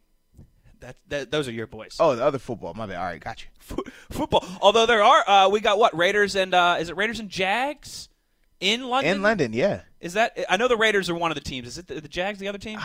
That, 0.81 0.97
that 1.09 1.31
those 1.31 1.49
are 1.49 1.53
your 1.53 1.67
boys. 1.67 1.97
Oh, 1.99 2.15
the 2.15 2.25
other 2.25 2.39
football. 2.39 2.75
My 2.75 2.87
bad. 2.87 2.97
All 2.99 3.05
right, 3.05 3.21
got 3.21 3.43
you. 3.43 3.49
Fo- 3.59 3.83
football. 4.11 4.45
Although 4.61 4.85
there 4.87 5.03
are, 5.03 5.29
uh, 5.29 5.49
we 5.49 5.61
got 5.61 5.79
what 5.79 5.97
Raiders 5.97 6.37
and 6.37 6.53
uh, 6.53 6.77
is 6.79 6.91
it 6.91 6.97
Raiders 6.97 7.19
and 7.19 7.31
Jags 7.31 8.09
in 8.61 8.87
London? 8.89 9.17
In 9.17 9.23
London, 9.23 9.53
yeah. 9.55 9.81
Is 10.01 10.13
that? 10.13 10.39
I 10.51 10.59
know 10.59 10.69
the 10.69 10.77
Raiders 10.77 11.09
are 11.09 11.15
one 11.15 11.31
of 11.31 11.35
the 11.35 11.41
teams. 11.41 11.67
Is 11.67 11.79
it 11.79 11.87
the, 11.87 12.01
the 12.03 12.09
Jags? 12.09 12.39
The 12.39 12.49
other 12.49 12.59
team? 12.59 12.79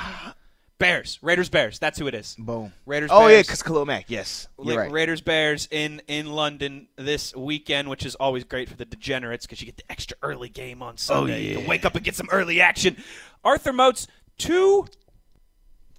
Bears. 0.82 1.20
Raiders. 1.22 1.48
Bears. 1.48 1.78
That's 1.78 2.00
who 2.00 2.08
it 2.08 2.16
is. 2.16 2.36
Boom. 2.40 2.74
Raiders. 2.88 3.12
Oh, 3.14 3.28
yeah, 3.28 3.44
because 3.44 3.62
Khalil 3.62 3.86
Mack. 3.86 4.06
Yes. 4.08 4.48
You're 4.62 4.78
right. 4.78 4.92
Raiders 4.92 5.22
Bears 5.22 5.68
in 5.70 6.02
in 6.08 6.32
London 6.32 6.88
this 6.96 7.36
weekend, 7.36 7.88
which 7.88 8.04
is 8.04 8.16
always 8.16 8.44
great 8.44 8.68
for 8.68 8.76
the 8.76 8.86
degenerates 8.86 9.46
because 9.46 9.62
you 9.62 9.68
get 9.68 9.78
the 9.78 9.90
extra 9.92 10.18
early 10.24 10.50
game 10.50 10.82
on 10.82 10.94
oh, 10.94 10.98
Sunday. 10.98 11.44
You 11.44 11.54
can 11.54 11.64
yeah. 11.64 11.70
wake 11.70 11.86
up 11.86 11.94
and 11.94 12.04
get 12.04 12.16
some 12.16 12.28
early 12.32 12.62
action. 12.62 12.98
Arthur 13.44 13.72
Moats, 13.72 14.08
two 14.40 14.88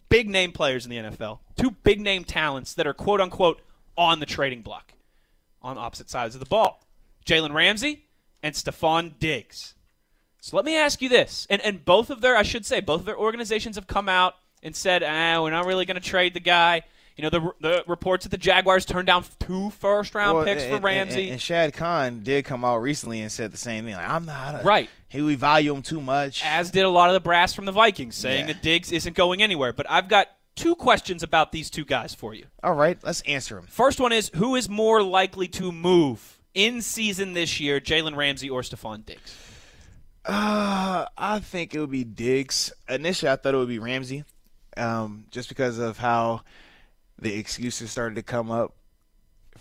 big 0.09 0.29
name 0.29 0.51
players 0.51 0.85
in 0.85 0.91
the 0.91 0.97
NFL, 0.97 1.39
two 1.57 1.71
big 1.71 2.01
name 2.01 2.25
talents 2.25 2.75
that 2.75 2.85
are 2.85 2.95
quote 2.95 3.21
unquote 3.21 3.63
on 3.97 4.19
the 4.19 4.27
trading 4.27 4.63
block, 4.63 4.95
on 5.63 5.79
opposite 5.79 6.11
sides 6.11 6.35
of 6.35 6.41
the 6.41 6.47
ball. 6.47 6.85
Jalen 7.25 7.55
Ramsey 7.55 8.07
and 8.43 8.53
Stefon 8.53 9.17
Diggs. 9.21 9.77
So 10.41 10.57
let 10.57 10.67
me 10.67 10.77
ask 10.77 11.01
you 11.01 11.09
this, 11.09 11.47
and 11.49 11.63
and 11.63 11.85
both 11.85 12.11
of 12.11 12.21
their, 12.21 12.37
I 12.37 12.43
should 12.43 12.67
say, 12.67 12.81
both 12.81 13.03
of 13.03 13.07
their 13.07 13.17
organizations 13.17 13.77
have 13.77 13.87
come 13.87 14.09
out 14.09 14.35
and 14.63 14.75
said, 14.77 15.03
ah, 15.03 15.43
we're 15.43 15.51
not 15.51 15.67
really 15.67 15.85
going 15.85 16.01
to 16.01 16.07
trade 16.09 16.35
the 16.35 16.41
guy. 16.41 16.83
You 17.17 17.25
know, 17.25 17.31
the 17.31 17.53
the 17.61 17.85
reports 17.87 18.25
that 18.25 18.31
the 18.31 18.39
Jaguars 18.39 18.87
turned 18.87 19.07
down 19.07 19.25
two 19.39 19.69
first 19.71 20.15
round 20.15 20.37
Well, 20.39 20.45
picks 20.47 20.63
and- 20.63 20.77
for 20.77 20.81
Ramsey. 20.81 21.25
And, 21.25 21.33
and 21.33 21.41
Shad 21.43 21.75
Khan 21.75 22.21
did 22.23 22.47
come 22.47 22.65
out 22.65 22.79
recently 22.79 23.21
and 23.21 23.31
said 23.31 23.53
the 23.53 23.59
same 23.59 23.85
thing. 23.85 23.95
Like, 23.95 24.09
I'm 24.09 24.25
not 24.25 24.61
a, 24.63 24.65
Right. 24.65 24.89
He 25.09 25.21
we 25.21 25.35
value 25.35 25.75
him 25.75 25.83
too 25.83 26.01
much. 26.01 26.43
as 26.43 26.71
did 26.71 26.85
a 26.85 26.89
lot 26.89 27.11
of 27.11 27.15
the 27.15 27.21
brass 27.21 27.53
from 27.53 27.67
the 27.67 27.73
Vikings, 27.73 28.17
saying 28.17 28.47
Yeah. 28.49 28.55
that 28.55 28.63
Diggs 28.63 28.91
isn't 28.93 29.15
going 29.15 29.43
anywhere. 29.43 29.75
But 29.75 29.91
I've 29.91 30.09
got 30.09 30.29
two 30.57 30.75
questions 30.75 31.23
about 31.23 31.53
these 31.53 31.69
two 31.69 31.85
guys 31.85 32.15
for 32.15 32.33
you. 32.33 32.47
All 32.63 32.73
right, 32.75 32.99
let's 33.03 33.21
answer 33.23 33.57
them. 33.57 33.67
First 33.67 34.01
one 34.01 34.13
is 34.13 34.31
who 34.37 34.55
is 34.57 34.71
more 34.71 35.03
likely 35.03 35.49
to 35.49 35.71
move 35.71 36.39
in 36.55 36.81
season 36.81 37.35
this 37.35 37.61
year, 37.61 37.79
Jalen 37.79 38.17
Ramsey 38.17 38.49
or 38.49 38.63
Stefon 38.63 39.05
Diggs? 39.05 39.37
Uh, 40.25 41.07
I 41.19 41.41
think 41.41 41.75
it 41.75 41.81
would 41.81 41.91
be 41.91 42.05
Diggs. 42.05 42.73
Initially, 42.89 43.31
I 43.31 43.37
thought 43.37 43.55
it 43.55 43.59
would 43.59 43.69
be 43.69 43.79
Ramsey, 43.81 44.25
um, 44.77 45.27
just 45.31 45.49
because 45.49 45.79
of 45.79 45.99
how 45.99 46.43
the 47.19 47.35
excuses 47.35 47.91
started 47.91 48.15
to 48.17 48.23
come 48.23 48.51
up 48.51 48.75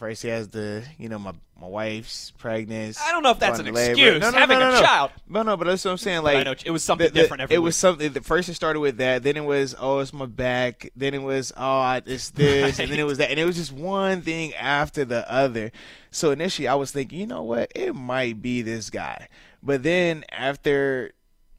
First, 0.02 0.24
he 0.24 0.30
has 0.30 0.48
the, 0.48 0.84
you 0.98 1.10
know, 1.10 1.20
my 1.20 1.34
my 1.60 1.68
wife's 1.68 2.32
pregnant. 2.40 2.98
I 3.06 3.12
don't 3.12 3.22
know 3.22 3.30
if 3.30 3.38
that's 3.38 3.60
an 3.60 3.68
labor. 3.68 3.92
excuse, 3.92 4.20
No, 4.20 4.32
no, 4.32 4.38
having 4.40 4.58
no, 4.58 4.70
no, 4.72 4.78
a 4.78 4.82
no. 4.82 4.82
child. 4.82 5.12
No, 5.30 5.44
no, 5.44 5.56
but 5.58 5.68
that's 5.68 5.86
what 5.86 5.92
I'm 5.92 5.98
saying. 5.98 6.24
Like 6.24 6.44
know 6.44 6.56
it 6.66 6.72
was 6.72 6.84
something 6.84 7.06
the- 7.06 7.14
the- 7.14 7.20
different 7.22 7.42
every 7.42 7.58
It 7.58 7.60
was 7.60 7.76
something. 7.76 8.12
The 8.12 8.22
first 8.22 8.50
it 8.50 8.56
started 8.56 8.80
with 8.80 8.98
that. 8.98 9.22
Then 9.22 9.38
it 9.38 9.46
was 9.46 9.76
oh, 9.80 10.00
it's 10.00 10.12
my 10.12 10.26
back. 10.26 10.90
Then 10.96 11.14
it 11.14 11.22
was 11.22 11.54
oh, 11.56 11.62
I- 11.82 12.02
it's 12.04 12.30
this, 12.32 12.80
and 12.80 12.90
then 12.92 12.98
it 13.00 13.06
was 13.06 13.20
that, 13.20 13.30
and 13.30 13.40
it 13.40 13.46
was 13.46 13.58
just 13.58 13.72
one 13.72 14.24
thing 14.24 14.56
after 14.56 15.06
the 15.06 15.32
other. 15.32 15.72
So 16.10 16.32
initially, 16.32 16.68
I 16.68 16.74
was 16.74 16.90
thinking, 16.90 17.20
you 17.20 17.28
know 17.28 17.44
what, 17.44 17.72
it 17.76 17.94
might 17.94 18.42
be 18.42 18.64
this 18.64 18.90
guy. 18.90 19.28
But 19.62 19.84
then 19.84 20.24
after 20.32 21.12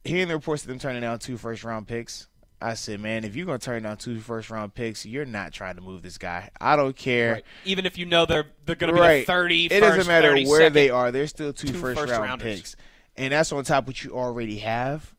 hearing 0.04 0.26
the 0.26 0.34
reports 0.34 0.62
of 0.62 0.68
them 0.68 0.80
turning 0.80 1.02
down 1.02 1.20
two 1.20 1.36
first 1.36 1.62
round 1.62 1.86
picks. 1.86 2.26
I 2.62 2.74
said, 2.74 3.00
man, 3.00 3.24
if 3.24 3.34
you're 3.36 3.46
gonna 3.46 3.58
turn 3.58 3.82
down 3.82 3.96
two 3.96 4.20
first 4.20 4.50
round 4.50 4.74
picks, 4.74 5.04
you're 5.04 5.24
not 5.24 5.52
trying 5.52 5.74
to 5.76 5.80
move 5.82 6.02
this 6.02 6.16
guy. 6.18 6.50
I 6.60 6.76
don't 6.76 6.96
care. 6.96 7.32
Right. 7.34 7.44
Even 7.64 7.84
if 7.86 7.98
you 7.98 8.06
know 8.06 8.24
they're 8.26 8.46
they're 8.64 8.76
going 8.76 8.88
to 8.92 8.94
be 8.94 9.00
Right. 9.00 9.26
the 9.26 9.32
30 9.32 9.66
It 9.66 9.80
doesn't 9.80 10.06
matter 10.06 10.32
where 10.34 10.44
second. 10.60 10.72
they 10.74 10.90
are. 10.90 11.10
They're 11.10 11.26
still 11.26 11.52
two 11.52 11.68
two 11.68 11.74
first, 11.74 11.98
first 12.00 12.10
round 12.12 12.22
rounders. 12.24 12.58
picks, 12.60 12.76
and 13.16 13.32
that's 13.32 13.52
on 13.52 13.64
top 13.64 13.84
of 13.84 13.88
what 13.88 14.04
you 14.04 14.12
already 14.16 14.58
have. 14.58 15.12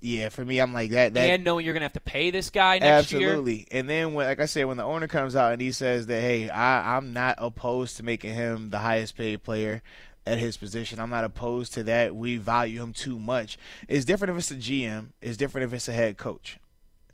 Yeah, 0.00 0.28
for 0.28 0.44
me, 0.44 0.60
I'm 0.60 0.72
like 0.72 0.90
that. 0.92 1.14
That 1.14 1.28
and 1.28 1.42
knowing 1.44 1.64
you're 1.64 1.74
going 1.74 1.80
to 1.80 1.86
have 1.86 1.92
to 1.94 2.00
pay 2.00 2.30
this 2.30 2.50
guy 2.50 2.78
next 2.78 3.10
year. 3.10 3.30
absolutely. 3.30 3.66
And 3.72 3.90
then, 3.90 4.14
when, 4.14 4.26
like 4.26 4.38
I 4.38 4.46
said, 4.46 4.66
when 4.66 4.76
the 4.76 4.84
owner 4.84 5.08
comes 5.08 5.34
out 5.34 5.52
and 5.52 5.60
he 5.60 5.72
says 5.72 6.06
that, 6.06 6.20
hey, 6.20 6.48
I, 6.48 6.96
I'm 6.96 7.12
not 7.12 7.34
opposed 7.38 7.96
to 7.96 8.04
making 8.04 8.32
him 8.34 8.70
the 8.70 8.78
highest 8.78 9.16
paid 9.16 9.42
player 9.42 9.82
at 10.24 10.38
his 10.38 10.56
position. 10.56 11.00
I'm 11.00 11.10
not 11.10 11.24
opposed 11.24 11.74
to 11.74 11.82
that. 11.82 12.14
We 12.14 12.36
value 12.36 12.80
him 12.80 12.92
too 12.92 13.18
much. 13.18 13.58
It's 13.88 14.04
different 14.04 14.30
if 14.30 14.38
it's 14.38 14.50
a 14.52 14.54
GM. 14.54 15.06
It's 15.20 15.36
different 15.36 15.66
if 15.66 15.74
it's 15.74 15.88
a 15.88 15.92
head 15.92 16.16
coach. 16.16 16.58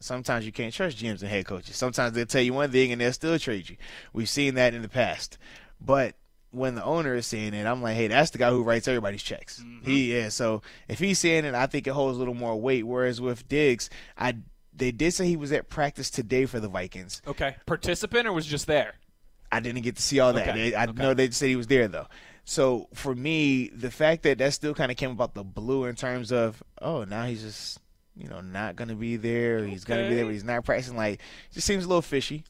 Sometimes 0.00 0.44
you 0.44 0.52
can't 0.52 0.72
trust 0.74 0.98
GMs 0.98 1.20
and 1.22 1.30
head 1.30 1.46
coaches. 1.46 1.76
Sometimes 1.76 2.14
they'll 2.14 2.26
tell 2.26 2.42
you 2.42 2.52
one 2.52 2.70
thing 2.70 2.92
and 2.92 3.00
they'll 3.00 3.12
still 3.12 3.38
trade 3.38 3.68
you. 3.70 3.76
We've 4.12 4.28
seen 4.28 4.54
that 4.54 4.74
in 4.74 4.82
the 4.82 4.88
past. 4.88 5.38
But 5.80 6.14
when 6.50 6.74
the 6.74 6.84
owner 6.84 7.14
is 7.14 7.26
saying 7.26 7.54
it, 7.54 7.66
I'm 7.66 7.82
like, 7.82 7.96
hey, 7.96 8.08
that's 8.08 8.30
the 8.30 8.38
guy 8.38 8.50
who 8.50 8.62
writes 8.62 8.86
everybody's 8.86 9.22
checks. 9.22 9.60
Mm-hmm. 9.60 9.84
He 9.90 10.12
is. 10.12 10.34
So 10.34 10.62
if 10.88 10.98
he's 10.98 11.18
saying 11.18 11.44
it, 11.46 11.54
I 11.54 11.66
think 11.66 11.86
it 11.86 11.90
holds 11.90 12.16
a 12.16 12.18
little 12.18 12.34
more 12.34 12.60
weight. 12.60 12.86
Whereas 12.86 13.20
with 13.20 13.48
Diggs, 13.48 13.88
I 14.18 14.36
they 14.76 14.90
did 14.90 15.12
say 15.14 15.26
he 15.26 15.36
was 15.36 15.52
at 15.52 15.68
practice 15.68 16.10
today 16.10 16.46
for 16.46 16.58
the 16.60 16.68
Vikings. 16.68 17.22
Okay. 17.26 17.56
Participant 17.64 18.26
or 18.26 18.32
was 18.32 18.44
just 18.46 18.66
there? 18.66 18.94
I 19.52 19.60
didn't 19.60 19.82
get 19.82 19.96
to 19.96 20.02
see 20.02 20.18
all 20.20 20.32
that. 20.32 20.48
Okay, 20.48 20.70
They- 20.70 20.76
I 20.76 20.84
okay. 20.84 20.92
know 21.00 21.14
they 21.14 21.30
said 21.30 21.48
he 21.48 21.56
was 21.56 21.68
there 21.68 21.86
though. 21.88 22.08
So 22.44 22.88
for 22.92 23.14
me, 23.14 23.68
the 23.68 23.90
fact 23.90 24.22
that 24.24 24.38
that 24.38 24.52
still 24.52 24.74
kind 24.74 24.90
of 24.90 24.96
came 24.98 25.10
about 25.12 25.34
the 25.34 25.44
blue 25.44 25.84
in 25.84 25.94
terms 25.94 26.30
of, 26.32 26.62
oh, 26.82 27.04
now 27.04 27.24
he's 27.24 27.42
just 27.42 27.78
you 28.16 28.28
know 28.28 28.40
not 28.40 28.76
going 28.76 28.88
to 28.88 28.94
be 28.94 29.16
there. 29.16 29.58
Or 29.58 29.66
he's 29.66 29.84
going 29.84 30.02
to 30.04 30.08
be 30.08 30.14
there, 30.14 30.24
but 30.24 30.32
he's 30.32 30.44
not 30.44 30.64
practicing. 30.64 30.96
Like, 30.96 31.20
just 31.52 31.66
seems 31.66 31.84
a 31.84 31.88
little 31.88 32.02
fishy. 32.02 32.44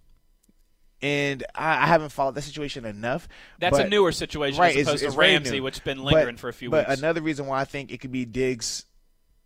And 1.03 1.45
I, 1.55 1.83
I 1.83 1.87
haven't 1.87 2.11
followed 2.11 2.35
that 2.37 2.43
situation 2.43 2.85
enough. 2.85 3.29
That's 3.59 3.79
a 3.79 3.89
newer 3.89 4.11
situation 4.13 4.59
right, 4.61 4.75
as 4.77 4.87
opposed 4.87 5.05
it's 5.05 5.15
to 5.15 5.21
Ramsey, 5.21 5.61
which 5.61 5.77
has 5.77 5.85
been 5.85 6.03
lingering 6.03 6.37
But- 6.37 6.41
for 6.41 6.49
a 6.49 6.53
few 6.53 6.71
but 6.71 6.89
weeks. 6.89 7.01
another 7.01 7.21
reason 7.21 7.47
why 7.47 7.61
I 7.61 7.65
think 7.65 7.93
it 7.93 7.99
could 8.01 8.13
be 8.13 8.25
Diggs 8.25 8.87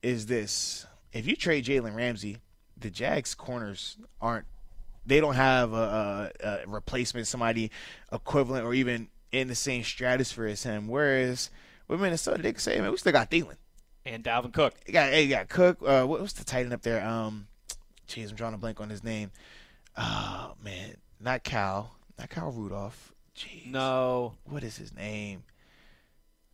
is 0.03 0.27
this: 0.27 0.87
if 1.13 1.27
you 1.27 1.35
trade 1.35 1.65
Jalen 1.65 1.97
Ramsey, 1.97 2.39
the 2.77 2.91
Jags 2.91 3.35
corners 3.35 3.97
aren't. 4.21 4.47
They 5.05 5.21
don't 5.21 5.35
have 5.37 5.73
a, 5.73 6.31
a, 6.45 6.49
a 6.49 6.67
replacement, 6.67 7.27
somebody 7.27 7.71
equivalent, 8.13 8.67
or 8.67 8.75
even 8.75 9.09
in 9.33 9.49
the 9.49 9.55
same 9.55 9.83
stratosphere 9.83 10.47
as 10.49 10.63
him. 10.63 10.87
Whereas 10.87 11.51
with 11.89 12.01
Minnesota, 12.01 12.43
they 12.43 12.53
can 12.53 12.61
say, 12.61 12.79
"Man, 12.79 12.91
we 12.91 12.97
still 12.99 13.13
got 13.13 13.31
Thielen. 13.31 13.57
And 14.07 14.23
Dalvin 14.25 14.53
Cook. 14.53 14.75
You 14.87 14.93
got, 14.93 15.13
you 15.15 15.29
got 15.29 15.49
Cook. 15.49 15.79
Uh, 15.85 16.05
what, 16.05 16.21
what's 16.21 16.33
the 16.35 16.45
tight 16.45 16.65
end 16.65 16.73
up 16.73 16.83
there? 16.83 17.05
Um, 17.07 17.47
jeez, 18.09 18.31
I'm 18.31 18.37
drawing 18.37 18.55
a 18.55 18.59
blank 18.59 18.81
on 18.81 18.91
his 18.91 19.05
name. 19.05 19.31
Oh 19.97 20.55
man, 20.63 20.97
not 21.21 21.43
Cal, 21.45 21.97
not 22.19 22.31
Cal 22.31 22.51
Rudolph. 22.53 23.13
Jeez, 23.37 23.71
No. 23.71 24.35
what 24.45 24.63
is 24.65 24.77
his 24.77 24.95
name? 24.95 25.43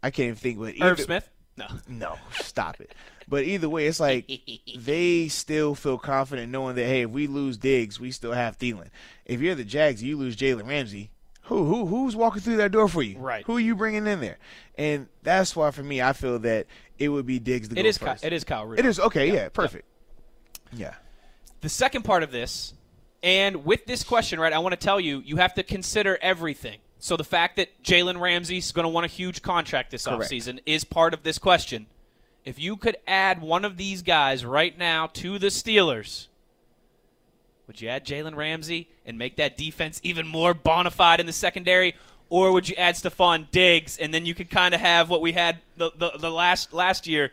I 0.02 0.10
can't 0.10 0.26
even 0.28 0.36
think. 0.36 0.58
But 0.58 0.74
Irv 0.80 0.92
either- 0.98 1.02
Smith? 1.02 1.30
No. 1.56 1.66
no, 1.88 2.16
stop 2.32 2.80
it. 2.80 2.94
But 3.28 3.44
either 3.44 3.68
way, 3.68 3.86
it's 3.86 4.00
like 4.00 4.28
they 4.76 5.28
still 5.28 5.74
feel 5.74 5.98
confident 5.98 6.50
knowing 6.50 6.74
that 6.76 6.84
hey, 6.86 7.02
if 7.02 7.10
we 7.10 7.26
lose 7.26 7.56
Diggs, 7.56 8.00
we 8.00 8.10
still 8.10 8.32
have 8.32 8.58
Thielen. 8.58 8.88
If 9.24 9.40
you're 9.40 9.54
the 9.54 9.64
Jags, 9.64 10.02
you 10.02 10.16
lose 10.16 10.36
Jalen 10.36 10.68
Ramsey. 10.68 11.10
Who 11.44 11.64
who 11.64 11.86
who's 11.86 12.16
walking 12.16 12.40
through 12.40 12.56
that 12.56 12.72
door 12.72 12.88
for 12.88 13.02
you? 13.02 13.18
Right. 13.18 13.44
Who 13.44 13.56
are 13.56 13.60
you 13.60 13.74
bringing 13.76 14.06
in 14.06 14.20
there? 14.20 14.38
And 14.76 15.08
that's 15.22 15.54
why 15.54 15.70
for 15.72 15.82
me, 15.82 16.00
I 16.00 16.12
feel 16.14 16.38
that 16.40 16.66
it 16.98 17.08
would 17.10 17.26
be 17.26 17.38
Diggs 17.38 17.68
to 17.68 17.78
It 17.78 17.82
go 17.82 17.88
is, 17.88 17.98
Ky- 17.98 18.04
first. 18.06 18.24
it 18.24 18.32
is 18.32 18.44
Kyle 18.44 18.64
Rudolph. 18.64 18.78
It 18.78 18.88
is 18.88 18.98
okay. 19.00 19.32
Yeah, 19.32 19.48
perfect. 19.50 19.84
Yeah. 20.72 20.94
the 21.60 21.68
second 21.68 22.02
part 22.02 22.22
of 22.22 22.30
this, 22.32 22.74
and 23.22 23.64
with 23.64 23.84
this 23.86 24.02
question, 24.04 24.40
right, 24.40 24.52
I 24.52 24.58
want 24.58 24.72
to 24.72 24.78
tell 24.78 24.98
you, 24.98 25.20
you 25.24 25.36
have 25.36 25.54
to 25.54 25.62
consider 25.62 26.18
everything. 26.22 26.78
So 26.98 27.16
the 27.16 27.24
fact 27.24 27.56
that 27.56 27.82
Jalen 27.82 28.18
Ramsey's 28.20 28.72
going 28.72 28.84
to 28.84 28.88
want 28.88 29.04
a 29.04 29.08
huge 29.08 29.42
contract 29.42 29.90
this 29.90 30.06
Correct. 30.06 30.22
offseason 30.32 30.60
is 30.64 30.84
part 30.84 31.12
of 31.14 31.22
this 31.22 31.38
question. 31.38 31.86
If 32.46 32.58
you 32.58 32.76
could 32.76 32.96
add 33.06 33.40
one 33.42 33.64
of 33.64 33.76
these 33.76 34.02
guys 34.02 34.44
right 34.44 34.76
now 34.76 35.06
to 35.14 35.38
the 35.38 35.48
Steelers, 35.48 36.28
would 37.66 37.80
you 37.80 37.88
add 37.88 38.04
Jalen 38.04 38.36
Ramsey 38.36 38.88
and 39.06 39.18
make 39.18 39.36
that 39.36 39.56
defense 39.56 40.00
even 40.02 40.26
more 40.26 40.54
bona 40.54 40.90
fide 40.90 41.20
in 41.20 41.26
the 41.26 41.32
secondary? 41.32 41.94
Or 42.30 42.52
would 42.52 42.68
you 42.68 42.74
add 42.76 42.94
Stefon 42.94 43.50
Diggs 43.50 43.98
and 43.98 44.12
then 44.12 44.26
you 44.26 44.34
could 44.34 44.50
kind 44.50 44.74
of 44.74 44.80
have 44.80 45.08
what 45.08 45.20
we 45.20 45.32
had 45.32 45.58
the, 45.76 45.90
the, 45.96 46.12
the 46.18 46.30
last 46.30 46.72
last 46.72 47.06
year, 47.06 47.32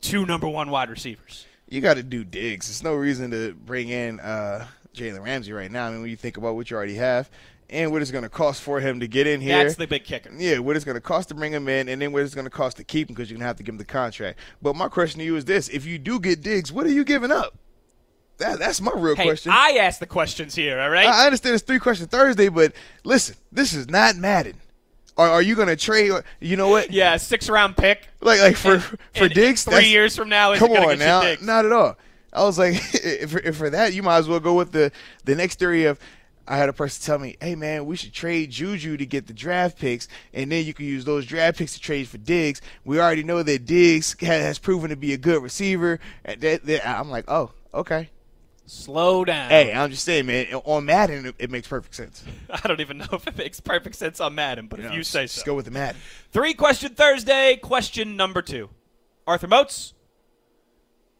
two 0.00 0.24
number 0.26 0.48
one 0.48 0.70
wide 0.70 0.90
receivers? 0.90 1.46
You 1.68 1.80
got 1.80 1.94
to 1.94 2.02
do 2.02 2.24
Diggs. 2.24 2.66
There's 2.66 2.82
no 2.82 2.94
reason 2.94 3.30
to 3.30 3.54
bring 3.54 3.90
in 3.90 4.18
uh, 4.20 4.66
Jalen 4.94 5.24
Ramsey 5.24 5.52
right 5.52 5.70
now. 5.70 5.86
I 5.86 5.90
mean, 5.90 6.00
when 6.00 6.10
you 6.10 6.16
think 6.16 6.36
about 6.36 6.56
what 6.56 6.70
you 6.70 6.76
already 6.76 6.94
have 6.94 7.30
and 7.68 7.92
what 7.92 8.02
it's 8.02 8.10
going 8.10 8.24
to 8.24 8.28
cost 8.28 8.62
for 8.62 8.80
him 8.80 9.00
to 9.00 9.08
get 9.08 9.26
in 9.26 9.40
here. 9.40 9.62
That's 9.62 9.76
the 9.76 9.86
big 9.86 10.04
kicker. 10.04 10.30
Yeah, 10.36 10.58
what 10.58 10.76
it's 10.76 10.84
going 10.84 10.96
to 10.96 11.00
cost 11.00 11.28
to 11.28 11.34
bring 11.34 11.52
him 11.52 11.68
in, 11.68 11.88
and 11.88 12.02
then 12.02 12.12
what 12.12 12.22
it's 12.22 12.34
going 12.34 12.46
to 12.46 12.50
cost 12.50 12.76
to 12.78 12.84
keep 12.84 13.08
him 13.08 13.14
because 13.14 13.30
you're 13.30 13.36
going 13.36 13.44
to 13.44 13.46
have 13.46 13.56
to 13.56 13.62
give 13.62 13.74
him 13.74 13.78
the 13.78 13.84
contract. 13.84 14.38
But 14.60 14.74
my 14.74 14.88
question 14.88 15.20
to 15.20 15.24
you 15.24 15.36
is 15.36 15.44
this: 15.44 15.68
If 15.68 15.86
you 15.86 15.98
do 15.98 16.18
get 16.18 16.42
Diggs, 16.42 16.72
what 16.72 16.86
are 16.86 16.90
you 16.90 17.04
giving 17.04 17.30
up? 17.30 17.56
That, 18.40 18.58
that's 18.58 18.80
my 18.80 18.92
real 18.94 19.14
Hey, 19.14 19.24
question. 19.24 19.52
I 19.54 19.76
ask 19.80 20.00
the 20.00 20.06
questions 20.06 20.54
here, 20.54 20.80
all 20.80 20.90
right? 20.90 21.06
I 21.06 21.26
understand 21.26 21.54
it's 21.54 21.64
three 21.64 21.78
questions 21.78 22.08
Thursday, 22.08 22.48
but 22.48 22.72
listen, 23.04 23.36
this 23.52 23.72
is 23.74 23.88
not 23.88 24.16
Madden. 24.16 24.56
Are, 25.16 25.28
are 25.28 25.42
you 25.42 25.54
going 25.54 25.68
to 25.68 25.76
trade? 25.76 26.10
You 26.40 26.56
know 26.56 26.68
what? 26.68 26.90
yeah, 26.90 27.16
six 27.18 27.48
round 27.48 27.76
pick. 27.76 28.08
Like 28.20 28.40
like 28.40 28.56
for 28.56 28.74
And- 28.74 28.82
for 28.82 29.24
and 29.24 29.34
Diggs, 29.34 29.64
three 29.64 29.88
years 29.88 30.16
from 30.16 30.28
now, 30.28 30.52
is 30.52 30.58
come 30.58 30.72
on 30.72 30.96
get 30.96 30.98
now, 30.98 31.34
not 31.42 31.64
at 31.66 31.72
all. 31.72 31.96
I 32.32 32.44
was 32.44 32.58
like, 32.58 32.74
if, 32.94 33.36
if 33.36 33.56
for 33.56 33.70
that, 33.70 33.92
you 33.92 34.02
might 34.02 34.18
as 34.18 34.28
well 34.28 34.40
go 34.40 34.54
with 34.54 34.72
the 34.72 34.90
the 35.24 35.34
next 35.34 35.58
theory 35.58 35.84
of. 35.84 35.98
I 36.48 36.56
had 36.56 36.68
a 36.68 36.72
person 36.72 37.04
tell 37.04 37.18
me, 37.18 37.36
"Hey 37.40 37.54
man, 37.54 37.86
we 37.86 37.94
should 37.96 38.12
trade 38.12 38.50
Juju 38.50 38.96
to 38.96 39.06
get 39.06 39.26
the 39.28 39.32
draft 39.32 39.78
picks, 39.78 40.08
and 40.32 40.50
then 40.50 40.64
you 40.64 40.74
can 40.74 40.84
use 40.86 41.04
those 41.04 41.24
draft 41.24 41.58
picks 41.58 41.74
to 41.74 41.80
trade 41.80 42.08
for 42.08 42.18
Diggs." 42.18 42.60
We 42.84 42.98
already 42.98 43.22
know 43.22 43.42
that 43.44 43.66
Diggs 43.66 44.16
has 44.20 44.58
proven 44.58 44.90
to 44.90 44.96
be 44.96 45.12
a 45.12 45.18
good 45.18 45.42
receiver. 45.44 46.00
And 46.24 46.40
that, 46.40 46.64
that, 46.64 46.88
I'm 46.88 47.08
like, 47.10 47.26
"Oh, 47.28 47.50
okay." 47.74 48.08
Slow 48.70 49.24
down. 49.24 49.50
Hey, 49.50 49.72
I'm 49.72 49.90
just 49.90 50.04
saying, 50.04 50.26
man. 50.26 50.46
On 50.64 50.84
Madden, 50.84 51.26
it, 51.26 51.34
it 51.38 51.50
makes 51.50 51.66
perfect 51.66 51.94
sense. 51.94 52.22
I 52.50 52.68
don't 52.68 52.80
even 52.80 52.98
know 52.98 53.06
if 53.12 53.26
it 53.26 53.36
makes 53.36 53.58
perfect 53.60 53.96
sense 53.96 54.20
on 54.20 54.34
Madden, 54.36 54.68
but 54.68 54.78
if 54.78 54.86
know, 54.86 54.92
you 54.92 55.02
say 55.02 55.22
so. 55.22 55.34
just 55.34 55.36
so. 55.40 55.44
go 55.46 55.54
with 55.56 55.64
the 55.64 55.70
Madden. 55.72 56.00
Three 56.30 56.54
question 56.54 56.94
Thursday. 56.94 57.56
Question 57.56 58.16
number 58.16 58.42
two. 58.42 58.70
Arthur 59.26 59.48
Moats. 59.48 59.94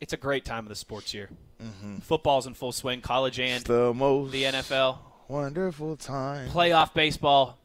It's 0.01 0.12
a 0.12 0.16
great 0.16 0.44
time 0.44 0.64
of 0.64 0.68
the 0.68 0.74
sports 0.76 1.12
year. 1.12 1.28
Mm-hmm. 1.62 1.98
Football's 1.98 2.46
in 2.46 2.55
full 2.55 2.72
swing, 2.72 3.01
college 3.01 3.38
and 3.40 3.57
It's 3.57 3.64
the 3.64 3.92
most 3.92 4.30
the 4.32 4.44
NFL, 4.44 4.98
wonderful 5.28 5.96
time. 5.96 6.48
playoff 6.51 6.94
baseball, 6.94 7.59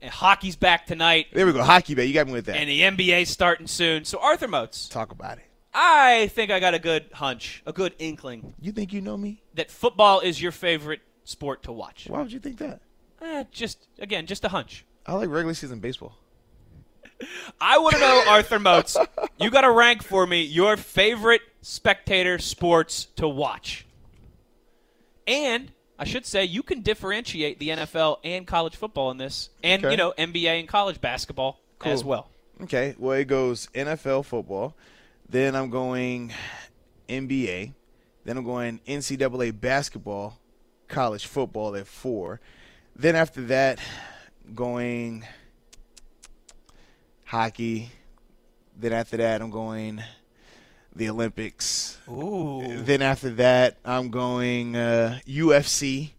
and 0.00 0.10
hockey's 0.10 0.54
back 0.54 0.86
tonight, 0.86 1.26
There 1.32 1.44
we 1.46 1.52
go, 1.52 1.62
hockey, 1.64 1.94
man. 1.96 2.06
You 2.06 2.14
got 2.14 2.26
me 2.28 2.34
with 2.34 2.44
that. 2.46 2.56
and 2.56 2.68
the 2.70 2.82
NBA's 2.82 3.28
starting 3.30 3.66
soon. 3.66 4.04
So 4.04 4.20
Arthur 4.20 4.46
Moats, 4.48 4.88
Talk 4.88 5.10
about 5.10 5.38
it. 5.38 5.44
I 5.74 6.28
think 6.28 6.50
I 6.50 6.60
got 6.60 6.74
a 6.74 6.78
good 6.78 7.06
hunch, 7.14 7.62
a 7.66 7.72
good 7.72 7.94
inkling 7.98 8.54
You 8.60 8.72
think 8.72 8.92
you 8.92 9.00
know 9.00 9.16
me? 9.16 9.42
that 9.54 9.70
football 9.70 10.20
is 10.20 10.40
your 10.40 10.52
favorite 10.52 11.00
sport 11.24 11.62
to 11.64 11.72
watch. 11.72 12.06
Why 12.08 12.20
would 12.20 12.32
you 12.32 12.40
think 12.40 12.58
that? 12.58 12.80
Eh, 13.20 13.44
just 13.52 13.86
again, 13.98 14.26
just 14.26 14.44
a 14.44 14.48
hunch. 14.48 14.84
I 15.06 15.14
like 15.14 15.28
regular 15.30 15.54
season 15.54 15.78
baseball. 15.80 16.18
I 17.60 17.78
want 17.78 17.94
to 17.94 18.00
know, 18.00 18.24
Arthur 18.28 18.58
Moats. 18.58 18.96
You 19.38 19.50
got 19.50 19.60
to 19.62 19.70
rank 19.70 20.02
for 20.02 20.26
me 20.26 20.42
your 20.42 20.76
favorite 20.76 21.42
spectator 21.62 22.38
sports 22.38 23.06
to 23.16 23.28
watch. 23.28 23.86
And 25.26 25.70
I 25.98 26.04
should 26.04 26.26
say 26.26 26.44
you 26.44 26.62
can 26.64 26.80
differentiate 26.82 27.58
the 27.60 27.68
NFL 27.70 28.18
and 28.24 28.46
college 28.46 28.74
football 28.74 29.10
in 29.12 29.18
this, 29.18 29.50
and 29.62 29.84
Okay. 29.84 29.92
you 29.92 29.96
know 29.96 30.12
NBA 30.18 30.58
and 30.60 30.68
college 30.68 31.00
basketball 31.00 31.60
as 31.84 32.04
well. 32.04 32.28
Okay, 32.62 32.94
well 32.98 33.16
it 33.18 33.26
goes 33.26 33.68
NFL 33.74 34.24
football, 34.24 34.74
then 35.32 35.56
I'm 35.56 35.70
going 35.70 36.30
NBA, 37.08 37.72
then 38.24 38.36
I'm 38.36 38.44
going 38.44 38.80
NCAA 38.86 39.58
basketball, 39.58 40.38
college 40.88 41.26
football 41.26 41.74
at 41.74 41.86
four, 41.86 42.40
then 42.94 43.16
after 43.16 43.40
that, 43.46 43.78
going 44.54 45.24
hockey, 47.24 47.90
then 48.76 48.92
after 48.92 49.16
that 49.16 49.40
I'm 49.40 49.50
going 49.50 50.02
the 50.94 51.08
Olympics, 51.08 51.96
Ooh, 52.10 52.82
then 52.82 53.00
after 53.00 53.30
that 53.30 53.78
I'm 53.86 54.10
going 54.10 54.76
uh, 54.76 55.18
UFC, 55.26 56.10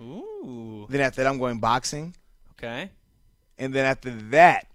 ooh. 0.00 0.86
then 0.88 1.02
after 1.02 1.22
that 1.22 1.28
I'm 1.28 1.38
going 1.38 1.58
boxing. 1.58 2.14
Okay. 2.52 2.90
And 3.58 3.74
then 3.74 3.84
after 3.84 4.10
that, 4.30 4.66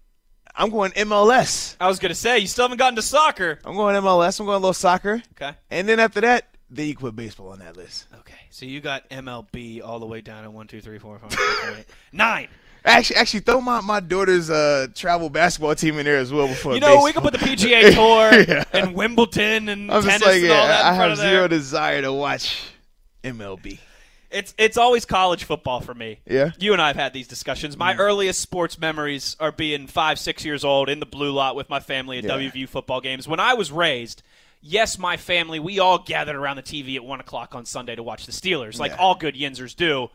I'm 0.58 0.70
going 0.72 0.92
MLS. 0.92 1.76
I 1.80 1.88
was 1.88 2.00
gonna 2.00 2.16
say 2.16 2.40
you 2.40 2.48
still 2.48 2.66
haven't 2.66 2.78
gotten 2.80 2.96
to 2.96 3.02
soccer. 3.02 3.60
I'm 3.64 3.76
going 3.76 3.96
MLS. 4.02 4.40
I'm 4.40 4.46
going 4.48 4.56
a 4.56 4.60
little 4.60 4.74
soccer. 4.74 5.22
Okay. 5.40 5.56
And 5.70 5.88
then 5.88 6.00
after 6.00 6.20
that, 6.22 6.48
then 6.70 6.88
you 6.88 6.96
put 6.96 7.16
baseball 7.16 7.50
on 7.50 7.60
that 7.60 7.78
list. 7.78 8.08
Okay. 8.20 8.34
So 8.50 8.66
you 8.66 8.82
got 8.82 9.08
MLB 9.10 9.84
all 9.86 10.00
the 10.00 10.06
way 10.08 10.22
down 10.22 10.44
at 10.44 10.52
one, 10.52 10.68
two, 10.68 10.82
three, 10.82 10.98
four, 11.00 11.20
five, 11.20 11.32
six, 11.32 11.60
seven, 11.62 11.80
eight, 11.80 11.86
nine. 12.12 12.48
Actually, 12.86 13.18
actually, 13.18 13.40
throw 13.42 13.60
my, 13.62 13.82
my 13.82 14.00
daughter's 14.00 14.50
uh, 14.50 14.88
travel 14.96 15.30
basketball 15.30 15.76
team 15.76 15.98
in 16.00 16.06
there 16.06 16.18
as 16.18 16.32
well 16.32 16.48
before. 16.48 16.74
You 16.74 16.80
know, 16.80 17.04
we 17.04 17.12
baseball. 17.12 17.30
could 17.32 17.40
put 17.40 17.40
the 17.42 17.46
PGA 17.46 17.94
Tour 18.48 18.56
Yeah. 18.56 18.64
and 18.72 18.96
Wimbledon 18.96 19.68
and 19.70 19.92
I'm 19.92 20.02
tennis 20.04 20.20
just 20.22 20.26
like, 20.26 20.42
and 20.42 20.52
all 20.52 20.58
yeah, 20.58 20.68
that 20.68 20.82
in 20.82 20.88
I 20.88 20.94
have 20.96 21.12
of 21.12 21.18
there. 21.18 21.30
zero 21.30 21.48
desire 21.50 22.02
to 22.02 22.14
watch 22.14 22.64
MLB. 23.24 23.80
It's 24.30 24.54
it's 24.58 24.78
always 24.78 25.06
college 25.06 25.46
football 25.46 25.80
for 25.80 25.94
me. 25.94 26.20
Yeah? 26.26 26.52
You 26.60 26.74
and 26.74 26.82
I 26.82 26.88
have 26.88 26.96
had 26.98 27.14
these 27.14 27.28
discussions. 27.28 27.78
My 27.78 27.96
earliest 27.96 28.42
sports 28.42 28.78
memories 28.78 29.36
are 29.40 29.52
being 29.52 29.88
five, 29.88 30.20
six 30.20 30.44
years 30.44 30.64
old 30.66 30.90
in 30.90 31.00
the 31.00 31.06
blue 31.06 31.32
lot 31.32 31.56
with 31.56 31.70
my 31.70 31.80
family 31.80 32.18
at 32.18 32.26
Yeah. 32.26 32.32
WVU 32.32 32.68
football 32.68 33.00
games. 33.02 33.28
When 33.28 33.40
I 33.40 33.54
was 33.54 33.72
raised, 33.72 34.24
yes, 34.62 34.98
my 34.98 35.16
family, 35.16 35.60
we 35.60 35.80
all 35.80 36.00
gathered 36.00 36.36
around 36.36 36.58
the 36.58 36.64
TV 36.64 36.96
at 36.98 37.06
one 37.06 37.20
o'clock 37.22 37.56
on 37.56 37.66
Sunday 37.66 37.96
to 37.96 38.04
watch 38.04 38.26
the 38.26 38.32
Steelers, 38.34 38.78
like 38.80 38.92
Yeah. 38.92 38.98
all 38.98 39.16
good 39.16 39.36
Yinzers 39.36 39.76
do. 39.76 40.10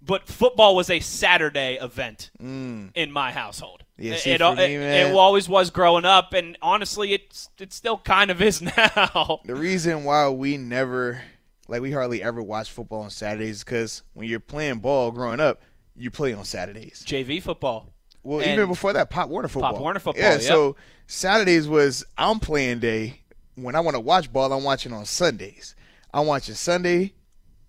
But 0.00 0.28
football 0.28 0.76
was 0.76 0.90
a 0.90 1.00
Saturday 1.00 1.76
event 1.80 2.30
in 2.38 3.10
my 3.10 3.32
household. 3.32 3.82
Mm. 3.98 4.04
Yeah, 4.04 4.12
it, 4.12 4.40
it, 4.40 4.56
me, 4.56 4.74
it 4.76 5.12
always 5.12 5.48
was 5.48 5.70
growing 5.70 6.04
up, 6.04 6.32
and 6.34 6.56
honestly, 6.62 7.14
it's 7.14 7.48
it 7.58 7.72
still 7.72 7.98
kind 7.98 8.30
of 8.30 8.40
is 8.40 8.62
now. 8.76 9.40
The 9.44 9.56
reason 9.56 10.04
why 10.04 10.28
we 10.28 10.56
never, 10.56 11.20
like, 11.68 11.80
we 11.82 11.92
hardly 11.92 12.22
ever 12.22 12.42
watch 12.42 12.70
football 12.70 13.02
on 13.02 13.10
Saturdays 13.10 13.62
because 13.62 14.02
when 14.14 14.28
you're 14.28 14.40
playing 14.40 14.78
ball 14.78 15.10
growing 15.12 15.38
up, 15.40 15.60
you 15.96 16.10
play 16.10 16.32
on 16.32 16.44
Saturdays. 16.44 17.04
JV 17.06 17.42
football. 17.42 17.92
Well, 18.22 18.40
And- 18.40 18.50
even 18.52 18.68
before 18.68 18.92
that, 18.94 19.10
Pop 19.10 19.28
Warner 19.28 19.48
football. 19.48 19.72
Pop 19.72 19.80
Warner 19.80 20.00
football, 20.00 20.22
Yeah, 20.22 20.32
yep. 20.32 20.42
so 20.42 20.76
Saturdays 21.06 21.68
was 21.68 22.04
I'm 22.16 22.40
playing 22.40 22.80
day. 22.80 23.20
When 23.54 23.74
I 23.74 23.80
want 23.80 23.94
to 23.96 24.00
watch 24.00 24.32
ball, 24.32 24.52
I'm 24.52 24.64
watching 24.64 24.92
on 24.92 25.04
Sundays. 25.06 25.74
I'm 26.12 26.26
watching 26.26 26.54
Sunday 26.54 27.12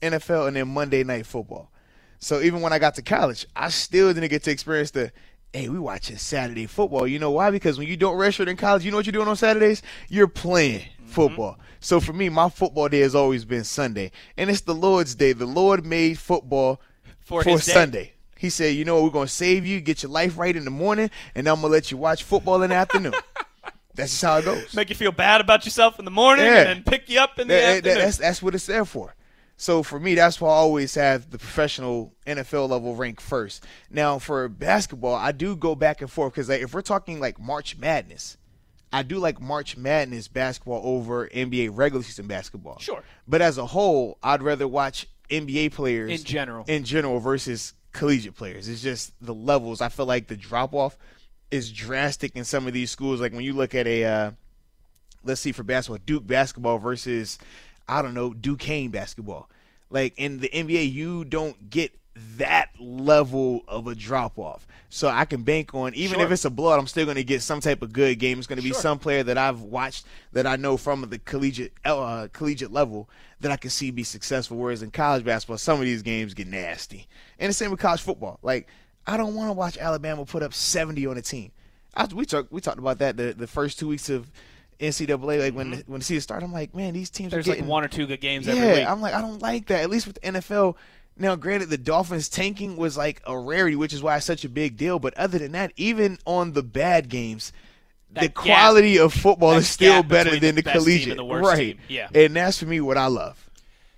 NFL 0.01 0.47
and 0.47 0.55
then 0.55 0.67
Monday 0.67 1.03
night 1.03 1.25
football. 1.25 1.71
So 2.19 2.41
even 2.41 2.61
when 2.61 2.73
I 2.73 2.79
got 2.79 2.95
to 2.95 3.01
college, 3.01 3.45
I 3.55 3.69
still 3.69 4.13
didn't 4.13 4.29
get 4.29 4.43
to 4.43 4.51
experience 4.51 4.91
the 4.91 5.11
hey, 5.53 5.69
we 5.69 5.79
watching 5.79 6.17
Saturday 6.17 6.65
football. 6.65 7.07
You 7.07 7.19
know 7.19 7.31
why? 7.31 7.51
Because 7.51 7.77
when 7.77 7.87
you 7.87 7.97
don't 7.97 8.17
redshirt 8.17 8.47
in 8.47 8.57
college, 8.57 8.85
you 8.85 8.91
know 8.91 8.97
what 8.97 9.05
you're 9.05 9.13
doing 9.13 9.27
on 9.27 9.35
Saturdays? 9.35 9.81
You're 10.07 10.27
playing 10.27 10.81
mm-hmm. 10.81 11.07
football. 11.07 11.57
So 11.79 11.99
for 11.99 12.13
me, 12.13 12.29
my 12.29 12.49
football 12.49 12.89
day 12.89 12.99
has 12.99 13.15
always 13.15 13.45
been 13.45 13.63
Sunday. 13.63 14.11
And 14.37 14.49
it's 14.49 14.61
the 14.61 14.75
Lord's 14.75 15.15
day. 15.15 15.33
The 15.33 15.45
Lord 15.45 15.85
made 15.85 16.19
football 16.19 16.81
For 17.21 17.43
for. 17.43 17.59
Sunday. 17.59 18.13
He 18.37 18.49
said, 18.49 18.75
you 18.75 18.85
know 18.85 18.95
what, 18.95 19.03
we're 19.03 19.09
going 19.09 19.27
to 19.27 19.33
save 19.33 19.65
you, 19.65 19.81
get 19.81 20.01
your 20.01 20.11
life 20.11 20.37
right 20.37 20.55
in 20.55 20.63
the 20.63 20.71
morning, 20.71 21.09
and 21.35 21.45
I'm 21.45 21.55
going 21.55 21.71
to 21.71 21.73
let 21.73 21.91
you 21.91 21.97
watch 21.97 22.23
football 22.23 22.63
in 22.63 22.69
the 22.69 22.75
afternoon. 22.77 23.13
That's 23.95 24.11
just 24.11 24.23
how 24.23 24.37
it 24.37 24.45
goes. 24.45 24.73
Make 24.73 24.87
you 24.89 24.95
feel 24.95 25.11
bad 25.11 25.41
about 25.41 25.65
yourself 25.65 25.99
in 25.99 26.05
the 26.05 26.11
morning 26.11 26.45
Yeah. 26.45 26.59
and 26.59 26.67
then 26.67 26.83
pick 26.83 27.09
you 27.09 27.19
up 27.19 27.37
in 27.37 27.49
the 27.49 27.55
That- 27.55 27.61
that- 27.61 27.77
afternoon. 27.77 27.97
that's, 27.97 28.17
that's 28.17 28.41
what 28.41 28.55
it's 28.55 28.65
there 28.65 28.85
for. 28.85 29.13
So 29.59 29.83
for 29.83 29.99
me, 29.99 30.15
that's 30.15 30.39
why 30.39 30.47
I 30.47 30.53
always 30.53 30.95
have 30.95 31.31
the 31.31 31.37
professional 31.37 32.13
NFL 32.25 32.69
level 32.69 32.95
rank 32.95 33.19
first. 33.19 33.65
Now 33.89 34.17
for 34.17 34.47
basketball, 34.47 35.15
I 35.15 35.33
do 35.33 35.53
go 35.57 35.75
back 35.75 35.99
and 35.99 36.09
forth 36.09 36.31
because 36.33 36.47
like, 36.47 36.61
if 36.61 36.73
we're 36.73 36.81
talking 36.81 37.19
like 37.19 37.37
March 37.41 37.77
Madness, 37.77 38.37
I 38.93 39.03
do 39.03 39.17
like 39.17 39.41
March 39.41 39.75
Madness 39.75 40.29
basketball 40.29 40.81
over 40.85 41.27
NBA 41.27 41.71
regular 41.73 42.03
season 42.03 42.25
basketball. 42.25 42.79
Sure. 42.79 43.03
But 43.27 43.41
as 43.41 43.57
a 43.57 43.65
whole, 43.65 44.17
I'd 44.23 44.41
rather 44.41 44.65
watch 44.65 45.07
NBA 45.29 45.73
players 45.73 46.09
In 46.21 46.25
general. 46.25 46.63
in 46.69 46.85
general 46.85 47.19
versus 47.19 47.73
collegiate 47.91 48.35
players. 48.35 48.69
It's 48.69 48.81
just 48.81 49.11
the 49.19 49.33
levels. 49.33 49.81
I 49.81 49.89
feel 49.89 50.05
like 50.05 50.27
the 50.27 50.37
drop 50.37 50.73
off 50.73 50.97
is 51.51 51.69
drastic 51.69 52.37
in 52.37 52.45
some 52.45 52.65
of 52.65 52.71
these 52.71 52.91
schools. 52.91 53.19
Like 53.19 53.33
when 53.33 53.43
you 53.43 53.51
look 53.51 53.75
at 53.75 53.87
a, 53.87 54.05
uh, 54.05 54.31
let's 55.25 55.41
see, 55.41 55.51
for 55.51 55.63
basketball, 55.63 55.99
Duke 56.05 56.25
basketball 56.25 56.77
versus, 56.77 57.37
I 57.89 58.01
don't 58.01 58.13
know, 58.13 58.33
Duquesne 58.33 58.89
basketball. 58.89 59.49
Like 59.89 60.13
in 60.17 60.39
the 60.39 60.49
NBA, 60.49 60.91
you 60.91 61.25
don't 61.25 61.69
get 61.69 61.91
that 62.37 62.69
level 62.79 63.63
of 63.67 63.87
a 63.87 63.95
drop 63.95 64.37
off. 64.37 64.67
So 64.89 65.07
I 65.07 65.25
can 65.25 65.43
bank 65.43 65.73
on, 65.73 65.93
even 65.93 66.19
if 66.19 66.31
it's 66.31 66.45
a 66.45 66.49
blowout, 66.49 66.79
I'm 66.79 66.87
still 66.87 67.05
going 67.05 67.15
to 67.15 67.23
get 67.23 67.41
some 67.41 67.59
type 67.59 67.81
of 67.81 67.93
good 67.93 68.17
game. 68.19 68.39
It's 68.39 68.47
going 68.47 68.57
to 68.57 68.63
be 68.63 68.71
Sure. 68.71 68.81
some 68.81 68.99
player 68.99 69.23
that 69.23 69.37
I've 69.37 69.61
watched 69.61 70.05
that 70.33 70.47
I 70.47 70.55
know 70.55 70.77
from 70.77 71.07
the 71.09 71.19
collegiate 71.19 71.73
uh, 71.85 72.27
collegiate 72.33 72.71
level 72.71 73.09
that 73.39 73.51
I 73.51 73.57
can 73.57 73.69
see 73.69 73.91
be 73.91 74.03
successful. 74.03 74.57
Whereas 74.57 74.81
in 74.81 74.91
college 74.91 75.23
basketball, 75.23 75.59
some 75.59 75.79
of 75.79 75.85
these 75.85 76.01
games 76.01 76.33
get 76.33 76.47
nasty. 76.47 77.07
And 77.37 77.49
the 77.49 77.53
same 77.53 77.71
with 77.71 77.79
college 77.79 78.01
football. 78.01 78.39
Like 78.41 78.67
I 79.05 79.15
don't 79.17 79.35
want 79.35 79.49
to 79.49 79.53
watch 79.53 79.77
Alabama 79.77 80.25
put 80.25 80.43
up 80.43 80.53
70 80.53 81.05
on 81.07 81.17
a 81.17 81.21
team. 81.21 81.51
I, 81.95 82.05
we 82.05 82.25
talked 82.25 82.51
we 82.51 82.61
talked 82.61 82.79
about 82.79 82.99
that 82.99 83.17
the, 83.17 83.33
the 83.33 83.47
first 83.47 83.79
two 83.79 83.87
weeks 83.87 84.09
of 84.09 84.31
NCAA. 84.79 85.39
Like 85.39 85.53
when 85.53 85.71
the, 85.71 85.83
when 85.87 85.99
the 85.99 86.05
season 86.05 86.21
started, 86.21 86.45
I'm 86.45 86.53
like, 86.53 86.73
man, 86.75 86.93
these 86.93 87.09
teams 87.09 87.27
Mm-hmm. 87.27 87.35
There's 87.35 87.47
are 87.47 87.51
like 87.51 87.57
getting 87.59 87.69
one 87.69 87.83
or 87.83 87.87
two 87.87 88.07
good 88.07 88.21
games 88.21 88.47
yeah, 88.47 88.53
every 88.53 88.79
week. 88.79 88.87
I'm 88.87 89.01
like, 89.01 89.13
I 89.13 89.21
don't 89.21 89.41
like 89.41 89.67
that. 89.67 89.81
At 89.81 89.89
least 89.89 90.07
with 90.07 90.19
the 90.21 90.31
NFL. 90.31 90.75
Now, 91.17 91.35
granted, 91.35 91.69
the 91.69 91.77
Dolphins 91.77 92.29
tanking 92.29 92.77
was 92.77 92.95
like 92.97 93.21
a 93.27 93.37
rarity, 93.37 93.75
which 93.75 93.93
is 93.93 94.01
why 94.01 94.15
it's 94.15 94.25
such 94.25 94.45
a 94.45 94.49
big 94.49 94.77
deal. 94.77 94.99
But 94.99 95.13
other 95.15 95.37
than 95.37 95.51
that, 95.51 95.73
even 95.75 96.17
on 96.25 96.53
the 96.53 96.63
bad 96.63 97.09
games, 97.09 97.51
the 98.09 98.21
That 98.21 98.35
gap- 98.35 98.35
quality 98.35 98.97
of 98.97 99.13
football 99.13 99.51
is 99.53 99.67
still 99.67 100.01
better 100.01 100.31
than 100.39 100.55
the 100.55 100.61
the, 100.61 100.71
collegiate, 100.71 101.17
the 101.17 101.23
right? 101.25 101.57
team. 101.57 101.79
Yeah. 101.89 102.07
and 102.15 102.35
that's 102.35 102.57
for 102.59 102.65
me 102.65 102.79
what 102.79 102.97
I 102.97 103.07
love. 103.07 103.49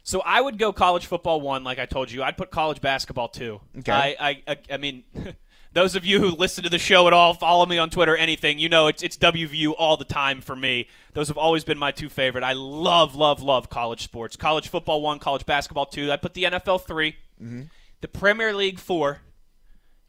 So 0.04 0.22
I 0.22 0.42
would 0.42 0.58
go 0.58 0.74
college 0.74 1.06
football 1.06 1.40
one, 1.42 1.64
like 1.64 1.78
I 1.78 1.86
told 1.86 2.12
you. 2.12 2.24
I'd 2.24 2.36
put 2.36 2.50
college 2.50 2.82
basketball 2.82 3.28
two. 3.28 3.62
Okay. 3.80 3.92
I, 4.20 4.42
I, 4.48 4.58
I 4.72 4.78
mean, 4.78 5.04
those 5.74 5.95
of 5.95 6.05
you 6.05 6.19
who 6.19 6.30
listen 6.30 6.63
to 6.63 6.69
the 6.69 6.78
show 6.80 7.07
at 7.07 7.13
all, 7.13 7.34
follow 7.34 7.65
me 7.65 7.78
on 7.78 7.89
Twitter, 7.89 8.15
anything, 8.17 8.59
you 8.59 8.67
know, 8.69 8.88
it's 8.88 9.03
it's 9.03 9.17
WVU 9.17 9.74
all 9.78 9.97
the 9.97 10.05
time 10.05 10.41
for 10.41 10.55
me. 10.55 10.88
Those 11.13 11.28
have 11.30 11.38
always 11.38 11.63
been 11.63 11.78
my 11.78 11.91
two 11.91 12.09
favorite. 12.09 12.43
I 12.43 12.53
love, 12.53 13.15
love, 13.15 13.41
love 13.41 13.69
college 13.69 14.03
sports. 14.03 14.36
College 14.36 14.67
football 14.69 15.01
one, 15.01 15.19
college 15.19 15.45
basketball 15.45 15.86
two. 15.86 16.11
I 16.11 16.17
put 16.17 16.34
the 16.34 16.43
NFL 16.43 16.86
3 16.86 17.15
Mm-hmm. 17.41 17.61
the 18.01 18.07
Premier 18.07 18.53
League 18.53 18.78
four, 18.80 19.19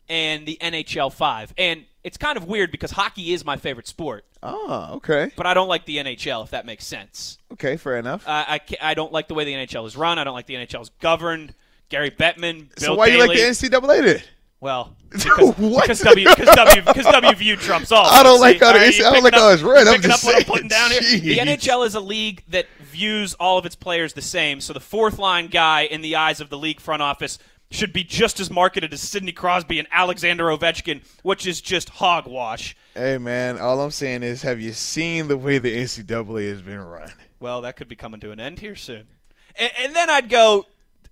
and 0.09 0.45
the 0.47 0.59
NHL 0.61 1.13
five. 1.13 1.55
And 1.57 1.85
it's 2.05 2.17
kind 2.19 2.37
of 2.37 2.45
weird 2.47 2.71
because 2.71 2.91
hockey 2.91 3.33
is 3.33 3.45
my 3.45 3.57
favorite 3.57 3.87
sport, 3.87 4.25
Oh, 4.43 4.91
okay, 4.97 5.31
but 5.37 5.47
I 5.47 5.55
don't 5.55 5.69
like 5.69 5.87
the 5.87 5.97
NHL. 5.99 6.45
If 6.45 6.51
that 6.51 6.67
makes 6.67 6.85
sense. 6.85 7.39
okay, 7.53 7.77
fair 7.77 7.97
enough. 7.97 8.25
I, 8.27 8.61
I, 8.83 8.91
I 8.91 8.95
don't 8.95 9.13
like 9.13 9.29
the 9.29 9.35
way 9.35 9.45
the 9.45 9.53
NHL 9.55 9.87
is 9.87 9.97
run. 9.97 10.19
I 10.19 10.25
don't 10.25 10.35
like 10.35 10.47
the 10.47 10.55
NHL 10.57 10.83
is 10.83 10.91
governed. 11.01 11.55
Gary 11.89 12.11
Bettman, 12.11 12.75
Bill 12.77 12.87
so 12.89 12.95
why 12.95 13.07
you 13.07 13.19
like 13.19 13.37
the 13.37 13.43
NCAA 13.45 14.05
then? 14.05 14.23
Well, 14.63 14.97
because, 15.11 15.57
What? 15.59 15.83
because 15.83 16.01
W 16.01 16.29
because 16.29 16.55
W 16.55 16.83
because 16.83 17.05
WVU 17.07 17.59
trumps 17.59 17.91
all. 17.91 18.07
I 18.11 18.23
don't 18.23 18.41
like 18.41 18.61
how 18.61 18.73
the 18.73 18.79
are 18.79 18.85
you 18.87 19.03
NCAA 19.03 19.07
I 19.07 19.13
don't 19.13 19.25
like 19.25 19.35
how 19.35 19.51
it's 19.51 19.61
run. 19.63 19.89
I'm 19.89 20.01
just 20.01 20.25
up 20.25 20.27
what 20.27 20.37
I'm 20.41 20.45
putting 20.47 20.69
down 20.69 20.93
here. 20.93 21.01
The 21.03 21.39
NHL 21.39 21.85
is 21.85 21.97
a 21.97 22.01
league 22.01 22.45
that 22.49 22.67
views 22.81 23.35
all 23.35 23.59
of 23.59 23.67
its 23.67 23.75
players 23.75 24.13
the 24.13 24.23
same. 24.23 24.61
So 24.61 24.73
the 24.73 24.79
fourth 24.79 25.19
line 25.19 25.49
guy 25.49 25.83
in 25.83 26.01
the 26.01 26.15
eyes 26.15 26.41
of 26.41 26.49
the 26.49 26.57
league 26.57 26.79
front 26.79 27.03
office 27.03 27.41
should 27.73 27.93
be 27.93 28.05
just 28.05 28.39
as 28.39 28.51
marketed 28.53 28.93
as 28.93 29.01
Sidney 29.01 29.33
Crosby 29.33 29.81
and 29.81 29.89
Alexander 29.91 30.45
Ovechkin, 30.45 31.03
which 31.25 31.45
is 31.45 31.61
just 31.61 31.89
hogwash. 31.89 32.77
Hey 32.95 33.19
man, 33.19 33.59
all 33.59 33.81
I'm 33.81 33.91
saying 33.91 34.23
is, 34.23 34.43
have 34.43 34.61
you 34.61 34.73
seen 34.73 35.27
the 35.27 35.37
way 35.37 35.59
the 35.59 35.77
NCAA 35.77 36.51
has 36.51 36.63
been 36.63 36.79
run? 36.79 37.11
Well, 37.41 37.63
that 37.63 37.75
could 37.75 37.89
be 37.89 37.97
coming 37.97 38.21
to 38.21 38.31
an 38.31 38.39
end 38.39 38.61
here 38.61 38.77
soon. 38.77 39.09
And, 39.57 39.73
and 39.81 39.97
then 39.97 40.09
I'd 40.09 40.29
go, 40.29 40.67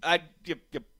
I'd 0.04 0.22
y- 0.46 0.54
y- 0.72 0.80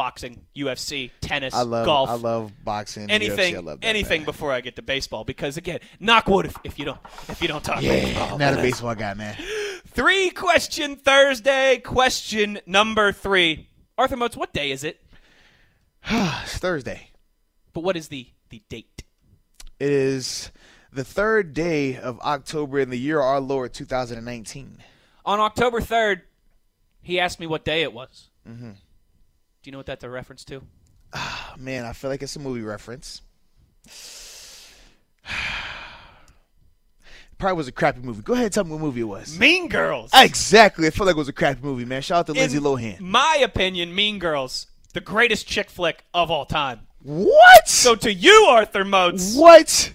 boxing, 0.00 0.40
UFC, 0.56 1.10
tennis, 1.20 1.52
I 1.52 1.60
love, 1.60 1.84
golf. 1.84 2.08
I 2.08 2.14
love 2.14 2.52
boxing. 2.64 3.10
anything, 3.10 3.52
UFC. 3.52 3.58
I 3.58 3.60
love 3.60 3.80
anything 3.82 4.22
man. 4.22 4.24
before 4.24 4.50
I 4.50 4.62
get 4.62 4.76
to 4.76 4.82
baseball. 4.82 5.24
Because 5.24 5.58
again, 5.58 5.80
knock 5.98 6.26
wood 6.26 6.46
if, 6.46 6.56
if 6.64 6.78
you 6.78 6.86
don't 6.86 6.98
if 7.28 7.42
you 7.42 7.48
don't 7.48 7.62
talk 7.62 7.82
Yeah, 7.82 7.90
baseball. 7.90 8.38
not 8.38 8.54
a 8.54 8.56
baseball 8.56 8.94
guy, 8.94 9.12
man. 9.12 9.36
Three 9.88 10.30
question 10.30 10.96
Thursday. 10.96 11.82
Question 11.84 12.60
number 12.64 13.12
three. 13.12 13.68
Arthur 13.98 14.16
Moats, 14.16 14.38
what 14.38 14.54
day 14.54 14.70
is 14.70 14.84
it? 14.84 15.02
It's 16.10 16.56
Thursday. 16.56 17.10
But 17.74 17.82
what 17.82 17.94
is 17.94 18.08
the 18.08 18.26
the 18.48 18.62
date? 18.70 19.04
It 19.78 19.92
is 19.92 20.50
the 20.90 21.04
third 21.04 21.52
day 21.52 21.98
of 21.98 22.18
October 22.20 22.78
in 22.78 22.88
the 22.88 22.98
year 22.98 23.18
of 23.20 23.26
our 23.26 23.40
Lord 23.40 23.74
2019. 23.74 24.78
On 25.26 25.40
October 25.40 25.82
third, 25.82 26.22
he 27.02 27.20
asked 27.20 27.38
me 27.38 27.46
what 27.46 27.66
day 27.66 27.82
it 27.82 27.92
was. 27.92 28.30
Mm-hmm. 28.48 28.70
Do 29.62 29.68
you 29.68 29.72
know 29.72 29.78
what 29.78 29.86
that's 29.86 30.04
a 30.04 30.08
reference 30.10 30.44
to? 30.46 30.62
Oh, 31.12 31.54
man, 31.58 31.84
I 31.84 31.92
feel 31.92 32.10
like 32.10 32.22
it's 32.22 32.34
a 32.36 32.38
movie 32.38 32.62
reference. 32.62 33.20
Probably 37.38 37.56
was 37.56 37.68
a 37.68 37.72
crappy 37.72 38.00
movie. 38.00 38.22
Go 38.22 38.32
ahead 38.32 38.46
and 38.46 38.54
tell 38.54 38.64
me 38.64 38.72
what 38.72 38.80
movie 38.80 39.00
it 39.00 39.04
was. 39.04 39.38
Mean 39.38 39.68
Girls. 39.68 40.10
Exactly. 40.14 40.86
I 40.86 40.90
feel 40.90 41.04
like 41.06 41.16
it 41.16 41.18
was 41.18 41.28
a 41.28 41.32
crappy 41.32 41.60
movie, 41.62 41.84
man. 41.84 42.00
Shout 42.02 42.20
out 42.20 42.26
to 42.26 42.32
Lindsay 42.32 42.56
In 42.58 42.62
Lohan. 42.62 43.00
My 43.00 43.40
opinion, 43.42 43.94
Mean 43.94 44.18
Girls, 44.18 44.66
the 44.94 45.00
greatest 45.00 45.46
chick 45.46 45.68
flick 45.68 46.04
of 46.14 46.30
all 46.30 46.46
time. 46.46 46.86
What? 47.02 47.68
So 47.68 47.94
to 47.96 48.12
you, 48.12 48.46
Arthur 48.50 48.84
Moats, 48.84 49.34
what? 49.34 49.94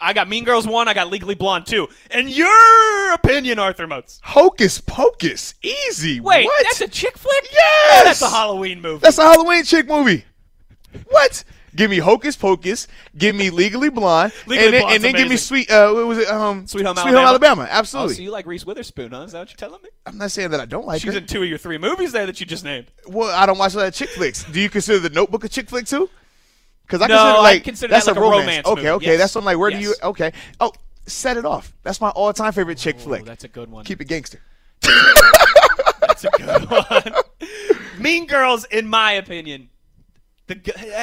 I 0.00 0.12
got 0.12 0.28
Mean 0.28 0.44
Girls 0.44 0.66
one, 0.66 0.88
I 0.88 0.94
got 0.94 1.10
Legally 1.10 1.34
Blonde 1.34 1.66
two. 1.66 1.88
And 2.10 2.30
your 2.30 3.12
opinion, 3.12 3.58
Arthur 3.58 3.86
Moats. 3.86 4.20
Hocus 4.22 4.80
Pocus. 4.80 5.54
Easy. 5.62 6.20
Wait, 6.20 6.44
what? 6.44 6.64
that's 6.64 6.80
a 6.80 6.88
chick 6.88 7.18
flick? 7.18 7.48
Yes! 7.52 8.04
That's 8.04 8.22
a 8.22 8.30
Halloween 8.30 8.80
movie. 8.80 9.00
That's 9.00 9.18
a 9.18 9.22
Halloween 9.22 9.64
chick 9.64 9.86
movie. 9.86 10.24
What? 11.08 11.44
Give 11.76 11.90
me 11.90 11.98
Hocus 11.98 12.34
Pocus. 12.36 12.88
Give 13.16 13.36
me 13.36 13.50
Legally 13.50 13.90
Blonde. 13.90 14.32
Legally 14.46 14.66
and 14.66 14.74
then, 14.74 14.92
and 14.94 15.04
then 15.04 15.14
give 15.14 15.28
me. 15.28 15.36
Sweet. 15.36 15.70
Uh, 15.70 15.92
what 15.92 16.06
was 16.06 16.18
it? 16.18 16.28
Um, 16.28 16.66
Sweet 16.66 16.84
Home 16.84 16.96
Sweet 16.96 17.14
Alabama? 17.14 17.28
Alabama. 17.28 17.62
Oh, 17.70 17.78
Absolutely. 17.78 18.14
so 18.14 18.22
you 18.22 18.30
like 18.30 18.46
Reese 18.46 18.66
Witherspoon, 18.66 19.12
huh? 19.12 19.22
Is 19.22 19.32
that 19.32 19.38
what 19.38 19.50
you're 19.50 19.56
telling 19.56 19.82
me? 19.82 19.90
I'm 20.04 20.18
not 20.18 20.32
saying 20.32 20.50
that 20.50 20.60
I 20.60 20.64
don't 20.64 20.86
like 20.86 21.00
her. 21.02 21.06
She's 21.06 21.12
her. 21.14 21.20
in 21.20 21.26
two 21.26 21.42
of 21.42 21.48
your 21.48 21.58
three 21.58 21.78
movies 21.78 22.10
there 22.10 22.26
that 22.26 22.40
you 22.40 22.46
just 22.46 22.64
named. 22.64 22.86
well, 23.06 23.30
I 23.30 23.46
don't 23.46 23.58
watch 23.58 23.74
a 23.74 23.78
lot 23.78 23.86
of 23.86 23.94
chick 23.94 24.08
flicks. 24.10 24.42
Do 24.44 24.60
you 24.60 24.68
consider 24.68 24.98
The 24.98 25.10
Notebook 25.10 25.44
a 25.44 25.48
chick 25.48 25.68
flick 25.68 25.86
too? 25.86 26.10
Because 26.90 27.02
I 27.02 27.06
No, 27.06 27.14
consider 27.16 27.38
I 27.38 27.40
like 27.42 27.64
consider 27.64 27.90
that's 27.92 28.06
that 28.06 28.12
like 28.16 28.18
a 28.18 28.20
romance. 28.20 28.40
romance 28.46 28.66
okay, 28.66 28.74
movie. 28.82 28.88
okay. 28.90 29.06
Yes. 29.06 29.18
That's 29.18 29.36
I'm 29.36 29.44
like. 29.44 29.58
Where 29.58 29.70
do 29.70 29.78
you? 29.78 29.94
Okay. 30.02 30.32
Oh, 30.58 30.72
set 31.06 31.36
it 31.36 31.44
off. 31.44 31.72
That's 31.84 32.00
my 32.00 32.10
all-time 32.10 32.52
favorite 32.52 32.78
chick 32.78 32.98
flick. 32.98 33.22
Oh, 33.22 33.24
that's 33.26 33.44
a 33.44 33.48
good 33.48 33.70
one. 33.70 33.84
Keep 33.84 34.00
it 34.00 34.06
gangster. 34.06 34.40
That's 36.00 36.24
a 36.24 36.30
good 36.36 36.68
one. 36.68 37.14
mean 37.98 38.26
Girls, 38.26 38.64
in 38.64 38.88
my 38.88 39.12
opinion, 39.12 39.68
the 40.48 40.60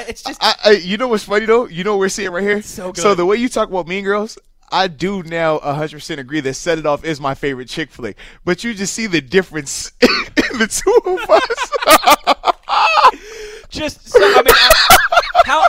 it's 0.10 0.24
just 0.24 0.44
I, 0.44 0.56
I, 0.66 0.72
you 0.72 0.98
know 0.98 1.08
what's 1.08 1.24
funny 1.24 1.46
though? 1.46 1.68
You 1.68 1.84
know 1.84 1.94
what 1.94 2.00
we're 2.00 2.10
seeing 2.10 2.32
right 2.32 2.44
here. 2.44 2.62
so. 2.62 2.92
So 2.94 3.16
the 3.16 3.26
way 3.26 3.38
you 3.38 3.48
talk 3.50 3.70
about 3.70 3.88
Mean 3.88 4.04
Girls, 4.04 4.38
I 4.70 4.88
do 4.88 5.24
now 5.24 5.60
100% 5.60 6.18
agree 6.20 6.42
that 6.42 6.54
Set 6.56 6.78
It 6.78 6.86
Off 6.86 7.06
is 7.06 7.22
my 7.22 7.36
favorite 7.36 7.70
chick 7.70 7.90
flick. 7.90 8.18
But 8.44 8.64
you 8.64 8.74
just 8.74 8.94
see 8.94 9.08
the 9.08 9.22
difference 9.22 9.92
in 10.02 10.58
the 10.60 10.68
two 10.68 11.00
of 11.10 11.30
us. 11.30 12.68
just. 13.70 14.10
So, 14.10 14.20
I 14.22 14.36
mean, 14.38 14.46
I- 14.48 14.98
how 15.46 15.64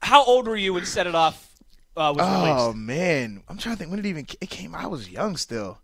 how 0.00 0.24
old 0.24 0.46
were 0.46 0.56
you 0.56 0.74
when 0.74 0.84
Set 0.86 1.06
It 1.08 1.14
Off 1.14 1.52
uh, 1.96 2.12
was 2.16 2.24
oh 2.26 2.42
released? 2.44 2.60
Oh 2.60 2.72
man, 2.74 3.42
I'm 3.48 3.58
trying 3.58 3.74
to 3.74 3.78
think 3.78 3.90
when 3.90 3.98
it 3.98 4.06
even 4.06 4.26
it 4.40 4.50
came. 4.50 4.74
I 4.74 4.86
was 4.86 5.10
young 5.10 5.36
still. 5.36 5.78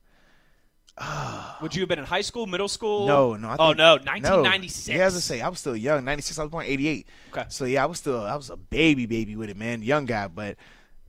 Would 1.60 1.74
you 1.74 1.80
have 1.82 1.88
been 1.88 1.98
in 1.98 2.04
high 2.04 2.20
school, 2.20 2.46
middle 2.46 2.68
school? 2.68 3.08
No, 3.08 3.34
no. 3.34 3.48
I 3.48 3.56
oh 3.58 3.66
think- 3.68 3.78
no, 3.78 3.96
no. 3.96 4.02
1996. 4.04 4.88
Yeah, 4.96 5.04
as 5.06 5.16
I 5.16 5.18
say, 5.20 5.40
I 5.40 5.48
was 5.48 5.58
still 5.58 5.76
young. 5.76 6.04
96. 6.04 6.38
I 6.38 6.42
was 6.42 6.50
born 6.52 6.66
88. 6.66 7.08
Okay. 7.32 7.44
So 7.48 7.64
yeah, 7.64 7.82
I 7.82 7.86
was 7.86 7.98
still 7.98 8.20
I 8.20 8.36
was 8.36 8.50
a 8.50 8.56
baby, 8.56 9.06
baby 9.06 9.34
with 9.34 9.50
it, 9.50 9.56
man. 9.56 9.82
Young 9.82 10.04
guy, 10.04 10.28
but 10.28 10.56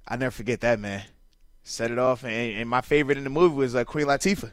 I 0.08 0.16
never 0.16 0.32
forget 0.32 0.62
that 0.62 0.80
man. 0.80 1.04
Set 1.68 1.90
it 1.90 1.98
off, 1.98 2.24
and, 2.24 2.32
and 2.32 2.70
my 2.70 2.82
favorite 2.82 3.18
in 3.18 3.24
the 3.24 3.30
movie 3.30 3.56
was 3.56 3.76
uh, 3.76 3.84
Queen 3.84 4.06
Latifah. 4.06 4.52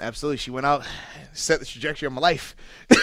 Absolutely, 0.00 0.36
she 0.38 0.50
went 0.50 0.66
out, 0.66 0.84
set 1.32 1.60
the 1.60 1.64
trajectory 1.66 2.06
of 2.06 2.12
my 2.12 2.20
life. 2.20 2.56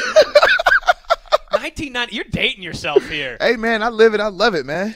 1990. 1.52 2.16
You're 2.16 2.26
dating 2.26 2.64
yourself 2.64 3.08
here. 3.10 3.38
Hey 3.40 3.56
man, 3.56 3.84
I 3.84 3.90
live 3.90 4.14
it. 4.14 4.20
I 4.20 4.28
love 4.28 4.56
it, 4.56 4.66
man. 4.66 4.96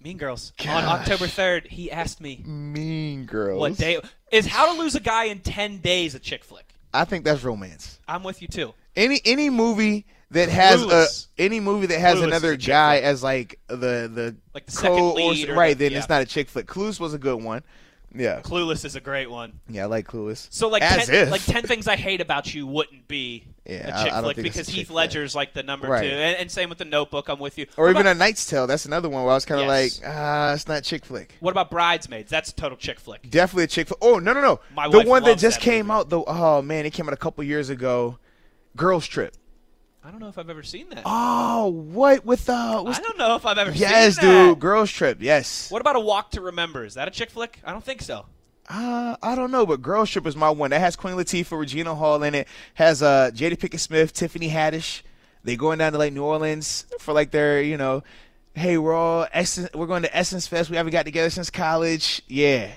mean 0.00 0.16
Girls. 0.16 0.52
On 0.66 0.84
October 0.84 1.26
3rd, 1.26 1.66
he 1.68 1.90
asked 1.90 2.20
me 2.20 2.42
Mean 2.46 3.26
girls. 3.26 3.58
what 3.60 3.76
day 3.76 4.00
is 4.30 4.46
How 4.46 4.72
to 4.72 4.78
Lose 4.80 4.94
a 4.94 5.00
Guy 5.00 5.24
in 5.24 5.40
10 5.40 5.78
Days 5.78 6.14
a 6.14 6.18
chick 6.18 6.44
flick. 6.44 6.74
I 6.92 7.04
think 7.04 7.24
that's 7.24 7.42
romance. 7.42 7.98
I'm 8.06 8.22
with 8.22 8.40
you 8.40 8.48
too. 8.48 8.74
Any 8.96 9.20
any 9.24 9.50
movie 9.50 10.06
that 10.34 10.48
has 10.50 10.82
a 10.82 11.06
any 11.42 11.58
movie 11.60 11.86
that 11.86 11.98
has 11.98 12.16
Clueless 12.16 12.18
is 12.18 12.22
another 12.24 12.52
a 12.52 12.56
chick 12.58 12.68
guy 12.68 12.96
flick. 12.98 13.04
as 13.04 13.22
like 13.22 13.58
the 13.68 13.74
the 14.12 14.36
Like 14.54 14.66
the 14.66 14.72
second 14.72 14.98
co- 14.98 15.10
or- 15.12 15.14
lead 15.32 15.48
or 15.48 15.54
right, 15.54 15.76
the- 15.76 15.84
then 15.86 15.92
yeah. 15.92 15.98
it's 15.98 16.08
not 16.08 16.22
a 16.22 16.26
chick 16.26 16.48
flick. 16.48 16.66
Clueless 16.66 17.00
was 17.00 17.14
a 17.14 17.18
good 17.18 17.42
one. 17.42 17.62
Yeah, 18.16 18.42
Clueless 18.42 18.84
is 18.84 18.94
a 18.94 19.00
great 19.00 19.28
one. 19.28 19.58
yeah, 19.68 19.82
I 19.82 19.86
like 19.86 20.06
Clueless. 20.06 20.46
So 20.50 20.68
like 20.68 20.82
as 20.82 21.06
10, 21.08 21.14
if. 21.16 21.30
like 21.32 21.44
10 21.44 21.64
things 21.64 21.88
I 21.88 21.96
hate 21.96 22.20
about 22.20 22.54
you 22.54 22.64
wouldn't 22.64 23.08
be 23.08 23.42
Yeah, 23.66 23.74
a 23.74 23.98
I- 23.98 24.04
chick 24.04 24.12
I 24.12 24.14
don't 24.20 24.22
flick 24.22 24.36
think 24.36 24.46
it's 24.46 24.54
a 24.54 24.58
because 24.60 24.66
chick 24.68 24.74
Heath 24.76 24.86
flick. 24.86 24.94
Ledger's 24.96 25.34
like 25.34 25.52
the 25.52 25.64
number 25.64 25.88
Right. 25.88 26.02
two, 26.08 26.14
and, 26.14 26.36
and 26.36 26.48
same 26.48 26.68
with 26.68 26.78
the 26.78 26.84
Notebook. 26.84 27.28
I'm 27.28 27.40
with 27.40 27.58
you. 27.58 27.66
or 27.76 27.86
What 27.86 27.90
even 27.90 28.02
about, 28.02 28.14
a 28.14 28.18
Knight's 28.20 28.46
Tale. 28.46 28.68
That's 28.68 28.84
another 28.86 29.08
one 29.08 29.24
where 29.24 29.32
I 29.32 29.34
was 29.34 29.44
kind 29.44 29.60
of 29.60 29.66
Yes. 29.66 30.00
like, 30.00 30.08
ah, 30.14 30.52
it's 30.52 30.68
not 30.68 30.84
chick 30.84 31.04
flick. 31.04 31.34
what 31.40 31.50
about 31.50 31.72
Bridesmaids? 31.72 32.30
That's 32.30 32.50
a 32.50 32.54
total 32.54 32.78
chick 32.78 33.00
flick. 33.00 33.28
Definitely 33.28 33.64
a 33.64 33.66
chick 33.66 33.88
flick. 33.88 33.98
Oh 34.00 34.20
no 34.20 34.32
no 34.32 34.40
no, 34.40 34.60
My 34.76 34.86
the 34.88 34.98
wife 34.98 35.06
one 35.08 35.22
that 35.24 35.30
loves 35.30 35.42
just 35.42 35.58
that 35.58 35.64
came 35.64 35.88
movie. 35.88 35.98
out. 35.98 36.08
though. 36.10 36.22
oh 36.28 36.62
man, 36.62 36.86
it 36.86 36.92
came 36.92 37.08
out 37.08 37.14
a 37.14 37.16
couple 37.16 37.42
years 37.42 37.68
ago. 37.68 38.18
Girls 38.76 39.08
Trip. 39.08 39.34
I 40.06 40.10
don't 40.10 40.20
know 40.20 40.28
if 40.28 40.36
I've 40.36 40.50
ever 40.50 40.62
seen 40.62 40.90
that. 40.90 41.02
Oh, 41.06 41.68
what 41.68 42.26
with 42.26 42.44
the? 42.44 42.82
what's- 42.82 42.98
I 42.98 43.02
don't 43.02 43.16
know 43.16 43.36
if 43.36 43.46
I've 43.46 43.56
ever 43.56 43.70
yes, 43.70 43.78
seen 44.16 44.26
that. 44.26 44.32
Yes, 44.32 44.48
dude. 44.50 44.60
Girls 44.60 44.90
Trip. 44.90 45.18
Yes. 45.20 45.70
What 45.70 45.80
about 45.80 45.96
a 45.96 46.00
Walk 46.00 46.30
to 46.32 46.42
Remember? 46.42 46.84
Is 46.84 46.94
that 46.94 47.08
a 47.08 47.10
chick 47.10 47.30
flick? 47.30 47.58
I 47.64 47.72
don't 47.72 47.82
think 47.82 48.02
so. 48.02 48.26
Uh, 48.68 49.16
I 49.22 49.34
don't 49.34 49.50
know, 49.50 49.64
but 49.64 49.80
Girls 49.80 50.10
Trip 50.10 50.26
is 50.26 50.36
my 50.36 50.50
one. 50.50 50.70
That 50.70 50.80
has 50.80 50.94
Queen 50.94 51.14
Latifah, 51.14 51.58
Regina 51.58 51.94
Hall 51.94 52.22
in 52.22 52.34
it. 52.34 52.48
Has 52.74 53.02
uh 53.02 53.30
Jada 53.34 53.56
Pinkett 53.56 53.80
Smith, 53.80 54.12
Tiffany 54.12 54.50
Haddish. 54.50 55.02
They 55.42 55.56
going 55.56 55.78
down 55.78 55.92
to 55.92 55.98
like 55.98 56.12
New 56.12 56.24
Orleans 56.24 56.86
for 56.98 57.12
like 57.12 57.30
their, 57.30 57.62
you 57.62 57.76
know, 57.76 58.02
hey, 58.54 58.78
we're 58.78 58.94
all 58.94 59.26
Essence, 59.32 59.68
we're 59.74 59.86
going 59.86 60.02
to 60.02 60.16
Essence 60.16 60.46
Fest. 60.46 60.70
We 60.70 60.76
haven't 60.76 60.92
got 60.92 61.04
together 61.04 61.30
since 61.30 61.50
college. 61.50 62.22
Yeah, 62.28 62.70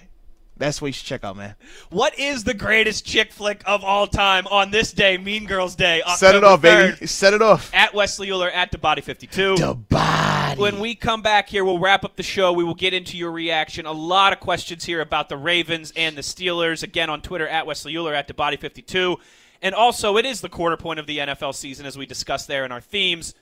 that's 0.57 0.81
what 0.81 0.87
you 0.87 0.93
should 0.93 1.05
check 1.05 1.23
out, 1.23 1.37
man. 1.37 1.55
What 1.89 2.17
is 2.17 2.43
the 2.43 2.53
greatest 2.53 3.05
chick 3.05 3.31
flick 3.31 3.61
of 3.65 3.83
all 3.83 4.07
time 4.07 4.47
on 4.47 4.71
this 4.71 4.91
day, 4.91 5.17
Mean 5.17 5.45
Girls 5.45 5.75
Day? 5.75 6.01
October 6.01 6.17
Set 6.17 6.35
it 6.35 6.43
off, 6.43 6.61
3rd, 6.61 6.93
baby. 6.95 7.07
Set 7.07 7.33
it 7.33 7.41
off. 7.41 7.71
At 7.73 7.93
Wesley 7.93 8.31
Euler 8.31 8.49
at 8.49 8.71
the 8.71 8.77
Body 8.77 9.01
52. 9.01 9.57
The 9.57 9.73
body. 9.73 10.59
When 10.59 10.79
we 10.79 10.95
come 10.95 11.21
back 11.21 11.49
here, 11.49 11.63
we'll 11.63 11.79
wrap 11.79 12.03
up 12.03 12.15
the 12.15 12.23
show. 12.23 12.53
We 12.53 12.63
will 12.63 12.75
get 12.75 12.93
into 12.93 13.17
your 13.17 13.31
reaction. 13.31 13.85
A 13.85 13.91
lot 13.91 14.33
of 14.33 14.39
questions 14.39 14.85
here 14.85 15.01
about 15.01 15.29
the 15.29 15.37
Ravens 15.37 15.93
and 15.95 16.17
the 16.17 16.21
Steelers. 16.21 16.83
Again, 16.83 17.09
on 17.09 17.21
Twitter 17.21 17.47
at 17.47 17.65
Wesley 17.65 17.95
Euler 17.95 18.13
at 18.13 18.27
the 18.27 18.33
Body 18.33 18.57
52. 18.57 19.17
And 19.61 19.73
also, 19.73 20.17
it 20.17 20.25
is 20.25 20.41
the 20.41 20.49
quarter 20.49 20.77
point 20.77 20.99
of 20.99 21.07
the 21.07 21.17
NFL 21.17 21.55
season, 21.55 21.85
as 21.85 21.97
we 21.97 22.05
discussed 22.05 22.47
there 22.47 22.65
in 22.65 22.71
our 22.71 22.81
themes. 22.81 23.33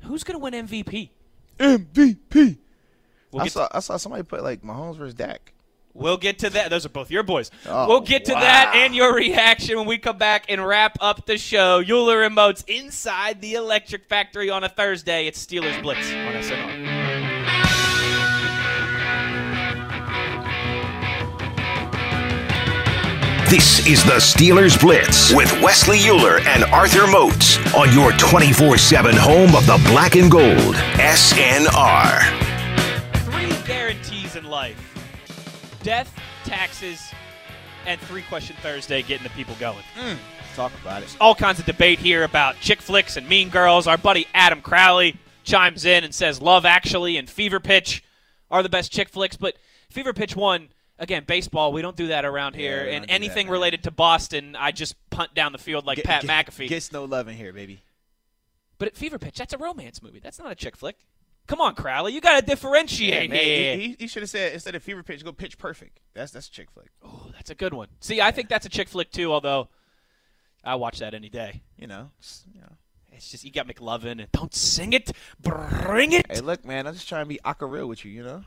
Who's 0.00 0.24
going 0.24 0.38
to 0.38 0.42
win 0.42 0.66
MVP? 0.66 1.10
MVP. 1.58 2.58
We'll 3.32 3.42
I 3.42 3.48
saw 3.48 3.68
I 3.72 3.80
saw 3.80 3.96
somebody 3.96 4.22
put 4.22 4.42
like 4.42 4.62
Mahomes 4.62 4.96
versus 4.96 5.14
Dak. 5.14 5.52
We'll 5.96 6.16
get 6.16 6.38
to 6.40 6.50
that. 6.50 6.70
Those 6.70 6.86
are 6.86 6.90
both 6.90 7.10
your 7.10 7.22
boys. 7.22 7.50
Oh, 7.66 7.88
we'll 7.88 8.00
get 8.00 8.24
to 8.26 8.34
wow. 8.34 8.40
that 8.40 8.72
and 8.76 8.94
your 8.94 9.14
reaction 9.14 9.76
when 9.76 9.86
we 9.86 9.98
come 9.98 10.18
back 10.18 10.46
and 10.48 10.64
wrap 10.64 10.96
up 11.00 11.26
the 11.26 11.38
show. 11.38 11.82
Euler 11.86 12.22
and 12.22 12.34
Moats 12.34 12.64
inside 12.68 13.40
the 13.40 13.54
Electric 13.54 14.04
Factory 14.04 14.50
on 14.50 14.64
a 14.64 14.68
Thursday. 14.68 15.26
It's 15.26 15.44
Steelers 15.44 15.80
Blitz 15.82 16.10
on 16.12 16.34
SNR. 16.34 17.06
This 23.48 23.86
is 23.86 24.02
the 24.02 24.14
Steelers 24.14 24.78
Blitz 24.80 25.32
with 25.32 25.52
Wesley 25.62 26.00
Euler 26.00 26.40
and 26.40 26.64
Arthur 26.64 27.06
Moats 27.06 27.58
on 27.76 27.92
your 27.92 28.10
24 28.12 28.76
7 28.76 29.14
home 29.16 29.54
of 29.54 29.64
the 29.66 29.80
black 29.88 30.16
and 30.16 30.28
gold. 30.28 30.74
SNR. 30.96 32.22
three 33.24 33.66
guarantees 33.66 34.34
in 34.34 34.44
life 34.44 34.85
death, 35.86 36.12
taxes, 36.42 37.12
and 37.86 38.00
three 38.00 38.22
question 38.22 38.56
Thursday 38.60 39.02
getting 39.02 39.22
the 39.22 39.30
people 39.30 39.54
going. 39.60 39.84
Mm. 39.96 40.18
Talk 40.56 40.72
about 40.82 41.04
it. 41.04 41.16
All 41.20 41.34
kinds 41.34 41.60
of 41.60 41.64
debate 41.64 42.00
here 42.00 42.24
about 42.24 42.56
chick 42.56 42.82
flicks 42.82 43.16
and 43.16 43.28
mean 43.28 43.50
girls. 43.50 43.86
Our 43.86 43.96
buddy 43.96 44.26
Adam 44.34 44.62
Crowley 44.62 45.16
chimes 45.44 45.84
in 45.84 46.02
and 46.02 46.12
says 46.12 46.42
Love 46.42 46.64
Actually 46.64 47.16
and 47.16 47.30
Fever 47.30 47.60
Pitch 47.60 48.02
are 48.50 48.64
the 48.64 48.68
best 48.68 48.90
chick 48.90 49.08
flicks, 49.08 49.36
but 49.36 49.54
Fever 49.88 50.12
Pitch 50.12 50.34
won. 50.34 50.70
Again, 50.98 51.22
baseball, 51.24 51.72
we 51.72 51.82
don't 51.82 51.94
do 51.94 52.08
that 52.08 52.24
around 52.24 52.56
here. 52.56 52.84
we 52.84 52.90
and 52.90 53.02
don't 53.02 53.08
that, 53.08 53.14
anything 53.14 53.48
related 53.48 53.84
to 53.84 53.92
Boston, 53.92 54.56
I 54.58 54.72
just 54.72 54.96
punt 55.10 55.34
down 55.34 55.52
the 55.52 55.58
field 55.58 55.86
like 55.86 56.02
Pat 56.02 56.24
McAfee. 56.24 56.68
Gets 56.68 56.90
no 56.90 57.04
love 57.04 57.28
in 57.28 57.36
here, 57.36 57.52
baby. 57.52 57.82
but 58.78 58.88
at 58.88 58.96
Fever 58.96 59.20
Pitch, 59.20 59.36
that's 59.36 59.52
a 59.52 59.58
romance 59.58 60.02
movie. 60.02 60.18
That's 60.18 60.38
not 60.40 60.50
a 60.50 60.56
chick 60.56 60.74
flick. 60.74 60.96
Come 61.46 61.60
on, 61.60 61.74
Crowley. 61.74 62.12
You 62.12 62.20
got 62.20 62.40
to 62.40 62.44
differentiate 62.44 63.30
man, 63.30 63.38
here. 63.38 63.76
he, 63.76 63.88
he, 63.88 63.96
he 64.00 64.06
should 64.08 64.22
have 64.22 64.30
said 64.30 64.52
instead 64.52 64.74
of 64.74 64.82
fever 64.82 65.02
pitch, 65.02 65.24
go 65.24 65.32
pitch 65.32 65.58
perfect. 65.58 66.00
That's 66.14 66.32
that's 66.32 66.48
a 66.48 66.50
chick 66.50 66.70
flick. 66.70 66.88
Oh, 67.04 67.30
that's 67.32 67.50
a 67.50 67.54
good 67.54 67.72
one. 67.72 67.88
See, 68.00 68.20
I 68.20 68.32
think 68.32 68.48
that's 68.48 68.66
a 68.66 68.68
chick 68.68 68.88
flick 68.88 69.12
too. 69.12 69.32
Although 69.32 69.68
I 70.64 70.74
watch 70.74 70.98
that 70.98 71.14
any 71.14 71.28
day. 71.28 71.62
You 71.78 71.86
know, 71.86 72.10
just, 72.20 72.46
you 72.52 72.60
know. 72.60 72.72
It's 73.12 73.30
just 73.30 73.44
you 73.44 73.50
got 73.50 73.66
McLovin 73.66 74.20
and 74.20 74.30
don't 74.32 74.54
sing 74.54 74.92
it, 74.92 75.10
bring 75.40 76.12
it. 76.12 76.26
Hey, 76.30 76.40
look, 76.40 76.66
man, 76.66 76.86
I'm 76.86 76.92
just 76.92 77.08
trying 77.08 77.24
to 77.24 77.28
be 77.28 77.40
aka 77.46 77.66
real 77.66 77.86
with 77.86 78.04
you. 78.04 78.10
You 78.10 78.22
know. 78.24 78.44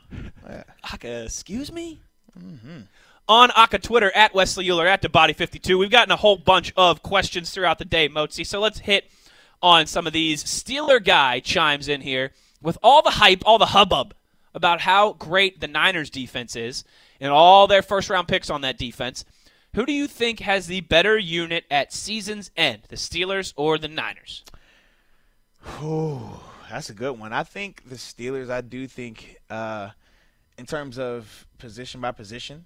Yeah. 0.48 0.62
Aka, 0.92 1.24
excuse 1.24 1.72
me. 1.72 2.00
Mm-hmm. 2.38 2.82
On 3.28 3.50
Aka 3.56 3.78
Twitter 3.78 4.12
at 4.14 4.34
Wesley 4.34 4.70
Euler 4.70 4.86
at 4.86 5.02
the 5.02 5.08
Body 5.08 5.32
52. 5.32 5.76
We've 5.76 5.90
gotten 5.90 6.12
a 6.12 6.16
whole 6.16 6.36
bunch 6.36 6.72
of 6.76 7.02
questions 7.02 7.50
throughout 7.50 7.78
the 7.78 7.84
day, 7.84 8.08
Moatsy. 8.08 8.46
So 8.46 8.60
let's 8.60 8.80
hit 8.80 9.10
on 9.62 9.86
some 9.86 10.06
of 10.06 10.12
these. 10.12 10.44
Steeler 10.44 11.02
guy 11.02 11.40
chimes 11.40 11.88
in 11.88 12.00
here 12.00 12.32
with 12.62 12.78
all 12.82 13.02
the 13.02 13.10
hype, 13.10 13.42
all 13.44 13.58
the 13.58 13.66
hubbub 13.66 14.14
about 14.54 14.80
how 14.80 15.12
great 15.14 15.60
the 15.60 15.68
Niners 15.68 16.10
defense 16.10 16.56
is 16.56 16.84
and 17.20 17.32
all 17.32 17.66
their 17.66 17.82
first 17.82 18.10
round 18.10 18.28
picks 18.28 18.50
on 18.50 18.62
that 18.62 18.78
defense. 18.78 19.24
Who 19.74 19.86
do 19.86 19.92
you 19.92 20.08
think 20.08 20.40
has 20.40 20.66
the 20.66 20.80
better 20.80 21.16
unit 21.16 21.64
at 21.70 21.92
season's 21.92 22.50
end, 22.56 22.82
the 22.88 22.96
Steelers 22.96 23.52
or 23.56 23.78
the 23.78 23.88
Niners? 23.88 24.44
Ooh, 25.82 26.40
that's 26.68 26.90
a 26.90 26.94
good 26.94 27.18
one. 27.18 27.32
I 27.32 27.44
think 27.44 27.88
the 27.88 27.94
Steelers. 27.96 28.50
I 28.50 28.62
do 28.62 28.88
think, 28.88 29.36
uh, 29.48 29.90
in 30.58 30.66
terms 30.66 30.98
of 30.98 31.46
position 31.58 32.00
by 32.00 32.10
position, 32.10 32.64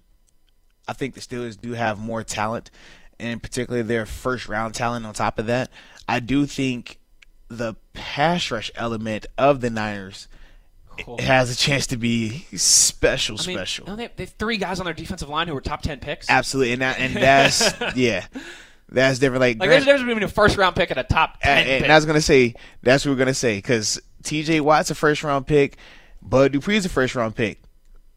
I 0.87 0.93
think 0.93 1.13
the 1.13 1.19
Steelers 1.21 1.59
do 1.59 1.73
have 1.73 1.99
more 1.99 2.23
talent, 2.23 2.71
and 3.19 3.41
particularly 3.41 3.83
their 3.83 4.05
first 4.05 4.47
round 4.47 4.73
talent. 4.73 5.05
On 5.05 5.13
top 5.13 5.37
of 5.37 5.45
that, 5.45 5.69
I 6.07 6.19
do 6.19 6.45
think 6.45 6.99
the 7.47 7.75
pass 7.93 8.49
rush 8.51 8.71
element 8.75 9.25
of 9.37 9.61
the 9.61 9.69
Niners 9.69 10.27
Cool. 10.99 11.17
has 11.19 11.51
a 11.51 11.55
chance 11.55 11.87
to 11.87 11.97
be 11.97 12.45
special. 12.55 13.35
I 13.39 13.45
mean, 13.47 13.57
special. 13.57 13.87
no, 13.87 13.95
they, 13.97 14.09
they 14.15 14.23
have 14.23 14.33
three 14.39 14.57
guys 14.57 14.79
on 14.79 14.85
their 14.85 14.93
defensive 14.93 15.27
line 15.29 15.47
who 15.47 15.53
were 15.53 15.61
top 15.61 15.81
10 15.81 15.99
picks. 15.99 16.29
Absolutely, 16.29 16.73
and 16.73 16.81
that, 16.81 16.99
and 16.99 17.13
that's 17.13 17.73
yeah, 17.95 18.25
that's 18.89 19.19
different. 19.19 19.41
Like, 19.41 19.59
Like, 19.59 19.67
Grant- 19.69 19.85
there's 19.85 19.99
a 20.01 20.03
difference 20.05 20.07
between 20.15 20.23
a 20.23 20.27
first 20.29 20.57
round 20.57 20.75
pick 20.75 20.89
and 20.91 20.99
a 20.99 21.03
top 21.03 21.37
uh, 21.43 21.47
10 21.47 21.57
and, 21.67 21.83
and. 21.83 21.91
I 21.91 21.95
was 21.95 22.05
gonna 22.05 22.21
say 22.21 22.55
that's 22.81 23.05
what 23.05 23.11
we're 23.11 23.17
gonna 23.17 23.33
say 23.33 23.57
because 23.57 24.01
T.J. 24.23 24.61
Watt's 24.61 24.89
a 24.89 24.95
first 24.95 25.21
round 25.23 25.45
pick. 25.47 25.77
Bud 26.21 26.53
Dupree's 26.53 26.85
a 26.85 26.89
first 26.89 27.13
round 27.13 27.35
pick. 27.35 27.61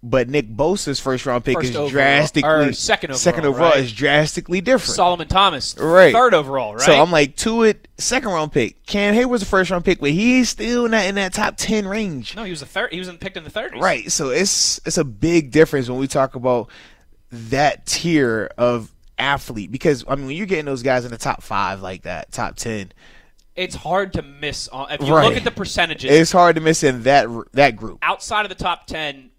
But 0.01 0.29
Nick 0.29 0.49
Bosa's 0.49 1.01
first 1.01 1.27
round 1.27 1.45
pick 1.45 1.57
First 1.57 1.71
is 1.71 1.77
overall- 1.77 1.91
drastically 1.91 2.49
or 2.69 2.73
second 2.73 3.11
overall, 3.45 3.71
right? 3.71 3.81
is 3.81 3.93
drastically 3.93 4.61
different. 4.61 4.95
Solomon 4.95 5.27
Thomas, 5.27 5.75
Right. 5.77 6.13
third 6.15 6.35
overall, 6.35 6.75
right? 6.75 6.83
So 6.87 7.03
I'm 7.03 7.11
like, 7.11 7.35
to 7.39 7.65
it, 7.65 7.89
second 7.99 8.31
round 8.31 8.53
pick. 8.53 8.87
Cam 8.87 9.13
Heyward's 9.15 9.43
a 9.43 9.47
first 9.47 9.73
round 9.73 9.85
pick, 9.85 9.99
but 9.99 10.11
he's 10.11 10.49
still 10.51 10.89
not 10.89 11.05
in 11.07 11.17
that 11.17 11.33
top 11.35 11.55
ten 11.57 11.89
range. 11.89 12.37
no, 12.37 12.45
he 12.45 12.51
was 12.51 12.61
the 12.61 12.67
third. 12.67 12.93
He 12.93 13.01
was 13.01 13.09
in, 13.09 13.19
picked 13.19 13.37
in 13.37 13.43
the 13.43 13.51
30s. 13.51 13.81
Right. 13.83 14.11
So 14.13 14.29
it's 14.31 14.81
it's 14.87 14.99
a 14.99 15.05
big 15.05 15.51
difference 15.51 15.89
when 15.89 15.99
we 15.99 16.07
talk 16.07 16.37
about 16.37 16.69
that 17.33 17.85
tier 17.87 18.51
of 18.57 18.93
athlete 19.19 19.73
because 19.73 20.05
I 20.07 20.15
mean 20.15 20.29
when 20.29 20.37
you're 20.37 20.47
getting 20.47 20.65
those 20.65 20.85
guys 20.85 21.05
in 21.05 21.11
the 21.11 21.19
top 21.19 21.43
five 21.43 21.81
like 21.83 22.03
that, 22.03 22.31
top 22.31 22.55
ten, 22.55 22.93
It's 23.57 23.75
hard 23.75 24.13
to 24.13 24.23
miss. 24.23 24.69
On, 24.69 24.89
if 24.93 25.03
you 25.03 25.13
Right. 25.13 25.25
look 25.27 25.37
at 25.37 25.43
the 25.43 25.51
percentages 25.51 26.09
it's 26.09 26.31
hard 26.31 26.55
to 26.55 26.61
miss 26.61 26.85
in 26.85 27.03
that 27.03 27.27
that 27.55 27.75
group. 27.75 27.99
outside 28.03 28.45
of 28.45 28.49
the 28.49 28.55
top 28.55 28.87
10, 28.87 29.31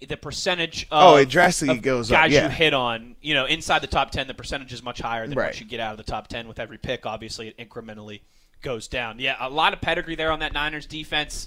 the 0.00 0.16
percentage 0.16 0.84
of, 0.90 1.14
Oh, 1.14 1.16
it 1.16 1.28
drastically 1.28 1.78
goes 1.78 2.12
up, 2.12 2.16
guys 2.22 2.32
yeah. 2.32 2.44
you 2.44 2.50
hit 2.50 2.74
on, 2.74 3.16
you 3.22 3.32
know, 3.34 3.46
inside 3.46 3.80
the 3.80 3.86
top 3.86 4.10
10, 4.10 4.26
the 4.26 4.34
percentage 4.34 4.72
is 4.72 4.82
much 4.82 5.00
higher 5.00 5.26
than 5.26 5.36
Right. 5.38 5.46
once 5.46 5.60
you 5.60 5.66
get 5.66 5.80
out 5.80 5.92
of 5.92 5.96
the 5.96 6.10
top 6.10 6.28
10 6.28 6.46
with 6.48 6.58
every 6.58 6.76
pick. 6.78 7.06
Obviously, 7.06 7.48
it 7.48 7.56
incrementally 7.58 8.20
goes 8.62 8.88
down. 8.88 9.18
Yeah, 9.18 9.36
a 9.40 9.48
lot 9.48 9.72
of 9.72 9.80
pedigree 9.80 10.14
there 10.16 10.30
on 10.32 10.40
that 10.40 10.52
Niners 10.52 10.86
defense. 10.86 11.46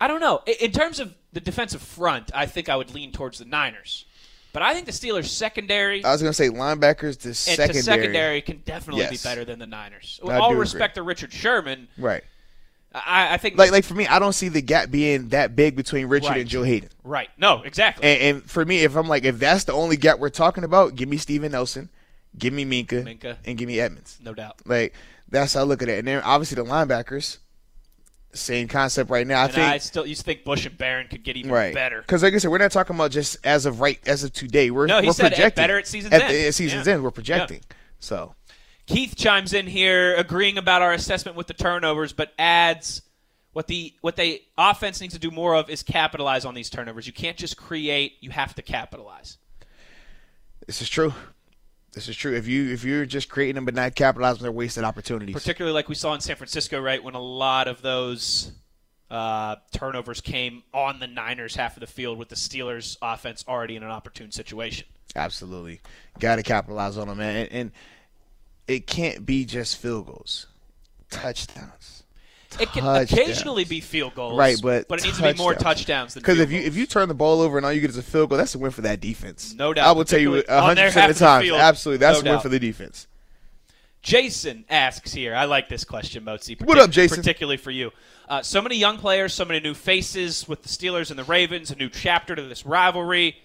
I 0.00 0.08
don't 0.08 0.20
know. 0.20 0.42
In- 0.60 0.72
terms 0.72 0.98
of 0.98 1.14
the 1.32 1.40
defensive 1.40 1.82
front, 1.82 2.30
I 2.34 2.46
think 2.46 2.68
I 2.70 2.76
would 2.76 2.94
lean 2.94 3.12
towards 3.12 3.38
the 3.38 3.44
Niners. 3.44 4.06
But 4.52 4.62
I 4.62 4.72
think 4.74 4.86
the 4.86 4.92
Steelers 4.92 5.26
secondary 5.26 6.02
I 6.04 6.10
was 6.10 6.22
gonna 6.22 6.32
say 6.32 6.48
linebackers 6.48 7.20
to 7.20 7.28
and 7.28 7.36
secondary. 7.36 7.82
secondary 7.82 8.42
can 8.42 8.62
definitely 8.64 9.02
Yes. 9.02 9.10
be 9.22 9.28
better 9.28 9.44
than 9.44 9.58
the 9.60 9.66
Niners. 9.66 10.18
With 10.22 10.32
I 10.34 10.38
all 10.38 10.48
do 10.48 10.54
agree. 10.54 10.62
respect 10.62 10.94
to 10.96 11.02
Richard 11.02 11.32
Sherman, 11.32 11.86
Right. 11.98 12.24
I, 12.92 13.34
I 13.34 13.36
think 13.36 13.56
Like 13.56 13.70
like 13.70 13.84
for 13.84 13.94
me, 13.94 14.06
I 14.08 14.18
don't 14.18 14.32
see 14.32 14.48
the 14.48 14.60
gap 14.62 14.90
being 14.90 15.28
that 15.28 15.54
big 15.54 15.76
between 15.76 16.06
Richard 16.06 16.30
Right. 16.30 16.40
and 16.40 16.48
Joe 16.50 16.62
Haden. 16.64 16.88
right. 17.04 17.28
No, 17.38 17.62
exactly. 17.62 18.04
And, 18.08 18.20
and 18.38 18.50
for 18.50 18.64
me, 18.64 18.80
if 18.80 18.96
I'm 18.96 19.06
like, 19.08 19.24
if 19.24 19.38
that's 19.38 19.64
the 19.64 19.72
only 19.72 19.96
gap 19.96 20.18
we're 20.18 20.28
talking 20.30 20.64
about, 20.64 20.96
give 20.96 21.08
me 21.08 21.16
Steven 21.16 21.52
Nelson, 21.52 21.88
give 22.36 22.52
me 22.52 22.64
Minkah, 22.64 23.04
Minkah. 23.04 23.36
and 23.44 23.56
give 23.56 23.68
me 23.68 23.78
Edmunds. 23.78 24.18
no 24.22 24.34
doubt. 24.34 24.60
Like 24.66 24.94
that's 25.28 25.54
how 25.54 25.60
I 25.60 25.62
look 25.62 25.82
at 25.82 25.88
it. 25.88 26.00
And 26.00 26.08
then 26.08 26.20
obviously 26.22 26.56
the 26.56 26.68
linebackers, 26.68 27.38
same 28.32 28.66
concept 28.68 29.10
right 29.10 29.26
now. 29.26 29.40
I 29.40 29.44
and 29.44 29.52
think 29.54 29.66
I 29.66 29.78
still 29.78 30.06
used 30.06 30.20
to 30.22 30.24
think 30.24 30.44
Bush 30.44 30.66
and 30.66 30.76
Barron 30.76 31.06
could 31.08 31.22
get 31.22 31.36
even 31.36 31.50
right 31.50 31.74
better. 31.74 32.00
because 32.00 32.22
like 32.24 32.34
I 32.34 32.38
said, 32.38 32.50
we're 32.50 32.58
not 32.58 32.72
talking 32.72 32.96
about 32.96 33.10
just 33.12 33.36
as 33.44 33.66
of 33.66 33.80
right 33.80 33.98
as 34.06 34.24
of 34.24 34.32
today. 34.32 34.70
We're 34.70 34.86
No, 34.86 35.00
he 35.00 35.06
we're 35.08 35.12
said 35.12 35.28
projecting 35.32 35.62
better 35.62 35.78
at 35.78 35.86
season's 35.86 36.14
at 36.14 36.22
end. 36.22 36.34
The, 36.34 36.46
at 36.48 36.54
season's 36.54 36.86
Yeah. 36.88 36.94
end, 36.94 37.04
we're 37.04 37.10
projecting. 37.12 37.60
So 38.00 38.34
Keith 38.90 39.14
chimes 39.16 39.52
in 39.52 39.68
here 39.68 40.16
agreeing 40.16 40.58
about 40.58 40.82
our 40.82 40.92
assessment 40.92 41.36
with 41.36 41.46
the 41.46 41.54
turnovers, 41.54 42.12
but 42.12 42.32
adds 42.38 43.02
what 43.52 43.68
the 43.68 43.94
what 44.00 44.16
they 44.16 44.42
offense 44.58 45.00
needs 45.00 45.14
to 45.14 45.20
do 45.20 45.30
more 45.30 45.54
of 45.54 45.70
is 45.70 45.84
capitalize 45.84 46.44
on 46.44 46.54
these 46.54 46.68
turnovers. 46.68 47.06
You 47.06 47.12
can't 47.12 47.36
just 47.36 47.56
create, 47.56 48.14
you 48.20 48.30
have 48.30 48.54
to 48.56 48.62
capitalize. 48.62 49.38
this 50.66 50.82
is 50.82 50.88
true. 50.88 51.14
This 51.92 52.08
is 52.08 52.16
true. 52.16 52.34
If 52.34 52.48
you 52.48 52.72
if 52.72 52.82
you're 52.82 53.06
just 53.06 53.28
creating 53.28 53.54
them 53.54 53.64
but 53.64 53.74
not 53.74 53.94
capitalizing, 53.94 54.42
they're 54.42 54.50
wasted 54.50 54.82
opportunities. 54.82 55.34
Particularly 55.34 55.74
like 55.74 55.88
we 55.88 55.94
saw 55.94 56.14
in 56.14 56.20
San 56.20 56.34
Francisco, 56.34 56.80
right, 56.80 57.02
when 57.02 57.14
a 57.14 57.22
lot 57.22 57.68
of 57.68 57.82
those 57.82 58.50
uh, 59.08 59.54
turnovers 59.72 60.20
came 60.20 60.64
on 60.74 60.98
the 60.98 61.06
Niners 61.06 61.54
half 61.54 61.76
of 61.76 61.80
the 61.80 61.86
field 61.86 62.18
with 62.18 62.28
the 62.28 62.36
Steelers 62.36 62.96
offense 63.00 63.44
already 63.46 63.76
in 63.76 63.84
an 63.84 63.90
opportune 63.90 64.32
situation. 64.32 64.86
Absolutely, 65.14 65.80
got 66.18 66.36
to 66.36 66.42
capitalize 66.42 66.96
on 66.96 67.06
them, 67.06 67.18
man. 67.18 67.36
And, 67.36 67.52
and 67.52 67.72
it 68.70 68.86
can't 68.86 69.26
be 69.26 69.44
just 69.44 69.76
field 69.76 70.06
goals, 70.06 70.46
touchdowns. 71.10 72.04
It 72.58 72.68
can 72.72 72.82
Touchdowns. 72.82 73.12
occasionally 73.12 73.64
be 73.64 73.80
field 73.80 74.14
goals, 74.16 74.36
Right, 74.36 74.58
but 74.60 74.88
but 74.88 74.98
it 74.98 75.04
needs 75.04 75.18
to 75.18 75.32
be 75.32 75.38
more 75.38 75.54
touchdowns 75.54 76.14
than 76.14 76.22
Because 76.22 76.40
if 76.40 76.50
you 76.50 76.58
goals. 76.58 76.66
if 76.68 76.76
you 76.76 76.84
turn 76.86 77.08
the 77.08 77.14
ball 77.14 77.40
over 77.40 77.56
and 77.56 77.64
all 77.64 77.72
you 77.72 77.80
get 77.80 77.90
is 77.90 77.96
a 77.96 78.02
field 78.02 78.28
goal, 78.30 78.38
that's 78.38 78.54
a 78.56 78.58
win 78.58 78.72
for 78.72 78.80
that 78.82 79.00
defense. 79.00 79.54
No 79.54 79.72
doubt, 79.72 79.86
I 79.86 79.92
will 79.92 80.04
tell 80.04 80.18
you 80.18 80.42
hundred 80.48 80.86
percent 80.86 81.10
of 81.10 81.18
the 81.18 81.24
time. 81.24 81.44
Absolutely, 81.52 81.98
that's 81.98 82.16
no 82.16 82.20
a 82.20 82.24
win 82.24 82.32
doubt. 82.34 82.42
for 82.42 82.48
the 82.48 82.58
defense. 82.58 83.06
Jason 84.02 84.64
asks 84.70 85.12
here. 85.12 85.34
I 85.34 85.44
like 85.44 85.68
this 85.68 85.84
question, 85.84 86.24
Moatsy. 86.24 86.60
What 86.64 86.78
up, 86.78 86.90
Jason? 86.90 87.18
Particularly 87.18 87.58
for 87.58 87.70
you. 87.70 87.90
Uh, 88.28 88.40
so 88.42 88.62
many 88.62 88.76
young 88.76 88.96
players, 88.96 89.34
so 89.34 89.44
many 89.44 89.60
new 89.60 89.74
faces 89.74 90.48
with 90.48 90.62
the 90.62 90.68
Steelers 90.68 91.10
and 91.10 91.18
the 91.18 91.24
Ravens. 91.24 91.70
A 91.70 91.76
new 91.76 91.88
chapter 91.90 92.34
to 92.34 92.42
this 92.42 92.64
rivalry. 92.64 93.36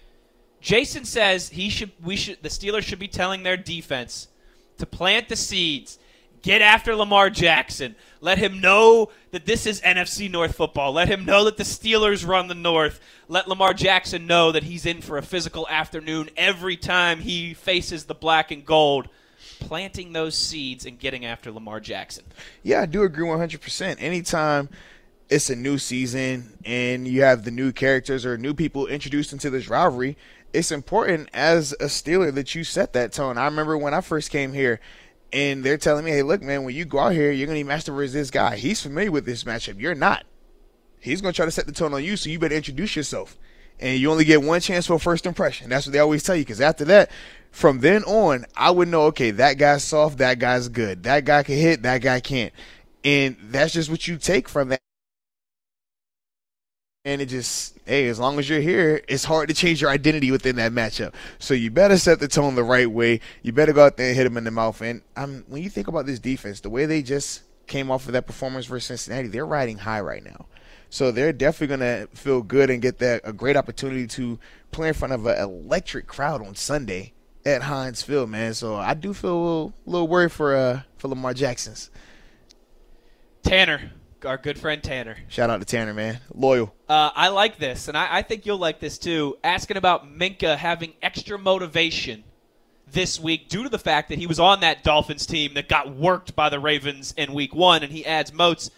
Jason 0.60 1.04
says 1.04 1.50
he 1.50 1.68
should. 1.68 1.92
We 2.02 2.16
should. 2.16 2.42
The 2.42 2.48
Steelers 2.48 2.82
should 2.82 2.98
be 2.98 3.08
telling 3.08 3.42
their 3.42 3.56
defense 3.58 4.28
to 4.78 4.86
plant 4.86 5.28
the 5.28 5.36
seeds. 5.36 5.98
Get 6.42 6.62
after 6.62 6.94
Lamar 6.94 7.28
Jackson. 7.28 7.96
Let 8.20 8.38
him 8.38 8.60
know 8.60 9.10
that 9.32 9.46
this 9.46 9.66
is 9.66 9.80
NFC 9.80 10.30
North 10.30 10.54
football. 10.54 10.92
Let 10.92 11.08
him 11.08 11.24
know 11.24 11.44
that 11.44 11.56
the 11.56 11.64
Steelers 11.64 12.26
run 12.26 12.46
the 12.46 12.54
North. 12.54 13.00
Let 13.26 13.48
Lamar 13.48 13.74
Jackson 13.74 14.26
know 14.26 14.52
that 14.52 14.62
he's 14.62 14.86
in 14.86 15.00
for 15.00 15.18
a 15.18 15.22
physical 15.22 15.66
afternoon 15.68 16.30
every 16.36 16.76
time 16.76 17.18
he 17.18 17.52
faces 17.52 18.04
the 18.04 18.14
black 18.14 18.52
and 18.52 18.64
gold 18.64 19.08
planting 19.58 20.12
those 20.12 20.36
seeds 20.36 20.86
and 20.86 20.98
getting 20.98 21.24
after 21.24 21.50
Lamar 21.50 21.80
Jackson. 21.80 22.24
Yeah, 22.62 22.82
I 22.82 22.86
do 22.86 23.02
agree 23.02 23.26
one 23.26 23.38
hundred 23.38 23.60
percent. 23.60 24.00
Anytime 24.00 24.68
it's 25.28 25.50
a 25.50 25.56
new 25.56 25.78
season 25.78 26.56
and 26.64 27.08
you 27.08 27.22
have 27.22 27.44
the 27.44 27.50
new 27.50 27.72
characters 27.72 28.24
or 28.24 28.38
new 28.38 28.54
people 28.54 28.86
introduced 28.86 29.32
into 29.32 29.50
this 29.50 29.68
rivalry, 29.68 30.16
it's 30.56 30.72
important 30.72 31.28
as 31.34 31.72
a 31.72 31.84
Steeler 31.84 32.34
that 32.34 32.54
you 32.54 32.64
set 32.64 32.94
that 32.94 33.12
tone. 33.12 33.36
I 33.36 33.44
remember 33.44 33.76
when 33.76 33.92
I 33.92 34.00
first 34.00 34.30
came 34.30 34.54
here 34.54 34.80
and 35.30 35.62
they're 35.62 35.76
telling 35.76 36.02
me, 36.02 36.12
Hey, 36.12 36.22
look, 36.22 36.40
man, 36.40 36.64
when 36.64 36.74
you 36.74 36.86
go 36.86 36.98
out 36.98 37.12
here, 37.12 37.30
you're 37.30 37.46
gonna 37.46 37.58
be 37.58 37.64
matched 37.64 37.90
up 37.90 37.94
with 37.94 38.14
this 38.14 38.30
guy. 38.30 38.56
He's 38.56 38.80
familiar 38.80 39.10
with 39.10 39.26
this 39.26 39.44
matchup. 39.44 39.78
You're 39.78 39.94
not. 39.94 40.24
He's 40.98 41.20
gonna 41.20 41.34
try 41.34 41.44
to 41.44 41.50
set 41.50 41.66
the 41.66 41.72
tone 41.72 41.92
on 41.92 42.02
you, 42.02 42.16
so 42.16 42.30
you 42.30 42.38
better 42.38 42.54
introduce 42.54 42.96
yourself. 42.96 43.36
And 43.78 44.00
you 44.00 44.10
only 44.10 44.24
get 44.24 44.42
one 44.42 44.62
chance 44.62 44.86
for 44.86 44.94
a 44.94 44.98
first 44.98 45.26
impression. 45.26 45.68
That's 45.68 45.84
what 45.84 45.92
they 45.92 45.98
always 45.98 46.22
tell 46.22 46.34
you. 46.34 46.40
Because 46.42 46.62
after 46.62 46.86
that, 46.86 47.10
from 47.50 47.80
then 47.80 48.02
on, 48.04 48.46
I 48.56 48.70
would 48.70 48.88
know. 48.88 49.02
Okay, 49.08 49.32
that 49.32 49.58
guy's 49.58 49.84
soft. 49.84 50.16
That 50.18 50.38
guy's 50.38 50.70
good. 50.70 51.02
That 51.02 51.26
guy 51.26 51.42
can 51.42 51.58
hit. 51.58 51.82
That 51.82 52.00
guy 52.00 52.20
can't. 52.20 52.54
And 53.04 53.36
that's 53.50 53.74
just 53.74 53.90
what 53.90 54.08
you 54.08 54.16
take 54.16 54.48
from 54.48 54.70
that. 54.70 54.80
And 57.06 57.22
it 57.22 57.26
just, 57.26 57.78
hey, 57.86 58.08
as 58.08 58.18
long 58.18 58.38
as 58.38 58.48
you're 58.50 58.60
here, 58.60 59.00
it's 59.06 59.22
hard 59.22 59.48
to 59.48 59.54
change 59.54 59.80
your 59.80 59.90
identity 59.90 60.32
within 60.32 60.56
that 60.56 60.72
matchup. 60.72 61.14
So 61.38 61.54
you 61.54 61.70
better 61.70 61.96
set 61.96 62.18
the 62.18 62.26
tone 62.26 62.56
the 62.56 62.64
right 62.64 62.90
way. 62.90 63.20
You 63.42 63.52
better 63.52 63.72
go 63.72 63.86
out 63.86 63.96
there 63.96 64.08
and 64.08 64.16
hit 64.16 64.24
them 64.24 64.36
in 64.36 64.42
the 64.42 64.50
mouth. 64.50 64.80
And 64.80 65.02
um, 65.16 65.44
when 65.46 65.62
you 65.62 65.70
think 65.70 65.86
about 65.86 66.04
this 66.04 66.18
defense, 66.18 66.60
the 66.60 66.68
way 66.68 66.84
they 66.84 67.02
just 67.02 67.42
came 67.68 67.92
off 67.92 68.06
of 68.06 68.12
that 68.14 68.26
performance 68.26 68.66
versus 68.66 68.86
Cincinnati, 68.86 69.28
they're 69.28 69.46
riding 69.46 69.78
high 69.78 70.00
right 70.00 70.24
now. 70.24 70.46
So 70.90 71.12
they're 71.12 71.32
definitely 71.32 71.76
going 71.76 72.08
to 72.08 72.16
feel 72.16 72.42
good 72.42 72.70
and 72.70 72.82
get 72.82 72.98
that 72.98 73.20
a 73.24 73.32
great 73.32 73.56
opportunity 73.56 74.08
to 74.08 74.38
play 74.72 74.88
in 74.88 74.94
front 74.94 75.14
of 75.14 75.26
an 75.26 75.38
electric 75.38 76.08
crowd 76.08 76.44
on 76.44 76.54
Sunday 76.56 77.12
at 77.44 77.62
Heinz 77.62 78.02
Field, 78.02 78.30
man. 78.30 78.52
So 78.54 78.74
I 78.74 78.94
do 78.94 79.14
feel 79.14 79.30
a 79.30 79.40
little, 79.40 79.74
little 79.86 80.08
worried 80.08 80.32
for 80.32 80.56
uh, 80.56 80.80
for 80.96 81.08
Lamar 81.08 81.34
Jackson's. 81.34 81.90
Tanner, 83.44 83.92
our 84.24 84.38
good 84.38 84.58
friend 84.58 84.82
Tanner. 84.82 85.16
Shout 85.28 85.50
out 85.50 85.60
to 85.60 85.66
Tanner, 85.66 85.94
man. 85.94 86.20
Loyal. 86.34 86.74
Uh, 86.88 87.10
I 87.14 87.28
like 87.28 87.58
this, 87.58 87.88
and 87.88 87.96
I, 87.96 88.18
I 88.18 88.22
think 88.22 88.46
you'll 88.46 88.58
like 88.58 88.80
this 88.80 88.98
too. 88.98 89.36
Asking 89.44 89.76
about 89.76 90.08
Minkah 90.08 90.56
having 90.56 90.94
extra 91.02 91.38
motivation 91.38 92.24
this 92.90 93.20
week 93.20 93.48
due 93.48 93.64
to 93.64 93.68
the 93.68 93.78
fact 93.78 94.08
that 94.08 94.18
he 94.18 94.26
was 94.26 94.38
on 94.38 94.60
that 94.60 94.84
Dolphins 94.84 95.26
team 95.26 95.54
that 95.54 95.68
got 95.68 95.94
worked 95.94 96.36
by 96.36 96.48
the 96.48 96.60
Ravens 96.60 97.12
in 97.16 97.34
week 97.34 97.54
one, 97.54 97.82
and 97.82 97.92
he 97.92 98.06
adds 98.06 98.32
moats 98.32 98.70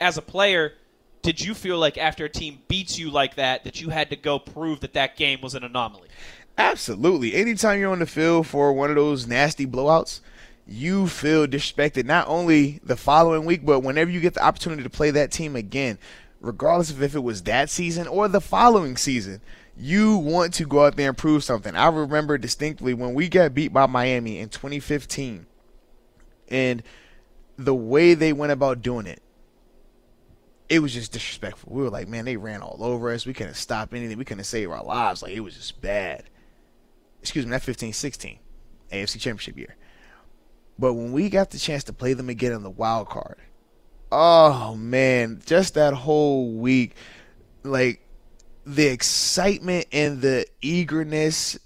as 0.00 0.18
a 0.18 0.22
player. 0.22 0.74
Did 1.22 1.40
you 1.40 1.54
feel 1.54 1.78
like 1.78 1.96
after 1.96 2.24
a 2.24 2.28
team 2.28 2.58
beats 2.66 2.98
you 2.98 3.10
like 3.10 3.36
that, 3.36 3.62
that 3.64 3.80
you 3.80 3.90
had 3.90 4.10
to 4.10 4.16
go 4.16 4.40
prove 4.40 4.80
that 4.80 4.94
that 4.94 5.16
game 5.16 5.40
was 5.40 5.54
an 5.54 5.62
anomaly? 5.62 6.08
Absolutely. 6.58 7.34
Anytime 7.34 7.78
you're 7.78 7.92
on 7.92 8.00
the 8.00 8.06
field 8.06 8.46
for 8.46 8.72
one 8.72 8.90
of 8.90 8.96
those 8.96 9.26
nasty 9.26 9.66
blowouts, 9.66 10.20
you 10.72 11.06
feel 11.06 11.46
disrespected 11.46 12.04
not 12.04 12.26
only 12.28 12.80
the 12.82 12.96
following 12.96 13.44
week, 13.44 13.64
but 13.64 13.80
whenever 13.80 14.10
you 14.10 14.20
get 14.20 14.34
the 14.34 14.44
opportunity 14.44 14.82
to 14.82 14.90
play 14.90 15.10
that 15.10 15.30
team 15.30 15.56
again, 15.56 15.98
regardless 16.40 16.90
of 16.90 17.02
if 17.02 17.14
it 17.14 17.22
was 17.22 17.42
that 17.42 17.70
season 17.70 18.06
or 18.06 18.28
the 18.28 18.40
following 18.40 18.96
season. 18.96 19.40
You 19.74 20.18
want 20.18 20.52
to 20.54 20.66
go 20.66 20.84
out 20.84 20.96
there 20.96 21.08
and 21.08 21.16
prove 21.16 21.44
something. 21.44 21.74
I 21.74 21.88
remember 21.88 22.36
distinctly 22.36 22.92
when 22.92 23.14
we 23.14 23.30
got 23.30 23.54
beat 23.54 23.72
by 23.72 23.86
Miami 23.86 24.38
in 24.38 24.50
2015 24.50 25.46
and 26.48 26.82
the 27.56 27.74
way 27.74 28.12
they 28.12 28.34
went 28.34 28.52
about 28.52 28.82
doing 28.82 29.06
it 29.06 29.22
it 30.72 30.80
was 30.80 30.94
just 30.94 31.12
disrespectful. 31.12 31.70
We 31.70 31.82
were 31.82 31.90
like, 31.90 32.08
man, 32.08 32.24
they 32.24 32.38
ran 32.38 32.62
all 32.62 32.78
over 32.80 33.12
us. 33.12 33.26
We 33.26 33.34
couldn't 33.34 33.56
stop 33.56 33.92
anything. 33.92 34.16
We 34.16 34.24
couldn't 34.24 34.44
save 34.44 34.70
our 34.70 34.82
lives. 34.82 35.22
Like, 35.22 35.32
it 35.32 35.40
was 35.40 35.54
just 35.54 35.82
bad. 35.82 36.24
Excuse 37.20 37.44
me, 37.44 37.50
that 37.50 37.60
15 37.60 37.92
16, 37.92 38.38
AFC 38.90 39.20
Championship 39.20 39.58
year. 39.58 39.76
But 40.78 40.94
when 40.94 41.12
we 41.12 41.28
got 41.28 41.50
the 41.50 41.58
chance 41.58 41.84
to 41.84 41.92
play 41.92 42.14
them 42.14 42.28
again 42.28 42.52
in 42.52 42.62
the 42.62 42.70
wild 42.70 43.08
card, 43.08 43.38
oh, 44.10 44.74
man, 44.74 45.40
just 45.46 45.74
that 45.74 45.94
whole 45.94 46.52
week, 46.52 46.94
like, 47.62 48.06
the 48.64 48.86
excitement 48.86 49.86
and 49.92 50.20
the 50.20 50.46
eagerness 50.60 51.58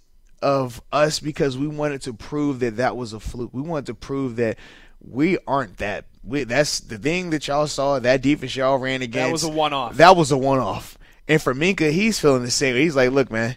of 0.43 0.83
us 0.93 1.21
because 1.21 1.57
we 1.57 1.67
wanted 1.67 2.03
to 2.03 2.13
prove 2.13 2.61
that 2.61 2.77
that 2.77 2.97
was 2.97 3.13
a 3.13 3.21
fluke. 3.21 3.53
We 3.53 3.63
wanted 3.63 3.87
to 3.87 3.95
prove 3.95 4.37
that 4.37 4.59
we 5.01 5.39
aren't 5.47 5.79
that. 5.79 6.07
We, 6.23 6.45
that's 6.45 6.81
the 6.81 6.99
thing 6.99 7.31
that 7.31 7.47
y'all 7.49 7.67
saw. 7.67 7.99
That 7.99 8.23
defense 8.23 8.57
y'all 8.57 8.79
ran 8.79 9.03
against. 9.03 9.27
That 9.27 9.33
was 9.33 9.45
a 9.45 9.49
one-off. 9.49 9.97
That 9.97 10.17
was 10.17 10.31
a 10.33 10.39
one-off. 10.39 10.99
And 11.29 11.41
for 11.41 11.55
Minkah, 11.55 11.91
he's 11.91 12.19
feeling 12.19 12.43
the 12.43 12.51
same. 12.51 12.77
He's 12.77 12.97
like, 12.97 13.11
look, 13.11 13.31
man, 13.31 13.57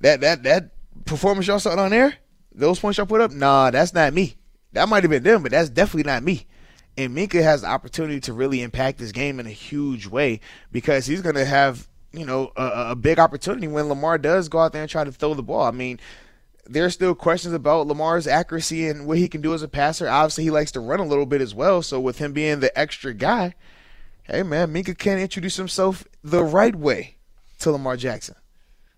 that 0.00 0.20
that 0.22 0.42
that 0.44 0.70
performance 1.04 1.46
y'all 1.46 1.58
saw 1.58 1.76
on 1.76 1.90
there, 1.90 2.14
those 2.54 2.78
points 2.78 2.98
y'all 2.98 3.06
put 3.06 3.20
up, 3.20 3.32
nah, 3.32 3.70
that's 3.70 3.94
not 3.94 4.12
me. 4.12 4.36
That 4.72 4.88
might 4.88 5.02
have 5.02 5.10
been 5.10 5.22
them, 5.22 5.42
but 5.42 5.52
that's 5.52 5.68
definitely 5.68 6.10
not 6.10 6.22
me. 6.22 6.46
And 6.96 7.16
Minkah 7.16 7.42
has 7.42 7.62
the 7.62 7.68
opportunity 7.68 8.20
to 8.20 8.32
really 8.32 8.62
impact 8.62 8.98
this 8.98 9.12
game 9.12 9.40
in 9.40 9.46
a 9.46 9.50
huge 9.50 10.06
way 10.06 10.40
because 10.70 11.06
he's 11.06 11.22
going 11.22 11.36
to 11.36 11.44
have, 11.44 11.88
you 12.12 12.26
know, 12.26 12.52
a, 12.56 12.90
a 12.90 12.96
big 12.96 13.18
opportunity 13.18 13.66
when 13.66 13.88
Lamar 13.88 14.18
does 14.18 14.48
go 14.48 14.58
out 14.58 14.72
there 14.72 14.82
and 14.82 14.90
try 14.90 15.04
to 15.04 15.12
throw 15.12 15.34
the 15.34 15.42
ball. 15.42 15.62
I 15.62 15.70
mean, 15.70 16.00
there's 16.66 16.94
still 16.94 17.14
questions 17.14 17.54
about 17.54 17.86
Lamar's 17.86 18.26
accuracy 18.26 18.88
and 18.88 19.06
what 19.06 19.18
he 19.18 19.28
can 19.28 19.40
do 19.40 19.54
as 19.54 19.62
a 19.62 19.68
passer. 19.68 20.08
Obviously, 20.08 20.44
he 20.44 20.50
likes 20.50 20.72
to 20.72 20.80
run 20.80 21.00
a 21.00 21.06
little 21.06 21.26
bit 21.26 21.40
as 21.40 21.54
well. 21.54 21.82
So 21.82 21.98
with 21.98 22.18
him 22.18 22.32
being 22.32 22.60
the 22.60 22.76
extra 22.78 23.14
guy, 23.14 23.54
hey 24.24 24.42
man, 24.42 24.72
Minkah 24.72 24.96
can 24.96 25.18
introduce 25.18 25.56
himself 25.56 26.06
the 26.22 26.44
right 26.44 26.76
way 26.76 27.16
to 27.60 27.72
Lamar 27.72 27.96
Jackson. 27.96 28.36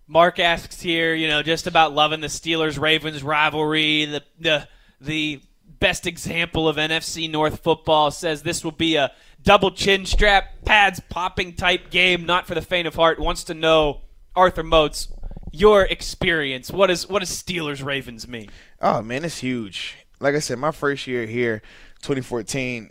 Mark 0.07 0.39
asks 0.39 0.83
here, 0.83 1.15
you 1.15 1.29
know, 1.29 1.43
just 1.43 1.67
about 1.67 1.95
loving 1.95 2.21
the 2.21 2.27
Steelers 2.27 2.79
Ravens 2.79 3.23
rivalry, 3.23 4.05
the 4.05 4.23
the 4.39 4.69
the 5.01 5.41
best 5.81 6.07
example 6.07 6.69
of 6.69 6.77
NFC 6.77 7.31
North 7.31 7.63
football 7.63 8.11
says 8.11 8.43
this 8.43 8.65
will 8.65 8.73
be 8.73 8.97
a 8.97 9.13
double 9.43 9.71
chin 9.71 10.07
strap 10.07 10.65
pads 10.65 11.01
popping 11.09 11.55
type 11.55 11.91
game, 11.91 12.27
not 12.27 12.47
for 12.47 12.55
the 12.55 12.63
faint 12.63 12.87
of 12.87 12.95
heart. 12.95 13.19
Wants 13.19 13.45
to 13.45 13.55
know 13.55 14.03
Arthur 14.35 14.63
Moats 14.63 15.09
your 15.55 15.83
experience. 15.83 16.71
What 16.71 16.91
is 16.91 17.09
what 17.09 17.21
does 17.21 17.31
Steelers 17.31 17.85
Ravens 17.85 18.27
mean? 18.27 18.51
Oh 18.81 19.03
man, 19.03 19.25
it's 19.25 19.39
huge. 19.39 19.97
Like 20.21 20.35
I 20.35 20.41
said, 20.41 20.59
my 20.59 20.73
first 20.73 21.07
year 21.07 21.27
here, 21.27 21.63
2014, 22.03 22.91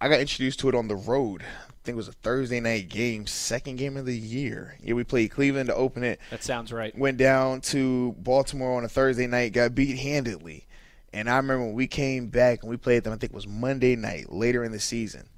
I 0.00 0.08
got 0.08 0.20
introduced 0.20 0.60
to 0.60 0.68
it 0.68 0.74
on 0.74 0.88
the 0.88 0.96
road. 0.96 1.42
I 1.42 1.72
think 1.84 1.94
it 1.94 1.96
was 1.96 2.08
a 2.08 2.12
Thursday 2.12 2.60
night 2.60 2.88
game, 2.88 3.26
second 3.26 3.76
game 3.76 3.96
of 3.96 4.06
the 4.06 4.16
year. 4.16 4.76
Yeah, 4.82 4.94
we 4.94 5.04
played 5.04 5.30
Cleveland 5.30 5.68
to 5.68 5.74
open 5.74 6.02
it. 6.02 6.20
That 6.30 6.42
sounds 6.42 6.72
right. 6.72 6.96
Went 6.96 7.18
down 7.18 7.60
to 7.62 8.12
Baltimore 8.18 8.76
on 8.76 8.84
a 8.84 8.88
Thursday 8.88 9.26
night, 9.26 9.52
got 9.52 9.74
beat 9.74 9.98
handedly. 9.98 10.66
And 11.14 11.30
I 11.30 11.36
remember 11.36 11.64
when 11.64 11.74
we 11.74 11.86
came 11.86 12.26
back 12.26 12.62
and 12.62 12.70
we 12.70 12.76
played 12.76 13.04
them, 13.04 13.12
I 13.12 13.16
think 13.16 13.32
it 13.32 13.36
was 13.36 13.46
Monday 13.46 13.94
night, 13.94 14.32
later 14.32 14.64
in 14.64 14.72
the 14.72 14.80
season. 14.80 15.28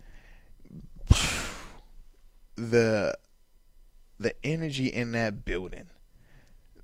The 2.58 3.14
the 4.18 4.32
energy 4.42 4.86
in 4.86 5.12
that 5.12 5.44
building 5.44 5.90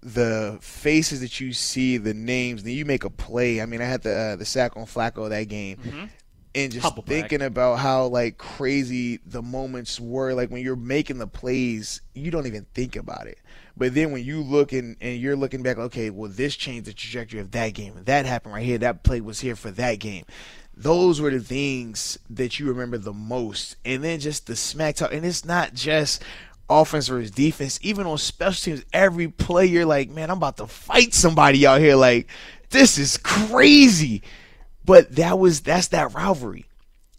the 0.02 0.58
faces 0.60 1.20
that 1.20 1.40
you 1.40 1.52
see, 1.52 1.96
the 1.96 2.12
names, 2.12 2.64
then 2.64 2.74
you 2.74 2.84
make 2.84 3.04
a 3.04 3.10
play. 3.10 3.60
I 3.60 3.66
mean, 3.66 3.80
I 3.80 3.84
had 3.84 4.02
the 4.02 4.14
uh, 4.14 4.36
the 4.36 4.44
sack 4.44 4.76
on 4.76 4.84
Flacco 4.84 5.28
that 5.28 5.44
game, 5.44 5.78
mm-hmm. 5.78 6.04
and 6.54 6.72
just 6.72 6.84
Humble 6.84 7.04
thinking 7.04 7.38
brag. 7.38 7.50
about 7.50 7.78
how 7.78 8.06
like 8.06 8.36
crazy 8.36 9.20
the 9.24 9.42
moments 9.42 10.00
were. 10.00 10.34
Like 10.34 10.50
when 10.50 10.62
you're 10.62 10.76
making 10.76 11.18
the 11.18 11.26
plays, 11.26 12.00
you 12.14 12.30
don't 12.30 12.46
even 12.46 12.66
think 12.74 12.96
about 12.96 13.28
it. 13.28 13.38
But 13.76 13.94
then 13.94 14.12
when 14.12 14.24
you 14.24 14.42
look 14.42 14.72
and, 14.72 14.96
and 15.00 15.18
you're 15.18 15.36
looking 15.36 15.62
back, 15.62 15.78
okay, 15.78 16.10
well 16.10 16.30
this 16.30 16.56
changed 16.56 16.86
the 16.86 16.92
trajectory 16.92 17.40
of 17.40 17.50
that 17.52 17.74
game. 17.74 17.94
That 18.04 18.26
happened 18.26 18.54
right 18.54 18.64
here. 18.64 18.78
That 18.78 19.02
play 19.02 19.20
was 19.20 19.40
here 19.40 19.56
for 19.56 19.70
that 19.72 19.98
game. 19.98 20.24
Those 20.74 21.20
were 21.20 21.30
the 21.30 21.40
things 21.40 22.18
that 22.30 22.58
you 22.58 22.66
remember 22.66 22.98
the 22.98 23.12
most. 23.12 23.76
And 23.84 24.02
then 24.02 24.20
just 24.20 24.46
the 24.46 24.56
smack 24.56 24.96
talk. 24.96 25.12
And 25.12 25.24
it's 25.24 25.44
not 25.44 25.74
just 25.74 26.22
offense 26.68 27.08
versus 27.08 27.30
defense, 27.30 27.78
even 27.82 28.06
on 28.06 28.18
special 28.18 28.72
teams, 28.72 28.84
every 28.92 29.28
play 29.28 29.66
you're 29.66 29.86
like, 29.86 30.10
man, 30.10 30.30
I'm 30.30 30.38
about 30.38 30.56
to 30.58 30.66
fight 30.66 31.12
somebody 31.14 31.66
out 31.66 31.80
here. 31.80 31.96
Like, 31.96 32.28
this 32.70 32.98
is 32.98 33.16
crazy. 33.18 34.22
But 34.84 35.14
that 35.16 35.38
was 35.38 35.60
that's 35.60 35.88
that 35.88 36.12
rivalry, 36.12 36.66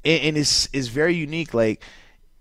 and, 0.04 0.22
and 0.22 0.38
it's 0.38 0.68
it's 0.74 0.88
very 0.88 1.16
unique. 1.16 1.54
Like, 1.54 1.82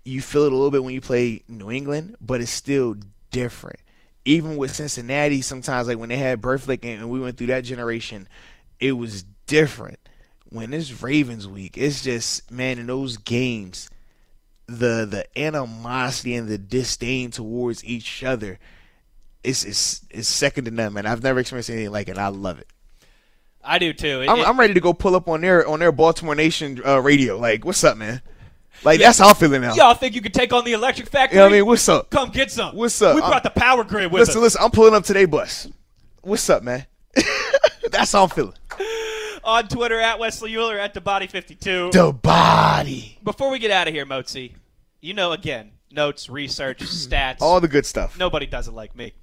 you 0.03 0.21
feel 0.21 0.43
it 0.43 0.51
a 0.51 0.55
little 0.55 0.71
bit 0.71 0.83
when 0.83 0.93
you 0.93 0.99
play 0.99 1.43
New 1.47 1.71
England, 1.71 2.17
but 2.19 2.41
it's 2.41 2.51
still 2.51 2.97
different. 3.31 3.79
Even 4.25 4.55
with 4.55 4.73
Cincinnati, 4.73 5.41
sometimes 5.41 5.87
like 5.87 5.97
when 5.97 6.09
they 6.09 6.17
had 6.17 6.41
Burfict 6.41 6.85
and 6.85 7.09
we 7.09 7.19
went 7.19 7.37
through 7.37 7.47
that 7.47 7.63
generation, 7.65 8.27
it 8.79 8.93
was 8.93 9.23
different. 9.47 9.99
When 10.49 10.73
it's 10.73 11.01
Ravens 11.01 11.47
week, 11.47 11.77
it's 11.77 12.03
just 12.03 12.49
man 12.51 12.79
in 12.79 12.87
those 12.87 13.17
games 13.17 13.89
the 14.67 15.05
the 15.05 15.25
animosity 15.37 16.35
and 16.35 16.47
the 16.47 16.57
disdain 16.57 17.31
towards 17.31 17.83
each 17.83 18.23
other 18.23 18.59
is 19.43 19.65
is 19.65 20.01
is 20.09 20.27
second 20.27 20.65
to 20.65 20.71
none, 20.71 20.93
man. 20.93 21.05
I've 21.05 21.21
never 21.21 21.39
experienced 21.39 21.69
anything 21.69 21.91
like 21.91 22.07
it. 22.07 22.17
I 22.17 22.27
love 22.29 22.59
it. 22.59 22.67
I 23.61 23.77
do 23.79 23.91
too. 23.93 24.21
It- 24.21 24.29
I'm, 24.29 24.39
it- 24.39 24.47
I'm 24.47 24.57
ready 24.59 24.73
to 24.73 24.79
go 24.79 24.93
pull 24.93 25.15
up 25.17 25.27
on 25.27 25.41
their 25.41 25.67
on 25.67 25.79
their 25.79 25.91
Baltimore 25.91 26.35
Nation 26.35 26.81
uh, 26.85 27.01
radio. 27.01 27.37
Like, 27.37 27.65
what's 27.65 27.83
up, 27.83 27.97
man? 27.97 28.21
Like 28.83 28.99
that's 28.99 29.19
how 29.19 29.29
I'm 29.29 29.35
feeling 29.35 29.61
now. 29.61 29.73
Y'all 29.75 29.93
think 29.93 30.13
you 30.15 30.21
could 30.21 30.33
take 30.33 30.51
on 30.53 30.63
the 30.65 30.73
electric 30.73 31.07
factory? 31.07 31.37
You 31.37 31.41
know 31.41 31.45
what 31.47 31.53
I 31.53 31.57
mean? 31.59 31.65
What's 31.65 31.87
up? 31.89 32.09
Come 32.09 32.29
get 32.29 32.51
some. 32.51 32.75
What's 32.75 33.01
up? 33.01 33.15
We 33.15 33.21
brought 33.21 33.33
I'm- 33.33 33.41
the 33.43 33.49
power 33.59 33.83
grid 33.83 34.11
with 34.11 34.19
Listen, 34.21 34.31
us. 34.31 34.35
Listen, 34.35 34.41
listen. 34.43 34.61
I'm 34.63 34.71
pulling 34.71 34.93
up 34.93 35.03
today 35.03 35.25
bus. 35.25 35.67
What's 36.21 36.49
up, 36.49 36.63
man? 36.63 36.85
that's 37.91 38.11
how 38.11 38.23
I'm 38.23 38.29
feeling. 38.29 38.53
On 39.43 39.67
Twitter 39.67 39.99
at 39.99 40.19
Wesley 40.19 40.55
Euler 40.55 40.79
at 40.79 40.93
the 40.93 41.01
Body 41.01 41.27
52. 41.27 41.91
The 41.91 42.13
body, 42.13 43.17
Before 43.23 43.49
we 43.51 43.59
get 43.59 43.71
out 43.71 43.89
of 43.89 43.93
here, 43.93 44.05
Moatsy, 44.05 44.53
you 45.01 45.13
know 45.13 45.33
again 45.33 45.71
notes, 45.91 46.29
research, 46.29 46.79
stats. 46.83 47.37
all 47.41 47.59
the 47.61 47.67
good 47.67 47.85
stuff. 47.85 48.17
Nobody 48.17 48.45
does 48.45 48.67
it 48.67 48.73
like 48.73 48.95
me. 48.95 49.13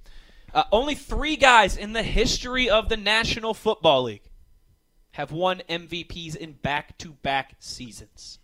Uh, 0.53 0.63
only 0.71 0.95
three 0.95 1.35
guys 1.37 1.75
in 1.77 1.93
the 1.93 2.03
history 2.03 2.69
of 2.69 2.87
the 2.89 2.97
National 2.97 3.53
Football 3.53 4.03
League 4.03 4.21
have 5.11 5.31
won 5.31 5.61
MVPs 5.69 6.35
in 6.35 6.53
back-to-back 6.53 7.55
seasons, 7.59 8.39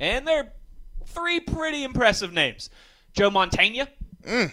and 0.00 0.26
they're 0.26 0.52
three 1.06 1.38
pretty 1.38 1.84
impressive 1.84 2.32
names: 2.32 2.70
Joe 3.12 3.30
Montana, 3.30 3.88
mm. 4.24 4.52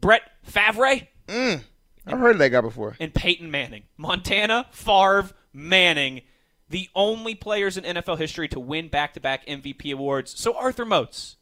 Brett 0.00 0.22
Favre, 0.42 1.06
mm. 1.28 1.60
I've 2.06 2.18
heard 2.18 2.32
of 2.32 2.38
that 2.38 2.50
guy 2.50 2.60
before. 2.60 2.96
and 2.98 3.12
Peyton 3.12 3.50
Manning. 3.50 3.84
Montana, 3.96 4.66
Favre, 4.70 5.30
Manning, 5.52 6.22
the 6.68 6.88
only 6.94 7.34
players 7.34 7.76
in 7.76 7.84
NFL 7.84 8.18
history 8.18 8.48
to 8.48 8.60
win 8.60 8.88
back-to-back 8.88 9.46
MVP 9.46 9.92
awards. 9.92 10.38
So 10.38 10.56
Arthur 10.56 10.84
Moats, 10.84 11.36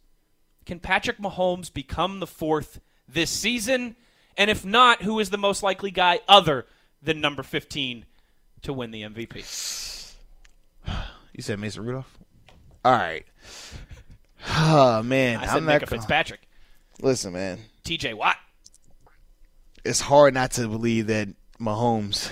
can 0.66 0.81
Patrick 0.81 1.18
Mahomes 1.18 1.72
become 1.72 2.20
the 2.20 2.26
fourth 2.26 2.81
this 3.09 3.31
season? 3.31 3.97
And 4.36 4.51
if 4.51 4.64
not, 4.64 5.02
who 5.02 5.20
is 5.20 5.31
the 5.31 5.39
most 5.39 5.62
likely 5.62 5.90
guy 5.90 6.20
other 6.26 6.66
than 7.02 7.20
number 7.20 7.43
15 7.43 8.06
to 8.62 8.72
win 8.72 8.90
the 8.90 9.02
MVP? 9.02 10.12
You 11.36 11.43
said 11.43 11.59
Mason 11.59 11.85
Rudolph. 11.85 12.16
All 12.85 12.93
right. 12.93 13.26
Oh 14.56 15.02
man, 15.02 15.38
I 15.38 15.46
said 15.46 15.56
I'm 15.56 15.64
not. 15.64 15.80
Minkah 15.80 15.88
Fitzpatrick. 15.88 16.46
Listen, 17.00 17.32
man. 17.32 17.60
TJ 17.84 18.12
Watt. 18.14 18.36
It's 19.86 20.00
hard 20.00 20.34
not 20.34 20.50
to 20.52 20.68
believe 20.68 21.06
that 21.06 21.28
Mahomes 21.58 22.30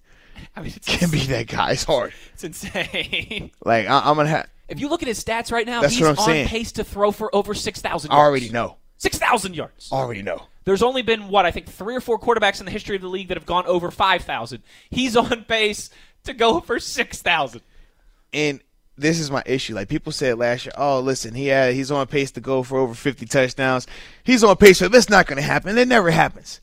I 0.56 0.62
mean, 0.62 0.72
can 0.86 1.10
be 1.10 1.20
that 1.26 1.48
guy. 1.48 1.72
It's 1.72 1.84
hard. 1.84 2.12
it's 2.32 2.44
insane. 2.44 3.50
Like 3.64 3.86
I, 3.88 3.98
I'm 4.08 4.16
gonna 4.16 4.30
have. 4.30 4.48
If 4.68 4.80
you 4.80 4.88
look 4.88 5.02
at 5.02 5.08
his 5.08 5.22
stats 5.22 5.52
right 5.52 5.66
now, 5.66 5.82
That's 5.82 5.92
he's 5.94 6.02
what 6.02 6.10
I'm 6.12 6.18
on 6.18 6.24
saying. 6.24 6.48
pace 6.48 6.72
to 6.72 6.84
throw 6.84 7.10
for 7.12 7.34
over 7.34 7.54
6,000 7.54 8.10
I 8.10 8.14
yards. 8.14 8.26
already 8.26 8.48
know. 8.50 8.76
6,000 8.98 9.54
yards. 9.56 9.88
I 9.92 9.96
Already 9.96 10.22
know. 10.22 10.42
There's 10.64 10.82
only 10.82 11.02
been 11.02 11.28
what 11.28 11.44
I 11.44 11.50
think 11.50 11.66
three 11.66 11.96
or 11.96 12.00
four 12.00 12.18
quarterbacks 12.20 12.60
in 12.60 12.66
the 12.66 12.70
history 12.72 12.94
of 12.96 13.02
the 13.02 13.08
league 13.08 13.28
that 13.28 13.36
have 13.36 13.46
gone 13.46 13.66
over 13.66 13.90
five 13.90 14.22
thousand. 14.22 14.62
He's 14.90 15.16
on 15.16 15.44
pace 15.44 15.90
to 16.24 16.32
go 16.32 16.60
for 16.60 16.78
six 16.78 17.20
thousand. 17.20 17.62
And 18.32 18.60
this 18.96 19.18
is 19.18 19.30
my 19.30 19.42
issue. 19.46 19.74
Like 19.74 19.88
people 19.88 20.12
said 20.12 20.38
last 20.38 20.64
year, 20.66 20.72
oh 20.76 21.00
listen, 21.00 21.34
he 21.34 21.46
had 21.46 21.74
he's 21.74 21.90
on 21.90 22.06
pace 22.06 22.30
to 22.32 22.40
go 22.40 22.62
for 22.62 22.78
over 22.78 22.94
50 22.94 23.26
touchdowns. 23.26 23.86
He's 24.24 24.44
on 24.44 24.56
pace 24.56 24.78
for 24.78 24.88
that's 24.88 25.08
not 25.08 25.26
going 25.26 25.36
to 25.36 25.42
happen. 25.42 25.76
It 25.78 25.88
never 25.88 26.10
happens. 26.10 26.60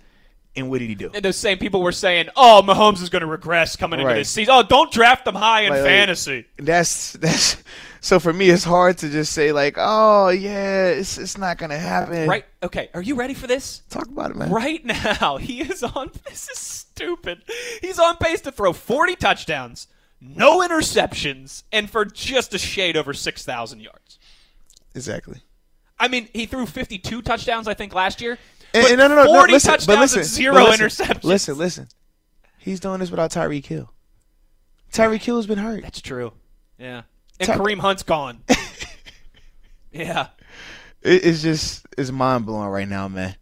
And 0.56 0.72
what 0.72 0.80
did 0.80 0.90
he 0.90 0.96
do? 0.96 1.12
And 1.14 1.24
those 1.24 1.38
same 1.38 1.60
people 1.60 1.84
were 1.84 1.92
saying, 1.92 2.30
"Oh, 2.36 2.64
Mahomes 2.66 3.04
is 3.04 3.10
going 3.10 3.20
to 3.22 3.28
regress 3.28 3.76
coming 3.76 4.00
into 4.00 4.12
this 4.16 4.30
season. 4.32 4.56
Oh, 4.58 4.64
don't 4.64 4.92
draft 4.92 5.28
him 5.28 5.36
high 5.36 5.62
in 5.62 5.70
Like- 5.70 5.82
like- 5.82 5.88
fantasy." 5.88 6.46
That's 6.58 7.14
that's 7.14 7.58
so 8.02 8.20
for 8.20 8.34
me 8.34 8.50
it's 8.50 8.64
hard 8.64 8.98
to 9.00 9.10
just 9.10 9.34
say 9.34 9.52
like, 9.52 9.76
oh 9.78 10.30
yeah, 10.30 10.88
it's 10.88 11.20
it's 11.20 11.38
not 11.38 11.60
going 11.60 11.70
to 11.70 11.78
happen. 11.78 12.28
Right? 12.28 12.44
Okay. 12.64 12.90
Are 12.96 13.04
you 13.04 13.14
ready 13.14 13.36
for 13.36 13.46
this? 13.46 13.84
Talk 13.92 14.08
about 14.08 14.32
it, 14.32 14.38
man. 14.38 14.50
Right 14.50 14.84
now, 15.22 15.38
he 15.38 15.62
is 15.62 15.84
on. 15.84 16.10
This 16.28 16.50
is 16.50 16.58
stupid. 16.58 17.44
He's 17.82 18.00
on 18.00 18.18
pace 18.18 18.42
to 18.42 18.52
throw 18.52 18.74
40 18.74 19.16
touchdowns, 19.16 19.88
no 20.20 20.60
interceptions, 20.60 21.64
and 21.72 21.90
for 21.90 22.06
just 22.06 22.54
a 22.54 22.58
shade 22.58 22.98
over 22.98 23.14
6,000 23.14 23.80
yards. 23.80 24.20
Exactly. 24.96 25.42
I 26.00 26.08
mean, 26.08 26.30
he 26.34 26.46
threw 26.46 26.66
52 26.66 27.22
touchdowns, 27.22 27.68
I 27.68 27.74
think, 27.74 27.94
last 27.94 28.22
year. 28.22 28.38
And, 28.74 28.86
and 28.88 28.98
no, 28.98 29.08
no, 29.08 29.16
no, 29.16 29.24
no, 29.24 29.34
40 29.34 29.54
listen, 29.54 29.72
touchdowns 29.72 29.86
but 29.88 30.00
listen, 30.00 30.20
and 30.20 30.28
zero 30.28 30.54
but 30.54 30.80
listen, 30.80 31.06
interceptions. 31.06 31.24
Listen, 31.24 31.58
listen. 31.58 31.88
He's 32.58 32.80
doing 32.80 33.00
this 33.00 33.10
without 33.10 33.32
Tyreek 33.32 33.66
Hill. 33.66 33.92
Tyreek 34.92 35.22
Hill's 35.22 35.48
been 35.48 35.58
hurt. 35.58 35.84
That's 35.84 36.02
true. 36.02 36.34
Yeah. 36.78 37.04
And 37.40 37.48
Ty- 37.48 37.58
Kareem 37.58 37.80
Hunt's 37.80 38.04
gone. 38.04 38.42
yeah. 39.92 40.28
It, 41.02 41.26
it's 41.26 41.42
just 41.42 41.86
it's 41.98 42.12
mind 42.12 42.46
blowing 42.46 42.70
right 42.70 42.88
now, 42.88 43.08
man. 43.08 43.36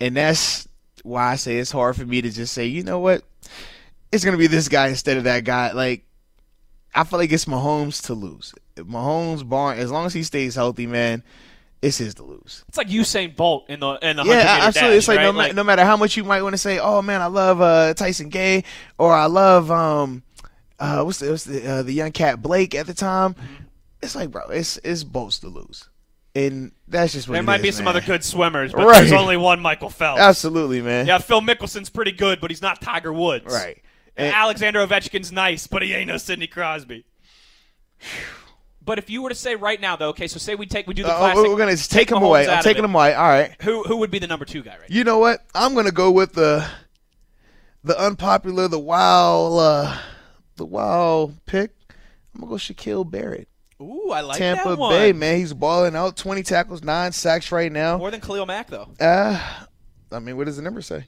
And 0.00 0.16
that's 0.16 0.68
why 1.02 1.32
I 1.32 1.36
say 1.36 1.58
it's 1.58 1.70
hard 1.70 1.96
for 1.96 2.04
me 2.04 2.22
to 2.22 2.30
just 2.30 2.52
say, 2.52 2.66
you 2.66 2.82
know 2.82 2.98
what, 2.98 3.22
it's 4.12 4.24
gonna 4.24 4.36
be 4.36 4.46
this 4.46 4.68
guy 4.68 4.88
instead 4.88 5.16
of 5.16 5.24
that 5.24 5.44
guy. 5.44 5.72
Like, 5.72 6.04
I 6.94 7.04
feel 7.04 7.18
like 7.18 7.32
it's 7.32 7.44
Mahomes 7.44 8.06
to 8.06 8.14
lose. 8.14 8.54
If 8.76 8.86
Mahomes, 8.86 9.46
Barn, 9.48 9.78
as 9.78 9.90
long 9.90 10.06
as 10.06 10.14
he 10.14 10.22
stays 10.22 10.54
healthy, 10.54 10.86
man, 10.86 11.22
it's 11.82 11.98
his 11.98 12.14
to 12.14 12.22
lose. 12.24 12.64
It's 12.68 12.78
like 12.78 12.88
Usain 12.88 13.36
Bolt 13.36 13.68
in 13.68 13.80
the 13.80 13.94
in 14.02 14.16
the 14.16 14.24
Yeah, 14.24 14.30
100 14.38 14.54
meter 14.54 14.66
absolutely. 14.66 14.90
dash, 14.90 14.98
it's 14.98 15.08
like, 15.08 15.16
right? 15.18 15.24
no, 15.24 15.32
ma- 15.32 15.52
no 15.52 15.64
matter 15.64 15.84
how 15.84 15.96
much 15.96 16.16
you 16.16 16.24
might 16.24 16.42
want 16.42 16.54
to 16.54 16.58
say, 16.58 16.78
oh 16.78 17.02
man, 17.02 17.20
I 17.20 17.26
love 17.26 17.60
uh, 17.60 17.94
Tyson 17.94 18.28
Gay, 18.30 18.64
or 18.98 19.12
I 19.12 19.26
love 19.26 19.70
um, 19.70 20.22
uh, 20.78 21.02
what's 21.02 21.18
the, 21.18 21.30
what's 21.30 21.44
the, 21.44 21.66
uh, 21.70 21.82
the 21.82 21.92
young 21.92 22.12
cat 22.12 22.40
Blake 22.42 22.74
at 22.74 22.86
the 22.86 22.94
time. 22.94 23.34
Mm-hmm. 23.34 23.64
It's 24.02 24.14
like, 24.14 24.30
bro, 24.30 24.42
it's 24.48 24.78
it's 24.84 25.02
Bolts 25.04 25.40
to 25.40 25.48
lose, 25.48 25.88
and 26.36 26.70
that's 26.86 27.12
just 27.12 27.28
what 27.28 27.34
there 27.34 27.42
might 27.42 27.56
is, 27.60 27.62
be 27.62 27.70
some 27.72 27.84
man. 27.84 27.96
other 27.96 28.06
good 28.06 28.22
swimmers, 28.24 28.72
but 28.72 28.86
Right. 28.86 29.00
there's 29.00 29.12
only 29.12 29.36
one 29.36 29.58
Michael 29.60 29.90
Phelps. 29.90 30.20
Absolutely, 30.20 30.80
man. 30.82 31.06
Yeah, 31.06 31.18
Phil 31.18 31.40
Mickelson's 31.40 31.90
pretty 31.90 32.12
good, 32.12 32.40
but 32.40 32.50
he's 32.50 32.62
not 32.62 32.80
Tiger 32.80 33.12
Woods. 33.12 33.52
Right. 33.52 33.82
And 34.18 34.26
And- 34.26 34.36
Alexander 34.36 34.84
Ovechkin's 34.86 35.32
nice, 35.32 35.66
but 35.66 35.80
he 35.82 35.94
ain't 35.94 36.08
no 36.08 36.16
Sidney 36.18 36.46
Crosby. 36.48 37.04
But 38.84 38.98
if 38.98 39.10
you 39.10 39.22
were 39.22 39.28
to 39.28 39.34
say 39.34 39.54
right 39.54 39.80
now, 39.80 39.96
though, 39.96 40.08
okay, 40.10 40.26
so 40.28 40.38
say 40.38 40.54
we 40.54 40.66
take 40.66 40.86
we 40.86 40.94
do 40.94 41.02
the 41.02 41.12
Uh, 41.12 41.18
classic. 41.18 41.46
we're 41.46 41.56
gonna 41.58 41.72
just 41.72 41.90
take 41.92 42.10
him 42.10 42.18
Mahomes 42.18 42.22
away. 42.26 42.46
out 42.46 42.52
I'm 42.52 42.58
of 42.58 42.64
taking 42.64 42.82
it. 42.82 42.86
him 42.86 42.94
away. 42.94 43.14
All 43.14 43.28
right. 43.28 43.54
Who 43.62 43.82
who 43.84 43.96
would 43.98 44.10
be 44.10 44.18
the 44.18 44.26
number 44.26 44.44
two 44.44 44.62
guy 44.62 44.76
right 44.78 44.88
You 44.90 45.04
know 45.04 45.18
what? 45.18 45.40
I'm 45.54 45.74
gonna 45.74 45.90
go 45.92 46.10
with 46.10 46.32
the 46.32 46.66
the 47.84 47.98
unpopular, 48.00 48.66
the 48.66 48.78
wild, 48.78 49.58
uh, 49.60 49.98
the 50.56 50.64
wild 50.64 51.44
pick. 51.46 51.72
I'm 52.34 52.40
gonna 52.40 52.50
go 52.50 52.56
Shaquille 52.56 53.08
Barrett. 53.08 53.48
now? 53.78 53.86
Ooh, 53.86 54.10
I 54.10 54.22
like 54.22 54.38
Tampa 54.38 54.70
that 54.70 54.78
one. 54.78 54.90
Tampa 54.90 55.04
Bay, 55.04 55.12
man, 55.12 55.36
he's 55.38 55.52
balling 55.52 55.94
out. 55.94 56.16
20 56.16 56.42
tackles, 56.42 56.82
nine 56.82 57.12
sacks 57.12 57.52
right 57.52 57.70
now. 57.70 57.98
More 57.98 58.10
than 58.10 58.20
Khalil 58.20 58.46
Mack, 58.46 58.68
though. 58.68 58.88
Uh, 58.98 59.38
I 60.10 60.18
mean, 60.18 60.36
what 60.36 60.46
does 60.46 60.56
the 60.56 60.62
number 60.62 60.80
say? 60.82 61.04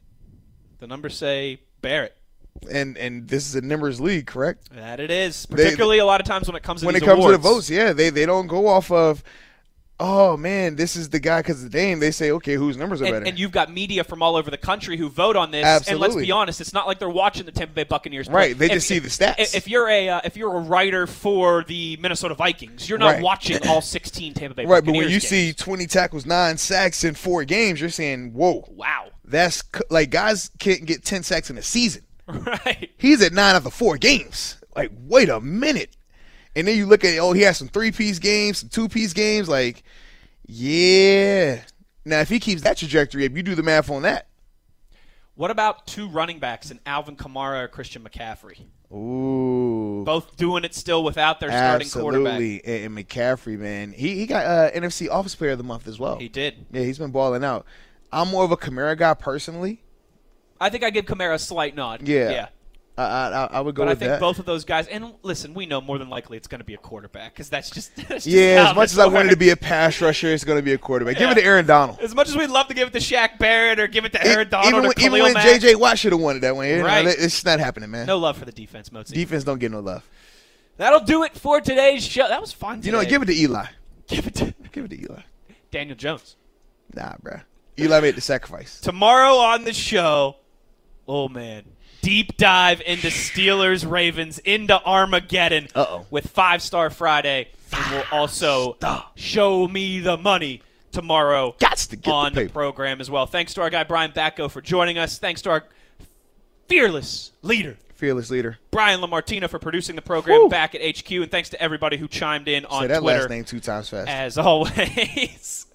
The 0.79 0.87
numbers 0.87 1.17
say 1.17 1.61
Barrett. 1.81 2.17
And 2.71 2.97
and 2.99 3.29
this 3.29 3.47
is 3.49 3.55
a 3.55 3.61
numbers 3.61 4.01
league, 4.01 4.27
correct? 4.27 4.71
That 4.75 5.01
it 5.01 5.11
is. 5.11 5.47
Particularly 5.47 5.99
a 5.99 6.05
lot 6.07 6.21
of 6.21 6.27
times 6.27 6.47
when 6.49 6.57
it 6.57 6.63
comes 6.63 6.81
to 6.81 6.87
when 6.87 6.97
it 6.97 7.01
comes 7.01 7.19
awards. 7.19 7.37
to 7.37 7.43
the 7.43 7.49
votes, 7.49 7.71
yeah, 7.71 7.93
they 7.93 8.11
they 8.11 8.27
don't 8.27 8.47
go 8.49 8.67
off 8.69 8.91
of, 8.91 9.23
oh 9.99 10.37
man, 10.37 10.77
this 10.77 10.95
is 10.97 11.09
the 11.11 11.19
guy 11.21 11.41
because 11.41 11.63
the 11.69 11.71
name. 11.77 12.01
They 12.01 12.11
say, 12.11 12.31
okay, 12.33 12.55
whose 12.55 12.77
numbers 12.77 13.01
are 13.01 13.07
And, 13.07 13.13
better? 13.15 13.25
and 13.27 13.39
you've 13.39 13.51
got 13.53 13.73
media 13.73 14.05
from 14.05 14.23
all 14.23 14.37
over 14.37 14.51
the 14.51 14.59
country 14.59 14.97
who 14.99 15.09
vote 15.09 15.37
on 15.37 15.51
this. 15.51 15.89
And 15.89 15.99
let's 15.99 16.15
be 16.17 16.31
honest, 16.31 16.61
it's 16.61 16.73
not 16.75 16.87
like 16.87 16.99
they're 16.99 17.09
watching 17.09 17.47
the 17.47 17.53
Tampa 17.53 17.73
Bay 17.75 17.85
Buccaneers. 17.85 18.29
play. 18.29 18.35
Right, 18.49 18.59
they 18.59 18.67
If- 18.67 18.73
just 18.73 18.89
see 18.89 18.99
the 18.99 19.09
stats. 19.09 19.37
If, 19.39 19.55
if 19.55 19.69
you're 19.69 19.89
a 19.89 20.09
uh, 20.11 20.21
if 20.25 20.37
you're 20.37 20.55
a 20.55 20.61
writer 20.61 21.07
for 21.07 21.65
the 21.67 21.97
Minnesota 21.99 22.35
Vikings, 22.35 22.89
you're 22.89 22.99
not 22.99 23.15
Right. 23.15 23.23
watching 23.23 23.67
all 23.69 23.81
16 23.81 24.35
Tampa 24.35 24.55
Bay 24.55 24.65
right, 24.67 24.85
but 24.85 24.93
when 24.93 25.05
Buccaneers 25.05 25.13
you 25.15 25.21
see 25.21 25.53
20 25.55 25.87
tackles, 25.87 26.27
nine 26.27 26.59
sacks 26.59 27.05
in 27.05 27.15
four 27.15 27.45
games, 27.45 27.81
you're 27.81 27.89
saying, 27.91 28.33
whoa, 28.35 28.65
wow, 28.71 29.09
that's 29.25 29.63
like 29.91 30.11
guys 30.11 30.51
can't 30.59 30.85
get 30.87 31.05
10 31.05 31.23
sacks 31.23 31.49
in 31.51 31.57
a 31.59 31.63
season. 31.63 32.03
right? 32.65 32.91
He's 32.99 33.23
at 33.23 33.33
nine 33.33 33.55
out 33.57 33.67
of 33.67 33.73
four 33.75 33.97
games. 33.97 34.57
Like, 34.77 34.91
wait 35.01 35.29
a 35.29 35.41
minute. 35.41 35.97
And 36.57 36.67
then 36.67 36.77
you 36.77 36.87
look 36.87 37.05
at 37.05 37.19
oh, 37.19 37.33
he 37.33 37.43
has 37.43 37.59
some 37.59 37.69
three 37.69 37.93
piece 37.93 38.19
games, 38.19 38.59
some 38.59 38.69
two 38.69 38.89
piece 38.89 39.13
games. 39.13 39.49
Like, 39.49 39.83
yeah. 40.47 41.63
Now, 42.05 42.21
if 42.21 42.29
he 42.29 42.41
keeps 42.41 42.63
that 42.63 42.77
trajectory 42.77 43.27
up, 43.27 43.37
you 43.37 43.43
do 43.43 43.55
the 43.55 43.63
math 43.63 43.91
on 43.91 44.03
that. 44.03 44.27
What 45.35 45.51
about 45.51 45.87
two 45.87 46.09
running 46.09 46.39
backs 46.39 46.71
in 46.71 46.81
Alvin 46.85 47.17
Kamara 47.17 47.65
or 47.65 47.69
Christian 47.69 48.03
McCaffrey? 48.03 48.65
Ooh, 48.93 50.03
Both 50.05 50.37
doing 50.37 50.65
it 50.65 50.75
still 50.75 51.05
without 51.05 51.39
their 51.39 51.51
starting 51.51 51.89
quarterback. 51.89 52.33
absolutely. 52.35 52.65
And, 52.65 52.99
and 52.99 53.09
McCaffrey, 53.09 53.57
man, 53.57 53.93
he 53.93 54.17
he 54.17 54.27
got 54.27 54.45
uh, 54.45 54.71
NFC 54.73 55.09
Office 55.09 55.35
Player 55.35 55.53
of 55.53 55.59
the 55.59 55.65
Month 55.65 55.87
as 55.87 55.99
well. 55.99 56.19
He 56.19 56.29
did. 56.29 56.67
Yeah, 56.73 56.83
he's 56.83 56.99
been 56.99 57.13
balling 57.13 57.45
out. 57.45 57.65
I'm 58.13 58.29
more 58.29 58.45
of 58.45 58.51
a 58.51 58.57
Kamara 58.57 58.99
guy 58.99 59.15
personally. 59.15 59.83
I 60.61 60.71
think 60.71 60.85
I 60.85 60.91
give 60.91 61.07
Kamara 61.07 61.35
a 61.35 61.39
slight 61.39 61.75
nod. 61.75 62.07
Yeah. 62.07 62.31
yeah. 62.31 62.49
I 62.99 63.05
I, 63.05 63.45
I 63.53 63.61
would 63.61 63.75
go 63.75 63.85
to 63.85 63.89
that. 63.89 63.95
But 63.95 63.97
I 63.97 63.99
think 63.99 64.11
that. 64.11 64.21
both 64.21 64.39
of 64.39 64.45
those 64.45 64.65
guys, 64.65 64.87
and 64.89 65.15
listen, 65.23 65.55
we 65.55 65.65
know 65.65 65.81
more 65.81 65.97
than 65.99 66.11
likely 66.11 66.37
it's 66.37 66.49
going 66.49 66.59
to 66.59 66.65
be 66.65 66.75
a 66.75 66.79
quarterback 66.79 67.33
because 67.33 67.49
that's 67.49 67.71
just, 67.71 67.97
that's 68.09 68.25
just 68.25 68.27
yeah, 68.27 68.69
as 68.71 68.77
much 68.77 68.93
as 68.93 68.99
I 68.99 69.07
wanted 69.07 69.31
to 69.31 69.37
be 69.37 69.51
a 69.51 69.57
pass 69.57 70.01
rusher, 70.03 70.29
it's 70.29 70.45
going 70.45 70.59
to 70.59 70.63
be 70.63 70.73
a 70.75 70.79
quarterback. 70.79 71.17
Give 71.17 71.31
it 71.31 71.35
to 71.37 71.45
Aaron 71.45 71.67
Donald. 71.67 71.99
As 72.01 72.15
much 72.15 72.29
as 72.29 72.37
we'd 72.37 72.51
love 72.51 72.69
to 72.69 72.75
give 72.75 72.89
it 72.89 72.93
to 72.93 72.99
Shaq 72.99 73.39
Barrett 73.39 73.81
or 73.81 73.87
give 73.87 74.05
it 74.05 74.13
to 74.13 74.27
Aaron 74.27 74.51
Donald 74.51 74.69
even 74.75 74.85
or 74.85 74.89
when, 74.89 75.01
even 75.01 75.23
when 75.23 75.35
J.J. 75.35 75.77
Watt 75.77 75.99
should 75.99 76.13
have 76.13 76.21
won 76.21 76.37
it 76.37 76.41
that 76.41 76.57
way, 76.57 76.79
Right. 76.81 77.07
it's 77.07 77.45
not 77.45 77.59
happening, 77.59 77.91
man. 77.91 78.07
no 78.07 78.19
love 78.19 78.37
for 78.37 78.45
the 78.45 78.53
defense, 78.53 78.91
Moatsy. 78.91 79.13
Defense 79.15 79.45
don't 79.45 79.59
get 79.59 79.71
no 79.73 79.81
love. 79.81 80.07
That'll 80.77 81.01
do 81.01 81.23
it 81.25 81.35
for 81.37 81.61
today's 81.61 82.05
show. 82.05 82.29
That 82.29 82.41
was 82.41 82.53
fun. 82.53 82.83
You 82.83 82.93
know, 82.93 83.05
give 83.05 83.23
it 83.23 83.27
to 83.27 83.35
Eli. 83.35 83.67
give 84.09 84.27
it 84.27 84.35
to 84.37 84.55
Give 84.73 84.85
it 84.85 84.89
to 84.89 85.01
Eli. 85.01 85.23
Daniel 85.71 85.97
Jones. 85.97 86.37
Nah, 86.95 87.15
bruh. 87.23 87.43
Eli 87.79 88.01
made 88.01 88.17
the 88.17 88.21
sacrifice. 88.21 88.81
Tomorrow 88.81 89.35
on 89.37 89.65
the 89.65 89.73
show, 89.73 90.37
oh 91.11 91.29
man, 91.29 91.65
deep 92.03 92.37
dive 92.37 92.81
into 92.87 93.09
Steelers 93.09 93.89
Ravens 93.89 94.39
into 94.39 94.81
Armageddon 94.85 95.69
Uh-oh. 95.75 96.07
with 96.11 96.29
Five 96.29 96.63
Star 96.63 96.89
Friday, 96.89 97.49
and 97.73 97.93
we'll 97.93 98.05
also 98.13 98.77
show 99.17 99.67
me 99.67 99.99
the 100.01 100.17
money 100.17 100.63
tomorrow 100.93 101.55
Gots 101.59 101.89
to 101.91 101.97
get 101.97 102.13
on 102.13 102.33
the 102.33 102.45
the, 102.45 102.51
program 102.51 103.01
as 103.01 103.11
well. 103.11 103.27
Thanks 103.27 103.55
to 103.55 103.63
our 103.63 103.71
guy 103.71 103.85
Brian 103.85 104.13
Batko 104.13 104.51
for 104.51 104.61
joining 104.61 104.99
us. 104.99 105.19
Thanks 105.19 105.43
to 105.43 105.51
our 105.51 105.65
fearless 106.69 107.33
leader. 107.43 107.77
Fearless 107.97 108.31
leader. 108.31 108.59
Brian 108.71 109.01
Lamartina 109.01 109.47
for 109.49 109.59
producing 109.59 109.95
the 109.97 110.03
program 110.03 110.49
back 110.49 110.75
at 110.75 110.81
HQ, 110.81 111.11
and 111.11 111.31
thanks 111.31 111.51
to 111.51 111.61
everybody 111.61 111.97
who 111.99 112.09
chimed 112.09 112.49
in 112.49 112.65
on 112.67 112.83
Say 112.83 112.87
that 112.87 113.01
Twitter. 113.01 113.19
last 113.21 113.31
name 113.31 113.45
two 113.45 113.61
times 113.61 113.91
fast. 113.91 114.09
As 114.09 114.39
always, 114.39 115.67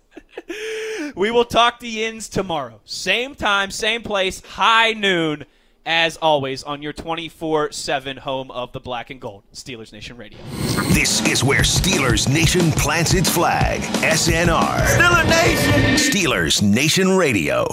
we 1.16 1.32
will 1.32 1.46
talk 1.46 1.80
to 1.80 1.88
Yins 1.88 2.30
tomorrow. 2.30 2.82
Same 2.86 3.36
time, 3.36 3.72
same 3.72 4.04
place, 4.04 4.42
high 4.42 4.94
noon, 4.94 5.46
as 5.86 6.18
always, 6.18 6.64
on 6.64 6.82
your 6.82 6.94
24 6.94 7.72
7 7.72 8.18
home 8.18 8.52
of 8.52 8.72
the 8.72 8.80
black 8.80 9.10
and 9.10 9.22
gold, 9.22 9.44
Steelers 9.54 9.94
Nation 9.94 10.18
Radio. 10.18 10.40
This 10.94 11.26
is 11.28 11.44
where 11.44 11.62
Steelers 11.62 12.28
Nation 12.28 12.72
plants 12.72 13.14
its 13.14 13.30
flag. 13.30 13.82
SNR. 13.82 14.80
Steeler 14.80 15.30
Nation. 15.30 15.94
Steelers 15.96 16.62
Nation 16.62 17.16
Radio. 17.16 17.66